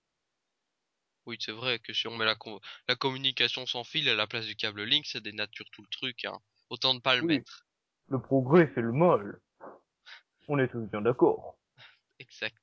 Oui, 1.26 1.36
c'est 1.38 1.52
vrai 1.52 1.78
que 1.78 1.92
si 1.92 2.06
on 2.08 2.16
met 2.16 2.24
la, 2.24 2.34
com- 2.34 2.58
la 2.88 2.96
communication 2.96 3.66
sans 3.66 3.84
fil 3.84 4.08
à 4.08 4.14
la 4.14 4.26
place 4.26 4.46
du 4.46 4.56
câble 4.56 4.84
Link, 4.84 5.06
ça 5.06 5.20
dénature 5.20 5.66
tout 5.70 5.82
le 5.82 5.88
truc. 5.88 6.24
Hein. 6.24 6.38
Autant 6.70 6.94
ne 6.94 7.00
pas 7.00 7.16
le 7.16 7.22
Oui. 7.22 7.36
mettre. 7.36 7.66
Le 8.08 8.20
progrès, 8.20 8.70
c'est 8.74 8.82
le 8.82 8.92
mal. 8.92 9.38
On 10.48 10.58
est 10.58 10.68
tous 10.68 10.80
bien 10.86 11.00
d'accord. 11.00 11.56
Exact. 12.18 12.56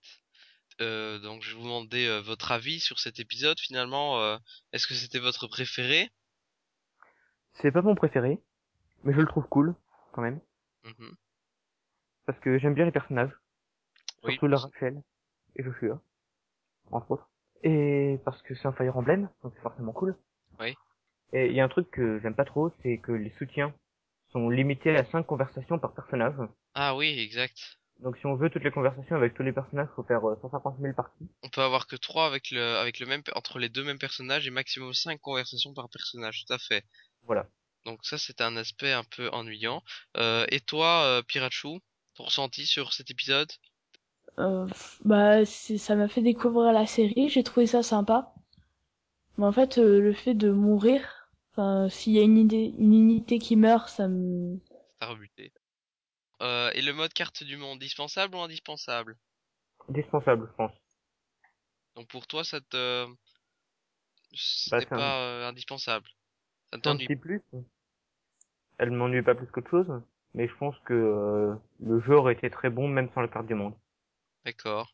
Euh, 0.79 1.19
donc 1.19 1.43
je 1.43 1.49
vais 1.51 1.57
vous 1.57 1.63
demander 1.63 2.07
euh, 2.07 2.21
votre 2.21 2.51
avis 2.51 2.79
sur 2.79 2.99
cet 2.99 3.19
épisode 3.19 3.59
finalement. 3.59 4.19
euh, 4.21 4.37
Est-ce 4.71 4.87
que 4.87 4.93
c'était 4.93 5.19
votre 5.19 5.47
préféré? 5.47 6.09
C'est 7.53 7.71
pas 7.71 7.81
mon 7.81 7.95
préféré, 7.95 8.39
mais 9.03 9.13
je 9.13 9.19
le 9.19 9.27
trouve 9.27 9.47
cool, 9.47 9.75
quand 10.13 10.21
même. 10.21 10.39
Mhm. 10.83 11.15
Parce 12.25 12.39
que 12.39 12.57
j'aime 12.59 12.73
bien 12.73 12.85
les 12.85 12.91
personnages. 12.91 13.31
Oui. 14.23 14.33
Surtout 14.33 14.47
la 14.47 14.57
Rachel 14.57 15.01
et 15.55 15.63
Joshua, 15.63 16.01
entre 16.91 17.11
autres. 17.11 17.29
Et 17.63 18.19
parce 18.23 18.41
que 18.43 18.55
c'est 18.55 18.67
un 18.67 18.71
Fire 18.73 18.95
Emblem, 18.97 19.29
donc 19.43 19.53
c'est 19.55 19.61
forcément 19.61 19.91
cool. 19.91 20.15
Oui. 20.59 20.75
Et 21.33 21.47
il 21.47 21.53
y 21.53 21.59
a 21.61 21.65
un 21.65 21.69
truc 21.69 21.89
que 21.91 22.19
j'aime 22.19 22.35
pas 22.35 22.45
trop, 22.45 22.71
c'est 22.81 22.97
que 22.99 23.11
les 23.11 23.31
soutiens 23.31 23.73
sont 24.29 24.49
limités 24.49 24.95
à 24.95 25.03
5 25.05 25.23
conversations 25.23 25.77
par 25.79 25.93
personnage. 25.93 26.35
Ah 26.73 26.95
oui, 26.95 27.19
exact. 27.19 27.77
Donc 27.99 28.17
si 28.17 28.25
on 28.25 28.35
veut 28.35 28.49
toutes 28.49 28.63
les 28.63 28.71
conversations 28.71 29.15
avec 29.15 29.33
tous 29.35 29.43
les 29.43 29.51
personnages, 29.53 29.87
faut 29.95 30.03
faire 30.03 30.27
euh, 30.27 30.35
150 30.41 30.79
000 30.79 30.95
parties. 30.95 31.29
On 31.43 31.49
peut 31.49 31.61
avoir 31.61 31.85
que 31.85 31.95
3 31.95 32.25
avec 32.25 32.49
le 32.51 32.77
avec 32.77 32.99
le 32.99 33.05
même 33.05 33.21
entre 33.35 33.59
les 33.59 33.69
deux 33.69 33.83
mêmes 33.83 33.99
personnages 33.99 34.47
et 34.47 34.49
maximum 34.49 34.93
5 34.93 35.19
conversations 35.21 35.73
par 35.73 35.89
personnage, 35.89 36.45
tout 36.45 36.53
à 36.53 36.57
fait. 36.57 36.83
Voilà. 37.23 37.47
Donc 37.85 37.99
ça 38.03 38.17
c'est 38.17 38.41
un 38.41 38.57
aspect 38.57 38.91
un 38.91 39.03
peu 39.03 39.29
ennuyant. 39.29 39.83
Euh, 40.17 40.45
et 40.49 40.59
toi, 40.61 41.03
euh, 41.05 41.21
Pirachu, 41.21 41.79
ton 42.15 42.23
ressenti 42.23 42.65
sur 42.65 42.93
cet 42.93 43.11
épisode? 43.11 43.51
Euh, 44.39 44.67
bah, 45.05 45.45
c'est- 45.45 45.77
ça 45.77 45.95
m'a 45.95 46.07
fait 46.07 46.21
découvrir 46.21 46.73
la 46.73 46.85
série, 46.85 47.29
j'ai 47.29 47.43
trouvé 47.43 47.67
ça 47.67 47.83
sympa. 47.83 48.33
Mais 49.37 49.45
en 49.45 49.51
fait, 49.51 49.77
euh, 49.77 49.99
le 49.99 50.13
fait 50.13 50.33
de 50.33 50.51
mourir, 50.51 51.27
enfin, 51.51 51.89
s'il 51.89 52.13
y 52.13 52.19
a 52.19 52.21
une 52.21 52.37
idée, 52.37 52.73
une 52.77 52.93
unité 52.93 53.39
qui 53.39 53.57
meurt, 53.57 53.89
ça 53.89 54.07
me, 54.07 54.57
T'as 54.99 55.07
rebuté. 55.07 55.51
Euh, 56.41 56.71
et 56.73 56.81
le 56.81 56.91
mode 56.93 57.13
carte 57.13 57.43
du 57.43 57.55
monde, 57.55 57.79
dispensable 57.79 58.35
ou 58.35 58.41
indispensable? 58.41 59.17
Indispensable, 59.89 60.47
je 60.49 60.55
pense. 60.55 60.71
Donc 61.95 62.07
pour 62.09 62.27
toi, 62.27 62.43
ça 62.43 62.59
te... 62.61 63.07
Bah, 64.67 64.81
C'était 64.81 64.85
c'est 64.87 64.95
un- 64.95 64.97
pas 64.97 65.21
euh, 65.21 65.47
indispensable. 65.47 66.09
Ça 66.71 66.77
ne 66.77 66.81
t'ennuie 66.81 67.09
petit 67.09 67.15
plus. 67.15 67.41
Elle 68.79 68.91
m'ennuie 68.91 69.21
pas 69.21 69.33
plus 69.33 69.47
qu'autre 69.47 69.69
chose, 69.69 70.01
mais 70.33 70.49
je 70.49 70.53
pense 70.55 70.77
que 70.79 70.93
euh, 70.93 71.55
le 71.79 72.01
jeu 72.01 72.17
aurait 72.17 72.33
été 72.33 72.49
très 72.49 72.69
bon 72.69 72.89
même 72.89 73.09
sans 73.13 73.21
la 73.21 73.29
carte 73.29 73.47
du 73.47 73.55
monde. 73.55 73.75
D'accord. 74.45 74.93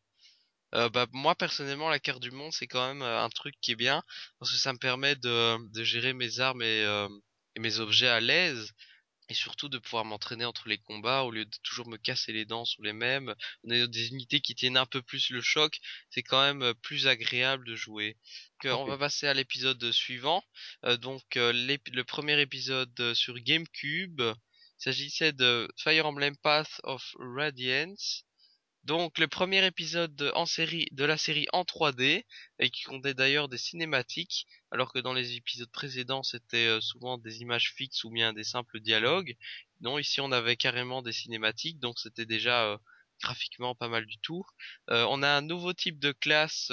Euh, 0.75 0.89
bah 0.89 1.07
moi 1.13 1.35
personnellement 1.35 1.89
la 1.89 1.99
carte 1.99 2.21
du 2.21 2.31
monde 2.31 2.53
c'est 2.53 2.67
quand 2.67 2.87
même 2.87 3.01
euh, 3.03 3.23
un 3.23 3.29
truc 3.29 3.55
qui 3.61 3.73
est 3.73 3.75
bien 3.75 4.03
parce 4.39 4.51
que 4.51 4.57
ça 4.57 4.73
me 4.73 4.79
permet 4.79 5.15
de, 5.15 5.57
de 5.71 5.83
gérer 5.83 6.13
mes 6.13 6.39
armes 6.41 6.61
et, 6.63 6.83
euh, 6.85 7.09
et 7.55 7.59
mes 7.61 7.79
objets 7.79 8.09
à 8.09 8.19
l'aise 8.21 8.73
et 9.29 9.33
surtout 9.33 9.69
de 9.69 9.77
pouvoir 9.77 10.05
m'entraîner 10.05 10.45
entre 10.45 10.67
les 10.69 10.77
combats 10.77 11.23
au 11.23 11.31
lieu 11.31 11.45
de 11.45 11.57
toujours 11.63 11.87
me 11.87 11.97
casser 11.97 12.33
les 12.33 12.45
dents 12.45 12.65
sur 12.65 12.83
les 12.83 12.93
mêmes. 12.93 13.33
On 13.63 13.71
a 13.71 13.87
des 13.87 14.07
unités 14.09 14.41
qui 14.41 14.55
tiennent 14.55 14.77
un 14.77 14.85
peu 14.85 15.01
plus 15.01 15.29
le 15.29 15.41
choc, 15.41 15.79
c'est 16.09 16.23
quand 16.23 16.41
même 16.41 16.61
euh, 16.61 16.73
plus 16.73 17.07
agréable 17.07 17.65
de 17.65 17.75
jouer. 17.75 18.17
Que, 18.59 18.69
on 18.69 18.83
Ok. 18.83 18.89
va 18.89 18.97
passer 18.97 19.27
à 19.27 19.33
l'épisode 19.33 19.91
suivant. 19.91 20.43
Euh, 20.85 20.97
donc 20.97 21.37
euh, 21.37 21.51
l'ép- 21.53 21.89
le 21.93 22.03
premier 22.03 22.39
épisode 22.41 22.93
euh, 22.99 23.13
sur 23.13 23.39
GameCube, 23.39 24.21
il 24.21 24.83
s'agissait 24.83 25.33
de 25.33 25.67
Fire 25.77 26.05
Emblem 26.05 26.35
Path 26.37 26.79
of 26.83 27.15
Radiance. 27.19 28.26
Donc 28.87 29.17
le 29.17 29.27
premier 29.27 29.65
épisode 29.65 30.31
en 30.33 30.45
série 30.45 30.87
de 30.93 31.03
la 31.03 31.17
série 31.17 31.45
en 31.51 31.63
3D 31.63 32.23
et 32.57 32.69
qui 32.69 32.83
comptait 32.83 33.13
d'ailleurs 33.13 33.49
des 33.49 33.57
cinématiques 33.57 34.47
alors 34.71 34.93
que 34.93 34.99
dans 34.99 35.11
les 35.11 35.35
épisodes 35.35 35.69
précédents 35.69 36.23
c'était 36.23 36.67
euh, 36.67 36.79
souvent 36.79 37.17
des 37.17 37.41
images 37.41 37.73
fixes 37.73 38.05
ou 38.05 38.11
bien 38.11 38.31
des 38.31 38.45
simples 38.45 38.79
dialogues. 38.79 39.35
Non, 39.81 39.99
ici 39.99 40.21
on 40.21 40.31
avait 40.31 40.55
carrément 40.55 41.01
des 41.01 41.11
cinématiques 41.11 41.79
donc 41.79 41.99
c'était 41.99 42.25
déjà 42.25 42.63
euh, 42.63 42.77
graphiquement 43.21 43.75
pas 43.75 43.89
mal 43.89 44.05
du 44.05 44.19
tout. 44.19 44.45
Euh, 44.89 45.05
on 45.09 45.21
a 45.21 45.31
un 45.31 45.41
nouveau 45.41 45.73
type 45.73 45.99
de 45.99 46.13
classe 46.13 46.71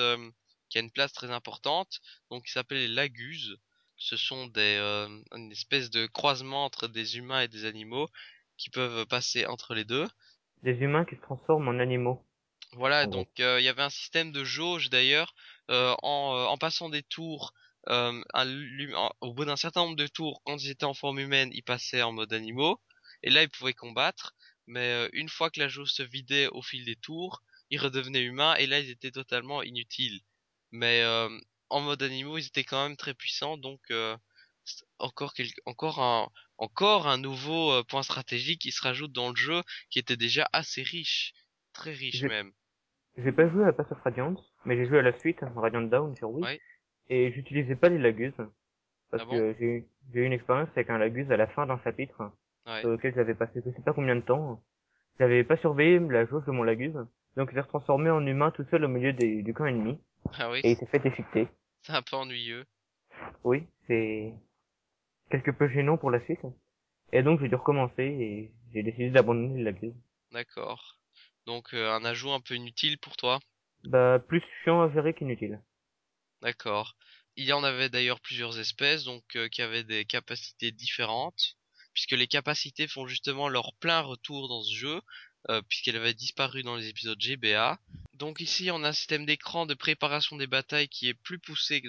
qui 0.69 0.79
a 0.79 0.83
une 0.83 0.93
place 0.93 1.12
très 1.12 1.33
importante 1.33 1.99
donc 2.31 2.45
qui 2.45 2.53
s'appelle 2.53 2.79
les 2.79 2.87
laguses. 2.87 3.57
Ce 3.97 4.17
sont 4.17 4.47
des 4.47 4.79
une 5.33 5.51
espèce 5.51 5.91
de 5.91 6.07
croisement 6.07 6.65
entre 6.65 6.87
des 6.87 7.17
humains 7.17 7.41
et 7.41 7.49
des 7.49 7.65
animaux 7.65 8.09
qui 8.57 8.71
peuvent 8.71 9.05
passer 9.07 9.47
entre 9.47 9.75
les 9.75 9.85
deux. 9.85 10.07
Des 10.65 10.83
humains 10.83 11.05
qui 11.05 11.15
se 11.15 11.21
transforment 11.21 11.69
en 11.69 11.79
animaux. 11.79 12.27
Voilà, 12.73 13.07
donc 13.07 13.29
euh, 13.41 13.61
il 13.61 13.65
y 13.65 13.69
avait 13.69 13.83
un 13.83 13.91
système 13.91 14.33
de 14.33 14.43
jauge 14.45 14.91
d'ailleurs 14.91 15.35
euh, 15.71 15.95
en, 16.03 16.35
euh, 16.37 16.45
en 16.47 16.59
passant 16.59 16.89
des 16.89 17.03
tours. 17.03 17.53
euh, 17.89 18.23
un 18.35 18.95
en- 18.95 19.12
au 19.21 19.33
bout 19.35 19.45
d'un 19.45 19.57
certain 19.57 19.83
nombre 19.83 19.97
de 19.97 20.07
tours, 20.07 20.41
quand 20.45 20.57
ils 20.62 20.71
étaient 20.71 20.85
en 20.85 20.95
forme 20.95 21.19
humaine, 21.21 21.51
ils 21.53 21.62
passaient 21.62 22.03
en 22.03 22.12
mode 22.12 22.33
animaux 22.33 22.81
et 23.23 23.31
là 23.31 23.43
ils 23.43 23.51
pouvaient 23.51 23.75
combattre. 23.75 24.35
Mais 24.67 24.89
euh, 24.93 25.09
une 25.12 25.29
fois 25.29 25.51
que 25.51 25.61
la 25.61 25.69
jauge 25.69 25.91
se 25.93 26.03
vidait 26.03 26.49
au 26.49 26.62
fil 26.62 26.85
des 26.85 26.97
tours, 26.97 27.43
ils 27.71 27.79
redevenaient 27.81 28.23
humains 28.23 28.55
et 28.57 28.67
là 28.67 28.81
ils 28.81 28.91
étaient 28.91 29.11
totalement 29.12 29.62
inutiles. 29.62 30.21
Mais 30.73 31.03
euh, 31.03 31.29
en 31.71 31.81
mode 31.81 32.03
animaux, 32.03 32.39
ils 32.39 32.47
étaient 32.47 32.65
quand 32.65 32.83
même 32.89 32.97
très 32.97 33.15
puissants, 33.15 33.57
donc 33.59 33.81
euh, 33.91 34.17
c'est 34.65 34.85
encore 34.99 35.35
quel- 35.35 35.51
encore 35.67 36.01
un 36.01 36.29
encore 36.59 37.07
un 37.09 37.19
nouveau 37.19 37.73
euh, 37.73 37.83
point 37.83 38.03
stratégique 38.03 38.61
qui 38.61 38.71
se 38.73 38.83
rajoute 38.83 39.13
dans 39.13 39.31
le 39.31 39.37
jeu 39.37 39.63
qui 39.91 39.99
était 39.99 40.17
déjà 40.17 40.49
assez 40.53 40.83
riche, 40.83 41.33
très 41.73 41.93
riche 41.93 42.23
même. 42.23 42.53
J'ai 43.17 43.33
pas 43.33 43.49
joué 43.49 43.65
à 43.65 43.73
Pass 43.73 43.91
of 43.93 44.01
Radiance, 44.03 44.41
mais 44.65 44.77
j'ai 44.77 44.87
joué 44.87 44.99
à 44.99 45.03
la 45.03 45.17
suite, 45.21 45.39
Radiant 45.57 45.83
Down 45.83 46.17
sur 46.17 46.31
Wii. 46.31 46.59
Et 47.11 47.33
j'utilisais 47.33 47.77
pas 47.77 47.89
les 47.89 47.99
laguses. 47.99 48.33
Parce 49.11 49.23
Ah 49.23 49.27
bon? 49.27 49.31
que 49.39 49.55
j'ai 49.59 49.65
eu, 49.67 49.87
j'ai 50.13 50.21
eu 50.21 50.25
une 50.25 50.33
expérience 50.33 50.69
avec 50.75 50.91
un 50.91 50.99
lagus 50.99 51.31
à 51.31 51.37
la 51.37 51.47
fin 51.47 51.67
d'un 51.67 51.79
chapitre, 51.85 52.33
Ouais. 52.67 52.81
sur 52.81 52.89
lequel 52.91 53.15
j'avais 53.15 53.35
passé 53.35 53.61
je 53.65 53.71
sais 53.71 53.83
pas 53.85 53.93
combien 53.93 54.17
de 54.17 54.23
temps. 54.23 54.61
J'avais 55.21 55.45
pas 55.45 55.57
surveillé 55.59 55.99
la 56.01 56.25
jauge 56.27 56.45
de 56.47 56.51
mon 56.51 56.63
lagus. 56.65 56.95
Donc 57.37 57.51
il 57.53 57.55
s'est 57.57 57.69
transformé 57.69 58.11
en 58.11 58.27
humain 58.27 58.51
tout 58.51 58.65
seul 58.71 58.85
au 58.85 58.89
milieu 58.89 59.13
des- 59.13 59.43
du 59.43 59.53
camp 59.55 59.67
ennemi. 59.67 59.99
Ah 60.39 60.51
oui, 60.51 60.61
Et 60.65 60.73
il 60.73 60.77
s'est 60.77 60.87
fait 60.87 60.99
déchiqueter. 60.99 61.47
c'est 61.83 61.93
un 61.93 62.03
peu 62.03 62.17
ennuyeux. 62.17 62.65
Oui, 63.45 63.65
c'est 63.87 64.33
quelque 65.35 65.51
peu 65.51 65.68
gênant 65.68 65.97
pour 65.97 66.11
la 66.11 66.24
suite. 66.24 66.41
Et 67.12 67.22
donc 67.22 67.41
j'ai 67.41 67.49
dû 67.49 67.55
recommencer 67.55 68.03
et 68.03 68.53
j'ai 68.72 68.82
décidé 68.82 69.11
d'abandonner 69.11 69.59
le 69.59 69.64
lagus. 69.64 69.95
D'accord. 70.32 70.99
Donc 71.47 71.74
euh, 71.74 71.91
un 71.93 72.05
ajout 72.05 72.30
un 72.30 72.41
peu 72.41 72.55
inutile 72.55 72.99
pour 72.99 73.16
toi? 73.16 73.41
Bah, 73.85 74.18
plus 74.18 74.43
chiant 74.62 74.82
à 74.82 74.93
gérer 74.93 75.14
qu'inutile. 75.14 75.61
D'accord. 76.43 76.97
Il 77.37 77.45
y 77.45 77.53
en 77.53 77.64
avait 77.64 77.89
d'ailleurs 77.89 78.20
plusieurs 78.20 78.59
espèces, 78.59 79.05
donc 79.05 79.24
euh, 79.37 79.49
qui 79.49 79.61
avaient 79.61 79.85
des 79.85 80.05
capacités 80.05 80.70
différentes, 80.70 81.57
puisque 81.93 82.12
les 82.12 82.28
capacités 82.28 82.87
font 82.87 83.07
justement 83.07 83.49
leur 83.49 83.74
plein 83.80 84.01
retour 84.01 84.49
dans 84.49 84.62
ce 84.62 84.74
jeu, 84.74 85.01
euh, 85.51 85.62
puisqu'elles 85.68 85.97
avaient 85.97 86.14
disparu 86.14 86.62
dans 86.62 86.76
les 86.76 86.88
épisodes 86.88 87.20
GBA. 87.20 87.78
Donc 88.14 88.40
ici, 88.40 88.70
on 88.70 88.84
a 88.84 88.88
un 88.88 88.92
système 88.92 89.26
d'écran 89.26 89.66
de 89.66 89.74
préparation 89.74 90.36
des 90.36 90.47
batailles 90.47 90.88
qui 90.88 91.09
est 91.09 91.14
plus 91.14 91.38
poussé 91.38 91.82
que 91.82 91.88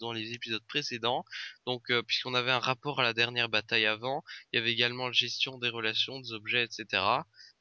dans 0.00 0.12
les, 0.12 0.32
épisodes 0.32 0.64
précédents. 0.66 1.24
Donc, 1.66 1.90
euh, 1.90 2.02
puisqu'on 2.02 2.34
avait 2.34 2.50
un 2.50 2.58
rapport 2.58 3.00
à 3.00 3.04
la 3.04 3.12
dernière 3.12 3.48
bataille 3.48 3.86
avant, 3.86 4.24
il 4.52 4.56
y 4.56 4.58
avait 4.58 4.72
également 4.72 5.06
la 5.06 5.12
gestion 5.12 5.58
des 5.58 5.68
relations, 5.68 6.20
des 6.20 6.32
objets, 6.32 6.64
etc. 6.64 7.02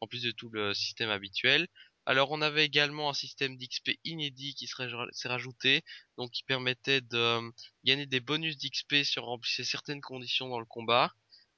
En 0.02 0.08
plus 0.08 0.24
de 0.24 0.32
tout 0.32 0.50
le 0.50 0.74
système 0.74 1.10
habituel. 1.10 1.68
Alors, 2.08 2.32
on 2.32 2.42
avait 2.42 2.66
également 2.66 3.10
un 3.10 3.14
système 3.14 3.58
d'XP 3.58 3.92
inédit 4.04 4.54
qui 4.54 4.68
s'est 4.68 5.28
rajouté, 5.28 5.84
donc 6.18 6.32
qui 6.32 6.44
permettait 6.44 7.02
de 7.02 7.18
euh, 7.18 7.52
gagner 7.84 8.06
des 8.06 8.20
bonus 8.20 8.58
d'XP 8.58 9.04
si 9.04 9.18
on 9.20 9.40
certaines 9.44 10.02
conditions 10.02 10.48
dans 10.50 10.60
le 10.60 10.68
combat. 10.68 11.12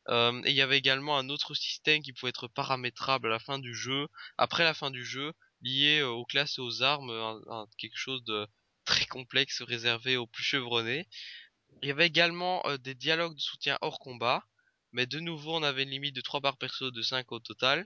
Euh, 0.09 0.41
et 0.45 0.51
il 0.51 0.55
y 0.55 0.61
avait 0.61 0.77
également 0.77 1.17
un 1.17 1.29
autre 1.29 1.53
système 1.53 2.01
qui 2.01 2.13
pouvait 2.13 2.29
être 2.29 2.47
paramétrable 2.47 3.27
à 3.27 3.31
la 3.31 3.39
fin 3.39 3.59
du 3.59 3.75
jeu, 3.75 4.07
après 4.37 4.63
la 4.63 4.73
fin 4.73 4.91
du 4.91 5.05
jeu, 5.05 5.33
lié 5.61 5.99
euh, 5.99 6.09
aux 6.09 6.25
classes 6.25 6.57
et 6.57 6.61
aux 6.61 6.81
armes, 6.83 7.11
quelque 7.77 7.97
chose 7.97 8.23
de 8.23 8.47
très 8.85 9.05
complexe 9.05 9.61
réservé 9.61 10.15
aux 10.17 10.27
plus 10.27 10.43
chevronnés. 10.43 11.07
Il 11.81 11.89
y 11.89 11.91
avait 11.91 12.07
également 12.07 12.65
euh, 12.67 12.77
des 12.77 12.95
dialogues 12.95 13.35
de 13.35 13.41
soutien 13.41 13.77
hors 13.81 13.99
combat, 13.99 14.43
mais 14.93 15.05
de 15.05 15.19
nouveau 15.19 15.55
on 15.55 15.63
avait 15.63 15.83
une 15.83 15.89
limite 15.89 16.15
de 16.15 16.21
3 16.21 16.41
par 16.41 16.57
perso 16.57 16.91
de 16.91 17.01
5 17.01 17.31
au 17.33 17.39
total, 17.39 17.85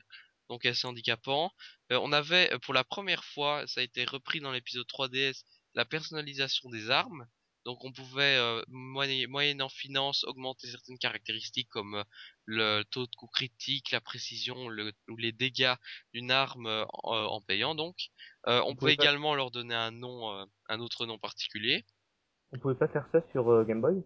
donc 0.50 0.66
assez 0.66 0.86
handicapant. 0.88 1.52
On 1.90 2.12
avait 2.14 2.52
pour 2.60 2.74
la 2.74 2.84
première 2.84 3.26
fois, 3.26 3.66
ça 3.68 3.82
a 3.82 3.84
été 3.84 4.06
repris 4.06 4.40
dans 4.40 4.52
l'épisode 4.52 4.86
3DS, 4.88 5.44
la 5.74 5.86
personnalisation 5.86 6.70
des 6.70 6.90
armes. 6.90 7.26
Donc 7.66 7.84
on 7.84 7.92
pouvait, 7.92 8.38
euh, 8.38 8.64
moyennant 8.70 9.70
finance, 9.70 10.24
augmenter 10.24 10.68
certaines 10.68 10.98
caractéristiques 10.98 11.70
comme 11.70 11.96
euh, 11.96 12.04
le 12.46 12.84
taux 12.84 13.06
de 13.06 13.16
coup 13.16 13.28
critique, 13.28 13.92
la 13.92 14.02
précision 14.02 14.68
le, 14.68 14.94
ou 15.10 15.18
les 15.18 15.32
dégâts 15.32 15.76
d'une 16.14 16.32
arme 16.32 16.66
euh, 16.68 16.86
en, 17.04 17.16
en, 17.16 17.42
payant 17.42 17.76
donc. 17.76 17.96
on, 18.46 18.52
On 18.52 18.76
pouvait 18.76 18.76
pouvait 18.76 18.96
pas- 18.96 19.04
également 19.04 19.36
leur 19.36 19.52
donner 19.52 19.76
un 19.76 19.92
nom, 19.92 20.32
euh, 20.32 20.46
un 20.70 20.80
autre 20.80 21.06
nom 21.06 21.20
particulier. 21.20 21.86
On 22.52 22.60
pouvait 22.60 22.76
pas 22.76 22.88
faire 22.88 23.08
ça 23.12 23.22
sur 23.32 23.50
euh, 23.50 23.64
Game 23.64 23.82
Boy? 23.82 24.04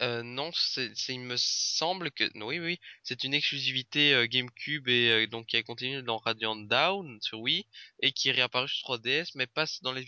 Euh, 0.00 0.22
non, 0.22 0.50
c'est, 0.54 0.94
c'est- 0.94 1.14
il 1.14 1.20
me 1.20 1.36
semble 1.36 2.12
que 2.12 2.24
oui, 2.44 2.60
oui, 2.60 2.78
c'est 3.02 3.24
une 3.24 3.34
exclusivité 3.34 4.14
euh, 4.14 4.26
GameCube 4.26 4.88
et 4.88 5.10
euh, 5.10 5.26
donc 5.26 5.46
qui 5.46 5.56
a 5.56 5.62
continué 5.64 6.02
dans 6.02 6.18
Radiant 6.18 6.54
Down 6.56 7.18
sur 7.20 7.40
Wii 7.40 7.66
et 8.00 8.12
qui 8.12 8.28
est 8.28 8.32
réapparu 8.32 8.68
sur 8.68 8.84
3DS, 8.88 9.32
mais 9.34 9.46
pas 9.48 9.66
dans 9.82 9.92
les 9.92 10.04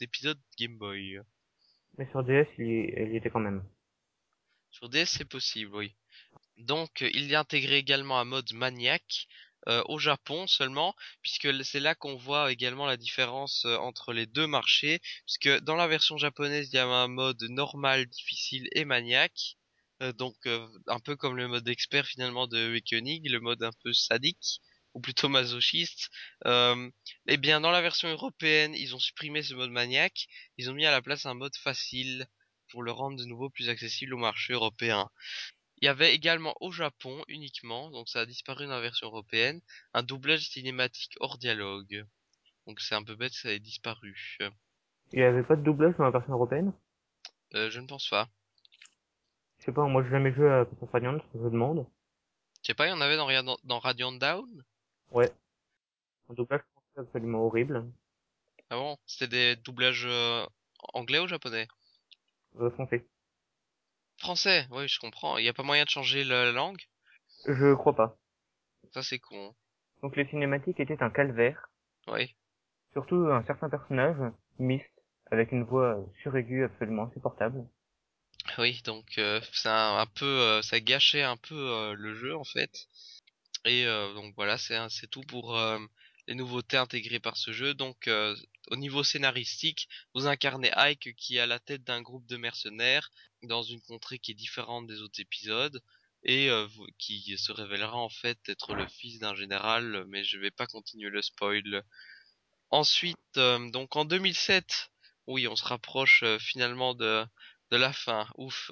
épisodes 0.00 0.40
Game 0.58 0.76
Boy. 0.78 1.18
Mais 2.02 2.10
sur 2.10 2.24
DS, 2.24 2.48
il 2.58 3.12
y, 3.12 3.16
était 3.16 3.30
quand 3.30 3.38
même. 3.38 3.62
Sur 4.72 4.88
DS, 4.88 5.06
c'est 5.06 5.24
possible, 5.24 5.72
oui. 5.76 5.94
Donc, 6.56 7.02
euh, 7.02 7.10
il 7.14 7.26
y 7.26 7.36
a 7.36 7.40
intégré 7.40 7.76
également 7.76 8.18
un 8.18 8.24
mode 8.24 8.52
maniaque 8.54 9.28
euh, 9.68 9.84
au 9.86 10.00
Japon 10.00 10.48
seulement, 10.48 10.96
puisque 11.22 11.64
c'est 11.64 11.78
là 11.78 11.94
qu'on 11.94 12.16
voit 12.16 12.50
également 12.50 12.86
la 12.86 12.96
différence 12.96 13.66
euh, 13.66 13.76
entre 13.76 14.12
les 14.12 14.26
deux 14.26 14.48
marchés, 14.48 15.00
puisque 15.26 15.60
dans 15.60 15.76
la 15.76 15.86
version 15.86 16.16
japonaise, 16.16 16.70
il 16.72 16.74
y 16.74 16.80
a 16.80 16.88
un 16.88 17.06
mode 17.06 17.40
normal, 17.44 18.06
difficile 18.06 18.68
et 18.72 18.84
maniaque. 18.84 19.56
Donc, 20.18 20.34
un 20.88 20.98
peu 20.98 21.14
comme 21.14 21.36
le 21.36 21.46
mode 21.46 21.68
expert 21.68 22.04
finalement 22.04 22.48
de 22.48 22.70
Awakening, 22.70 23.30
le 23.30 23.38
mode 23.38 23.62
un 23.62 23.70
peu 23.84 23.92
sadique, 23.92 24.60
ou 24.94 25.00
plutôt 25.00 25.28
masochiste. 25.28 26.10
Euh, 26.46 26.90
eh 27.26 27.36
bien, 27.36 27.60
dans 27.60 27.70
la 27.70 27.82
version 27.82 28.08
européenne, 28.08 28.74
ils 28.74 28.94
ont 28.94 28.98
supprimé 28.98 29.42
ce 29.42 29.54
mode 29.54 29.70
maniaque, 29.70 30.26
ils 30.58 30.70
ont 30.70 30.74
mis 30.74 30.86
à 30.86 30.90
la 30.90 31.02
place 31.02 31.26
un 31.26 31.34
mode 31.34 31.56
facile 31.56 32.26
pour 32.70 32.82
le 32.82 32.92
rendre 32.92 33.18
de 33.18 33.24
nouveau 33.24 33.50
plus 33.50 33.68
accessible 33.68 34.14
au 34.14 34.18
marché 34.18 34.52
européen. 34.52 35.08
Il 35.80 35.86
y 35.86 35.88
avait 35.88 36.14
également 36.14 36.54
au 36.60 36.70
Japon 36.70 37.24
uniquement, 37.28 37.90
donc 37.90 38.08
ça 38.08 38.20
a 38.20 38.26
disparu 38.26 38.66
dans 38.66 38.72
la 38.72 38.80
version 38.80 39.08
européenne, 39.08 39.60
un 39.94 40.02
doublage 40.02 40.48
cinématique 40.48 41.16
hors 41.20 41.38
dialogue. 41.38 42.06
Donc 42.66 42.80
c'est 42.80 42.94
un 42.94 43.02
peu 43.02 43.16
bête, 43.16 43.32
ça 43.32 43.48
a 43.48 43.58
disparu. 43.58 44.38
Il 45.12 45.18
y 45.18 45.22
avait 45.22 45.42
pas 45.42 45.56
de 45.56 45.62
doublage 45.62 45.96
dans 45.96 46.04
la 46.04 46.10
version 46.10 46.32
européenne? 46.34 46.72
Euh, 47.54 47.70
je 47.70 47.80
ne 47.80 47.86
pense 47.86 48.08
pas. 48.08 48.28
Je 49.58 49.64
sais 49.66 49.72
pas, 49.72 49.86
moi 49.86 50.02
j'ai 50.04 50.10
jamais 50.10 50.32
joué 50.32 50.48
à 50.48 50.66
Radiant, 50.92 51.18
je 51.34 51.38
demande. 51.40 51.86
Je 52.62 52.68
sais 52.68 52.74
pas, 52.74 52.86
il 52.86 52.90
y 52.90 52.92
en 52.92 53.00
avait 53.00 53.16
dans 53.16 53.78
Radiant 53.80 54.12
Down? 54.12 54.64
Ouais. 55.12 55.30
Un 56.28 56.34
doublage 56.34 56.62
pense, 56.74 57.06
absolument 57.06 57.44
horrible. 57.46 57.84
Ah 58.70 58.76
bon? 58.76 58.96
C'était 59.06 59.28
des 59.28 59.56
doublages 59.56 60.06
euh, 60.06 60.46
anglais 60.94 61.18
ou 61.18 61.28
japonais? 61.28 61.68
Euh, 62.60 62.70
français. 62.70 63.06
Français, 64.18 64.66
oui, 64.70 64.88
je 64.88 64.98
comprends. 64.98 65.36
Il 65.38 65.42
n'y 65.42 65.48
a 65.48 65.52
pas 65.52 65.62
moyen 65.62 65.84
de 65.84 65.90
changer 65.90 66.24
la 66.24 66.44
la 66.44 66.52
langue? 66.52 66.80
Je 67.46 67.74
crois 67.74 67.94
pas. 67.94 68.16
Ça 68.92 69.02
c'est 69.02 69.18
con. 69.18 69.54
Donc 70.02 70.16
les 70.16 70.26
cinématiques 70.26 70.80
étaient 70.80 71.02
un 71.02 71.10
calvaire. 71.10 71.68
Oui. 72.06 72.34
Surtout 72.92 73.26
un 73.30 73.44
certain 73.44 73.68
personnage, 73.68 74.16
Mist, 74.58 74.90
avec 75.30 75.52
une 75.52 75.64
voix 75.64 76.04
suraiguë 76.22 76.64
absolument 76.64 77.04
insupportable. 77.04 77.64
Oui, 78.58 78.82
donc 78.84 79.18
euh, 79.18 79.40
c'est 79.52 79.68
un, 79.68 79.98
un 79.98 80.06
peu, 80.06 80.26
euh, 80.26 80.62
ça 80.62 80.80
gâchait 80.80 81.22
un 81.22 81.36
peu 81.36 81.54
euh, 81.54 81.94
le 81.94 82.14
jeu 82.14 82.36
en 82.36 82.44
fait. 82.44 82.88
Et 83.64 83.86
euh, 83.86 84.12
donc 84.14 84.34
voilà, 84.36 84.58
c'est 84.58 85.06
tout 85.10 85.20
pour 85.22 85.56
euh, 85.56 85.78
les 86.26 86.34
nouveautés 86.34 86.76
intégrées 86.76 87.20
par 87.20 87.36
ce 87.36 87.52
jeu. 87.52 87.74
Donc 87.74 88.08
euh, 88.08 88.36
au 88.68 88.76
niveau 88.76 89.04
scénaristique, 89.04 89.88
vous 90.14 90.26
incarnez 90.26 90.72
Ike 90.72 91.14
qui 91.16 91.36
est 91.36 91.40
à 91.40 91.46
la 91.46 91.58
tête 91.58 91.84
d'un 91.84 92.02
groupe 92.02 92.26
de 92.26 92.36
mercenaires 92.36 93.10
dans 93.42 93.62
une 93.62 93.80
contrée 93.82 94.18
qui 94.18 94.32
est 94.32 94.34
différente 94.34 94.86
des 94.86 95.00
autres 95.00 95.20
épisodes 95.20 95.80
et 96.24 96.48
qui 96.98 97.36
se 97.36 97.50
révélera 97.50 97.96
en 97.96 98.08
fait 98.08 98.38
être 98.48 98.74
le 98.74 98.86
fils 98.86 99.18
d'un 99.18 99.34
général. 99.34 100.04
Mais 100.06 100.22
je 100.22 100.38
vais 100.38 100.52
pas 100.52 100.68
continuer 100.68 101.10
le 101.10 101.20
spoil. 101.20 101.82
Ensuite, 102.70 103.18
donc 103.34 103.96
en 103.96 104.04
2007, 104.04 104.92
oui, 105.26 105.48
on 105.48 105.56
se 105.56 105.64
rapproche 105.64 106.22
finalement 106.38 106.94
de 106.94 107.26
de 107.72 107.76
la 107.76 107.92
fin. 107.92 108.28
Ouf. 108.36 108.70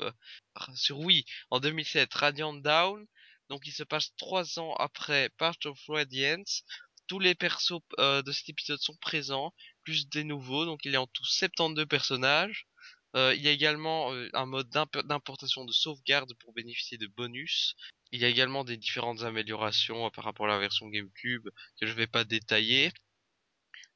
Sur 0.75 1.01
oui, 1.01 1.25
en 1.51 1.59
2007, 1.59 2.13
Radiant 2.15 2.55
Down. 2.55 3.07
Donc 3.51 3.67
il 3.67 3.73
se 3.73 3.83
passe 3.83 4.15
trois 4.17 4.59
ans 4.59 4.75
après 4.77 5.29
Part 5.39 5.57
of 5.67 5.79
Radiance. 5.89 6.65
Tous 7.09 7.19
les 7.19 7.35
persos 7.35 7.83
euh, 7.99 8.23
de 8.23 8.33
cet 8.33 8.49
épisode 8.49 8.81
sont 8.81 8.97
présents, 8.97 9.53
plus 9.85 10.09
des 10.09 10.25
nouveaux. 10.25 10.65
Donc 10.65 10.85
il 10.87 10.93
y 10.93 10.97
a 10.97 11.03
en 11.03 11.09
tout 11.09 11.25
72 11.27 11.87
personnages. 11.87 12.67
Euh, 13.17 13.35
il 13.35 13.43
y 13.43 13.49
a 13.49 13.53
également 13.53 14.13
euh, 14.15 14.31
un 14.35 14.47
mode 14.47 14.71
d'imp- 14.71 15.05
d'importation 15.07 15.65
de 15.67 15.73
sauvegarde 15.73 16.33
pour 16.41 16.53
bénéficier 16.55 16.97
de 16.99 17.09
bonus. 17.09 17.75
Il 18.13 18.21
y 18.21 18.25
a 18.25 18.29
également 18.29 18.65
des 18.65 18.77
différentes 18.79 19.23
améliorations 19.23 20.09
par 20.11 20.25
rapport 20.25 20.47
à 20.47 20.51
la 20.51 20.59
version 20.59 20.89
GameCube 20.89 21.49
que 21.81 21.87
je 21.87 21.93
vais 21.93 22.07
pas 22.07 22.25
détailler. 22.25 22.93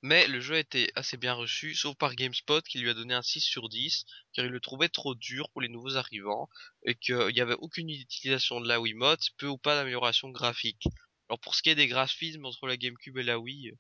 Mais 0.07 0.29
le 0.29 0.39
jeu 0.39 0.57
a 0.57 0.59
été 0.59 0.91
assez 0.97 1.17
bien 1.17 1.33
reçu, 1.33 1.75
sauf 1.75 1.97
par 1.97 2.15
GameSpot 2.15 2.61
qui 2.61 2.79
lui 2.79 2.91
a 2.91 2.95
donné 2.95 3.15
un 3.15 3.23
6 3.23 3.41
sur 3.41 3.71
10, 3.71 4.05
car 4.35 4.45
il 4.45 4.51
le 4.51 4.61
trouvait 4.61 4.91
trop 4.91 5.15
dur 5.15 5.49
pour 5.49 5.63
les 5.63 5.71
nouveaux 5.71 5.97
arrivants, 5.97 6.51
et 6.83 6.95
qu'il 6.95 7.29
n'y 7.29 7.41
avait 7.41 7.57
aucune 7.59 7.89
utilisation 7.89 8.61
de 8.61 8.69
la 8.69 8.83
Wiimote, 8.83 9.31
peu 9.39 9.47
ou 9.47 9.57
pas 9.57 9.77
d'amélioration 9.77 10.29
graphique. 10.29 10.87
Alors 11.31 11.41
pour 11.41 11.55
ce 11.55 11.63
qui 11.63 11.71
est 11.71 11.75
des 11.75 11.87
graphismes 11.87 12.45
entre 12.45 12.67
la 12.67 12.77
GameCube 12.77 13.17
et 13.17 13.23
la 13.23 13.39
Wii, 13.39 13.73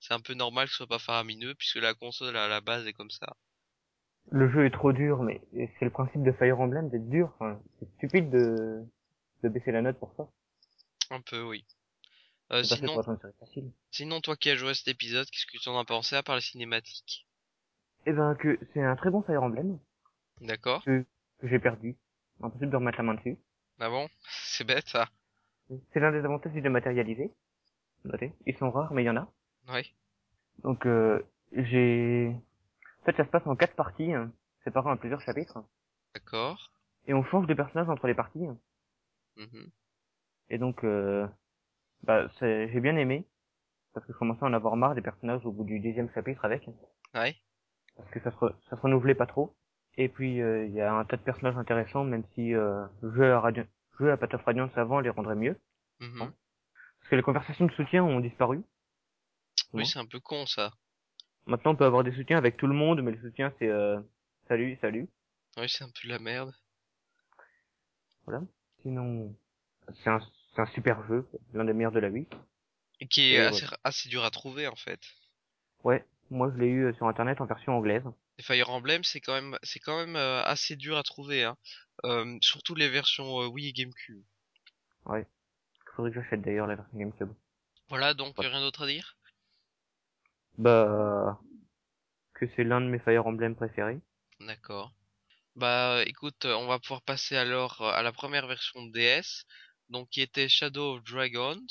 c'est 0.00 0.12
un 0.12 0.20
peu 0.20 0.34
normal 0.34 0.66
que 0.66 0.72
ce 0.72 0.76
soit 0.76 0.86
pas 0.86 0.98
faramineux, 0.98 1.54
puisque 1.54 1.76
la 1.76 1.94
console 1.94 2.36
à 2.36 2.46
la 2.46 2.60
base 2.60 2.86
est 2.86 2.92
comme 2.92 3.10
ça. 3.10 3.34
Le 4.30 4.50
jeu 4.50 4.66
est 4.66 4.70
trop 4.70 4.92
dur, 4.92 5.22
mais 5.22 5.40
c'est 5.54 5.86
le 5.86 5.90
principe 5.90 6.24
de 6.24 6.32
Fire 6.32 6.60
Emblem 6.60 6.90
d'être 6.90 7.08
dur. 7.08 7.32
Enfin, 7.36 7.58
c'est 7.78 7.88
stupide 7.94 8.28
de, 8.28 8.84
de 9.42 9.48
baisser 9.48 9.72
la 9.72 9.80
note 9.80 9.98
pour 9.98 10.12
ça. 10.14 10.28
Un 11.08 11.22
peu, 11.22 11.42
oui. 11.42 11.64
Euh, 12.50 12.62
sinon, 13.90 14.20
toi 14.20 14.36
qui 14.36 14.48
as 14.50 14.56
joué 14.56 14.70
à 14.70 14.74
cet 14.74 14.88
épisode, 14.88 15.28
qu'est-ce 15.30 15.46
que 15.46 15.58
tu 15.62 15.68
en 15.68 15.78
as 15.78 15.84
pensé 15.84 16.16
à 16.16 16.22
part 16.22 16.36
les 16.36 16.40
cinématiques? 16.40 17.26
Eh 18.06 18.12
ben 18.12 18.34
que 18.36 18.58
c'est 18.72 18.82
un 18.82 18.96
très 18.96 19.10
bon 19.10 19.22
Fire 19.22 19.42
Emblem 19.42 19.78
D'accord 20.40 20.82
que, 20.84 21.04
que 21.40 21.48
j'ai 21.48 21.58
perdu. 21.58 21.96
Impossible 22.40 22.70
de 22.70 22.76
remettre 22.76 22.98
la 22.98 23.04
main 23.04 23.14
dessus. 23.14 23.36
Ah 23.80 23.90
bon? 23.90 24.08
C'est 24.30 24.64
bête 24.64 24.88
ça. 24.88 25.08
C'est 25.92 26.00
l'un 26.00 26.12
des 26.12 26.24
avantages 26.24 26.52
du 26.52 26.62
dématérialisé. 26.62 27.30
Notez, 28.04 28.32
ils 28.46 28.56
sont 28.56 28.70
rares, 28.70 28.92
mais 28.94 29.02
il 29.02 29.06
y 29.06 29.10
en 29.10 29.16
a. 29.16 29.30
Oui. 29.68 29.92
Donc 30.62 30.86
euh, 30.86 31.22
j'ai... 31.52 32.34
En 33.02 33.04
fait, 33.04 33.16
ça 33.16 33.24
se 33.24 33.30
passe 33.30 33.46
en 33.46 33.56
quatre 33.56 33.74
parties, 33.74 34.12
hein, 34.12 34.32
séparées 34.64 34.90
en 34.90 34.96
plusieurs 34.96 35.20
chapitres. 35.20 35.62
D'accord. 36.14 36.72
Et 37.06 37.14
on 37.14 37.24
change 37.24 37.46
de 37.46 37.54
personnage 37.54 37.88
entre 37.88 38.06
les 38.06 38.14
parties. 38.14 38.46
Mhm. 39.36 39.70
Et 40.50 40.58
donc, 40.58 40.84
euh, 40.84 41.26
bah, 42.04 42.28
c'est- 42.38 42.68
j'ai 42.70 42.80
bien 42.80 42.96
aimé. 42.96 43.26
Parce 43.94 44.06
que 44.06 44.12
je 44.12 44.18
commençais 44.18 44.44
à 44.44 44.46
en 44.46 44.52
avoir 44.52 44.76
marre 44.76 44.94
des 44.94 45.00
personnages 45.02 45.44
au 45.44 45.50
bout 45.52 45.64
du 45.64 45.80
dixième 45.80 46.10
chapitre 46.12 46.44
avec. 46.44 46.68
Ouais. 47.14 47.36
Parce 47.96 48.08
que 48.10 48.20
ça 48.20 48.30
se, 48.30 48.36
re- 48.36 48.54
ça 48.68 48.76
se 48.76 48.80
renouvelait 48.82 49.14
pas 49.14 49.26
trop. 49.26 49.56
Et 49.96 50.08
puis, 50.08 50.40
euh, 50.40 50.66
il 50.66 50.72
y 50.72 50.80
a 50.80 50.92
un 50.94 51.04
tas 51.04 51.16
de 51.16 51.22
personnages 51.22 51.56
intéressants, 51.56 52.04
même 52.04 52.22
si 52.34 52.54
euh, 52.54 52.86
jouer 53.02 53.28
à, 53.30 53.40
Radiant... 53.40 53.66
jouer 53.98 54.12
à 54.12 54.16
Path 54.16 54.34
of 54.34 54.44
Radiance 54.44 54.76
avant 54.76 55.00
les 55.00 55.10
rendrait 55.10 55.34
mieux. 55.34 55.58
Mhm. 55.98 56.22
Hein 56.22 56.34
Parce 57.00 57.10
que 57.10 57.16
les 57.16 57.22
conversations 57.22 57.66
de 57.66 57.72
soutien 57.72 58.04
ont 58.04 58.20
disparu. 58.20 58.62
Oui, 59.72 59.84
c'est 59.86 59.98
un 59.98 60.06
peu 60.06 60.20
con 60.20 60.46
ça. 60.46 60.70
Maintenant, 61.46 61.72
on 61.72 61.76
peut 61.76 61.84
avoir 61.86 62.04
des 62.04 62.12
soutiens 62.12 62.38
avec 62.38 62.56
tout 62.56 62.66
le 62.68 62.74
monde, 62.74 63.02
mais 63.02 63.10
le 63.10 63.20
soutien, 63.20 63.52
c'est 63.58 63.68
euh, 63.68 63.98
salut, 64.46 64.76
salut. 64.80 65.08
Oui, 65.56 65.68
c'est 65.68 65.82
un 65.82 65.88
peu 65.88 66.06
de 66.06 66.12
la 66.12 66.18
merde. 66.20 66.52
Voilà. 68.24 68.42
Sinon, 68.82 69.34
c'est 69.94 70.10
un, 70.10 70.20
c'est 70.58 70.62
un 70.62 70.74
super 70.74 71.06
jeu, 71.06 71.24
l'un 71.54 71.64
des 71.64 71.72
meilleurs 71.72 71.92
de 71.92 72.00
la 72.00 72.08
Wii. 72.08 72.26
Et 73.00 73.06
qui 73.06 73.32
est 73.32 73.34
Et 73.34 73.40
assez, 73.40 73.66
assez 73.84 74.08
dur 74.08 74.24
à 74.24 74.30
trouver 74.30 74.66
en 74.66 74.74
fait. 74.74 75.00
Ouais, 75.84 76.04
moi 76.30 76.50
je 76.52 76.60
l'ai 76.60 76.66
eu 76.66 76.86
euh, 76.86 76.92
sur 76.94 77.06
internet 77.06 77.40
en 77.40 77.46
version 77.46 77.76
anglaise. 77.76 78.02
Et 78.38 78.42
Fire 78.42 78.70
Emblem, 78.70 79.04
c'est 79.04 79.20
quand 79.20 79.34
même, 79.34 79.56
c'est 79.62 79.78
quand 79.78 79.96
même 79.96 80.16
euh, 80.16 80.42
assez 80.42 80.74
dur 80.74 80.96
à 80.98 81.02
trouver, 81.04 81.44
hein. 81.44 81.56
Euh, 82.04 82.38
surtout 82.40 82.74
les 82.74 82.88
versions 82.88 83.40
euh, 83.42 83.46
Wii 83.46 83.68
et 83.68 83.72
GameCube. 83.72 84.22
Ouais. 85.06 85.26
Faudrait 85.94 86.12
que 86.12 86.20
j'achète 86.20 86.42
d'ailleurs 86.42 86.66
la 86.66 86.76
version 86.76 86.98
GameCube. 86.98 87.32
Voilà, 87.88 88.14
donc 88.14 88.36
Ouais. 88.38 88.46
rien 88.48 88.60
d'autre 88.60 88.82
à 88.82 88.86
dire? 88.86 89.16
Bah, 90.58 91.40
que 92.34 92.46
c'est 92.56 92.64
l'un 92.64 92.80
de 92.80 92.86
mes 92.86 92.98
Fire 92.98 93.26
Emblem 93.26 93.54
préférés. 93.54 94.00
D'accord. 94.40 94.92
Bah, 95.56 96.02
écoute, 96.06 96.44
on 96.46 96.66
va 96.66 96.78
pouvoir 96.78 97.02
passer 97.02 97.36
alors 97.36 97.82
à 97.82 98.02
la 98.02 98.12
première 98.12 98.46
version 98.46 98.84
de 98.86 98.92
DS, 98.92 99.44
donc 99.88 100.10
qui 100.10 100.20
était 100.20 100.48
Shadow 100.48 100.96
of 100.96 101.04
Dragons, 101.04 101.66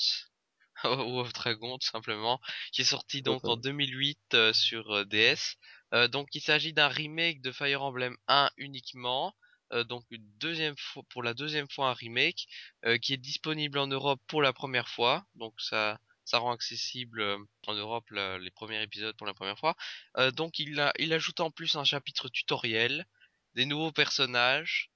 ou 0.84 1.20
of 1.20 1.32
Dragon 1.32 1.78
tout 1.78 1.88
simplement, 1.88 2.40
qui 2.72 2.82
est 2.82 2.84
sorti 2.84 3.22
donc 3.22 3.48
en 3.48 3.56
D'accord. 3.56 3.56
2008 3.56 4.20
euh, 4.34 4.52
sur 4.52 4.90
euh, 4.94 5.04
DS. 5.04 5.56
Euh, 5.94 6.08
donc 6.08 6.28
il 6.34 6.40
s'agit 6.40 6.72
d'un 6.72 6.88
remake 6.88 7.40
de 7.42 7.52
Fire 7.52 7.82
Emblem 7.82 8.16
1 8.28 8.50
uniquement, 8.56 9.34
donc 9.88 10.04
une 10.10 10.24
deuxième 10.38 10.76
fois 10.78 11.02
pour 11.10 11.22
la 11.22 11.34
deuxième 11.34 11.68
fois 11.68 11.90
un 11.90 11.92
remake 11.92 12.46
qui 13.02 13.12
est 13.12 13.18
disponible 13.18 13.78
en 13.78 13.86
Europe 13.86 14.20
pour 14.26 14.40
la 14.40 14.52
première 14.54 14.88
fois. 14.88 15.26
Donc 15.34 15.54
ça 15.60 15.98
ça 16.24 16.38
rend 16.38 16.52
accessible 16.52 17.22
en 17.66 17.74
Europe 17.74 18.08
la- 18.10 18.38
les 18.38 18.50
premiers 18.50 18.82
épisodes 18.82 19.14
pour 19.16 19.26
la 19.26 19.34
première 19.34 19.58
fois. 19.58 19.76
Donc 20.34 20.58
il 20.58 20.80
a 20.80 20.92
il 20.98 21.12
ajoute 21.12 21.40
en 21.40 21.50
plus 21.50 21.76
un 21.76 21.84
chapitre 21.84 22.30
tutoriel, 22.30 23.04
des 23.54 23.66
nouveaux 23.66 23.92
personnages, 23.92 24.90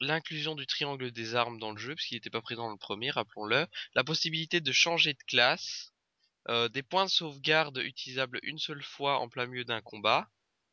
l'inclusion 0.00 0.54
du 0.54 0.66
triangle 0.66 1.10
des 1.12 1.34
armes 1.34 1.58
dans 1.58 1.72
le 1.72 1.78
jeu 1.78 1.94
puisqu'il 1.94 2.14
n'était 2.14 2.30
pas 2.30 2.40
présent 2.40 2.64
dans 2.64 2.72
le 2.72 2.78
premier, 2.78 3.10
rappelons-le, 3.10 3.66
la 3.94 4.04
possibilité 4.04 4.60
de 4.60 4.72
changer 4.72 5.12
de 5.12 5.22
classe, 5.26 5.92
euh, 6.48 6.68
des 6.68 6.82
points 6.82 7.04
de 7.04 7.10
sauvegarde 7.10 7.78
utilisables 7.78 8.40
une 8.42 8.58
seule 8.58 8.82
fois 8.82 9.18
en 9.20 9.28
plein 9.28 9.46
milieu 9.46 9.64
d'un 9.64 9.82
combat. 9.82 10.28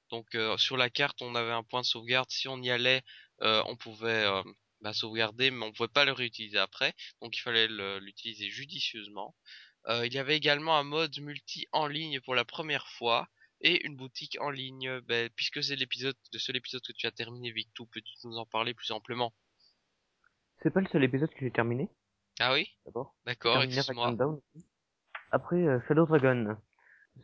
Donc 0.10 0.36
euh, 0.36 0.58
sur 0.58 0.78
la 0.78 0.90
carte, 0.90 1.22
on 1.22 1.36
avait 1.36 1.52
un 1.52 1.64
point 1.64 1.82
de 1.82 1.86
sauvegarde. 1.86 2.30
Si 2.32 2.48
on 2.48 2.62
y 2.62 2.72
allait, 2.72 3.04
euh, 3.41 3.62
on 3.68 3.76
pouvait 3.76 4.26
bah, 4.82 4.94
sauvegarder, 4.94 5.52
mais 5.52 5.66
on 5.66 5.74
pouvait 5.74 5.90
pas 5.90 6.06
le 6.06 6.14
réutiliser 6.14 6.58
après. 6.58 6.94
Donc 7.22 7.36
il 7.38 7.41
fallait 7.41 7.68
l'utiliser 7.99 8.49
judicieusement. 8.49 9.36
Il 9.90 10.14
y 10.14 10.20
avait 10.20 10.36
également 10.36 10.78
un 10.78 10.84
mode 10.84 11.18
multi 11.20 11.66
en 11.72 11.88
ligne 11.88 12.20
pour 12.20 12.36
la 12.36 12.44
première 12.44 12.90
fois 12.90 13.30
et 13.62 13.86
une 13.86 13.96
boutique 13.96 14.38
en 14.42 14.50
ligne. 14.50 15.00
Ben, 15.08 15.30
puisque 15.36 15.64
c'est 15.64 15.76
l'épisode 15.76 16.16
de 16.32 16.38
seul 16.38 16.56
épisode 16.56 16.82
que 16.82 16.94
tu 16.94 17.08
as 17.08 17.12
terminé, 17.12 17.52
Victou, 17.52 17.86
peux-tu 17.86 18.14
nous 18.26 18.38
en 18.38 18.46
parler 18.46 18.74
plus 18.74 18.92
amplement 18.92 19.34
C'est 20.62 20.72
pas 20.72 20.82
le 20.82 20.88
seul 20.88 21.04
épisode 21.04 21.30
que 21.32 21.40
j'ai 21.42 21.52
terminé, 21.52 21.90
Ah 22.40 22.54
oui, 22.54 22.68
d'abord. 22.86 23.16
D'accord. 23.26 23.62
Excuse-moi. 23.62 24.16
Après, 25.32 25.58
euh, 25.58 25.80
Shadow 25.88 26.06
Dragon. 26.06 26.58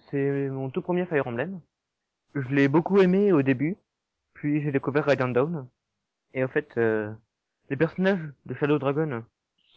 C'est 0.10 0.50
mon 0.50 0.70
tout 0.70 0.82
premier 0.82 1.06
Fire 1.06 1.28
Emblem. 1.28 1.62
Je 2.36 2.48
l'ai 2.50 2.68
beaucoup 2.68 3.00
aimé 3.00 3.32
au 3.32 3.44
début, 3.44 3.78
puis 4.34 4.62
j'ai 4.64 4.72
découvert 4.72 5.06
Radiant 5.06 5.30
Dawn. 5.30 5.70
Et 6.34 6.44
en 6.44 6.48
fait, 6.48 6.68
euh, 6.78 7.14
les 7.70 7.78
personnages 7.78 8.28
de 8.46 8.56
Shadow 8.56 8.80
Dragon 8.80 9.24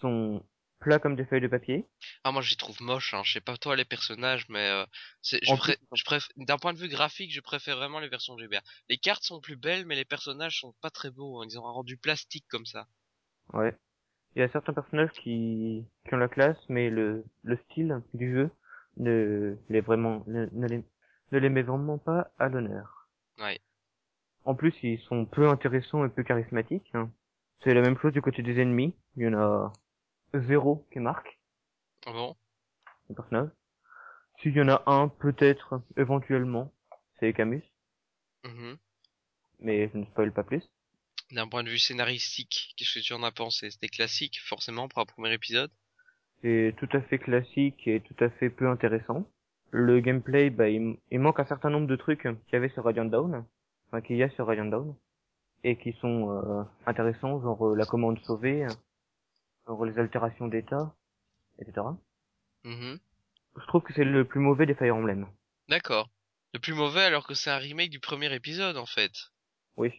sont 0.00 0.42
plats 0.78 0.98
comme 0.98 1.16
des 1.16 1.24
feuilles 1.24 1.40
de 1.40 1.48
papier. 1.48 1.86
Ah 2.24 2.32
moi 2.32 2.42
je 2.42 2.50
les 2.50 2.56
trouve 2.56 2.80
moches, 2.82 3.14
hein. 3.14 3.22
je 3.24 3.32
sais 3.32 3.40
pas 3.40 3.56
toi 3.56 3.76
les 3.76 3.84
personnages, 3.84 4.46
mais 4.48 4.68
euh, 4.70 4.84
c'est, 5.22 5.38
je, 5.42 5.54
pré- 5.54 6.18
d'un 6.36 6.58
point 6.58 6.72
de 6.74 6.78
vue 6.78 6.88
graphique, 6.88 7.32
je 7.32 7.40
préfère 7.40 7.76
vraiment 7.76 8.00
les 8.00 8.08
versions 8.08 8.36
GBA. 8.38 8.62
Les 8.88 8.98
cartes 8.98 9.22
sont 9.24 9.40
plus 9.40 9.56
belles, 9.56 9.86
mais 9.86 9.94
les 9.96 10.04
personnages 10.04 10.60
sont 10.60 10.74
pas 10.80 10.90
très 10.90 11.10
beaux. 11.10 11.40
hein. 11.42 11.46
Ils 11.48 11.58
ont 11.58 11.66
un 11.66 11.70
rendu 11.72 11.96
plastique 11.96 12.46
comme 12.48 12.66
ça. 12.66 12.86
Ouais. 13.52 13.76
Il 14.36 14.40
y 14.40 14.42
a 14.42 14.48
certains 14.50 14.72
personnages 14.74 15.12
qui, 15.22 15.84
qui 16.06 16.14
ont 16.14 16.18
la 16.18 16.28
classe, 16.28 16.58
mais 16.68 16.90
le, 16.90 17.24
le 17.44 17.56
style 17.70 18.02
du 18.14 18.32
jeu 18.34 18.50
ne 18.98 19.56
les 19.68 19.80
vraiment, 19.80 20.24
ne, 20.26 20.46
ne 20.52 20.66
les, 20.68 20.84
ne 21.32 21.38
les 21.38 21.48
met 21.48 21.62
vraiment 21.62 21.98
pas 21.98 22.30
à 22.38 22.48
l'honneur. 22.48 23.08
Ouais. 23.38 23.60
En 24.44 24.54
plus, 24.54 24.74
ils 24.82 24.98
sont 25.00 25.26
peu 25.26 25.48
intéressants 25.48 26.04
et 26.04 26.08
peu 26.08 26.22
charismatiques. 26.22 26.90
hein. 26.94 27.10
C'est 27.62 27.74
la 27.74 27.82
même 27.82 27.98
chose 27.98 28.12
du 28.12 28.22
côté 28.22 28.42
des 28.42 28.60
ennemis. 28.60 28.94
Il 29.16 29.24
y 29.24 29.28
en 29.28 29.34
a 29.34 29.72
zéro 30.40 30.86
qui 30.92 30.98
marque, 30.98 31.38
Ah 32.06 32.12
Bon? 32.12 32.36
S'il 34.40 34.56
y 34.56 34.60
en 34.60 34.68
a 34.68 34.82
un, 34.86 35.08
peut-être, 35.08 35.80
éventuellement, 35.96 36.72
c'est 37.18 37.32
Camus, 37.32 37.64
Mhm. 38.44 38.78
mais 39.60 39.88
je 39.92 39.98
ne 39.98 40.04
spoil 40.06 40.32
pas 40.32 40.42
plus. 40.44 40.62
D'un 41.30 41.48
point 41.48 41.62
de 41.64 41.70
vue 41.70 41.78
scénaristique, 41.78 42.74
qu'est-ce 42.76 42.94
que 42.98 43.04
tu 43.04 43.12
en 43.12 43.22
as 43.22 43.32
pensé? 43.32 43.70
C'était 43.70 43.88
classique, 43.88 44.40
forcément, 44.42 44.88
pour 44.88 45.00
un 45.00 45.06
premier 45.06 45.32
épisode? 45.32 45.70
C'est 46.42 46.74
tout 46.78 46.88
à 46.92 47.00
fait 47.02 47.18
classique 47.18 47.86
et 47.88 48.00
tout 48.00 48.16
à 48.24 48.30
fait 48.30 48.50
peu 48.50 48.68
intéressant. 48.68 49.26
Le 49.70 50.00
gameplay, 50.00 50.50
bah, 50.50 50.68
il, 50.68 50.96
il 51.10 51.18
manque 51.20 51.40
un 51.40 51.46
certain 51.46 51.70
nombre 51.70 51.86
de 51.86 51.96
trucs 51.96 52.22
qu'il 52.22 52.52
y 52.52 52.56
avait 52.56 52.68
sur 52.70 52.84
Radiant 52.84 53.04
Dawn, 53.04 53.44
enfin 53.88 54.00
qu'il 54.00 54.16
y 54.16 54.22
a 54.22 54.30
sur 54.30 54.46
Radiant 54.46 54.66
Dawn, 54.66 54.94
et 55.64 55.76
qui 55.76 55.92
sont 55.94 56.30
euh, 56.30 56.62
intéressants, 56.86 57.40
genre 57.40 57.66
euh, 57.68 57.74
la 57.76 57.86
commande 57.86 58.18
sauvée, 58.20 58.66
genre 59.66 59.84
les 59.84 59.98
altérations 59.98 60.48
d'état, 60.48 60.94
etc. 61.58 61.86
Mhm. 62.64 62.98
Je 63.56 63.66
trouve 63.66 63.82
que 63.82 63.92
c'est 63.94 64.04
le 64.04 64.26
plus 64.26 64.40
mauvais 64.40 64.66
des 64.66 64.74
Fire 64.74 64.94
Emblem. 64.94 65.26
D'accord. 65.68 66.10
Le 66.52 66.60
plus 66.60 66.74
mauvais 66.74 67.02
alors 67.02 67.26
que 67.26 67.34
c'est 67.34 67.50
un 67.50 67.58
remake 67.58 67.90
du 67.90 68.00
premier 68.00 68.32
épisode 68.34 68.76
en 68.76 68.86
fait. 68.86 69.12
Oui. 69.76 69.90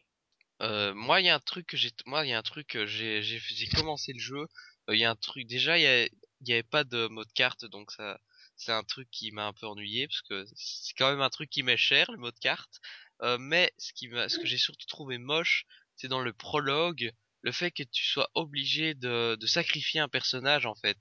Euh, 0.61 0.93
moi, 0.95 1.21
il 1.21 1.25
y 1.27 1.29
a 1.29 1.35
un 1.35 1.39
truc 1.39 1.67
que 1.67 1.77
j'ai, 1.77 1.91
moi, 2.05 2.25
il 2.25 2.29
y 2.29 2.33
a 2.33 2.37
un 2.37 2.43
truc 2.43 2.67
que 2.67 2.85
j'ai, 2.87 3.21
j'ai, 3.21 3.67
commencé 3.75 4.11
le 4.13 4.19
jeu. 4.19 4.47
euh, 4.89 4.95
Il 4.95 4.99
y 4.99 5.05
a 5.05 5.11
un 5.11 5.15
truc, 5.15 5.45
déjà, 5.45 5.77
il 5.77 5.83
y, 5.83 5.87
a- 5.87 6.05
il 6.05 6.47
y 6.49 6.53
avait 6.53 6.63
pas 6.63 6.83
de 6.83 7.07
mode 7.07 7.31
carte, 7.33 7.65
donc 7.65 7.91
ça, 7.91 8.19
c'est 8.55 8.71
un 8.71 8.83
truc 8.83 9.07
qui 9.11 9.31
m'a 9.31 9.45
un 9.47 9.53
peu 9.53 9.67
ennuyé 9.67 10.07
parce 10.07 10.21
que 10.23 10.45
c'est 10.55 10.93
quand 10.97 11.09
même 11.11 11.21
un 11.21 11.29
truc 11.29 11.49
qui 11.49 11.61
m'est 11.63 11.77
cher, 11.77 12.11
le 12.11 12.17
mode 12.17 12.37
carte. 12.39 12.79
Euh, 13.21 13.37
mais 13.39 13.71
ce 13.77 13.93
qui 13.93 14.07
m'a, 14.07 14.29
ce 14.29 14.39
que 14.39 14.45
j'ai 14.47 14.57
surtout 14.57 14.87
trouvé 14.87 15.17
moche, 15.19 15.65
c'est 15.95 16.07
dans 16.07 16.21
le 16.21 16.33
prologue, 16.33 17.11
le 17.41 17.51
fait 17.51 17.71
que 17.71 17.83
tu 17.83 18.03
sois 18.03 18.27
obligé 18.35 18.93
de, 18.93 19.35
de 19.35 19.45
sacrifier 19.47 19.99
un 19.99 20.07
personnage 20.07 20.65
en 20.65 20.75
fait. 20.75 20.97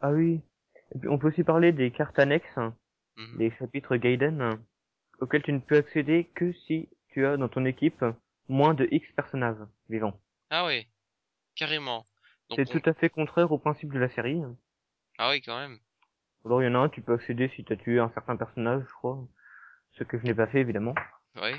Ah 0.00 0.10
oui. 0.10 0.40
Et 0.94 0.98
puis, 0.98 1.08
on 1.08 1.18
peut 1.18 1.28
aussi 1.28 1.42
parler 1.44 1.72
des 1.72 1.90
cartes 1.90 2.18
annexes, 2.18 2.56
hein, 2.56 2.76
Mhm. 3.16 3.38
des 3.38 3.50
chapitres 3.58 3.96
Gaiden, 3.96 4.40
hein, 4.42 4.60
auxquels 5.20 5.42
tu 5.42 5.52
ne 5.52 5.58
peux 5.58 5.76
accéder 5.78 6.30
que 6.34 6.52
si 6.66 6.88
tu 7.08 7.24
as 7.26 7.36
dans 7.36 7.48
ton 7.48 7.64
équipe 7.64 8.04
moins 8.48 8.74
de 8.74 8.86
X 8.90 9.06
personnages 9.16 9.56
vivants. 9.88 10.20
Ah 10.50 10.66
oui, 10.66 10.86
carrément. 11.56 12.06
C'est 12.54 12.68
on- 12.70 12.78
tout 12.78 12.88
à 12.88 12.94
fait 12.94 13.08
contraire 13.10 13.50
au 13.50 13.58
principe 13.58 13.92
de 13.92 13.98
la 13.98 14.08
série. 14.10 14.40
ah 15.18 15.30
oui, 15.30 15.40
quand 15.42 15.58
même. 15.58 15.78
Alors 16.44 16.62
il 16.62 16.66
y 16.66 16.68
en 16.68 16.74
a 16.76 16.78
un, 16.78 16.88
tu 16.88 17.02
peux 17.02 17.14
accéder 17.14 17.48
si 17.56 17.64
tu 17.64 17.72
as 17.72 17.76
tué 17.76 17.98
un 17.98 18.10
certain 18.10 18.36
personnage, 18.36 18.82
je 18.86 18.92
crois. 18.92 19.18
Ce 19.98 20.04
que 20.04 20.18
je 20.18 20.24
n'ai 20.24 20.34
pas 20.34 20.46
fait 20.46 20.60
évidemment. 20.60 20.94
Oui. 21.36 21.50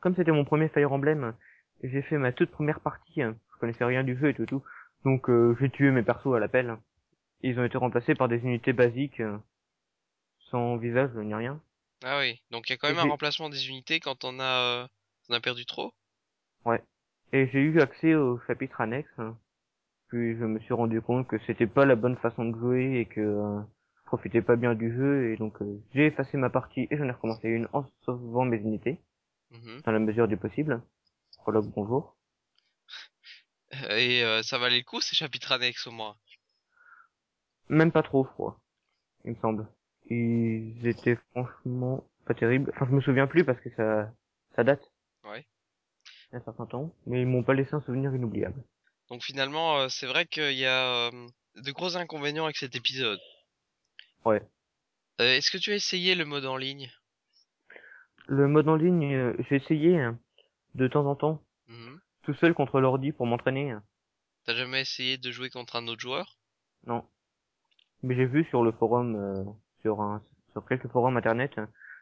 Comme 0.00 0.16
c'était 0.16 0.32
mon 0.32 0.44
premier 0.44 0.68
Fire 0.70 0.90
Emblem, 0.92 1.36
j'ai 1.82 2.02
fait 2.02 2.18
ma 2.18 2.32
toute 2.32 2.50
première 2.50 2.80
partie. 2.80 3.22
hein. 3.22 3.36
Je 3.54 3.60
connaissais 3.60 3.84
rien 3.84 4.04
du 4.04 4.16
jeu 4.16 4.28
et 4.28 4.34
tout 4.34 4.46
tout. 4.46 4.62
Donc 5.04 5.28
euh, 5.30 5.56
j'ai 5.60 5.70
tué 5.70 5.90
mes 5.90 6.02
persos 6.02 6.34
à 6.34 6.38
l'appel. 6.38 6.76
Ils 7.42 7.58
ont 7.60 7.64
été 7.64 7.78
remplacés 7.78 8.14
par 8.14 8.28
des 8.28 8.38
unités 8.38 8.72
basiques, 8.72 9.20
euh, 9.20 9.36
sans 10.50 10.76
visage 10.76 11.14
ni 11.14 11.34
rien. 11.34 11.60
Ah 12.04 12.18
oui. 12.18 12.40
Donc 12.50 12.68
il 12.68 12.72
y 12.72 12.74
a 12.74 12.76
quand 12.78 12.88
même 12.88 12.96
Et 12.98 13.00
un 13.00 13.10
remplacement 13.10 13.48
des 13.48 13.68
unités 13.68 14.00
quand 14.00 14.24
on 14.24 14.38
a, 14.40 14.82
euh, 14.82 14.86
on 15.28 15.34
a 15.34 15.40
perdu 15.40 15.66
trop. 15.66 15.92
Et 17.32 17.46
j'ai 17.48 17.60
eu 17.60 17.78
accès 17.82 18.14
au 18.14 18.40
chapitre 18.46 18.80
annexe. 18.80 19.10
hein. 19.18 19.36
Puis 20.08 20.34
je 20.38 20.44
me 20.46 20.58
suis 20.60 20.72
rendu 20.72 21.02
compte 21.02 21.28
que 21.28 21.36
c'était 21.46 21.66
pas 21.66 21.84
la 21.84 21.94
bonne 21.94 22.16
façon 22.16 22.46
de 22.46 22.58
jouer 22.58 23.00
et 23.00 23.04
que 23.04 23.20
euh, 23.20 23.60
je 23.98 24.02
profitais 24.06 24.40
pas 24.40 24.56
bien 24.56 24.74
du 24.74 24.90
jeu 24.96 25.30
et 25.30 25.36
donc 25.36 25.60
euh, 25.60 25.78
j'ai 25.92 26.06
effacé 26.06 26.38
ma 26.38 26.48
partie 26.48 26.88
et 26.90 26.96
j'en 26.96 27.04
ai 27.04 27.10
recommencé 27.10 27.48
une 27.48 27.68
en 27.74 27.84
sauvant 28.06 28.46
mes 28.46 28.56
unités 28.56 28.98
Mhm. 29.50 29.82
dans 29.84 29.92
la 29.92 29.98
mesure 29.98 30.26
du 30.26 30.38
possible. 30.38 30.80
Prologue 31.48 31.72
bonjour. 31.74 32.14
Et 33.88 34.22
euh, 34.22 34.42
ça 34.42 34.58
valait 34.58 34.76
le 34.76 34.84
coup 34.84 35.00
ces 35.00 35.16
chapitres 35.16 35.50
annexes 35.50 35.86
au 35.86 35.90
moins? 35.90 36.14
Même 37.70 37.90
pas 37.90 38.02
trop 38.02 38.24
froid, 38.24 38.60
il 39.24 39.30
me 39.30 39.36
semble. 39.36 39.66
Ils 40.10 40.86
étaient 40.86 41.16
franchement 41.30 42.06
pas 42.26 42.34
terribles. 42.34 42.70
Enfin 42.74 42.84
je 42.90 42.94
me 42.94 43.00
souviens 43.00 43.26
plus 43.26 43.46
parce 43.46 43.58
que 43.62 43.70
ça 43.76 44.12
ça 44.56 44.62
date. 44.62 44.92
Ouais. 45.24 45.46
Il 46.04 46.34
y 46.34 46.36
a 46.36 46.40
un 46.40 46.44
certain 46.44 46.66
temps, 46.66 46.94
mais 47.06 47.22
ils 47.22 47.26
m'ont 47.26 47.42
pas 47.42 47.54
laissé 47.54 47.72
un 47.72 47.80
souvenir 47.80 48.14
inoubliable. 48.14 48.62
Donc 49.08 49.22
finalement, 49.22 49.78
euh, 49.78 49.88
c'est 49.88 50.06
vrai 50.06 50.26
qu'il 50.26 50.52
y 50.52 50.66
a 50.66 51.06
euh, 51.06 51.26
de 51.56 51.72
gros 51.72 51.96
inconvénients 51.96 52.44
avec 52.44 52.58
cet 52.58 52.76
épisode. 52.76 53.20
Ouais. 54.26 54.42
Euh, 55.22 55.34
Est-ce 55.34 55.50
que 55.50 55.56
tu 55.56 55.70
as 55.70 55.76
essayé 55.76 56.14
le 56.14 56.26
mode 56.26 56.44
en 56.44 56.58
ligne? 56.58 56.92
Le 58.26 58.48
mode 58.48 58.68
en 58.68 58.76
ligne, 58.76 59.14
euh, 59.14 59.34
j'ai 59.48 59.56
essayé 59.56 59.98
hein, 59.98 60.18
de 60.74 60.88
temps 60.88 61.06
en 61.06 61.14
temps, 61.14 61.42
Mhm. 61.68 62.00
tout 62.22 62.34
seul 62.34 62.54
contre 62.54 62.80
l'ordi 62.80 63.12
pour 63.12 63.26
m'entraîner. 63.26 63.74
T'as 64.44 64.54
jamais 64.54 64.80
essayé 64.80 65.18
de 65.18 65.30
jouer 65.30 65.50
contre 65.50 65.76
un 65.76 65.86
autre 65.88 66.00
joueur? 66.00 66.38
Non. 66.86 67.04
Mais 68.02 68.14
j'ai 68.14 68.26
vu 68.26 68.44
sur 68.44 68.62
le 68.62 68.72
forum, 68.72 69.16
euh, 69.16 69.44
sur 69.82 70.00
un, 70.00 70.22
sur 70.52 70.64
quelques 70.66 70.88
forums 70.88 71.16
internet, 71.16 71.56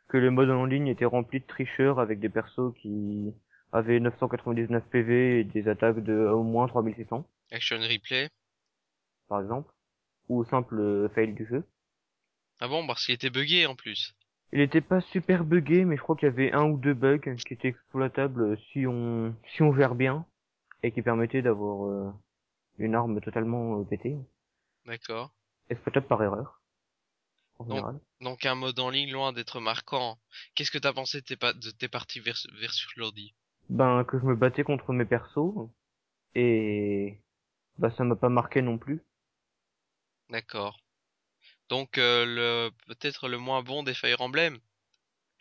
que 0.09 0.17
le 0.19 0.31
mode 0.31 0.51
en 0.51 0.65
ligne 0.65 0.89
était 0.89 1.05
rempli 1.05 1.41
de 1.41 1.47
tricheurs 1.47 1.99
avec 1.99 2.21
des 2.21 2.29
persos 2.29 2.75
qui 2.81 3.33
avaient 3.73 3.99
999 3.99 4.85
PV 4.91 5.41
et 5.41 5.45
des 5.45 5.69
attaques 5.69 6.03
de 6.05 6.13
au 6.15 6.43
moins 6.43 6.69
3600, 6.69 7.27
Action 7.51 7.79
Replay? 7.81 8.29
Par 9.29 9.41
exemple. 9.41 9.73
Ou 10.29 10.45
simple 10.45 10.79
euh, 10.81 11.09
fail 11.11 11.33
du 11.35 11.47
jeu. 11.47 11.65
Ah 12.61 12.67
bon, 12.69 12.85
parce 12.87 13.05
qu'il 13.07 13.15
était 13.15 13.31
buggé 13.31 13.67
en 13.67 13.77
plus. 13.77 14.15
Il 14.53 14.61
était 14.61 14.81
pas 14.81 15.01
super 15.01 15.45
buggé, 15.45 15.85
mais 15.85 15.97
je 15.97 16.03
crois 16.03 16.17
qu'il 16.17 16.27
y 16.27 16.33
avait 16.33 16.53
un 16.53 16.65
ou 16.65 16.79
deux 16.79 16.95
bugs 16.95 17.19
qui 17.21 17.55
étaient 17.55 17.69
exploitables 17.69 18.59
si 18.73 18.85
on, 18.87 19.35
si 19.55 19.63
on 19.63 19.73
gère 19.75 19.95
bien. 19.95 20.27
Et 20.83 20.93
qui 20.93 21.03
permettaient 21.03 21.43
d'avoir 21.43 21.87
euh, 21.87 22.13
une 22.79 22.95
arme 22.95 23.21
totalement 23.21 23.81
euh, 23.81 23.85
pétée. 23.85 24.17
D'accord. 24.87 25.31
Exploitable 25.71 26.07
par 26.09 26.23
erreur. 26.25 26.61
En 27.59 27.67
général. 27.67 27.99
Donc 28.21 28.45
un 28.45 28.55
mode 28.55 28.79
en 28.79 28.91
ligne 28.91 29.11
loin 29.13 29.33
d'être 29.33 29.61
marquant. 29.61 30.19
Qu'est-ce 30.55 30.71
que 30.71 30.79
t'as 30.79 30.93
pensé 30.93 31.21
de 31.21 31.27
tes, 31.27 31.37
pa- 31.37 31.53
de 31.55 31.71
tes 31.71 31.89
parties 31.89 32.21
vers 32.21 32.39
versus 32.61 32.95
l'ordi? 32.97 33.35
Ben 33.69 34.03
que 34.03 34.19
je 34.19 34.25
me 34.25 34.35
battais 34.35 34.65
contre 34.65 34.93
mes 34.93 35.05
persos 35.05 35.71
et 36.35 37.21
bah 37.79 37.91
ça 37.97 38.05
m'a 38.05 38.17
pas 38.17 38.29
marqué 38.31 38.63
non 38.63 38.79
plus. 38.79 39.03
D'accord. 40.31 40.77
Donc 41.69 41.99
euh, 41.99 42.25
le 42.25 42.71
peut-être 42.87 43.29
le 43.29 43.39
moins 43.39 43.63
bon 43.63 43.83
des 43.83 43.95
Fire 43.95 44.21
Emblem 44.21 44.59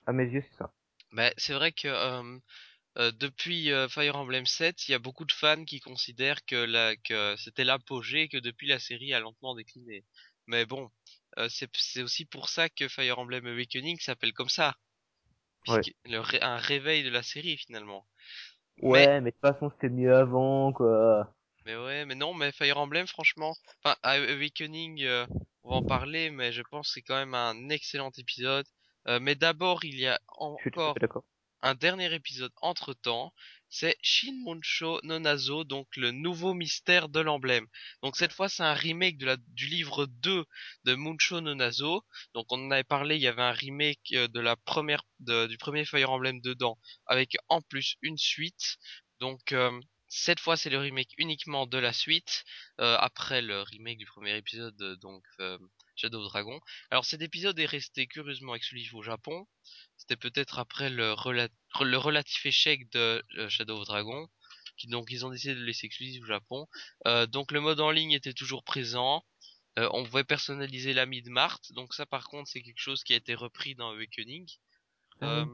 À 0.05 0.13
mes 0.13 0.25
yeux, 0.25 0.41
c'est 0.41 0.57
ça. 0.57 0.73
Bah, 1.11 1.31
c'est 1.37 1.53
vrai 1.53 1.71
que 1.71 1.87
euh, 1.87 2.39
euh, 2.97 3.11
depuis 3.11 3.71
euh, 3.71 3.87
Fire 3.87 4.15
Emblem 4.15 4.45
7, 4.45 4.87
il 4.87 4.91
y 4.91 4.95
a 4.95 4.99
beaucoup 4.99 5.25
de 5.25 5.31
fans 5.31 5.63
qui 5.65 5.79
considèrent 5.79 6.45
que, 6.45 6.55
la, 6.55 6.95
que 6.95 7.35
c'était 7.37 7.63
l'apogée 7.63 8.23
et 8.23 8.27
que 8.29 8.37
depuis 8.37 8.67
la 8.67 8.79
série 8.79 9.13
a 9.13 9.19
lentement 9.19 9.55
décliné. 9.55 10.03
Mais 10.47 10.65
bon, 10.65 10.89
euh, 11.37 11.47
c'est 11.49 11.69
c'est 11.75 12.03
aussi 12.03 12.25
pour 12.25 12.49
ça 12.49 12.69
que 12.69 12.87
Fire 12.87 13.19
Emblem 13.19 13.45
Awakening 13.47 13.99
s'appelle 13.99 14.33
comme 14.33 14.49
ça. 14.49 14.75
Ouais. 15.67 15.81
Le 16.05 16.21
un 16.43 16.57
réveil 16.57 17.03
de 17.03 17.09
la 17.09 17.23
série 17.23 17.57
finalement. 17.57 18.05
Ouais, 18.81 19.21
mais 19.21 19.31
de 19.31 19.35
toute 19.35 19.41
façon, 19.41 19.69
c'était 19.71 19.89
mieux 19.89 20.15
avant, 20.15 20.71
quoi. 20.73 21.33
Mais 21.65 21.75
ouais, 21.75 22.05
mais 22.05 22.15
non, 22.15 22.33
mais 22.33 22.51
Fire 22.51 22.77
Emblem, 22.77 23.07
franchement, 23.07 23.55
enfin, 23.83 23.95
Awakening, 24.03 25.03
euh, 25.03 25.25
on 25.65 25.69
va 25.71 25.75
en 25.77 25.81
parler, 25.83 26.29
mais 26.29 26.51
je 26.53 26.61
pense 26.61 26.87
que 26.89 26.93
c'est 26.93 27.01
quand 27.01 27.15
même 27.15 27.33
un 27.33 27.69
excellent 27.69 28.11
épisode. 28.17 28.65
Euh, 29.07 29.19
mais 29.19 29.35
d'abord, 29.35 29.83
il 29.85 29.99
y 29.99 30.07
a 30.07 30.19
encore 30.37 30.93
un 31.61 31.73
dernier 31.75 32.13
épisode 32.13 32.51
entre 32.61 32.93
temps, 32.93 33.33
c'est 33.69 33.97
Shinmuncho 34.01 34.99
no 35.03 35.19
Nazo, 35.19 35.63
donc 35.63 35.87
le 35.97 36.11
nouveau 36.11 36.53
mystère 36.53 37.09
de 37.09 37.19
l'emblème. 37.19 37.65
Donc 38.03 38.15
cette 38.17 38.33
fois 38.33 38.49
c'est 38.49 38.63
un 38.63 38.73
remake 38.75 39.17
de 39.17 39.25
la, 39.25 39.37
du 39.37 39.67
livre 39.67 40.05
2 40.05 40.45
de 40.83 40.95
Muncho 40.95 41.41
no 41.41 41.55
Nazo. 41.55 42.03
Donc 42.35 42.45
on 42.51 42.65
en 42.67 42.71
avait 42.71 42.83
parlé, 42.83 43.15
il 43.15 43.21
y 43.21 43.27
avait 43.27 43.41
un 43.41 43.51
remake 43.51 44.13
euh, 44.13 44.27
de 44.27 44.39
la 44.39 44.55
première, 44.55 45.03
de- 45.19 45.47
du 45.47 45.57
premier 45.57 45.85
Fire 45.85 46.11
Emblem 46.11 46.39
dedans, 46.41 46.77
avec 47.07 47.35
en 47.49 47.61
plus 47.61 47.95
une 48.03 48.17
suite. 48.17 48.77
Donc 49.19 49.51
euh, 49.51 49.71
cette 50.17 50.39
fois 50.39 50.55
c'est 50.55 50.69
le 50.69 50.77
remake 50.77 51.13
uniquement 51.17 51.67
de 51.67 51.77
la 51.77 51.91
suite, 51.91 52.45
euh, 52.79 52.95
après 52.99 53.41
le 53.41 53.61
remake 53.61 53.97
du 53.97 54.05
premier 54.05 54.37
épisode, 54.37 54.79
euh, 54.81 54.95
donc 54.97 55.23
euh, 55.41 55.57
Shadow 55.95 56.21
of 56.23 56.31
Dragon. 56.31 56.59
Alors 56.89 57.05
cet 57.05 57.21
épisode 57.21 57.59
est 57.59 57.65
resté 57.65 58.07
curieusement 58.07 58.55
exclusif 58.55 58.93
au 58.93 59.03
Japon. 59.03 59.45
C'était 59.97 60.15
peut-être 60.15 60.59
après 60.59 60.89
le, 60.89 61.11
rela- 61.13 61.49
le 61.81 61.97
relatif 61.97 62.45
échec 62.45 62.89
de 62.91 63.23
euh, 63.37 63.49
Shadow 63.49 63.81
of 63.81 63.87
Dragon, 63.87 64.27
qui 64.77 64.87
donc 64.87 65.11
ils 65.11 65.25
ont 65.25 65.29
décidé 65.29 65.53
de 65.53 65.59
le 65.59 65.65
laisser 65.65 65.87
exclusif 65.87 66.23
au 66.23 66.27
Japon. 66.27 66.67
Euh, 67.07 67.25
donc 67.27 67.51
le 67.51 67.59
mode 67.59 67.81
en 67.81 67.91
ligne 67.91 68.11
était 68.11 68.33
toujours 68.33 68.63
présent. 68.63 69.25
Euh, 69.77 69.89
on 69.91 70.05
pouvait 70.05 70.23
personnaliser 70.23 70.93
l'ami 70.93 71.21
de 71.21 71.29
Marthe, 71.29 71.73
donc 71.73 71.93
ça 71.93 72.05
par 72.05 72.29
contre 72.29 72.49
c'est 72.49 72.61
quelque 72.61 72.79
chose 72.79 73.03
qui 73.03 73.11
a 73.11 73.17
été 73.17 73.35
repris 73.35 73.75
dans 73.75 73.89
Awakening. 73.91 74.47
Euh, 75.23 75.45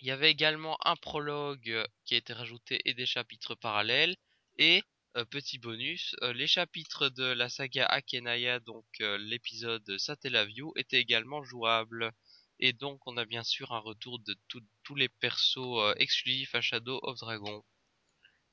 il 0.00 0.06
y 0.06 0.10
avait 0.10 0.30
également 0.30 0.76
un 0.84 0.96
prologue 0.96 1.70
euh, 1.70 1.84
qui 2.04 2.14
a 2.14 2.18
été 2.18 2.32
rajouté 2.32 2.80
et 2.84 2.94
des 2.94 3.06
chapitres 3.06 3.54
parallèles. 3.54 4.16
Et, 4.58 4.82
euh, 5.16 5.24
petit 5.24 5.58
bonus, 5.58 6.14
euh, 6.22 6.32
les 6.32 6.46
chapitres 6.46 7.08
de 7.08 7.24
la 7.24 7.48
saga 7.48 7.86
Akenaya, 7.86 8.60
donc 8.60 8.84
euh, 9.00 9.18
l'épisode 9.18 9.98
Satellaview, 9.98 10.72
étaient 10.76 11.00
également 11.00 11.42
jouables. 11.44 12.12
Et 12.58 12.72
donc 12.72 13.00
on 13.06 13.16
a 13.16 13.24
bien 13.24 13.42
sûr 13.42 13.72
un 13.72 13.80
retour 13.80 14.18
de 14.20 14.34
tout- 14.48 14.64
tous 14.82 14.94
les 14.94 15.08
persos 15.08 15.58
euh, 15.58 15.94
exclusifs 15.96 16.54
à 16.54 16.60
Shadow 16.60 17.00
of 17.02 17.18
Dragon. 17.18 17.62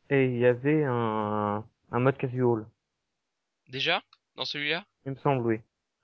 Et 0.09 0.25
il 0.25 0.37
y 0.37 0.45
avait 0.45 0.83
un, 0.83 1.65
un 1.91 1.99
mode 1.99 2.17
casual. 2.17 2.67
Déjà? 3.69 4.03
Dans 4.35 4.45
celui-là? 4.45 4.85
Il 5.05 5.11
me 5.13 5.17
semble, 5.17 5.45
oui. 5.45 5.59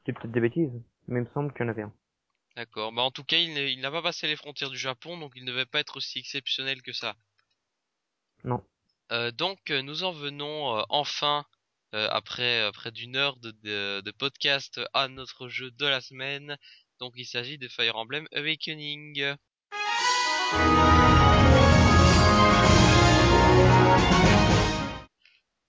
C'est 0.05 0.13
peut-être 0.13 0.31
des 0.31 0.39
bêtises, 0.39 0.71
mais 1.07 1.19
il 1.19 1.23
me 1.23 1.29
semble 1.33 1.51
qu'il 1.53 1.61
y 1.61 1.65
en 1.65 1.69
avait 1.69 1.81
un. 1.83 1.93
D'accord. 2.59 2.91
Bah 2.91 3.03
en 3.03 3.11
tout 3.11 3.23
cas, 3.23 3.37
il 3.37 3.79
n'a 3.79 3.89
pas 3.89 4.01
passé 4.01 4.27
les 4.27 4.35
frontières 4.35 4.69
du 4.69 4.77
Japon, 4.77 5.17
donc 5.17 5.31
il 5.37 5.45
ne 5.45 5.49
devait 5.49 5.65
pas 5.65 5.79
être 5.79 5.95
aussi 5.95 6.19
exceptionnel 6.19 6.81
que 6.81 6.91
ça. 6.91 7.15
Non. 8.43 8.61
Euh, 9.13 9.31
donc 9.31 9.71
euh, 9.71 9.81
nous 9.81 10.03
en 10.03 10.11
venons 10.11 10.77
euh, 10.77 10.83
enfin 10.89 11.45
euh, 11.95 12.09
après 12.11 12.69
près 12.73 12.91
d'une 12.91 13.15
heure 13.15 13.37
de, 13.37 13.51
de, 13.63 14.01
de 14.03 14.11
podcast 14.11 14.81
à 14.93 15.07
notre 15.07 15.47
jeu 15.47 15.71
de 15.71 15.85
la 15.85 16.01
semaine. 16.01 16.57
Donc 16.99 17.13
il 17.15 17.25
s'agit 17.25 17.57
de 17.57 17.69
Fire 17.69 17.95
Emblem 17.95 18.27
Awakening. 18.33 19.35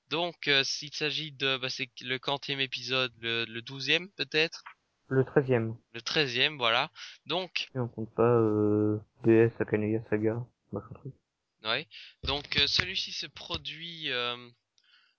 Donc 0.09 0.51
s'il 0.65 0.93
s'agit 0.93 1.31
de 1.31 1.57
bah, 1.57 1.71
c'est 1.71 1.89
le 2.01 2.19
quantième 2.19 2.59
épisode, 2.59 3.13
le 3.21 3.61
douzième 3.61 4.11
peut-être, 4.17 4.65
Le 5.11 5.25
treizième. 5.25 5.77
le 5.93 6.01
treizième 6.01 6.57
voilà. 6.57 6.91
Donc 7.27 7.69
Et 7.75 7.81
on 7.81 7.89
compte 7.89 8.15
pas, 8.15 8.37
euh, 8.37 8.99
DS, 9.25 9.51
Akanaya, 9.59 10.01
Saga, 10.09 10.41
machin 10.71 10.95
truc. 10.95 11.13
Ouais. 11.65 11.87
Donc 12.23 12.57
euh, 12.57 12.67
celui-ci 12.67 13.13
se 13.13 13.27
produit 13.27 14.11
euh, 14.11 14.37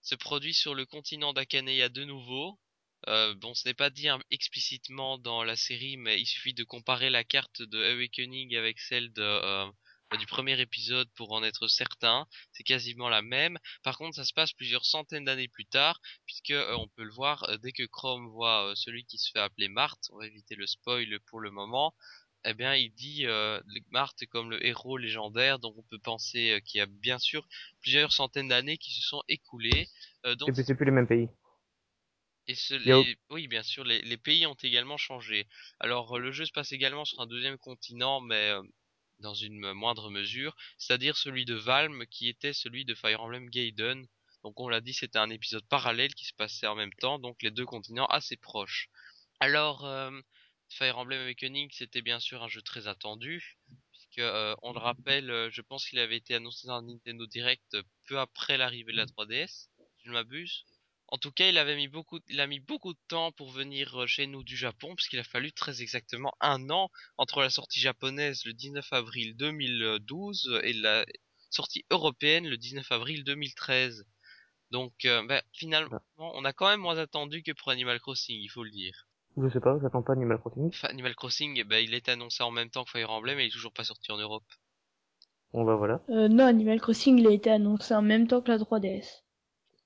se 0.01 0.15
produit 0.15 0.53
sur 0.53 0.73
le 0.75 0.85
continent 0.85 1.33
d'Akaneya 1.33 1.89
de 1.89 2.05
nouveau. 2.05 2.57
Euh, 3.07 3.35
bon, 3.35 3.53
ce 3.53 3.67
n'est 3.67 3.73
pas 3.73 3.89
dit 3.89 4.07
explicitement 4.29 5.17
dans 5.17 5.43
la 5.43 5.55
série, 5.55 5.97
mais 5.97 6.19
il 6.19 6.25
suffit 6.25 6.53
de 6.53 6.63
comparer 6.63 7.09
la 7.09 7.23
carte 7.23 7.61
de 7.61 7.93
Awakening 7.93 8.55
avec 8.55 8.79
celle 8.79 9.11
de 9.11 9.71
du 10.17 10.25
premier 10.25 10.59
épisode 10.59 11.09
pour 11.15 11.31
en 11.33 11.43
être 11.43 11.67
certain. 11.67 12.25
C'est 12.51 12.63
quasiment 12.63 13.09
la 13.09 13.21
même. 13.21 13.57
Par 13.83 13.97
contre, 13.97 14.15
ça 14.15 14.25
se 14.25 14.33
passe 14.33 14.53
plusieurs 14.53 14.85
centaines 14.85 15.25
d'années 15.25 15.47
plus 15.47 15.65
tard, 15.65 15.99
puisque 16.25 16.51
euh, 16.51 16.75
on 16.77 16.87
peut 16.89 17.03
le 17.03 17.13
voir 17.13 17.43
euh, 17.49 17.57
dès 17.57 17.71
que 17.71 17.83
Chrome 17.83 18.27
voit 18.29 18.69
euh, 18.69 18.75
celui 18.75 19.05
qui 19.05 19.17
se 19.17 19.31
fait 19.31 19.39
appeler 19.39 19.69
Marthe. 19.69 20.09
On 20.11 20.19
va 20.19 20.27
éviter 20.27 20.55
le 20.55 20.67
spoil 20.67 21.19
pour 21.27 21.39
le 21.39 21.51
moment 21.51 21.93
eh 22.45 22.53
bien, 22.53 22.75
il 22.75 22.91
dit 22.93 23.25
euh, 23.25 23.59
Marthe 23.91 24.25
comme 24.31 24.49
le 24.49 24.65
héros 24.65 24.97
légendaire, 24.97 25.59
donc 25.59 25.75
on 25.77 25.83
peut 25.83 25.99
penser 25.99 26.51
euh, 26.51 26.59
qu'il 26.59 26.79
y 26.79 26.81
a 26.81 26.87
bien 26.87 27.19
sûr 27.19 27.47
plusieurs 27.81 28.11
centaines 28.11 28.47
d'années 28.47 28.77
qui 28.77 28.91
se 28.91 29.01
sont 29.01 29.21
écoulées. 29.27 29.87
Euh, 30.25 30.35
donc, 30.35 30.49
Et 30.49 30.53
puis 30.53 30.63
c'est 30.65 30.75
plus 30.75 30.85
les 30.85 30.91
mêmes 30.91 31.07
pays. 31.07 31.29
et 32.47 32.55
ce, 32.55 32.73
les, 32.73 33.17
oui, 33.29 33.47
bien 33.47 33.63
sûr, 33.63 33.83
les, 33.83 34.01
les 34.01 34.17
pays 34.17 34.45
ont 34.47 34.55
également 34.55 34.97
changé. 34.97 35.47
Alors, 35.79 36.17
le 36.17 36.31
jeu 36.31 36.45
se 36.45 36.51
passe 36.51 36.71
également 36.71 37.05
sur 37.05 37.19
un 37.19 37.27
deuxième 37.27 37.57
continent, 37.57 38.21
mais 38.21 38.49
euh, 38.49 38.61
dans 39.21 39.33
une 39.33 39.73
moindre 39.73 40.09
mesure, 40.09 40.55
c'est-à-dire 40.77 41.17
celui 41.17 41.45
de 41.45 41.55
Valm, 41.55 42.05
qui 42.07 42.27
était 42.27 42.53
celui 42.53 42.85
de 42.85 42.93
Fire 42.95 43.21
Emblem 43.21 43.49
Gaiden. 43.49 44.05
Donc, 44.43 44.59
on 44.59 44.67
l'a 44.67 44.81
dit, 44.81 44.93
c'était 44.93 45.19
un 45.19 45.29
épisode 45.29 45.65
parallèle 45.67 46.13
qui 46.13 46.25
se 46.25 46.33
passait 46.33 46.67
en 46.67 46.75
même 46.75 46.93
temps, 46.93 47.19
donc 47.19 47.41
les 47.43 47.51
deux 47.51 47.65
continents 47.65 48.07
assez 48.07 48.37
proches. 48.37 48.89
Alors, 49.39 49.85
euh, 49.85 50.11
Fire 50.69 50.97
Emblem 50.97 51.21
Awakening, 51.21 51.69
c'était 51.71 52.01
bien 52.01 52.19
sûr 52.19 52.43
un 52.43 52.47
jeu 52.47 52.61
très 52.61 52.87
attendu, 52.87 53.57
puisque 53.91 54.19
euh, 54.19 54.55
on 54.61 54.73
le 54.73 54.79
rappelle, 54.79 55.29
euh, 55.29 55.49
je 55.51 55.61
pense 55.61 55.87
qu'il 55.87 55.99
avait 55.99 56.17
été 56.17 56.33
annoncé 56.33 56.67
dans 56.67 56.81
Nintendo 56.81 57.25
Direct 57.27 57.77
peu 58.07 58.19
après 58.19 58.57
l'arrivée 58.57 58.91
de 58.91 58.97
la 58.97 59.05
3DS, 59.05 59.47
si 59.47 60.03
je 60.03 60.09
ne 60.09 60.13
m'abuse. 60.13 60.65
En 61.11 61.17
tout 61.17 61.31
cas, 61.31 61.49
il 61.49 61.57
avait 61.57 61.75
mis 61.75 61.89
beaucoup, 61.89 62.19
il 62.29 62.39
a 62.39 62.47
mis 62.47 62.61
beaucoup 62.61 62.93
de 62.93 62.99
temps 63.09 63.33
pour 63.33 63.51
venir 63.51 64.01
euh, 64.01 64.07
chez 64.07 64.27
nous 64.27 64.43
du 64.43 64.55
Japon, 64.55 64.95
puisqu'il 64.95 65.19
a 65.19 65.25
fallu 65.25 65.51
très 65.51 65.81
exactement 65.81 66.33
un 66.39 66.69
an 66.69 66.89
entre 67.17 67.41
la 67.41 67.49
sortie 67.49 67.81
japonaise 67.81 68.45
le 68.45 68.53
19 68.53 68.91
avril 68.93 69.35
2012 69.35 70.61
et 70.63 70.71
la 70.71 71.05
sortie 71.49 71.85
européenne 71.89 72.47
le 72.47 72.57
19 72.57 72.89
avril 72.91 73.25
2013. 73.25 74.05
Donc, 74.71 74.93
euh, 75.03 75.21
ben, 75.27 75.41
finalement, 75.51 75.99
on 76.17 76.45
a 76.45 76.53
quand 76.53 76.69
même 76.69 76.79
moins 76.79 76.97
attendu 76.97 77.43
que 77.43 77.51
pour 77.51 77.71
Animal 77.71 77.99
Crossing, 77.99 78.39
il 78.41 78.47
faut 78.47 78.63
le 78.63 78.71
dire. 78.71 79.05
Je 79.35 79.49
sais 79.49 79.59
pas, 79.59 79.77
j'attends 79.81 80.01
pas 80.01 80.13
Animal 80.13 80.39
Crossing. 80.39 80.67
Enfin, 80.67 80.87
Animal 80.87 81.15
Crossing, 81.15 81.57
eh 81.57 81.65
ben, 81.65 81.83
il 81.83 81.93
est 81.93 82.07
annoncé 82.07 82.41
en 82.41 82.51
même 82.51 82.69
temps 82.69 82.85
que 82.85 82.91
Fire 82.91 83.11
Emblem 83.11 83.37
et 83.39 83.43
il 83.43 83.47
est 83.47 83.51
toujours 83.51 83.73
pas 83.73 83.83
sorti 83.83 84.13
en 84.13 84.17
Europe. 84.17 84.45
Bon 85.53 85.65
bah 85.65 85.75
voilà. 85.75 86.01
Euh, 86.09 86.29
non, 86.29 86.45
Animal 86.45 86.79
Crossing, 86.79 87.19
il 87.19 87.27
a 87.27 87.31
été 87.31 87.49
annoncé 87.49 87.93
en 87.93 88.01
même 88.01 88.27
temps 88.27 88.41
que 88.41 88.49
la 88.49 88.57
3DS. 88.57 89.23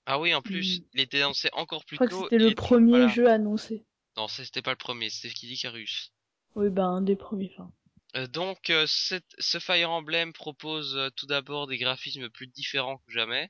Ah 0.05 0.19
oui, 0.19 0.33
en 0.33 0.41
plus, 0.41 0.79
Mm. 0.79 0.83
il 0.93 0.99
était 1.01 1.21
annoncé 1.21 1.49
encore 1.53 1.81
Je 1.81 1.87
plus 1.87 1.97
crois 1.97 2.07
que 2.07 2.13
tôt. 2.13 2.23
c'était 2.23 2.39
le 2.39 2.53
premier 2.55 3.07
jeu 3.09 3.27
annoncé. 3.29 3.85
Non, 4.17 4.27
c'était 4.27 4.61
pas 4.61 4.71
le 4.71 4.77
premier, 4.77 5.09
c'était 5.09 5.33
Kid 5.33 5.49
Icarus. 5.51 6.11
Oui, 6.55 6.69
ben, 6.69 6.85
un 6.85 7.01
des 7.01 7.15
premiers. 7.15 7.51
Enfin. 7.53 7.71
Euh, 8.15 8.27
donc, 8.27 8.69
euh, 8.69 8.85
cette- 8.87 9.35
ce 9.39 9.59
Fire 9.59 9.89
Emblem 9.91 10.31
propose 10.33 10.95
euh, 10.95 11.09
tout 11.15 11.25
d'abord 11.25 11.67
des 11.67 11.77
graphismes 11.77 12.29
plus 12.29 12.47
différents 12.47 12.97
que 12.99 13.11
jamais, 13.11 13.49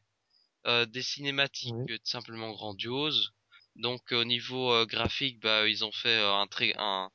euh, 0.67 0.85
des 0.85 1.01
cinématiques 1.03 1.73
Oui. 1.75 1.93
euh, 1.93 1.97
simplement 2.03 2.51
grandioses. 2.51 3.31
Donc, 3.75 4.11
au 4.11 4.23
niveau 4.25 4.71
euh, 4.73 4.85
graphique, 4.85 5.39
bah, 5.41 5.67
ils 5.67 5.85
ont 5.85 5.91
fait 5.91 6.17
euh, 6.19 6.33
un 6.33 6.47
très 6.47 6.73
un, 6.77 7.09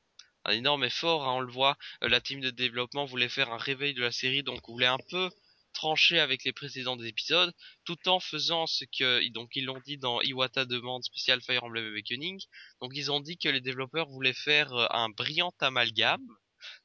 un 0.45 0.51
énorme 0.51 0.83
effort. 0.85 1.27
hein, 1.27 1.33
on 1.35 1.41
le 1.41 1.51
voit, 1.51 1.77
Euh, 2.03 2.09
la 2.09 2.21
team 2.21 2.41
de 2.41 2.51
développement 2.51 3.05
voulait 3.05 3.29
faire 3.29 3.51
un 3.51 3.57
réveil 3.57 3.93
de 3.93 4.01
la 4.01 4.11
série, 4.11 4.43
donc 4.43 4.61
voulait 4.69 4.85
un 4.87 4.99
peu 5.09 5.29
trancher 5.73 6.19
avec 6.19 6.43
les 6.43 6.53
précédents 6.53 6.99
épisodes, 6.99 7.53
tout 7.85 8.07
en 8.07 8.19
faisant 8.19 8.67
ce 8.67 8.85
que 8.85 9.27
donc 9.29 9.55
ils 9.55 9.65
l'ont 9.65 9.81
dit 9.85 9.97
dans 9.97 10.21
Iwata 10.21 10.65
demande 10.65 11.03
spécial 11.03 11.41
Fire 11.41 11.63
Emblem 11.63 11.85
Awakening. 11.87 12.39
Donc, 12.81 12.91
ils 12.95 13.11
ont 13.11 13.19
dit 13.19 13.37
que 13.37 13.49
les 13.49 13.61
développeurs 13.61 14.09
voulaient 14.09 14.33
faire 14.33 14.73
euh, 14.73 14.87
un 14.91 15.09
brillant 15.09 15.53
amalgame. 15.59 16.25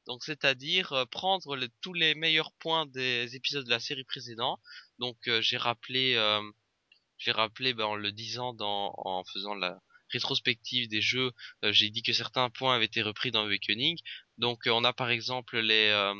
Donc 0.07 0.25
c'est-à-dire 0.25 0.93
euh, 0.95 1.05
prendre 1.05 1.59
tous 1.83 1.93
les 1.93 2.15
meilleurs 2.15 2.53
points 2.53 2.87
des 2.87 3.37
épisodes 3.37 3.67
de 3.67 3.71
la 3.71 3.81
série 3.81 4.05
précédente. 4.05 4.61
Donc 4.99 5.19
euh, 5.29 5.43
j'ai 5.43 5.59
rappelé, 5.59 6.15
j'ai 7.19 7.33
rappelé 7.33 7.75
ben, 7.75 7.85
en 7.85 7.95
le 7.95 8.11
disant 8.11 8.57
en 8.59 9.23
faisant 9.25 9.55
la 9.55 9.79
rétrospective 10.11 10.89
des 10.89 11.03
jeux, 11.03 11.33
j'ai 11.63 11.91
dit 11.91 12.03
que 12.03 12.15
certains 12.15 12.49
points 12.49 12.77
avaient 12.77 12.87
été 12.87 13.03
repris 13.03 13.31
dans 13.33 13.45
Awakening. 13.45 13.99
Donc 14.39 14.63
on 14.67 14.83
a 14.85 14.95
par 14.95 15.11
exemple 15.11 15.59
les 15.59 16.15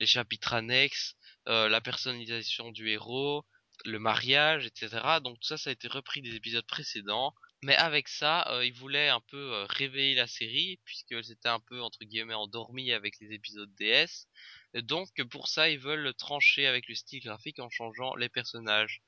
les 0.00 0.06
chapitres 0.06 0.52
annexes, 0.52 1.14
euh, 1.48 1.68
la 1.68 1.80
personnalisation 1.80 2.70
du 2.72 2.88
héros, 2.90 3.44
le 3.84 3.98
mariage, 3.98 4.66
etc. 4.66 5.20
Donc 5.22 5.36
tout 5.40 5.46
ça, 5.46 5.56
ça 5.56 5.70
a 5.70 5.72
été 5.72 5.88
repris 5.88 6.22
des 6.22 6.34
épisodes 6.34 6.66
précédents. 6.66 7.34
Mais 7.62 7.74
avec 7.76 8.08
ça, 8.08 8.46
euh, 8.52 8.64
ils 8.66 8.74
voulaient 8.74 9.08
un 9.08 9.20
peu 9.30 9.36
euh, 9.54 9.64
réveiller 9.68 10.14
la 10.14 10.26
série 10.26 10.78
puisque 10.84 11.24
c'était 11.24 11.48
un 11.48 11.60
peu 11.60 11.80
entre 11.80 12.04
guillemets 12.04 12.34
endormi 12.34 12.92
avec 12.92 13.14
les 13.20 13.32
épisodes 13.32 13.72
DS. 13.76 14.28
Et 14.74 14.82
donc 14.82 15.08
pour 15.30 15.48
ça, 15.48 15.68
ils 15.70 15.78
veulent 15.78 16.12
trancher 16.14 16.66
avec 16.66 16.88
le 16.88 16.94
style 16.94 17.22
graphique 17.22 17.58
en 17.60 17.70
changeant 17.70 18.14
les 18.16 18.28
personnages. 18.28 19.00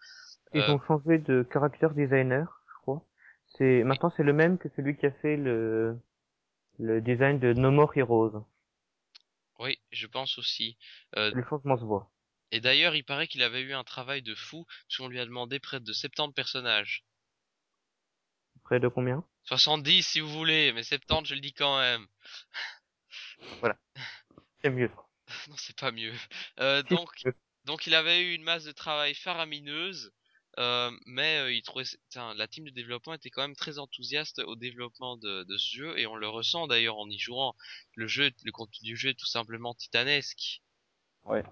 Ils 0.55 0.61
Euh, 0.61 0.75
ont 0.75 0.81
changé 0.87 1.19
de 1.19 1.47
character 1.53 1.89
designer, 1.95 2.47
je 2.69 2.75
crois. 2.83 3.05
C'est 3.57 3.83
maintenant 3.85 4.13
c'est 4.17 4.23
le 4.23 4.33
même 4.33 4.59
que 4.59 4.69
celui 4.77 4.97
qui 4.97 5.07
a 5.07 5.13
fait 5.13 5.37
le 5.37 5.99
le 6.79 7.01
design 7.01 7.39
de 7.39 7.53
No 7.53 7.71
More 7.71 7.93
Heroes. 7.97 8.45
Oui, 9.59 9.79
je 9.91 10.07
pense 10.07 10.39
aussi. 10.39 10.79
Euh, 11.17 11.31
Le 11.35 11.45
changement 11.45 11.77
se 11.77 11.85
voit. 11.85 12.11
Et 12.51 12.61
d'ailleurs, 12.61 12.95
il 12.95 13.05
paraît 13.05 13.29
qu'il 13.29 13.43
avait 13.43 13.61
eu 13.61 13.75
un 13.75 13.85
travail 13.85 14.23
de 14.23 14.35
fou 14.35 14.67
puisqu'on 14.87 15.09
lui 15.09 15.21
a 15.21 15.25
demandé 15.25 15.59
près 15.59 15.81
de 15.81 15.93
70 15.93 16.35
personnages. 16.35 17.05
Près 18.65 18.81
de 18.81 18.89
combien? 18.89 19.25
70 19.45 20.03
si 20.03 20.21
vous 20.21 20.31
voulez, 20.31 20.73
mais 20.73 20.83
70 20.83 21.29
je 21.29 21.35
le 21.35 21.41
dis 21.41 21.53
quand 21.53 21.79
même. 21.79 22.07
C'est 24.63 24.71
mieux. 24.71 24.91
non, 25.49 25.57
c'est 25.57 25.79
pas 25.79 25.93
mieux. 25.93 26.13
Euh, 26.61 26.83
donc, 26.83 27.11
mieux. 27.25 27.35
donc 27.65 27.87
il 27.87 27.95
avait 27.95 28.23
eu 28.23 28.35
une 28.35 28.43
masse 28.43 28.65
de 28.65 28.73
travail 28.73 29.15
faramineuse, 29.15 30.13
euh, 30.59 30.91
mais 31.07 31.39
euh, 31.39 31.53
il 31.53 31.63
trouvait, 31.63 31.85
la 32.15 32.49
team 32.49 32.65
de 32.65 32.71
développement 32.71 33.15
était 33.15 33.31
quand 33.31 33.43
même 33.43 33.55
très 33.55 33.79
enthousiaste 33.79 34.41
au 34.41 34.57
développement 34.57 35.17
de, 35.17 35.45
de 35.45 35.57
ce 35.57 35.77
jeu 35.77 35.99
et 35.99 36.07
on 36.07 36.17
le 36.17 36.29
ressent 36.29 36.67
d'ailleurs 36.67 36.99
en 36.99 37.09
y 37.09 37.19
jouant. 37.19 37.55
Le 37.95 38.09
jeu, 38.09 38.31
le 38.45 38.53
contenu 38.53 38.81
du 38.83 38.97
jeu 38.97 39.11
est 39.11 39.19
tout 39.19 39.27
simplement 39.27 39.75
titanesque. 39.75 40.63
Ouais. 41.25 41.45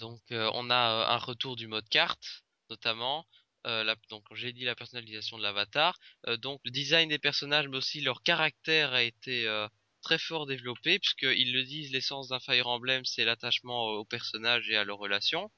Donc 0.00 0.20
euh, 0.30 0.50
on 0.54 0.70
a 0.70 0.74
euh, 0.74 1.14
un 1.14 1.18
retour 1.18 1.56
du 1.56 1.66
mode 1.66 1.88
carte, 1.88 2.44
notamment. 2.70 3.26
Euh, 3.66 3.84
la, 3.84 3.94
donc 4.10 4.24
j'ai 4.34 4.52
dit 4.52 4.64
la 4.64 4.74
personnalisation 4.74 5.38
de 5.38 5.42
l'avatar. 5.42 5.98
Euh, 6.26 6.36
donc 6.36 6.60
le 6.64 6.70
design 6.70 7.08
des 7.08 7.18
personnages, 7.18 7.68
mais 7.68 7.76
aussi 7.76 8.00
leur 8.00 8.22
caractère 8.22 8.92
a 8.92 9.02
été 9.02 9.46
euh, 9.46 9.68
très 10.02 10.18
fort 10.18 10.46
développé, 10.46 10.98
puisqu'ils 10.98 11.52
le 11.52 11.62
disent, 11.62 11.92
l'essence 11.92 12.28
d'un 12.28 12.40
Fire 12.40 12.66
Emblem, 12.66 13.04
c'est 13.04 13.24
l'attachement 13.24 13.86
au 13.90 14.04
personnage 14.04 14.68
et 14.70 14.76
à 14.76 14.84
leurs 14.84 14.98
relations. 14.98 15.50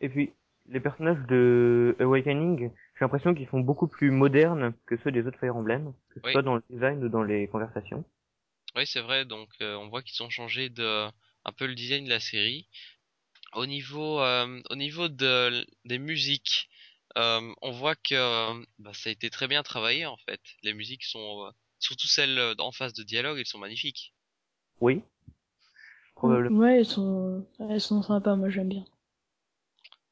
Et 0.00 0.08
puis 0.08 0.32
les 0.68 0.80
personnages 0.80 1.24
de 1.28 1.94
Awakening, 2.00 2.70
j'ai 2.94 3.00
l'impression 3.00 3.32
qu'ils 3.34 3.48
sont 3.48 3.60
beaucoup 3.60 3.86
plus 3.86 4.10
modernes 4.10 4.74
que 4.86 4.96
ceux 5.04 5.12
des 5.12 5.24
autres 5.24 5.38
Fire 5.38 5.54
Emblem, 5.54 5.92
que 6.10 6.20
ce 6.20 6.26
Oui. 6.26 6.32
soit 6.32 6.42
dans 6.42 6.56
le 6.56 6.62
design 6.70 7.04
ou 7.04 7.08
dans 7.08 7.22
les 7.22 7.46
conversations. 7.46 8.04
Oui, 8.74 8.84
c'est 8.86 9.00
vrai. 9.00 9.24
Donc, 9.24 9.48
on 9.60 9.88
voit 9.88 10.02
qu'ils 10.02 10.20
ont 10.24 10.28
changé 10.28 10.68
de 10.68 11.06
un 11.46 11.52
peu 11.52 11.66
le 11.66 11.76
design 11.76 12.04
de 12.04 12.10
la 12.10 12.18
série. 12.18 12.68
Au 13.56 13.66
niveau, 13.66 14.20
euh, 14.20 14.62
au 14.70 14.76
niveau 14.76 15.08
de 15.08 15.66
des 15.84 15.98
musiques, 15.98 16.68
euh, 17.18 17.52
on 17.60 17.72
voit 17.72 17.96
que 17.96 18.14
euh, 18.14 18.64
bah, 18.78 18.92
ça 18.94 19.08
a 19.08 19.12
été 19.12 19.30
très 19.30 19.48
bien 19.48 19.64
travaillé 19.64 20.06
en 20.06 20.16
fait. 20.18 20.40
Les 20.62 20.74
musiques 20.74 21.04
sont, 21.04 21.44
euh, 21.46 21.50
surtout 21.80 22.06
celles 22.06 22.54
en 22.58 22.70
phase 22.70 22.92
de 22.92 23.02
dialogue, 23.02 23.38
elles 23.40 23.46
sont 23.46 23.58
magnifiques. 23.58 24.14
Oui. 24.80 25.02
Probablement. 26.14 26.58
Ouais, 26.60 26.78
elles 26.78 26.86
sont, 26.86 27.46
elles 27.58 27.80
sont 27.80 28.02
sympas, 28.02 28.36
moi 28.36 28.48
j'aime 28.50 28.68
bien. 28.68 28.84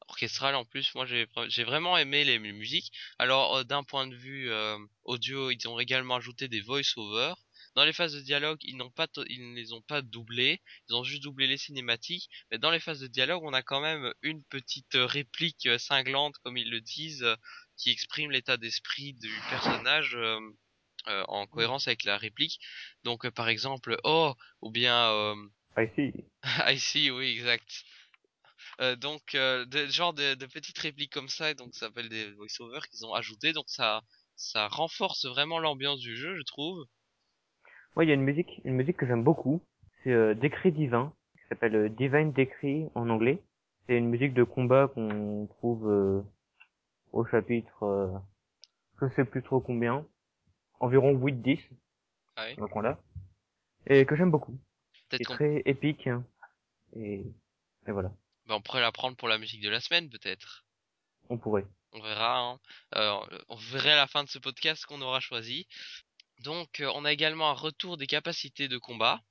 Orchestral 0.08 0.54
en 0.54 0.64
plus, 0.64 0.94
moi 0.94 1.06
j'ai 1.06 1.26
j'ai 1.48 1.64
vraiment 1.64 1.96
aimé 1.98 2.24
les 2.24 2.38
mu- 2.38 2.52
musiques. 2.52 2.92
Alors, 3.18 3.56
euh, 3.56 3.64
d'un 3.64 3.82
point 3.82 4.06
de 4.06 4.14
vue 4.14 4.50
euh, 4.50 4.78
audio, 5.04 5.50
ils 5.50 5.66
ont 5.68 5.78
également 5.80 6.16
ajouté 6.16 6.46
des 6.48 6.60
voice-over. 6.60 7.34
Dans 7.74 7.84
les 7.84 7.92
phases 7.92 8.14
de 8.14 8.20
dialogue, 8.20 8.58
ils 8.62 8.76
n'ont 8.76 8.90
pas, 8.90 9.08
ils 9.28 9.50
ne 9.50 9.56
les 9.56 9.72
ont 9.72 9.82
pas 9.82 10.02
doublés. 10.02 10.60
Ils 10.88 10.94
ont 10.94 11.04
juste 11.04 11.22
doublé 11.22 11.46
les 11.46 11.58
cinématiques. 11.58 12.28
Mais 12.50 12.58
dans 12.58 12.70
les 12.70 12.80
phases 12.80 13.00
de 13.00 13.06
dialogue, 13.06 13.42
on 13.44 13.52
a 13.52 13.62
quand 13.62 13.80
même 13.80 14.12
une 14.22 14.42
petite 14.44 14.94
réplique 14.94 15.68
cinglante, 15.78 16.38
comme 16.38 16.56
ils 16.56 16.70
le 16.70 16.80
disent, 16.80 17.26
qui 17.76 17.90
exprime 17.90 18.30
l'état 18.30 18.56
d'esprit 18.56 19.14
du 19.14 19.30
personnage 19.50 20.14
euh, 20.14 20.38
euh, 21.08 21.24
en 21.28 21.46
cohérence 21.46 21.86
avec 21.86 22.04
la 22.04 22.16
réplique. 22.16 22.60
Donc, 23.02 23.26
euh, 23.26 23.30
par 23.30 23.48
exemple, 23.48 23.98
oh, 24.04 24.34
ou 24.62 24.70
bien 24.70 25.10
euh, 25.10 25.34
Ah 25.76 25.82
si. 25.94 26.12
I 26.66 26.78
see, 26.78 27.10
oui, 27.10 27.30
exact. 27.30 27.84
Euh, 28.80 28.96
donc, 28.96 29.34
euh, 29.34 29.66
de, 29.66 29.86
genre 29.86 30.14
de, 30.14 30.34
de 30.34 30.46
petites 30.46 30.78
répliques 30.78 31.12
comme 31.12 31.28
ça, 31.28 31.50
et 31.50 31.54
donc 31.54 31.74
ça 31.74 31.86
s'appelle 31.86 32.08
des 32.08 32.32
voice-over 32.32 32.80
qu'ils 32.90 33.04
ont 33.04 33.14
ajouté. 33.14 33.52
Donc 33.52 33.66
ça, 33.68 34.02
ça 34.36 34.68
renforce 34.68 35.26
vraiment 35.26 35.58
l'ambiance 35.58 36.00
du 36.00 36.16
jeu, 36.16 36.36
je 36.36 36.42
trouve. 36.42 36.84
Moi, 37.96 38.04
il 38.04 38.08
y 38.08 38.10
a 38.10 38.14
une 38.14 38.22
musique, 38.22 38.60
une 38.64 38.74
musique 38.74 38.96
que 38.96 39.06
j'aime 39.06 39.22
beaucoup. 39.24 39.62
C'est 40.02 40.12
euh, 40.12 40.34
Décret 40.34 40.70
divin, 40.70 41.12
qui 41.34 41.42
s'appelle 41.48 41.74
euh, 41.76 41.88
Divine 41.88 42.32
Decree 42.32 42.88
en 42.94 43.08
anglais. 43.10 43.42
C'est 43.86 43.96
une 43.96 44.08
musique 44.08 44.34
de 44.34 44.44
combat 44.44 44.88
qu'on 44.88 45.46
trouve 45.58 45.90
euh, 45.90 46.22
au 47.12 47.24
chapitre, 47.26 47.82
euh, 47.84 48.08
je 49.00 49.08
sais 49.14 49.24
plus 49.24 49.42
trop 49.42 49.60
combien, 49.60 50.06
environ 50.80 51.12
8-10, 51.14 51.60
Ouais. 52.36 52.56
donc 52.56 52.74
on 52.74 52.80
l'a. 52.80 52.98
Et 53.86 54.04
que 54.06 54.16
j'aime 54.16 54.30
beaucoup. 54.32 54.58
C'est 55.10 55.18
très 55.22 55.62
épique. 55.66 56.06
hein. 56.08 56.24
Et, 56.96 57.20
et 57.86 57.92
voilà, 57.92 58.10
ben, 58.46 58.54
on 58.56 58.60
pourrait 58.62 58.80
la 58.80 58.90
prendre 58.90 59.16
pour 59.16 59.28
la 59.28 59.38
musique 59.38 59.60
de 59.62 59.68
la 59.68 59.78
semaine, 59.80 60.08
peut-être. 60.08 60.64
on 61.28 61.38
pourrait. 61.38 61.66
On 61.92 62.00
verra. 62.00 62.38
Hein. 62.40 62.58
Euh, 62.96 63.40
on 63.48 63.54
verra 63.56 63.90
à 63.90 63.96
la 63.96 64.06
fin 64.08 64.24
de 64.24 64.28
ce 64.28 64.38
podcast 64.40 64.84
qu'on 64.86 65.00
aura 65.02 65.20
choisi. 65.20 65.68
Donc, 66.40 66.80
euh, 66.80 66.90
on 66.94 67.04
a 67.04 67.12
également 67.12 67.50
un 67.50 67.54
retour 67.54 67.96
des 67.96 68.06
capacités 68.06 68.68
de 68.68 68.78
combat, 68.78 69.22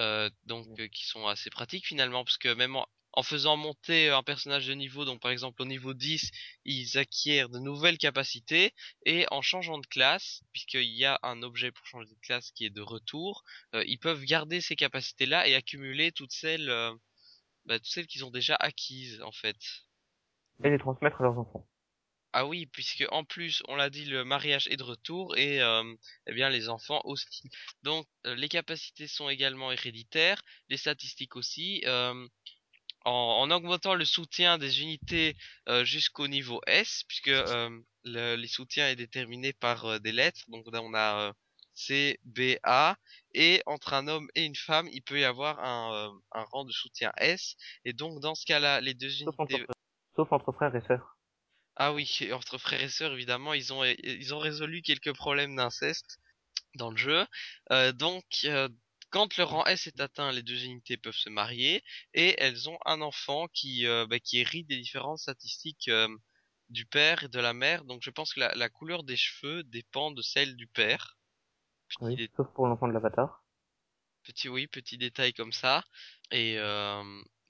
euh, 0.00 0.30
donc 0.44 0.66
euh, 0.78 0.88
qui 0.88 1.06
sont 1.06 1.26
assez 1.26 1.50
pratiques 1.50 1.86
finalement, 1.86 2.24
parce 2.24 2.38
que 2.38 2.52
même 2.54 2.76
en, 2.76 2.86
en 3.12 3.22
faisant 3.22 3.56
monter 3.56 4.08
un 4.10 4.22
personnage 4.22 4.66
de 4.66 4.74
niveau, 4.74 5.04
donc 5.04 5.20
par 5.20 5.30
exemple 5.30 5.62
au 5.62 5.64
niveau 5.64 5.94
10, 5.94 6.30
ils 6.64 6.98
acquièrent 6.98 7.48
de 7.48 7.58
nouvelles 7.58 7.98
capacités, 7.98 8.72
et 9.04 9.26
en 9.30 9.42
changeant 9.42 9.78
de 9.78 9.86
classe, 9.86 10.42
puisqu'il 10.52 10.84
y 10.84 11.04
a 11.04 11.18
un 11.22 11.42
objet 11.42 11.72
pour 11.72 11.86
changer 11.86 12.14
de 12.14 12.20
classe 12.20 12.52
qui 12.52 12.64
est 12.64 12.70
de 12.70 12.82
retour, 12.82 13.42
euh, 13.74 13.84
ils 13.86 13.98
peuvent 13.98 14.24
garder 14.24 14.60
ces 14.60 14.76
capacités-là 14.76 15.48
et 15.48 15.54
accumuler 15.54 16.12
toutes 16.12 16.32
celles, 16.32 16.70
euh, 16.70 16.94
bah, 17.66 17.78
toutes 17.78 17.88
celles 17.88 18.06
qu'ils 18.06 18.24
ont 18.24 18.30
déjà 18.30 18.56
acquises 18.56 19.20
en 19.22 19.32
fait. 19.32 19.56
Et 20.62 20.70
les 20.70 20.78
transmettre 20.78 21.20
à 21.20 21.24
leurs 21.24 21.38
enfants. 21.38 21.66
Ah 22.32 22.46
oui, 22.46 22.66
puisque 22.66 23.04
en 23.10 23.24
plus, 23.24 23.62
on 23.68 23.74
l'a 23.74 23.90
dit, 23.90 24.04
le 24.04 24.24
mariage 24.24 24.68
est 24.68 24.76
de 24.76 24.84
retour 24.84 25.36
et 25.36 25.60
euh, 25.60 25.82
eh 26.26 26.32
bien 26.32 26.48
les 26.48 26.68
enfants 26.68 27.00
aussi. 27.04 27.42
Donc 27.82 28.06
euh, 28.26 28.34
les 28.36 28.48
capacités 28.48 29.08
sont 29.08 29.28
également 29.28 29.72
héréditaires, 29.72 30.40
les 30.68 30.76
statistiques 30.76 31.36
aussi. 31.36 31.82
euh, 31.86 32.26
en, 33.04 33.10
en 33.12 33.50
augmentant 33.50 33.94
le 33.94 34.04
soutien 34.04 34.58
des 34.58 34.82
unités 34.82 35.36
euh, 35.68 35.84
jusqu'au 35.84 36.28
niveau 36.28 36.60
S, 36.66 37.02
puisque 37.08 37.28
euh, 37.28 37.70
le, 38.04 38.36
les 38.36 38.48
soutiens 38.48 38.88
est 38.88 38.96
déterminé 38.96 39.52
par 39.52 40.00
des 40.00 40.12
lettres. 40.12 40.42
Donc 40.48 40.66
on 40.72 40.94
a 40.94 41.32
C, 41.74 42.18
B, 42.24 42.56
A, 42.62 42.96
et 43.32 43.62
entre 43.64 43.94
un 43.94 44.06
homme 44.06 44.28
et 44.34 44.44
une 44.44 44.56
femme, 44.56 44.88
il 44.92 45.02
peut 45.02 45.18
y 45.18 45.24
avoir 45.24 45.60
un, 45.60 46.12
un 46.32 46.44
rang 46.52 46.64
de 46.64 46.72
soutien 46.72 47.10
S. 47.16 47.56
Et 47.84 47.92
donc 47.92 48.20
dans 48.20 48.34
ce 48.34 48.44
cas-là, 48.44 48.80
les 48.80 48.94
deux 48.94 49.22
unités 49.22 49.64
sauf 50.14 50.30
entre 50.32 50.52
frères 50.52 50.74
et 50.76 50.82
sœurs. 50.86 51.16
Ah 51.80 51.92
oui, 51.92 52.08
entre 52.32 52.58
frères 52.58 52.82
et 52.82 52.88
sœurs, 52.88 53.12
évidemment, 53.14 53.54
ils 53.54 53.72
ont 53.72 53.84
ils 53.84 54.34
ont 54.34 54.38
résolu 54.38 54.82
quelques 54.82 55.14
problèmes 55.14 55.56
d'inceste 55.56 56.18
dans 56.76 56.90
le 56.90 56.96
jeu. 56.98 57.26
Euh, 57.72 57.92
donc, 57.92 58.24
euh, 58.46 58.68
quand 59.10 59.36
le 59.38 59.44
rang 59.44 59.64
S 59.66 59.86
est 59.88 60.00
atteint, 60.00 60.32
les 60.32 60.42
deux 60.44 60.64
unités 60.64 60.96
peuvent 60.98 61.14
se 61.16 61.30
marier 61.30 61.82
et 62.14 62.36
elles 62.38 62.68
ont 62.70 62.78
un 62.86 63.00
enfant 63.02 63.48
qui 63.54 63.86
euh, 63.86 64.06
bah, 64.08 64.20
qui 64.20 64.38
hérite 64.40 64.68
des 64.68 64.78
différentes 64.78 65.18
statistiques 65.20 65.90
du 66.70 66.86
père 66.86 67.24
et 67.24 67.28
de 67.28 67.40
la 67.40 67.54
mère. 67.54 67.84
Donc, 67.84 68.02
je 68.04 68.10
pense 68.10 68.34
que 68.34 68.40
la, 68.40 68.54
la 68.56 68.68
couleur 68.70 69.04
des 69.04 69.16
cheveux 69.18 69.62
dépend 69.64 70.10
de 70.12 70.22
celle 70.22 70.56
du 70.56 70.66
père. 70.68 71.18
Petit, 71.88 72.00
Oui, 72.00 72.18
dé- 72.18 72.30
sauf 72.36 72.48
pour 72.52 72.66
l'enfant 72.66 72.88
de 72.88 72.92
l'avatar. 72.92 73.44
petit 74.22 74.48
oui, 74.48 74.66
petit 74.66 74.98
détail 74.98 75.32
comme 75.32 75.52
ça. 75.52 75.84
Et 76.30 76.56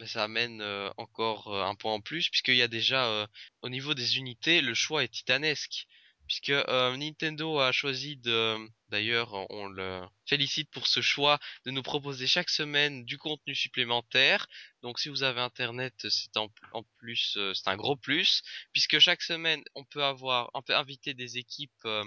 ça 0.07 0.25
amène 0.25 0.61
euh, 0.63 0.91
encore 0.97 1.49
euh, 1.55 1.65
un 1.65 1.75
point 1.75 1.93
en 1.95 2.01
plus 2.01 2.29
puisqu'il 2.31 2.57
y 2.57 2.63
a 2.63 2.69
déjà 2.69 3.07
euh, 3.07 3.27
au 3.63 3.69
niveau 3.69 3.95
des 3.95 4.19
unités, 4.19 4.61
le 4.61 4.75
choix 4.75 5.05
est 5.05 5.09
titanesque. 5.09 5.87
Puisque 6.27 6.51
euh, 6.51 6.97
Nintendo 6.97 7.59
a 7.59 7.73
choisi 7.73 8.17
de, 8.17 8.57
d'ailleurs, 8.89 9.35
on 9.51 9.67
le 9.67 10.01
félicite 10.27 10.71
pour 10.71 10.87
ce 10.87 11.01
choix 11.01 11.41
de 11.65 11.73
nous 11.73 11.83
proposer 11.83 12.29
chaque 12.29 12.51
semaine 12.51 13.05
du 13.05 13.19
contenu 13.19 13.53
supplémentaire. 13.57 14.47
Donc, 14.83 15.01
si 15.01 15.09
vous 15.09 15.25
avez 15.25 15.41
Internet, 15.41 15.95
c'est 16.09 16.37
en, 16.37 16.49
en 16.73 16.85
plus, 16.99 17.35
euh, 17.37 17.53
c'est 17.53 17.67
un 17.69 17.77
gros 17.77 17.97
plus, 17.97 18.45
puisque 18.73 19.01
chaque 19.01 19.23
semaine, 19.23 19.61
on 19.75 19.83
peut 19.83 20.05
avoir, 20.05 20.51
on 20.55 20.63
peut 20.63 20.77
inviter 20.77 21.15
des 21.15 21.37
équipes 21.37 21.85
euh, 21.85 22.05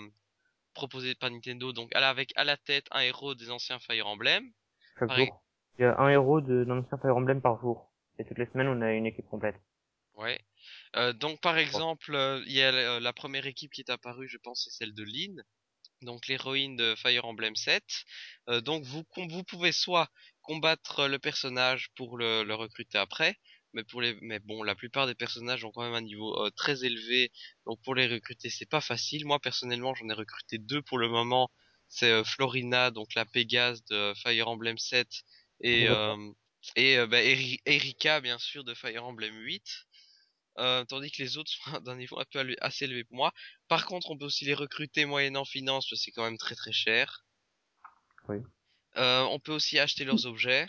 proposées 0.74 1.16
par 1.16 1.30
Nintendo. 1.30 1.74
Donc, 1.74 1.94
avec 1.94 2.32
à 2.38 2.46
la 2.46 2.56
tête 2.56 2.88
un 2.92 3.02
héros 3.02 3.36
des 3.36 3.50
anciens 3.50 3.80
Fire 3.80 4.08
Emblem. 4.08 4.50
Chaque 4.98 5.10
Pareil. 5.10 5.26
jour. 5.28 5.43
Il 5.78 5.84
y 5.84 5.86
a 5.86 6.00
un 6.00 6.10
héros 6.10 6.42
de, 6.42 6.64
d'un 6.64 6.80
ancien 6.80 6.98
Fire 6.98 7.16
Emblem 7.18 7.42
par 7.42 7.60
jour. 7.60 7.90
Et 8.20 8.26
toutes 8.26 8.38
les 8.38 8.46
semaines, 8.48 8.68
on 8.68 8.82
a 8.82 8.92
une 8.94 9.06
équipe 9.06 9.28
complète. 9.28 9.56
Ouais. 10.16 10.40
Euh, 10.96 11.14
donc 11.14 11.42
par 11.42 11.58
exemple, 11.58 12.14
euh, 12.14 12.42
il 12.46 12.54
y 12.54 12.62
a 12.62 12.72
la, 12.72 13.00
la 13.00 13.14
première 13.14 13.48
équipe 13.48 13.72
qui 13.72 13.82
est 13.82 13.90
apparue, 13.90 14.28
je 14.28 14.38
pense, 14.38 14.64
c'est 14.64 14.78
celle 14.78 14.94
de 14.94 15.04
Lynn, 15.04 15.44
donc 16.04 16.28
l'héroïne 16.28 16.76
de 16.76 16.96
Fire 16.96 17.26
Emblem 17.26 17.56
7. 17.56 17.84
Euh, 18.50 18.62
donc 18.62 18.84
vous 18.84 19.04
vous 19.18 19.44
pouvez 19.44 19.72
soit 19.72 20.10
combattre 20.42 21.08
le 21.08 21.18
personnage 21.20 21.90
pour 21.96 22.18
le, 22.18 22.44
le 22.44 22.54
recruter 22.54 22.98
après, 23.00 23.38
mais 23.74 23.84
pour 23.84 24.02
les, 24.02 24.16
mais 24.22 24.40
bon, 24.40 24.62
la 24.62 24.76
plupart 24.76 25.08
des 25.08 25.16
personnages 25.16 25.66
ont 25.66 25.72
quand 25.72 25.84
même 25.84 25.96
un 25.96 26.02
niveau 26.02 26.46
euh, 26.46 26.52
très 26.52 26.86
élevé, 26.86 27.32
donc 27.66 27.82
pour 27.84 27.96
les 27.96 28.08
recruter, 28.08 28.50
c'est 28.50 28.70
pas 28.70 28.82
facile. 28.82 29.26
Moi 29.26 29.40
personnellement, 29.40 29.96
j'en 29.96 30.10
ai 30.10 30.14
recruté 30.14 30.60
deux 30.60 30.82
pour 30.84 31.00
le 31.00 31.10
moment. 31.10 31.50
C'est 31.88 32.12
euh, 32.12 32.24
Florina, 32.24 32.92
donc 32.92 33.14
la 33.16 33.26
Pégase 33.26 33.84
de 33.86 34.14
Fire 34.16 34.48
Emblem 34.48 34.78
7, 34.78 35.08
et 35.64 35.88
euh, 35.90 36.32
et 36.76 36.98
euh, 36.98 37.08
bah, 37.08 37.22
Eri- 37.22 37.62
Erika 37.66 38.22
bien 38.22 38.38
sûr 38.38 38.64
de 38.64 38.74
Fire 38.74 39.04
Emblem 39.06 39.36
8. 39.36 39.86
Euh, 40.60 40.86
tandis 40.86 41.12
que 41.12 41.24
les 41.24 41.38
autres 41.38 41.52
sont 41.52 41.80
d'un 41.82 41.96
niveau 41.96 42.20
un 42.20 42.26
peu 42.32 42.56
assez 42.62 42.86
élevé 42.86 43.04
pour 43.04 43.18
moi. 43.18 43.32
Par 43.68 43.86
contre, 43.86 44.12
on 44.12 44.18
peut 44.18 44.26
aussi 44.26 44.46
les 44.46 44.54
recruter 44.54 45.06
moyennant 45.06 45.46
finance, 45.46 45.90
parce 45.90 46.02
que 46.02 46.06
c'est 46.06 46.12
quand 46.12 46.24
même 46.26 46.38
très 46.38 46.56
très 46.56 46.72
cher. 46.72 47.26
Oui. 48.30 48.38
Euh, 48.98 49.24
on 49.24 49.40
peut 49.40 49.52
aussi 49.54 49.80
acheter 49.80 50.06
leurs 50.06 50.28
objets, 50.28 50.68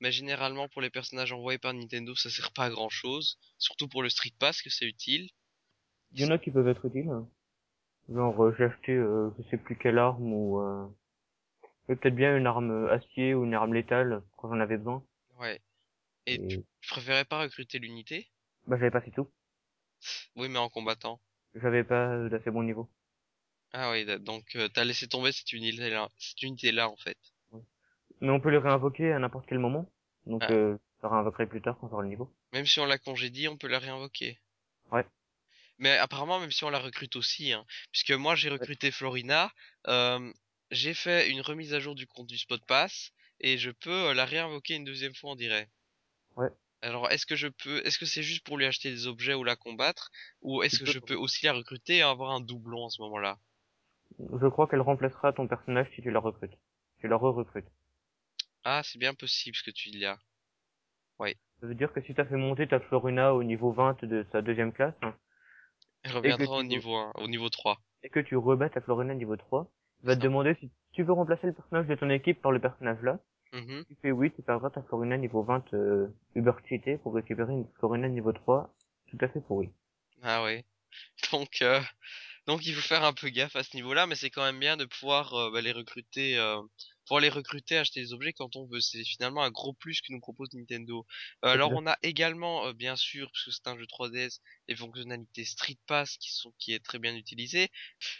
mais 0.00 0.10
généralement 0.10 0.68
pour 0.68 0.82
les 0.82 0.90
personnages 0.90 1.32
envoyés 1.32 1.58
par 1.58 1.72
Nintendo, 1.72 2.14
ça 2.16 2.28
sert 2.28 2.52
pas 2.52 2.64
à 2.64 2.70
grand 2.70 2.88
chose. 2.88 3.38
Surtout 3.58 3.86
pour 3.86 4.02
le 4.02 4.10
Street 4.10 4.34
Pass 4.38 4.62
que 4.62 4.70
c'est 4.70 4.86
utile. 4.86 5.30
Il 6.12 6.22
y 6.22 6.24
en 6.24 6.30
a 6.30 6.38
qui 6.38 6.50
peuvent 6.50 6.66
être 6.66 6.86
utiles. 6.86 7.10
Genre, 8.12 8.52
j'ai 8.56 8.64
acheté, 8.64 8.92
euh, 8.92 9.30
je 9.38 9.48
sais 9.50 9.56
plus 9.56 9.76
quelle 9.76 9.98
arme 9.98 10.32
ou, 10.32 10.60
euh, 10.60 10.86
mais 11.90 11.96
peut-être 11.96 12.14
bien 12.14 12.36
une 12.36 12.46
arme 12.46 12.70
euh, 12.70 12.92
acier 12.92 13.34
ou 13.34 13.44
une 13.44 13.54
arme 13.54 13.74
létale 13.74 14.22
quand 14.36 14.48
j'en 14.48 14.60
avais 14.60 14.76
besoin. 14.76 15.04
Ouais. 15.40 15.60
Et 16.26 16.34
Et, 16.34 16.46
tu 16.46 16.62
tu 16.80 16.90
préférais 16.90 17.24
pas 17.24 17.40
recruter 17.40 17.80
l'unité? 17.80 18.30
Bah, 18.68 18.76
j'avais 18.78 18.92
pas 18.92 19.00
fait 19.00 19.10
tout. 19.10 19.28
Oui, 20.36 20.48
mais 20.48 20.60
en 20.60 20.68
combattant. 20.68 21.20
J'avais 21.56 21.82
pas 21.82 22.10
euh, 22.14 22.28
d'assez 22.28 22.52
bon 22.52 22.62
niveau. 22.62 22.88
Ah 23.72 23.90
oui, 23.90 24.06
donc 24.20 24.54
euh, 24.54 24.68
t'as 24.68 24.84
laissé 24.84 25.08
tomber 25.08 25.32
cette 25.32 25.52
unité-là, 25.52 26.08
cette 26.16 26.42
unité-là 26.42 26.88
en 26.88 26.96
fait. 26.96 27.18
Mais 28.20 28.30
on 28.30 28.40
peut 28.40 28.50
les 28.50 28.58
réinvoquer 28.58 29.12
à 29.12 29.18
n'importe 29.18 29.46
quel 29.48 29.58
moment. 29.58 29.90
Donc, 30.26 30.42
Ah. 30.44 30.52
euh, 30.52 30.76
je 31.02 31.06
réinvoquerai 31.08 31.46
plus 31.46 31.62
tard 31.62 31.76
quand 31.80 31.88
j'aurai 31.88 32.04
le 32.04 32.10
niveau. 32.10 32.32
Même 32.52 32.66
si 32.66 32.78
on 32.78 32.86
la 32.86 32.98
congédie, 32.98 33.48
on 33.48 33.56
peut 33.56 33.68
la 33.68 33.78
réinvoquer. 33.80 34.38
Ouais. 34.92 35.04
Mais 35.78 35.96
apparemment, 35.96 36.38
même 36.38 36.50
si 36.52 36.62
on 36.62 36.70
la 36.70 36.78
recrute 36.78 37.16
aussi, 37.16 37.52
hein, 37.52 37.64
puisque 37.90 38.12
moi 38.12 38.34
j'ai 38.36 38.50
recruté 38.50 38.90
Florina, 38.92 39.50
euh, 39.88 40.32
j'ai 40.70 40.94
fait 40.94 41.30
une 41.30 41.40
remise 41.40 41.74
à 41.74 41.80
jour 41.80 41.94
du 41.94 42.06
compte 42.06 42.26
du 42.26 42.38
Spot 42.38 42.60
Pass 42.66 43.12
et 43.40 43.58
je 43.58 43.70
peux 43.70 44.08
euh, 44.08 44.14
la 44.14 44.24
réinvoquer 44.24 44.74
une 44.74 44.84
deuxième 44.84 45.14
fois 45.14 45.30
en 45.30 45.36
direct. 45.36 45.70
Ouais. 46.36 46.48
Alors, 46.82 47.10
est-ce 47.10 47.26
que 47.26 47.36
je 47.36 47.48
peux, 47.48 47.84
est-ce 47.86 47.98
que 47.98 48.06
c'est 48.06 48.22
juste 48.22 48.44
pour 48.44 48.56
lui 48.56 48.64
acheter 48.64 48.90
des 48.90 49.06
objets 49.06 49.34
ou 49.34 49.44
la 49.44 49.56
combattre, 49.56 50.10
ou 50.40 50.62
est-ce 50.62 50.78
que 50.78 50.86
je 50.86 50.98
peux 50.98 51.14
aussi 51.14 51.44
la 51.44 51.52
recruter 51.52 51.96
et 51.98 52.02
avoir 52.02 52.30
un 52.30 52.40
doublon 52.40 52.86
à 52.86 52.90
ce 52.90 53.02
moment-là? 53.02 53.38
Je 54.18 54.46
crois 54.48 54.66
qu'elle 54.66 54.80
remplacera 54.80 55.32
ton 55.32 55.46
personnage 55.46 55.88
si 55.94 56.02
tu 56.02 56.10
la 56.10 56.20
recrutes. 56.20 56.56
Tu 57.00 57.08
la 57.08 57.16
re-recrutes. 57.16 57.68
Ah, 58.64 58.82
c'est 58.84 58.98
bien 58.98 59.14
possible 59.14 59.56
ce 59.56 59.62
que 59.62 59.70
tu 59.70 59.90
dis 59.90 60.00
là. 60.00 60.18
Ça 61.60 61.66
veut 61.66 61.74
dire 61.74 61.92
que 61.92 62.00
si 62.00 62.14
t'as 62.14 62.24
fait 62.24 62.36
monter 62.36 62.66
ta 62.66 62.80
Florina 62.80 63.34
au 63.34 63.42
niveau 63.42 63.70
20 63.72 64.04
de 64.04 64.26
sa 64.32 64.40
deuxième 64.40 64.72
classe, 64.72 64.94
hein, 65.02 65.14
Elle 66.02 66.12
reviendra 66.12 66.56
au 66.56 66.62
niveau 66.62 66.94
1, 66.94 67.12
au 67.16 67.28
niveau 67.28 67.50
3. 67.50 67.78
et 68.02 68.08
que 68.08 68.20
tu 68.20 68.34
rebats 68.36 68.70
ta 68.70 68.80
Florina 68.80 69.14
niveau 69.14 69.36
3, 69.36 69.70
il 69.70 69.79
va 70.02 70.16
te 70.16 70.20
demander 70.20 70.54
si 70.60 70.70
tu 70.92 71.02
veux 71.02 71.12
remplacer 71.12 71.46
le 71.46 71.52
personnage 71.52 71.86
de 71.86 71.94
ton 71.94 72.10
équipe 72.10 72.40
par 72.40 72.52
le 72.52 72.60
personnage 72.60 73.02
là. 73.02 73.18
Si 73.52 73.86
tu 73.86 73.96
fais 74.00 74.12
oui, 74.12 74.30
tu 74.30 74.42
perdras 74.42 74.70
ta 74.70 74.82
Florina 74.82 75.16
niveau 75.16 75.42
20 75.42 75.74
euh, 75.74 76.06
Uber 76.36 76.52
cheaté 76.68 76.98
pour 76.98 77.14
récupérer 77.14 77.52
une 77.52 77.66
Florina 77.78 78.08
niveau 78.08 78.32
3 78.32 78.72
tout 79.10 79.18
à 79.20 79.28
fait 79.28 79.40
pourrie. 79.40 79.70
Ah 80.22 80.44
ouais. 80.44 80.64
Donc, 81.32 81.62
euh, 81.62 81.80
donc 82.46 82.66
il 82.66 82.74
faut 82.74 82.80
faire 82.80 83.04
un 83.04 83.12
peu 83.12 83.28
gaffe 83.28 83.56
à 83.56 83.62
ce 83.62 83.76
niveau-là, 83.76 84.06
mais 84.06 84.14
c'est 84.14 84.30
quand 84.30 84.44
même 84.44 84.58
bien 84.58 84.76
de 84.76 84.84
pouvoir 84.84 85.34
euh, 85.34 85.50
bah, 85.50 85.60
les 85.60 85.72
recruter, 85.72 86.36
pouvoir 87.10 87.22
les 87.22 87.28
recruter, 87.28 87.76
acheter 87.76 88.00
des 88.00 88.12
objets 88.12 88.32
quand 88.32 88.54
on 88.54 88.66
veut. 88.66 88.80
C'est 88.80 89.02
finalement 89.02 89.42
un 89.42 89.50
gros 89.50 89.72
plus 89.72 90.00
que 90.00 90.12
nous 90.12 90.20
propose 90.20 90.48
Nintendo. 90.52 91.04
Euh, 91.44 91.48
alors 91.48 91.72
on 91.72 91.84
a 91.88 91.98
également, 92.04 92.66
euh, 92.66 92.72
bien 92.72 92.94
sûr, 92.94 93.28
parce 93.32 93.46
que 93.46 93.50
c'est 93.50 93.66
un 93.66 93.76
jeu 93.76 93.86
3DS, 93.86 94.38
les 94.68 94.76
fonctionnalités 94.76 95.44
Street 95.44 95.78
Pass 95.88 96.16
qui 96.18 96.30
sont 96.32 96.54
qui 96.60 96.72
est 96.72 96.78
très 96.78 97.00
bien 97.00 97.16
utilisée, 97.16 97.68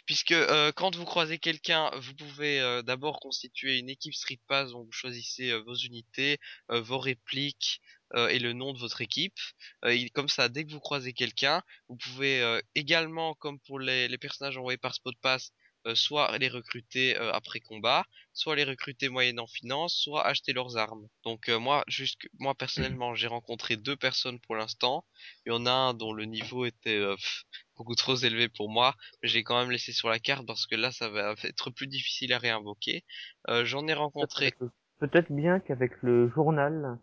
puisque 0.05 0.33
euh, 0.33 0.73
quand 0.73 0.93
vous 0.97 1.05
croisez 1.05 1.39
quelqu'un, 1.39 1.89
vous 2.01 2.13
pouvez 2.15 2.81
d'abord 2.83 3.21
constituer 3.21 3.77
une 3.77 3.89
équipe 3.89 4.13
Street 4.13 4.41
Pass, 4.47 4.71
donc 4.71 4.87
vous 4.87 4.91
choisissez 4.91 5.57
vos 5.61 5.75
unités, 5.75 6.37
vos 6.67 6.99
répliques 6.99 7.79
euh, 8.15 8.27
et 8.27 8.39
le 8.39 8.53
nom 8.53 8.73
de 8.73 8.79
votre 8.79 9.01
équipe. 9.01 9.37
Euh, 9.85 10.05
comme 10.13 10.27
ça, 10.27 10.49
dès 10.49 10.65
que 10.65 10.71
vous 10.71 10.79
croisez 10.79 11.13
quelqu'un, 11.13 11.61
vous 11.87 11.95
pouvez 11.95 12.41
euh, 12.41 12.59
également, 12.75 13.35
comme 13.35 13.59
pour 13.59 13.79
les, 13.79 14.07
les 14.07 14.17
personnages 14.17 14.57
envoyés 14.57 14.77
par 14.77 14.93
Spot 14.95 15.15
Pass, 15.21 15.53
soit 15.95 16.37
les 16.37 16.47
recruter 16.47 17.17
euh, 17.17 17.31
après 17.33 17.59
combat, 17.59 18.05
soit 18.33 18.55
les 18.55 18.63
recruter 18.63 19.09
moyennant 19.09 19.47
finance, 19.47 19.95
soit 19.95 20.25
acheter 20.25 20.53
leurs 20.53 20.77
armes. 20.77 21.07
Donc 21.23 21.49
euh, 21.49 21.59
moi, 21.59 21.83
jusque, 21.87 22.27
moi 22.39 22.55
personnellement, 22.55 23.15
j'ai 23.15 23.27
rencontré 23.27 23.77
deux 23.77 23.95
personnes 23.95 24.39
pour 24.39 24.55
l'instant. 24.55 25.05
Il 25.45 25.51
y 25.51 25.55
en 25.55 25.65
a 25.65 25.71
un 25.71 25.93
dont 25.93 26.13
le 26.13 26.25
niveau 26.25 26.65
était 26.65 26.97
euh, 26.97 27.15
pff, 27.15 27.43
beaucoup 27.75 27.95
trop 27.95 28.15
élevé 28.15 28.49
pour 28.49 28.69
moi, 28.69 28.95
mais 29.21 29.29
j'ai 29.29 29.43
quand 29.43 29.59
même 29.59 29.71
laissé 29.71 29.91
sur 29.91 30.09
la 30.09 30.19
carte 30.19 30.45
parce 30.45 30.65
que 30.67 30.75
là, 30.75 30.91
ça 30.91 31.09
va 31.09 31.35
être 31.43 31.69
plus 31.71 31.87
difficile 31.87 32.33
à 32.33 32.37
réinvoquer. 32.37 33.03
Euh, 33.49 33.65
J'en 33.65 33.87
ai 33.87 33.93
rencontré. 33.93 34.53
Peut-être 34.99 35.31
bien 35.31 35.59
qu'avec 35.59 35.93
le 36.03 36.29
journal, 36.29 36.99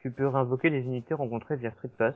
tu 0.00 0.10
peux 0.10 0.28
réinvoquer 0.28 0.70
les 0.70 0.80
unités 0.80 1.14
rencontrées 1.14 1.56
via 1.56 1.70
Street 1.72 1.90
Pass. 1.96 2.14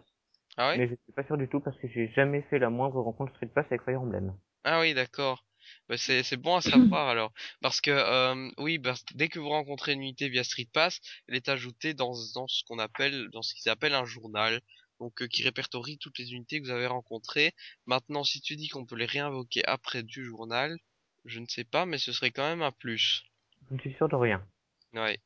Ah 0.56 0.68
ouais? 0.68 0.78
Mais 0.78 0.88
je 0.88 0.94
suis 0.94 1.12
pas 1.16 1.24
sûr 1.24 1.38
du 1.38 1.48
tout 1.48 1.60
parce 1.60 1.76
que 1.78 1.88
j'ai 1.88 2.12
jamais 2.14 2.42
fait 2.42 2.58
la 2.58 2.68
moindre 2.68 3.00
rencontre 3.00 3.32
Street 3.34 3.46
Pass 3.46 3.64
avec 3.70 3.82
Fire 3.82 4.02
Emblem. 4.02 4.36
Ah 4.64 4.80
oui, 4.80 4.92
d'accord. 4.92 5.42
Bah, 5.88 5.96
c'est 5.96 6.22
c'est 6.22 6.36
bon 6.36 6.56
à 6.56 6.60
savoir 6.96 7.08
alors, 7.08 7.32
parce 7.60 7.80
que 7.80 7.90
euh, 7.90 8.50
oui, 8.58 8.78
bah, 8.78 8.94
dès 9.14 9.28
que 9.28 9.38
vous 9.38 9.48
rencontrez 9.48 9.92
une 9.92 10.02
unité 10.02 10.28
via 10.28 10.44
Street 10.44 10.68
Pass, 10.72 11.00
elle 11.28 11.36
est 11.36 11.48
ajoutée 11.48 11.94
dans 11.94 12.12
dans 12.34 12.46
ce 12.46 12.62
qu'on 12.64 12.78
appelle 12.78 13.28
dans 13.30 13.42
ce 13.42 13.54
qu'ils 13.54 13.70
appellent 13.70 13.94
un 13.94 14.04
journal, 14.04 14.60
donc 15.00 15.22
euh, 15.22 15.26
qui 15.26 15.42
répertorie 15.42 15.98
toutes 15.98 16.18
les 16.18 16.32
unités 16.32 16.60
que 16.60 16.66
vous 16.66 16.72
avez 16.72 16.86
rencontrées. 16.86 17.52
Maintenant, 17.86 18.24
si 18.24 18.40
tu 18.40 18.56
dis 18.56 18.68
qu'on 18.68 18.86
peut 18.86 18.96
les 18.96 19.06
réinvoquer 19.06 19.64
après 19.66 20.02
du 20.02 20.24
journal, 20.24 20.78
je 21.24 21.40
ne 21.40 21.46
sais 21.46 21.64
pas, 21.64 21.86
mais 21.86 21.98
ce 21.98 22.12
serait 22.12 22.30
quand 22.30 22.48
même 22.48 22.62
un 22.62 22.72
plus. 22.72 23.24
Je 23.68 23.74
ne 23.74 23.80
suis 23.80 23.94
sûr 23.94 24.08
de 24.08 24.16
rien. 24.16 24.44
Ouais. 24.92 25.18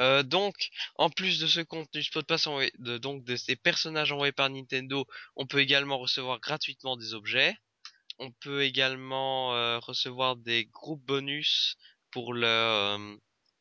Euh, 0.00 0.22
donc, 0.22 0.70
en 0.96 1.08
plus 1.08 1.38
de 1.38 1.46
ce 1.46 1.60
contenu 1.60 2.02
Spot 2.02 2.26
Pass 2.26 2.46
envoyé, 2.46 2.72
de, 2.78 2.98
donc 2.98 3.24
de 3.24 3.36
ces 3.36 3.56
personnages 3.56 4.10
envoyés 4.12 4.32
par 4.32 4.50
Nintendo, 4.50 5.06
on 5.36 5.46
peut 5.46 5.60
également 5.60 5.98
recevoir 5.98 6.40
gratuitement 6.40 6.96
des 6.96 7.14
objets. 7.14 7.54
On 8.18 8.32
peut 8.32 8.62
également 8.64 9.54
euh, 9.54 9.78
recevoir 9.78 10.36
des 10.36 10.66
groupes 10.66 11.04
bonus 11.04 11.76
pour 12.10 12.32
le 12.34 12.46
euh, 12.46 13.16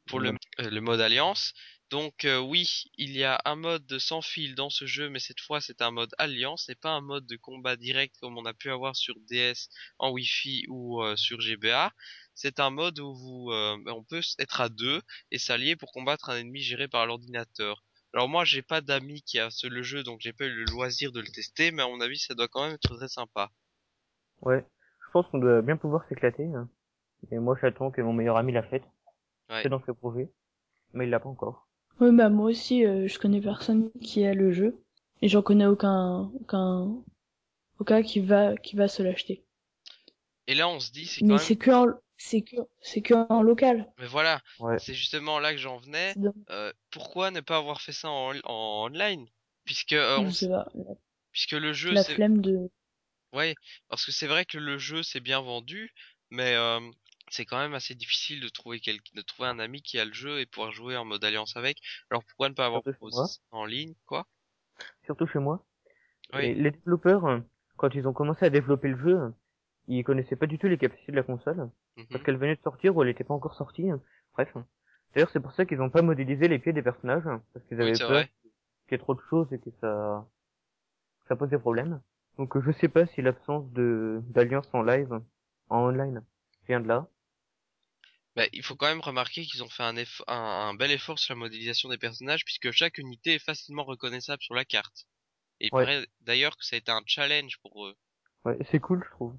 pour 0.07 0.19
le, 0.19 0.31
euh, 0.59 0.69
le 0.69 0.81
mode 0.81 1.01
alliance. 1.01 1.53
Donc 1.89 2.25
euh, 2.25 2.39
oui, 2.39 2.85
il 2.97 3.11
y 3.15 3.23
a 3.23 3.39
un 3.45 3.55
mode 3.55 3.99
sans 3.99 4.21
fil 4.21 4.55
dans 4.55 4.69
ce 4.71 4.85
jeu, 4.87 5.09
mais 5.09 5.19
cette 5.19 5.39
fois 5.39 5.61
c'est 5.61 5.81
un 5.81 5.91
mode 5.91 6.11
alliance 6.17 6.67
et 6.69 6.75
pas 6.75 6.89
un 6.91 7.01
mode 7.01 7.27
de 7.27 7.35
combat 7.35 7.75
direct 7.75 8.15
comme 8.19 8.37
on 8.37 8.45
a 8.45 8.53
pu 8.53 8.71
avoir 8.71 8.95
sur 8.95 9.15
DS 9.29 9.69
en 9.99 10.09
Wi-Fi 10.11 10.65
ou 10.69 11.03
euh, 11.03 11.15
sur 11.15 11.39
GBA. 11.39 11.93
C'est 12.35 12.59
un 12.59 12.71
mode 12.71 12.99
où 12.99 13.13
vous, 13.15 13.51
euh, 13.51 13.77
on 13.87 14.03
peut 14.03 14.21
être 14.39 14.61
à 14.61 14.69
deux 14.69 15.01
et 15.31 15.37
s'allier 15.37 15.75
pour 15.75 15.91
combattre 15.91 16.29
un 16.31 16.37
ennemi 16.37 16.61
géré 16.61 16.87
par 16.87 17.05
l'ordinateur. 17.05 17.83
Alors 18.13 18.27
moi 18.29 18.43
j'ai 18.45 18.63
pas 18.63 18.81
d'amis 18.81 19.21
qui 19.23 19.39
a 19.39 19.51
ce, 19.51 19.67
le 19.67 19.83
jeu 19.83 20.03
donc 20.03 20.19
j'ai 20.21 20.33
pas 20.33 20.45
eu 20.45 20.51
le 20.53 20.65
loisir 20.65 21.11
de 21.11 21.19
le 21.21 21.27
tester, 21.27 21.71
mais 21.71 21.83
à 21.83 21.87
mon 21.87 22.01
avis 22.01 22.17
ça 22.19 22.33
doit 22.33 22.47
quand 22.47 22.63
même 22.65 22.73
être 22.75 22.95
très 22.97 23.07
sympa. 23.07 23.51
Ouais. 24.43 24.63
Je 25.05 25.11
pense 25.11 25.27
qu'on 25.27 25.39
doit 25.39 25.61
bien 25.63 25.77
pouvoir 25.77 26.05
s'éclater. 26.07 26.45
hein. 26.45 26.69
Et 27.31 27.39
moi, 27.39 27.57
j'attends 27.61 27.91
que 27.91 28.01
mon 28.01 28.13
meilleur 28.13 28.37
ami 28.37 28.51
l'a 28.53 28.63
faite. 28.63 28.83
Ouais. 29.49 29.61
C'est 29.63 29.69
dans 29.69 29.83
ses 29.85 29.93
projets. 29.93 30.31
Mais 30.93 31.05
il 31.05 31.09
l'a 31.11 31.19
pas 31.19 31.29
encore. 31.29 31.67
Oui, 31.99 32.11
bah 32.15 32.29
moi 32.29 32.51
aussi, 32.51 32.85
euh, 32.85 33.07
je 33.07 33.17
connais 33.17 33.41
personne 33.41 33.91
qui 34.01 34.25
a 34.25 34.33
le 34.35 34.51
jeu. 34.51 34.79
Et 35.23 35.27
j'en 35.29 35.41
connais 35.41 35.65
aucun, 35.65 36.31
aucun, 36.39 36.95
aucun 37.79 38.03
qui 38.03 38.19
va, 38.19 38.55
qui 38.57 38.75
va 38.75 38.87
se 38.87 39.03
l'acheter. 39.03 39.45
Et 40.47 40.55
là 40.55 40.67
on 40.67 40.79
se 40.79 40.91
dit 40.91 41.05
c'est 41.05 41.21
quand 41.21 41.27
Mais 41.27 41.33
même 41.35 41.39
c'est 41.39 41.55
que 41.55 41.71
en, 41.71 41.87
c'est 42.17 42.41
que, 42.41 42.55
c'est 42.81 43.01
que 43.01 43.13
en 43.13 43.41
local. 43.41 43.91
Mais 43.99 44.07
voilà, 44.07 44.41
Ouais. 44.59 44.77
c'est 44.79 44.93
justement 44.93 45.39
là 45.39 45.51
que 45.51 45.57
j'en 45.57 45.77
venais. 45.77 46.13
C'est 46.13 46.19
dommage. 46.19 46.35
Euh, 46.49 46.73
pourquoi 46.91 47.31
ne 47.31 47.39
pas 47.41 47.57
avoir 47.57 47.81
fait 47.81 47.91
ça 47.93 48.09
en, 48.09 48.33
en 48.43 48.85
online? 48.91 49.25
Puisque 49.65 49.93
euh, 49.93 50.17
on 50.19 50.25
Je 50.25 50.29
s- 50.29 50.37
sais 50.39 50.49
pas. 50.49 50.67
La, 50.75 50.83
puisque 51.31 51.51
le 51.53 51.73
jeu 51.73 51.91
la 51.93 52.03
c'est 52.03 52.15
flemme 52.15 52.41
de, 52.41 52.69
ouais, 53.33 53.55
parce 53.89 54.05
que 54.05 54.11
c'est 54.11 54.27
vrai 54.27 54.45
que 54.45 54.57
le 54.57 54.77
jeu 54.77 55.03
c'est 55.03 55.19
bien 55.19 55.41
vendu, 55.41 55.91
mais 56.31 56.55
euh, 56.55 56.79
c'est 57.29 57.45
quand 57.45 57.57
même 57.59 57.73
assez 57.73 57.95
difficile 57.95 58.41
de 58.41 58.49
trouver 58.49 58.79
quel... 58.79 58.97
de 59.13 59.21
trouver 59.21 59.49
un 59.49 59.59
ami 59.59 59.81
qui 59.81 59.99
a 59.99 60.05
le 60.05 60.13
jeu 60.13 60.39
et 60.39 60.45
pouvoir 60.45 60.71
jouer 60.71 60.95
en 60.97 61.05
mode 61.05 61.23
alliance 61.23 61.55
avec. 61.57 61.79
Alors 62.09 62.23
pourquoi 62.23 62.49
ne 62.49 62.53
pas 62.53 62.65
avoir 62.67 62.81
Surtout 62.83 62.97
proposé 62.97 63.17
ça 63.33 63.39
en 63.51 63.65
ligne 63.65 63.93
quoi? 64.05 64.27
Surtout 65.05 65.27
chez 65.27 65.39
moi. 65.39 65.65
Oui. 66.33 66.45
Et 66.45 66.53
les 66.55 66.71
développeurs, 66.71 67.25
hein, 67.25 67.45
quand 67.77 67.93
ils 67.95 68.07
ont 68.07 68.13
commencé 68.13 68.45
à 68.45 68.49
développer 68.49 68.87
le 68.89 68.97
jeu, 68.97 69.19
ils 69.87 70.03
connaissaient 70.03 70.35
pas 70.35 70.47
du 70.47 70.57
tout 70.57 70.67
les 70.67 70.77
capacités 70.77 71.11
de 71.11 71.17
la 71.17 71.23
console. 71.23 71.69
Mhm. 71.97 72.05
Parce 72.11 72.23
qu'elle 72.23 72.37
venait 72.37 72.55
de 72.55 72.61
sortir 72.61 72.95
ou 72.95 73.03
elle 73.03 73.09
était 73.09 73.23
pas 73.23 73.33
encore 73.33 73.55
sortie. 73.55 73.89
hein. 73.89 74.01
Bref. 74.33 74.51
D'ailleurs, 75.13 75.29
c'est 75.31 75.39
pour 75.39 75.51
ça 75.53 75.65
qu'ils 75.65 75.81
ont 75.81 75.89
pas 75.91 76.01
modélisé 76.01 76.47
les 76.47 76.57
pieds 76.57 76.73
des 76.73 76.81
personnages. 76.81 77.27
hein, 77.27 77.43
Parce 77.53 77.65
qu'ils 77.67 77.79
avaient 77.79 77.91
peur 77.93 78.23
qu'il 78.87 78.91
y 78.91 78.95
ait 78.95 78.97
trop 78.97 79.13
de 79.13 79.21
choses 79.29 79.51
et 79.53 79.59
que 79.59 79.69
ça, 79.81 80.27
ça 81.27 81.35
pose 81.35 81.49
des 81.49 81.59
problèmes. 81.59 82.01
Donc, 82.37 82.59
je 82.61 82.71
sais 82.71 82.89
pas 82.89 83.07
si 83.07 83.23
l'absence 83.23 83.71
de, 83.73 84.21
d'alliance 84.27 84.69
en 84.73 84.83
live, 84.83 85.19
en 85.69 85.79
online, 85.89 86.23
vient 86.67 86.79
de 86.79 86.87
là. 86.87 87.07
Bah, 88.35 88.45
il 88.53 88.61
faut 88.61 88.75
quand 88.75 88.85
même 88.87 89.01
remarquer 89.01 89.43
qu'ils 89.43 89.63
ont 89.63 89.69
fait 89.69 89.81
un, 89.81 89.95
eff- 89.95 90.21
un, 90.27 90.35
un 90.35 90.73
bel 90.75 90.91
effort 90.91 91.17
sur 91.17 91.33
la 91.33 91.39
modélisation 91.39 91.89
des 91.89 91.97
personnages 91.97 92.45
puisque 92.45 92.69
chaque 92.71 92.99
unité 92.99 93.33
est 93.33 93.39
facilement 93.39 93.83
reconnaissable 93.83 94.43
sur 94.43 94.53
la 94.53 94.65
carte. 94.65 95.07
Et 95.61 95.67
il 95.67 95.71
Ouais. 95.71 95.85
paraît 95.85 96.07
d'ailleurs 96.21 96.57
que 96.57 96.65
ça 96.65 96.75
a 96.75 96.79
été 96.79 96.91
un 96.91 97.03
challenge 97.07 97.57
pour 97.61 97.87
eux. 97.87 97.95
Ouais, 98.45 98.57
c'est 98.71 98.79
cool, 98.79 99.03
je 99.03 99.09
trouve. 99.11 99.33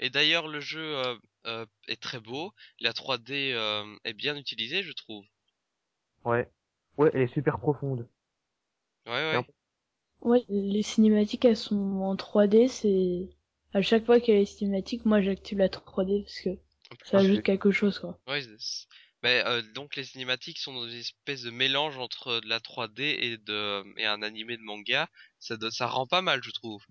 Et 0.00 0.10
d'ailleurs 0.10 0.48
le 0.48 0.58
jeu 0.60 0.96
euh, 0.96 1.16
euh, 1.46 1.66
est 1.86 2.02
très 2.02 2.18
beau, 2.18 2.52
la 2.80 2.92
3D 2.92 3.52
euh, 3.54 3.96
est 4.04 4.14
bien 4.14 4.36
utilisée 4.36 4.82
je 4.82 4.92
trouve. 4.92 5.24
Ouais. 6.24 6.50
Ouais, 6.96 7.10
elle 7.12 7.20
est 7.22 7.26
super 7.26 7.58
profonde. 7.58 8.08
Ouais 9.06 9.12
ouais. 9.12 9.50
Ouais, 10.22 10.44
les 10.48 10.82
cinématiques 10.82 11.44
elles 11.44 11.58
sont 11.58 11.76
en 11.76 12.16
3D, 12.16 12.68
c'est 12.68 13.28
à 13.74 13.82
chaque 13.82 14.06
fois 14.06 14.18
qu'il 14.18 14.32
y 14.32 14.36
a 14.38 14.40
les 14.40 14.46
cinématiques, 14.46 15.04
moi 15.04 15.20
j'active 15.20 15.58
la 15.58 15.68
3D 15.68 16.22
parce 16.22 16.40
que 16.40 16.58
ça 17.02 17.18
Ah, 17.18 17.20
ajoute 17.20 17.42
quelque 17.42 17.70
chose 17.70 17.98
quoi. 17.98 18.18
Ouais, 18.26 18.42
mais 19.22 19.44
euh, 19.46 19.62
donc 19.62 19.96
les 19.96 20.04
cinématiques 20.04 20.58
sont 20.58 20.72
dans 20.74 20.86
une 20.88 20.94
espèce 20.98 21.42
de 21.42 21.50
mélange 21.50 21.98
entre 21.98 22.40
de 22.40 22.48
la 22.48 22.60
3D 22.60 23.02
et 23.20 23.38
de 23.38 23.84
et 23.98 24.06
un 24.06 24.22
animé 24.22 24.56
de 24.56 24.62
manga. 24.62 25.08
Ça 25.38 25.56
ça 25.70 25.86
rend 25.86 26.06
pas 26.06 26.22
mal 26.22 26.42
je 26.42 26.50
trouve. 26.50 26.84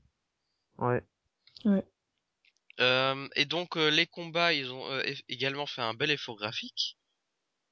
Ouais. 0.78 1.04
Euh, 2.80 3.28
et 3.36 3.46
donc 3.46 3.76
euh, 3.78 3.90
les 3.90 4.08
combats, 4.08 4.54
ils 4.54 4.72
ont 4.72 4.90
euh, 4.90 5.04
également 5.28 5.66
fait 5.66 5.82
un 5.82 5.94
bel 5.94 6.12
effort 6.12 6.38
graphique. 6.38 6.98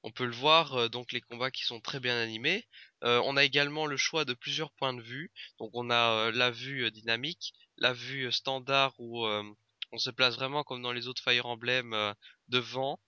On 0.03 0.11
peut 0.11 0.25
le 0.25 0.35
voir, 0.35 0.75
euh, 0.75 0.89
donc 0.89 1.11
les 1.13 1.21
combats 1.21 1.51
qui 1.51 1.63
sont 1.65 1.81
très 1.81 1.99
bien 2.01 2.17
animés. 2.21 2.67
Euh, 3.03 3.21
on 3.25 3.37
a 3.37 3.43
également 3.43 3.85
le 3.85 3.97
choix 3.97 4.25
de 4.25 4.33
plusieurs 4.33 4.71
points 4.71 4.93
de 4.93 5.01
vue. 5.01 5.31
Donc 5.59 5.71
on 5.73 5.89
a 5.89 6.27
euh, 6.27 6.31
la 6.31 6.51
vue 6.51 6.85
euh, 6.85 6.91
dynamique, 6.91 7.53
la 7.77 7.93
vue 7.93 8.27
euh, 8.27 8.31
standard 8.31 8.93
où 8.99 9.25
euh, 9.25 9.43
on 9.91 9.97
se 9.97 10.09
place 10.09 10.35
vraiment 10.35 10.63
comme 10.63 10.81
dans 10.81 10.91
les 10.93 11.07
autres 11.07 11.21
Fire 11.21 11.45
Emblem 11.45 11.93
euh, 11.93 12.13
devant. 12.47 12.99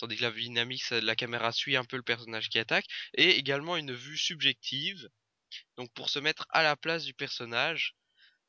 Tandis 0.00 0.16
que 0.16 0.22
la 0.22 0.30
vue 0.30 0.42
dynamique, 0.42 0.82
ça- 0.82 1.00
la 1.00 1.16
caméra 1.16 1.52
suit 1.52 1.76
un 1.76 1.84
peu 1.84 1.96
le 1.96 2.02
personnage 2.02 2.48
qui 2.50 2.58
attaque. 2.58 2.86
Et 3.14 3.30
également 3.36 3.76
une 3.76 3.94
vue 3.94 4.18
subjective. 4.18 5.08
Donc 5.76 5.92
pour 5.94 6.10
se 6.10 6.18
mettre 6.18 6.46
à 6.50 6.62
la 6.62 6.76
place 6.76 7.04
du 7.04 7.14
personnage 7.14 7.96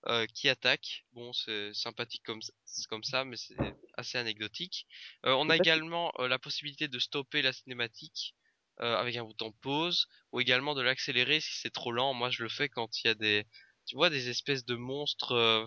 euh, 0.07 0.26
qui 0.34 0.49
attaque. 0.49 1.06
Bon, 1.14 1.34
c'est 1.34 1.73
sympathique 1.73 2.23
comme, 2.23 2.41
comme 2.90 3.03
ça, 3.03 3.26
mais 3.26 3.38
c'est 3.38 3.56
assez 3.98 4.18
anecdotique. 4.18 4.88
Euh, 5.26 5.34
on 5.34 5.49
a 5.49 5.57
également 5.57 6.11
euh, 6.19 6.27
la 6.27 6.40
possibilité 6.40 6.88
de 6.88 6.99
stopper 6.99 7.41
la 7.41 7.53
cinématique 7.53 8.36
euh, 8.81 8.95
avec 8.95 9.15
un 9.15 9.23
bouton 9.23 9.51
pause, 9.61 10.07
ou 10.31 10.39
également 10.39 10.76
de 10.76 10.81
l'accélérer 10.81 11.39
si 11.39 11.60
c'est 11.60 11.69
trop 11.69 11.91
lent. 11.91 12.14
Moi, 12.14 12.30
je 12.30 12.43
le 12.43 12.49
fais 12.49 12.69
quand 12.69 13.03
il 13.03 13.07
y 13.07 13.10
a 13.10 13.15
des, 13.15 13.45
tu 13.85 13.95
vois, 13.95 14.10
des 14.10 14.30
espèces 14.30 14.65
de 14.65 14.76
monstres 14.76 15.34
euh, 15.34 15.65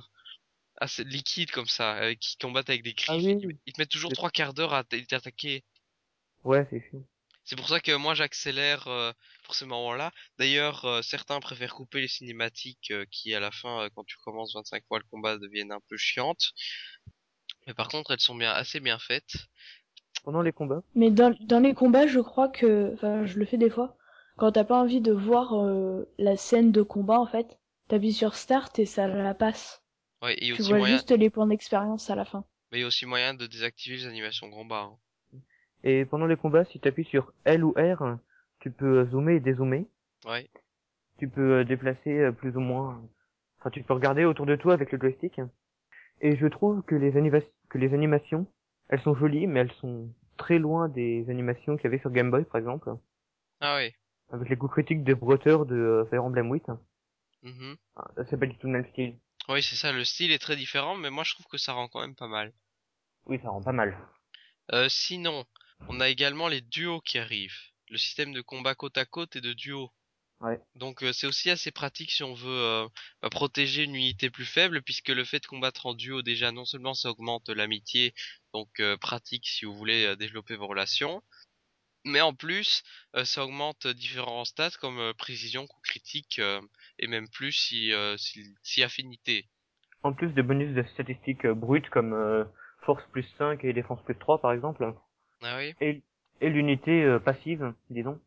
assez 0.77 1.05
liquides 1.05 1.51
comme 1.51 1.67
ça, 1.67 1.97
euh, 1.99 2.15
qui 2.15 2.37
combattent 2.37 2.71
avec 2.71 2.83
des 2.83 2.95
griffes. 2.95 3.11
Ah 3.11 3.17
oui. 3.17 3.39
Ils, 3.43 3.59
ils 3.67 3.73
te 3.73 3.81
mettent 3.81 3.91
toujours 3.91 4.13
trois 4.13 4.31
quarts 4.31 4.55
d'heure 4.55 4.75
à 4.75 4.85
t'attaquer. 4.85 5.65
Ouais, 6.45 6.67
c'est 6.71 6.81
chiant. 6.81 7.05
C'est 7.45 7.57
pour 7.57 7.69
ça 7.69 7.81
que 7.81 7.91
moi 7.93 8.15
j'accélère 8.15 8.85
pour 9.43 9.57
ces 9.57 9.65
moments-là. 9.65 10.13
D'ailleurs, 10.39 11.03
certains 11.03 11.41
préfèrent 11.41 11.75
couper 11.75 12.01
les 12.01 12.07
cinématiques 12.07 12.93
qui, 13.11 13.35
à 13.35 13.41
la 13.41 13.51
fin, 13.51 13.89
quand 13.97 14.05
tu 14.05 14.17
commences 14.19 14.55
25 14.55 14.85
fois 14.87 15.01
le 15.01 15.05
combat, 15.11 15.39
deviennent 15.39 15.73
un 15.73 15.81
peu 15.89 15.97
chiantes. 15.97 16.53
Mais 17.67 17.75
par 17.75 17.89
contre, 17.89 18.13
elles 18.13 18.21
sont 18.21 18.37
bien 18.37 18.53
assez 18.53 18.81
bien 18.81 18.99
faites. 18.99 19.35
Pendant 20.23 20.43
les 20.43 20.53
combats, 20.53 20.83
Mais 20.95 21.11
dans, 21.11 21.35
dans 21.41 21.59
les 21.61 21.75
combats, 21.75 22.07
je 22.07 22.21
crois 22.21 22.49
que, 22.49 22.93
enfin, 22.95 23.25
je 23.27 23.39
le 23.39 23.45
fais 23.45 23.57
des 23.59 23.71
fois. 23.71 23.97
Quand 24.37 24.53
t'as 24.53 24.65
pas 24.65 24.81
envie 24.81 25.01
de 25.01 25.13
voir 25.13 25.55
euh, 25.55 26.09
la 26.19 26.37
scène 26.37 26.73
de 26.73 26.83
combat, 26.83 27.19
en 27.19 27.27
fait, 27.27 27.59
t'appuies 27.89 28.13
sur 28.13 28.35
Start 28.35 28.79
et 28.79 28.87
ça 28.87 29.07
la 29.09 29.35
passe. 29.35 29.83
Ouais, 30.23 30.35
et 30.39 30.47
Tu 30.47 30.53
aussi 30.53 30.71
vois 30.71 30.79
moyen, 30.79 30.97
juste 30.97 31.11
les 31.11 31.29
points 31.31 31.47
d'expérience 31.47 32.09
à 32.11 32.15
la 32.15 32.25
fin. 32.25 32.45
mais 32.71 32.79
il 32.79 32.81
y 32.83 32.85
a 32.85 32.87
aussi 32.87 33.05
moyen 33.07 33.35
de 33.35 33.47
désactiver 33.47 33.97
les 33.97 34.07
animations 34.07 34.51
combat. 34.51 34.91
hein. 35.35 35.39
et 35.85 36.05
pendant 36.05 36.27
les 36.27 36.37
combats, 36.37 36.65
si 36.65 36.79
t'appuies 36.81 37.05
sur 37.05 37.33
L 37.45 37.65
ou 37.65 37.73
R, 37.77 38.17
tu 38.61 38.71
peux 38.71 39.05
zoomer 39.07 39.35
et 39.37 39.41
dézoomer. 39.41 39.87
Ouais, 40.25 40.49
Tu 41.19 41.29
peux 41.29 41.61
euh, 41.61 41.65
déplacer 41.65 42.19
euh, 42.19 42.33
plus 42.33 42.57
ou 42.57 42.61
moins. 42.61 43.01
Enfin, 43.59 43.71
tu 43.71 43.83
peux 43.83 43.95
regarder 43.95 44.25
autour 44.25 44.47
de 44.47 44.57
toi 44.57 44.75
avec 44.75 44.93
le 44.93 44.99
joystick. 44.99 45.41
Et 46.21 46.37
je 46.37 46.47
trouve 46.47 46.83
que 46.83 46.95
les, 46.95 47.17
anima- 47.17 47.41
que 47.69 47.79
les 47.79 47.95
animations, 47.95 48.47
elles 48.93 49.01
sont 49.01 49.15
jolies, 49.15 49.47
mais 49.47 49.61
elles 49.61 49.73
sont 49.81 50.13
très 50.37 50.59
loin 50.59 50.87
des 50.89 51.25
animations 51.31 51.77
qu'il 51.77 51.85
y 51.85 51.87
avait 51.87 51.99
sur 51.99 52.11
Game 52.11 52.31
Boy, 52.31 52.45
par 52.45 52.61
exemple, 52.61 52.91
ah 53.61 53.77
ouais. 53.77 53.95
avec 54.31 54.51
les 54.51 54.57
coups 54.57 54.73
critiques 54.73 55.03
des 55.03 55.15
brouteurs 55.15 55.65
de 55.65 56.07
Fire 56.11 56.23
Emblem 56.23 56.53
8. 56.53 56.65
Mhm. 57.43 57.77
Ah, 57.97 58.11
C'est 58.29 58.39
pas 58.39 58.45
du 58.45 58.57
tout 58.59 58.67
le 58.67 58.75
même 58.75 58.87
style. 58.91 59.19
Oui, 59.49 59.63
c'est 59.63 59.77
ça. 59.77 59.93
Le 59.93 60.05
style 60.05 60.31
est 60.31 60.39
très 60.39 60.57
différent, 60.57 60.95
mais 60.95 61.09
moi 61.09 61.25
je 61.25 61.33
trouve 61.33 61.47
que 61.47 61.57
ça 61.57 61.73
rend 61.73 61.89
quand 61.89 62.03
même 62.03 62.15
pas 62.15 62.29
mal. 62.29 62.53
Oui, 63.25 63.41
ça 63.43 63.49
rend 63.49 63.63
pas 63.63 63.73
mal. 63.73 63.97
Euh, 64.73 64.91
sinon, 64.91 65.47
on 65.89 65.99
a 66.01 66.11
également 66.11 66.49
les 66.49 66.61
duos 66.61 67.01
qui 67.01 67.19
arrivent. 67.19 67.59
Le 67.89 67.97
système 67.97 68.35
de 68.35 68.43
combat 68.43 68.75
côte 68.75 68.99
à 68.99 69.07
côte 69.07 69.37
et 69.37 69.41
de 69.41 69.55
duo. 69.55 69.91
Ouais. 70.43 70.61
Donc 70.75 71.03
euh, 71.05 71.13
c'est 71.13 71.29
aussi 71.29 71.51
assez 71.51 71.71
pratique 71.71 72.11
si 72.11 72.25
on 72.25 72.35
veut 72.35 72.51
euh, 72.51 72.89
bah, 73.23 73.31
protéger 73.31 73.85
une 73.85 73.95
unité 73.95 74.29
plus 74.29 74.45
faible, 74.45 74.83
puisque 74.83 75.09
le 75.09 75.25
fait 75.25 75.41
de 75.41 75.47
combattre 75.47 75.87
en 75.87 75.95
duo 75.95 76.23
déjà 76.23 76.51
non 76.51 76.65
seulement 76.65 76.95
ça 76.95 77.11
augmente 77.11 77.49
l'amitié, 77.49 78.13
donc 78.53 78.69
euh, 78.81 78.97
pratique 78.97 79.47
si 79.47 79.65
vous 79.65 79.75
voulez 79.75 80.05
euh, 80.05 80.17
développer 80.17 80.57
vos 80.57 80.67
relations, 80.67 81.23
mais 82.05 82.21
en 82.21 82.35
plus 82.35 82.83
euh, 83.15 83.25
ça 83.25 83.45
augmente 83.45 83.87
différents 83.87 84.45
stats 84.45 84.77
comme 84.81 84.99
euh, 84.99 85.13
précision, 85.15 85.69
coup 85.69 85.81
critique 85.85 86.41
euh, 86.41 86.61
et 86.99 87.07
même 87.07 87.29
plus 87.29 87.53
si, 87.53 87.93
euh, 87.93 88.17
si, 88.17 88.53
si 88.65 88.83
affinité. 88.83 89.49
En 90.03 90.13
plus 90.13 90.33
de 90.33 90.43
bonus 90.43 90.75
de 90.75 90.83
statistiques 90.95 91.47
brutes 91.47 91.89
comme 91.91 92.15
euh, 92.15 92.45
force 92.85 93.05
plus 93.13 93.27
5 93.39 93.65
et 93.65 93.73
défense 93.73 94.03
plus 94.05 94.19
3 94.19 94.41
par 94.41 94.53
exemple, 94.53 94.93
Ah 95.43 95.57
oui. 95.59 95.73
et, 95.81 96.03
et 96.41 96.51
l'unité 96.51 97.05
euh, 97.05 97.21
passive, 97.21 97.73
disons, 97.91 98.21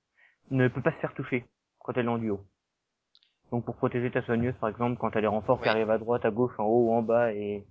ne 0.52 0.70
peut 0.70 0.82
pas 0.82 0.94
se 0.94 1.00
faire 1.00 1.14
toucher 1.14 1.44
quand 1.86 1.96
elle 1.98 2.06
est 2.06 2.10
en 2.10 2.18
duo. 2.18 2.44
Donc 3.52 3.64
pour 3.64 3.76
protéger 3.76 4.10
ta 4.10 4.24
soigneuse 4.24 4.56
par 4.60 4.70
exemple 4.70 4.98
quand 5.00 5.16
elle 5.16 5.24
est 5.24 5.28
renfort 5.28 5.60
qui 5.60 5.66
Ouais. 5.66 5.70
arrive 5.70 5.92
à 5.92 6.00
droite, 6.00 6.26
à 6.26 6.32
gauche, 6.32 6.54
en 6.58 6.64
haut 6.64 6.88
ou 6.90 6.94
en 6.94 7.04
bas 7.04 7.32
et 7.32 7.64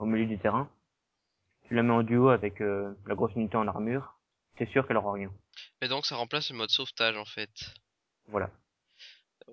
au 0.00 0.06
milieu 0.06 0.26
du 0.26 0.38
terrain, 0.40 0.68
tu 1.68 1.74
la 1.74 1.84
mets 1.84 1.92
en 1.92 2.02
duo 2.02 2.30
avec 2.30 2.60
euh, 2.60 2.92
la 3.06 3.14
grosse 3.14 3.32
unité 3.36 3.56
en 3.56 3.68
armure, 3.68 4.18
c'est 4.58 4.68
sûr 4.70 4.86
qu'elle 4.86 4.96
aura 4.96 5.12
rien. 5.12 5.30
Mais 5.80 5.86
donc 5.86 6.04
ça 6.04 6.16
remplace 6.16 6.50
le 6.50 6.56
mode 6.56 6.70
sauvetage 6.70 7.16
en 7.16 7.24
fait. 7.24 7.50
Voilà. 8.26 8.50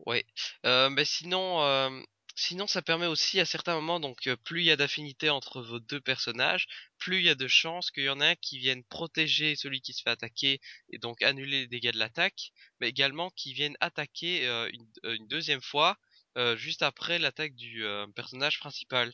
Ouais. 0.07 0.25
Euh, 0.65 0.89
mais 0.89 1.05
sinon, 1.05 1.61
euh, 1.61 1.89
sinon 2.37 2.67
ça 2.67 2.81
permet 2.81 3.05
aussi 3.07 3.39
à 3.41 3.45
certains 3.45 3.75
moments, 3.75 3.99
donc 3.99 4.27
euh, 4.27 4.37
plus 4.37 4.61
il 4.61 4.65
y 4.67 4.71
a 4.71 4.77
d'affinité 4.77 5.29
entre 5.29 5.61
vos 5.61 5.79
deux 5.81 5.99
personnages, 6.01 6.67
plus 6.97 7.17
il 7.17 7.23
y 7.25 7.29
a 7.29 7.35
de 7.35 7.47
chances 7.49 7.91
qu'il 7.91 8.03
y 8.05 8.09
en 8.09 8.21
a 8.21 8.27
un 8.27 8.35
qui 8.35 8.59
vienne 8.59 8.83
protéger 8.85 9.55
celui 9.57 9.81
qui 9.81 9.93
se 9.93 10.01
fait 10.03 10.09
attaquer 10.11 10.61
et 10.89 10.97
donc 10.99 11.21
annuler 11.21 11.61
les 11.61 11.67
dégâts 11.67 11.91
de 11.93 11.99
l'attaque, 11.99 12.51
mais 12.79 12.89
également 12.89 13.29
qui 13.31 13.53
vienne 13.53 13.75
attaquer 13.81 14.47
euh, 14.47 14.69
une, 14.71 14.87
euh, 15.05 15.15
une 15.15 15.27
deuxième 15.27 15.61
fois 15.61 15.97
euh, 16.37 16.55
juste 16.55 16.83
après 16.83 17.19
l'attaque 17.19 17.55
du 17.55 17.83
euh, 17.85 18.07
personnage 18.15 18.59
principal. 18.59 19.13